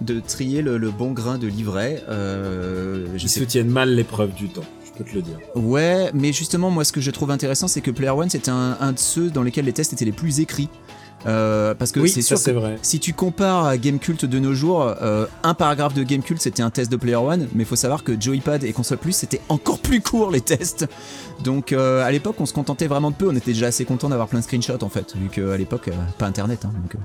de 0.00 0.20
trier 0.20 0.62
le, 0.62 0.78
le 0.78 0.90
bon 0.90 1.12
grain 1.12 1.38
de 1.38 1.46
livret. 1.46 2.02
Euh, 2.08 3.06
je 3.16 3.24
ils 3.24 3.28
se 3.28 3.40
sais. 3.40 3.46
tiennent 3.46 3.68
mal 3.70 3.94
l'épreuve 3.94 4.34
du 4.34 4.48
temps. 4.48 4.64
Je 4.84 4.90
peux 4.98 5.08
te 5.08 5.14
le 5.14 5.22
dire. 5.22 5.38
Ouais, 5.54 6.10
mais 6.14 6.32
justement, 6.32 6.70
moi, 6.70 6.84
ce 6.84 6.92
que 6.92 7.00
je 7.00 7.10
trouve 7.10 7.30
intéressant, 7.30 7.68
c'est 7.68 7.80
que 7.80 7.90
Player 7.90 8.10
One, 8.10 8.30
c'était 8.30 8.50
un, 8.50 8.76
un 8.80 8.92
de 8.92 8.98
ceux 8.98 9.30
dans 9.30 9.42
lesquels 9.42 9.64
les 9.66 9.72
tests 9.72 9.92
étaient 9.92 10.04
les 10.04 10.12
plus 10.12 10.40
écrits. 10.40 10.68
Euh, 11.26 11.74
parce 11.74 11.90
que 11.92 11.98
oui, 12.00 12.08
c'est 12.10 12.22
sûr 12.22 12.38
c'est 12.38 12.52
que 12.52 12.56
vrai. 12.58 12.78
si 12.82 13.00
tu 13.00 13.12
compares 13.12 13.64
à 13.64 13.78
Gamecult 13.78 14.26
de 14.26 14.38
nos 14.38 14.54
jours, 14.54 14.82
euh, 14.82 15.26
un 15.42 15.54
paragraphe 15.54 15.94
de 15.94 16.04
Gamecult 16.04 16.40
c'était 16.40 16.62
un 16.62 16.70
test 16.70 16.92
de 16.92 16.96
Player 16.96 17.16
One, 17.16 17.48
mais 17.54 17.62
il 17.64 17.66
faut 17.66 17.74
savoir 17.74 18.04
que 18.04 18.20
Joypad 18.20 18.62
et 18.62 18.72
Console 18.72 18.98
Plus 18.98 19.12
c'était 19.12 19.40
encore 19.48 19.78
plus 19.80 20.00
court 20.02 20.30
les 20.30 20.42
tests. 20.42 20.86
Donc 21.42 21.72
euh, 21.72 22.04
à 22.04 22.12
l'époque 22.12 22.36
on 22.38 22.46
se 22.46 22.52
contentait 22.52 22.86
vraiment 22.86 23.10
de 23.10 23.16
peu, 23.16 23.28
on 23.28 23.34
était 23.34 23.52
déjà 23.54 23.68
assez 23.68 23.84
content 23.86 24.08
d'avoir 24.10 24.28
plein 24.28 24.38
de 24.40 24.44
screenshots 24.44 24.84
en 24.84 24.88
fait, 24.90 25.16
vu 25.16 25.28
qu'à 25.28 25.56
l'époque 25.56 25.90
pas 26.18 26.26
internet. 26.26 26.64
hein, 26.66 26.72
donc, 26.82 26.94
euh. 26.94 26.98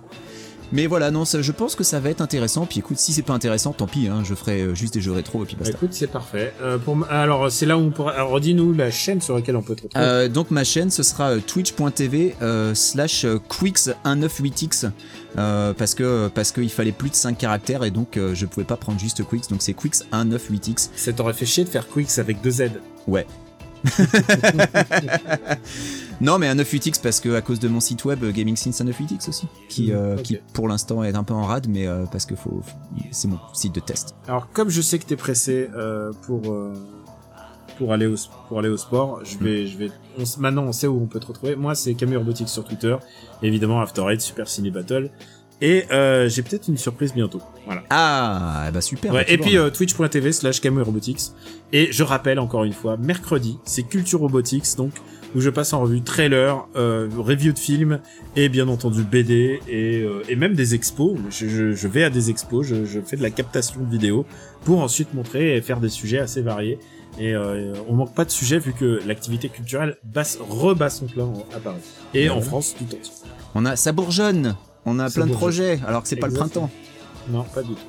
Mais 0.74 0.88
voilà, 0.88 1.12
non, 1.12 1.26
ça, 1.26 1.42
je 1.42 1.52
pense 1.52 1.76
que 1.76 1.84
ça 1.84 2.00
va 2.00 2.10
être 2.10 2.22
intéressant. 2.22 2.66
Puis 2.66 2.80
écoute, 2.80 2.98
si 2.98 3.14
c'est 3.14 3.22
pas 3.22 3.34
intéressant, 3.34 3.74
tant 3.74 3.88
pis, 3.88 4.08
hein, 4.08 4.22
je 4.24 4.34
ferai 4.36 4.62
euh, 4.62 4.76
juste 4.76 4.94
des 4.94 5.02
jeux 5.02 5.12
rétro 5.12 5.44
et 5.44 5.46
puis 5.46 5.56
Bah, 5.56 5.66
basta. 5.66 5.76
écoute, 5.76 5.94
c'est 5.94 6.08
parfait. 6.08 6.54
Euh, 6.62 6.78
pour 6.78 6.98
alors, 7.10 7.52
c'est 7.52 7.66
là 7.66 7.78
où 7.78 7.82
on 7.82 7.90
pourra. 7.92 8.12
Alors, 8.14 8.40
dis-nous 8.40 8.74
la 8.74 8.90
chaîne 8.92 9.22
sur 9.22 9.36
laquelle 9.36 9.56
on 9.56 9.62
peut 9.62 9.76
te 9.76 9.84
retrouver. 9.84 10.04
Euh, 10.06 10.28
donc 10.30 10.52
ma 10.52 10.64
chaîne 10.64 10.90
ce 10.90 11.04
sera 11.04 11.38
twitch.tv 11.38 12.36
euh, 12.42 12.74
slash 12.74 13.26
euh, 13.26 13.38
quicks198x 13.50 14.90
euh, 15.38 15.74
parce 15.74 15.96
que 15.96 16.30
parce 16.34 16.52
qu'il 16.52 16.70
fallait 16.70 16.92
plus 16.92 17.10
de 17.10 17.16
5 17.16 17.38
caractères 17.38 17.84
et 17.84 17.92
donc 17.92 18.18
je 18.34 18.46
pouvais 18.46 18.66
pas 18.66 18.78
prendre 18.78 19.00
juste 19.00 19.24
quicks 19.28 19.50
donc 19.50 19.62
c'est 19.62 19.74
quicks198x 19.74 20.90
Ça 20.96 21.14
t'aurait 21.14 21.34
fait 21.34 21.46
chier 21.46 21.64
de 21.64 21.70
faire 21.70 21.88
Quicks 21.88 22.18
avec 22.20 22.42
deux 22.42 22.52
Z. 22.52 22.64
ouais 23.08 23.26
non 26.22 26.38
mais 26.38 26.48
un 26.48 26.56
98x 26.56 27.02
parce 27.02 27.20
que 27.20 27.36
à 27.36 27.42
cause 27.42 27.60
de 27.60 27.68
mon 27.68 27.80
site 27.80 28.06
web 28.06 28.24
euh, 28.24 28.32
Gaming 28.32 28.56
Sins 28.56 28.72
98x 28.72 29.30
aussi 29.30 29.48
qui, 29.70 29.92
Mhm, 29.92 29.98
euh, 29.98 30.16
qui 30.18 30.38
pour 30.54 30.68
l'instant 30.68 31.04
est 31.04 31.16
un 31.16 31.24
peu 31.24 31.34
en 31.34 31.44
rade 31.44 31.68
mais 31.70 31.88
euh, 31.88 32.06
parce 32.12 32.26
que 32.26 32.36
faut 32.36 32.62
c'est 33.12 33.28
mon 33.28 33.40
site 33.54 33.74
de 33.74 33.80
test. 33.80 34.16
Alors, 34.28 34.50
comme 34.52 34.70
je 34.70 34.82
sais 34.82 35.00
que 35.00 35.06
t'es 35.06 35.16
pressé 35.16 35.70
euh, 35.76 36.12
pour 36.24 36.42
pour 37.78 37.94
aller 37.94 38.06
au 38.06 38.16
pour 38.48 38.60
aller 38.60 38.70
au 38.70 38.78
sport, 38.78 39.22
je 39.24 39.38
vais 39.40 39.66
je 39.66 39.78
vais 39.78 39.92
on 40.20 40.24
maintenant 40.40 40.64
on 40.64 40.72
sait 40.72 40.88
où 40.88 41.02
on 41.02 41.08
peut 41.08 41.20
te 41.20 41.28
retrouver. 41.28 41.56
Moi, 41.56 41.74
c'est 41.76 41.94
Camille 41.96 42.18
Robotics 42.18 42.50
sur 42.50 42.64
Twitter, 42.64 42.96
évidemment 43.42 43.82
After 43.82 44.04
Eight, 44.12 44.22
Super 44.22 44.48
Ciné 44.48 44.70
Battle, 44.72 45.10
et 45.62 45.86
euh, 45.92 46.28
j'ai 46.28 46.42
peut-être 46.42 46.68
une 46.68 46.78
surprise 46.78 47.14
bientôt. 47.14 47.42
Voilà. 47.66 47.84
ah 47.92 48.70
bah 48.74 48.82
super 48.82 49.14
Ouais, 49.14 49.24
bah, 49.24 49.32
et 49.32 49.38
puis 49.38 49.58
euh, 49.58 49.70
twitch.tv 49.70 50.32
slash 50.32 50.60
Robotics. 50.62 51.20
Et 51.72 51.92
je 51.92 52.04
rappelle 52.04 52.40
encore 52.40 52.64
une 52.64 52.74
fois, 52.74 52.98
mercredi, 52.98 53.58
c'est 53.64 53.84
Culture 53.84 54.20
Robotics, 54.20 54.76
donc 54.78 54.92
où 55.34 55.40
je 55.40 55.50
passe 55.50 55.72
en 55.72 55.80
revue 55.82 56.02
trailer, 56.02 56.68
euh, 56.76 57.08
review 57.18 57.54
de 57.54 57.60
films 57.60 58.00
et 58.36 58.50
bien 58.50 58.68
entendu 58.68 59.04
BD 59.04 59.62
et, 59.70 60.06
et 60.28 60.36
même 60.36 60.56
des 60.56 60.76
expos. 60.76 61.18
Je, 61.30 61.48
je- 61.48 61.72
je 61.74 61.88
vais 61.88 62.04
à 62.04 62.10
des 62.10 62.30
expos, 62.30 62.66
je, 62.68 62.84
je 62.86 63.00
fais 63.00 63.16
de 63.16 63.22
la 63.22 63.30
captation 63.30 63.80
de 63.82 63.90
vidéos 63.90 64.26
pour 64.66 64.82
ensuite 64.82 65.14
montrer 65.14 65.56
et 65.56 65.62
faire 65.62 65.80
des 65.80 65.88
sujets 65.90 66.20
assez 66.20 66.42
variés. 66.42 66.80
Et 67.20 67.34
euh, 67.34 67.74
on 67.88 67.94
manque 67.94 68.14
pas 68.16 68.26
de 68.26 68.32
sujets 68.32 68.58
vu 68.60 68.74
que 68.74 69.00
l'activité 69.06 69.48
culturelle 69.50 69.98
basse, 70.04 70.38
rebat 70.50 70.90
son 70.90 71.06
plein 71.08 71.26
en- 71.26 71.46
à 71.56 71.60
Paris 71.60 71.78
et 72.14 72.30
en 72.30 72.38
Ouais. 72.38 72.42
France 72.42 72.76
tout 72.78 72.84
entier. 72.86 73.12
on 73.56 73.66
a 73.66 73.76
ça 73.76 73.92
bourgeonne 73.92 74.56
on 74.86 75.00
a 75.00 75.10
plein 75.10 75.26
de 75.28 75.34
projets 75.34 75.80
alors 75.88 76.02
que 76.04 76.08
c'est 76.08 76.16
pas 76.16 76.28
le 76.28 76.34
printemps 76.34 76.70
Non, 77.30 77.44
pas 77.44 77.62
du 77.62 77.74
tout. 77.74 77.82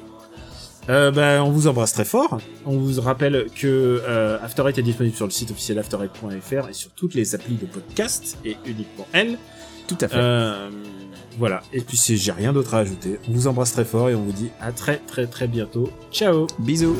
Euh, 0.89 1.13
bah, 1.13 1.45
on 1.45 1.51
vous 1.51 1.69
embrasse 1.69 1.93
très 1.93 2.05
fort. 2.05 2.39
On 2.67 2.77
vous 2.77 3.01
rappelle 3.01 3.47
que 3.55 4.03
euh, 4.05 4.39
After 4.43 4.65
Eight 4.69 4.79
est 4.79 4.83
disponible 4.83 5.15
sur 5.15 5.27
le 5.27 5.31
site 5.31 5.51
officiel 5.53 5.79
afterite.fr 5.79 6.69
et 6.69 6.73
sur 6.73 6.91
toutes 6.91 7.15
les 7.15 7.35
applis 7.37 7.55
de 7.55 7.67
podcast 7.67 8.37
et 8.45 8.57
uniquement 8.67 9.07
elles. 9.13 9.39
tout 9.87 9.97
à 10.01 10.09
fait 10.09 10.17
Euh, 10.19 10.71
voilà. 11.39 11.63
Et 11.73 11.81
puis 11.83 11.97
si 11.97 12.17
j'ai 12.17 12.33
rien 12.33 12.53
d'autre 12.53 12.75
à 12.75 12.79
ajouter, 12.79 13.19
on 13.29 13.33
vous 13.33 13.47
embrasse 13.47 13.73
très 13.73 13.85
fort 13.85 14.11
et 14.11 14.15
on 14.17 14.23
vous 14.23 14.33
dit 14.33 14.51
à 14.61 14.73
très 14.73 14.97
très 14.99 15.27
très 15.29 15.47
bientôt. 15.47 15.89
Ciao. 16.11 16.47
bisous 16.59 16.97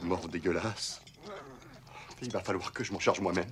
Morts 0.00 0.28
dégueulasse. 0.28 1.02
Il 2.22 2.30
va 2.30 2.40
falloir 2.40 2.72
que 2.72 2.82
je 2.82 2.92
m'en 2.92 2.98
charge 2.98 3.20
moi-même. 3.20 3.50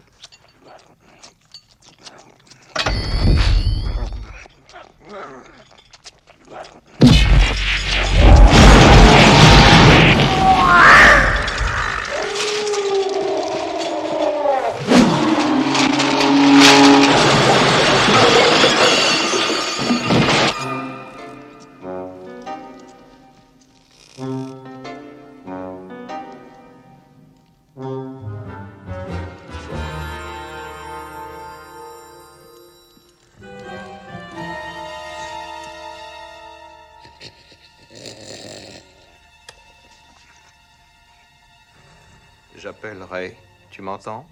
Tu 43.80 43.86
m'entends? 43.86 44.26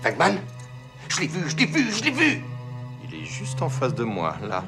Fagman 0.00 0.38
Je 1.08 1.22
l'ai 1.22 1.26
vu, 1.26 1.50
je 1.50 1.56
l'ai 1.56 1.66
vu, 1.66 1.92
je 1.92 2.04
l'ai 2.04 2.10
vu 2.12 2.44
Il 3.02 3.12
est 3.16 3.24
juste 3.24 3.60
en 3.62 3.68
face 3.68 3.92
de 3.94 4.04
moi, 4.04 4.36
là. 4.48 4.62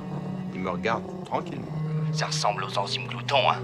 Il 0.53 0.59
me 0.59 0.71
regarde 0.71 1.05
tranquillement. 1.25 1.71
Ça 2.13 2.27
ressemble 2.27 2.65
aux 2.65 2.77
enzymes 2.77 3.07
gloutons, 3.07 3.49
hein. 3.49 3.59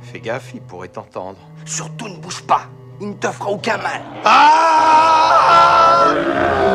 Fais 0.00 0.18
gaffe, 0.18 0.50
il 0.52 0.62
pourrait 0.62 0.88
t'entendre. 0.88 1.38
Surtout 1.64 2.08
ne 2.08 2.16
bouge 2.16 2.42
pas. 2.42 2.62
Il 3.00 3.10
ne 3.10 3.14
te 3.14 3.30
fera 3.30 3.50
aucun 3.50 3.76
mal. 3.76 4.02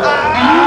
Beckman 0.02 0.67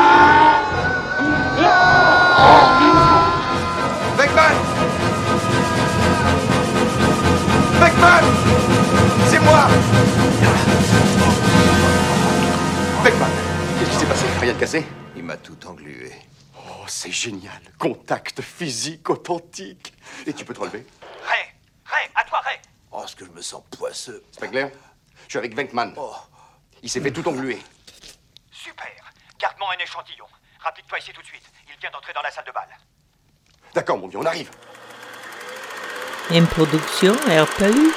cassé 14.61 14.85
Il 15.17 15.25
m'a 15.25 15.39
tout 15.39 15.57
englué. 15.67 16.13
Oh, 16.55 16.85
c'est 16.87 17.11
génial 17.11 17.63
Contact 17.79 18.43
physique 18.43 19.09
authentique 19.09 19.95
Et 20.27 20.35
tu 20.35 20.45
peux 20.45 20.53
te 20.53 20.61
relever 20.61 20.87
Ray, 21.25 21.47
Ray, 21.87 22.11
à 22.15 22.25
toi, 22.25 22.41
Ray 22.41 22.59
Oh, 22.93 23.03
ce 23.07 23.17
que 23.17 23.25
je 23.25 23.31
me 23.31 23.41
sens 23.41 23.63
poisseux. 23.71 24.23
C'est 24.31 24.41
pas 24.41 24.49
clair 24.49 24.71
Je 25.25 25.31
suis 25.31 25.39
avec 25.39 25.57
Venkman. 25.57 25.95
Il 26.83 26.91
s'est 26.91 27.01
fait 27.01 27.11
tout 27.11 27.27
engluer. 27.27 27.59
Super 28.51 28.87
Garde-moi 29.39 29.69
un 29.79 29.83
échantillon. 29.83 30.27
Rapide-toi 30.59 30.99
ici 30.99 31.13
tout 31.15 31.23
de 31.23 31.27
suite. 31.27 31.51
Il 31.67 31.81
vient 31.81 31.91
d'entrer 31.91 32.13
dans 32.13 32.23
la 32.23 32.31
salle 32.31 32.45
de 32.45 32.53
bal. 32.53 32.69
D'accord, 33.73 33.97
mon 33.97 34.09
vieux, 34.09 34.19
on 34.19 34.27
arrive. 34.27 34.51
Une 36.31 36.47
production 36.47 37.15
RPU. 37.15 37.95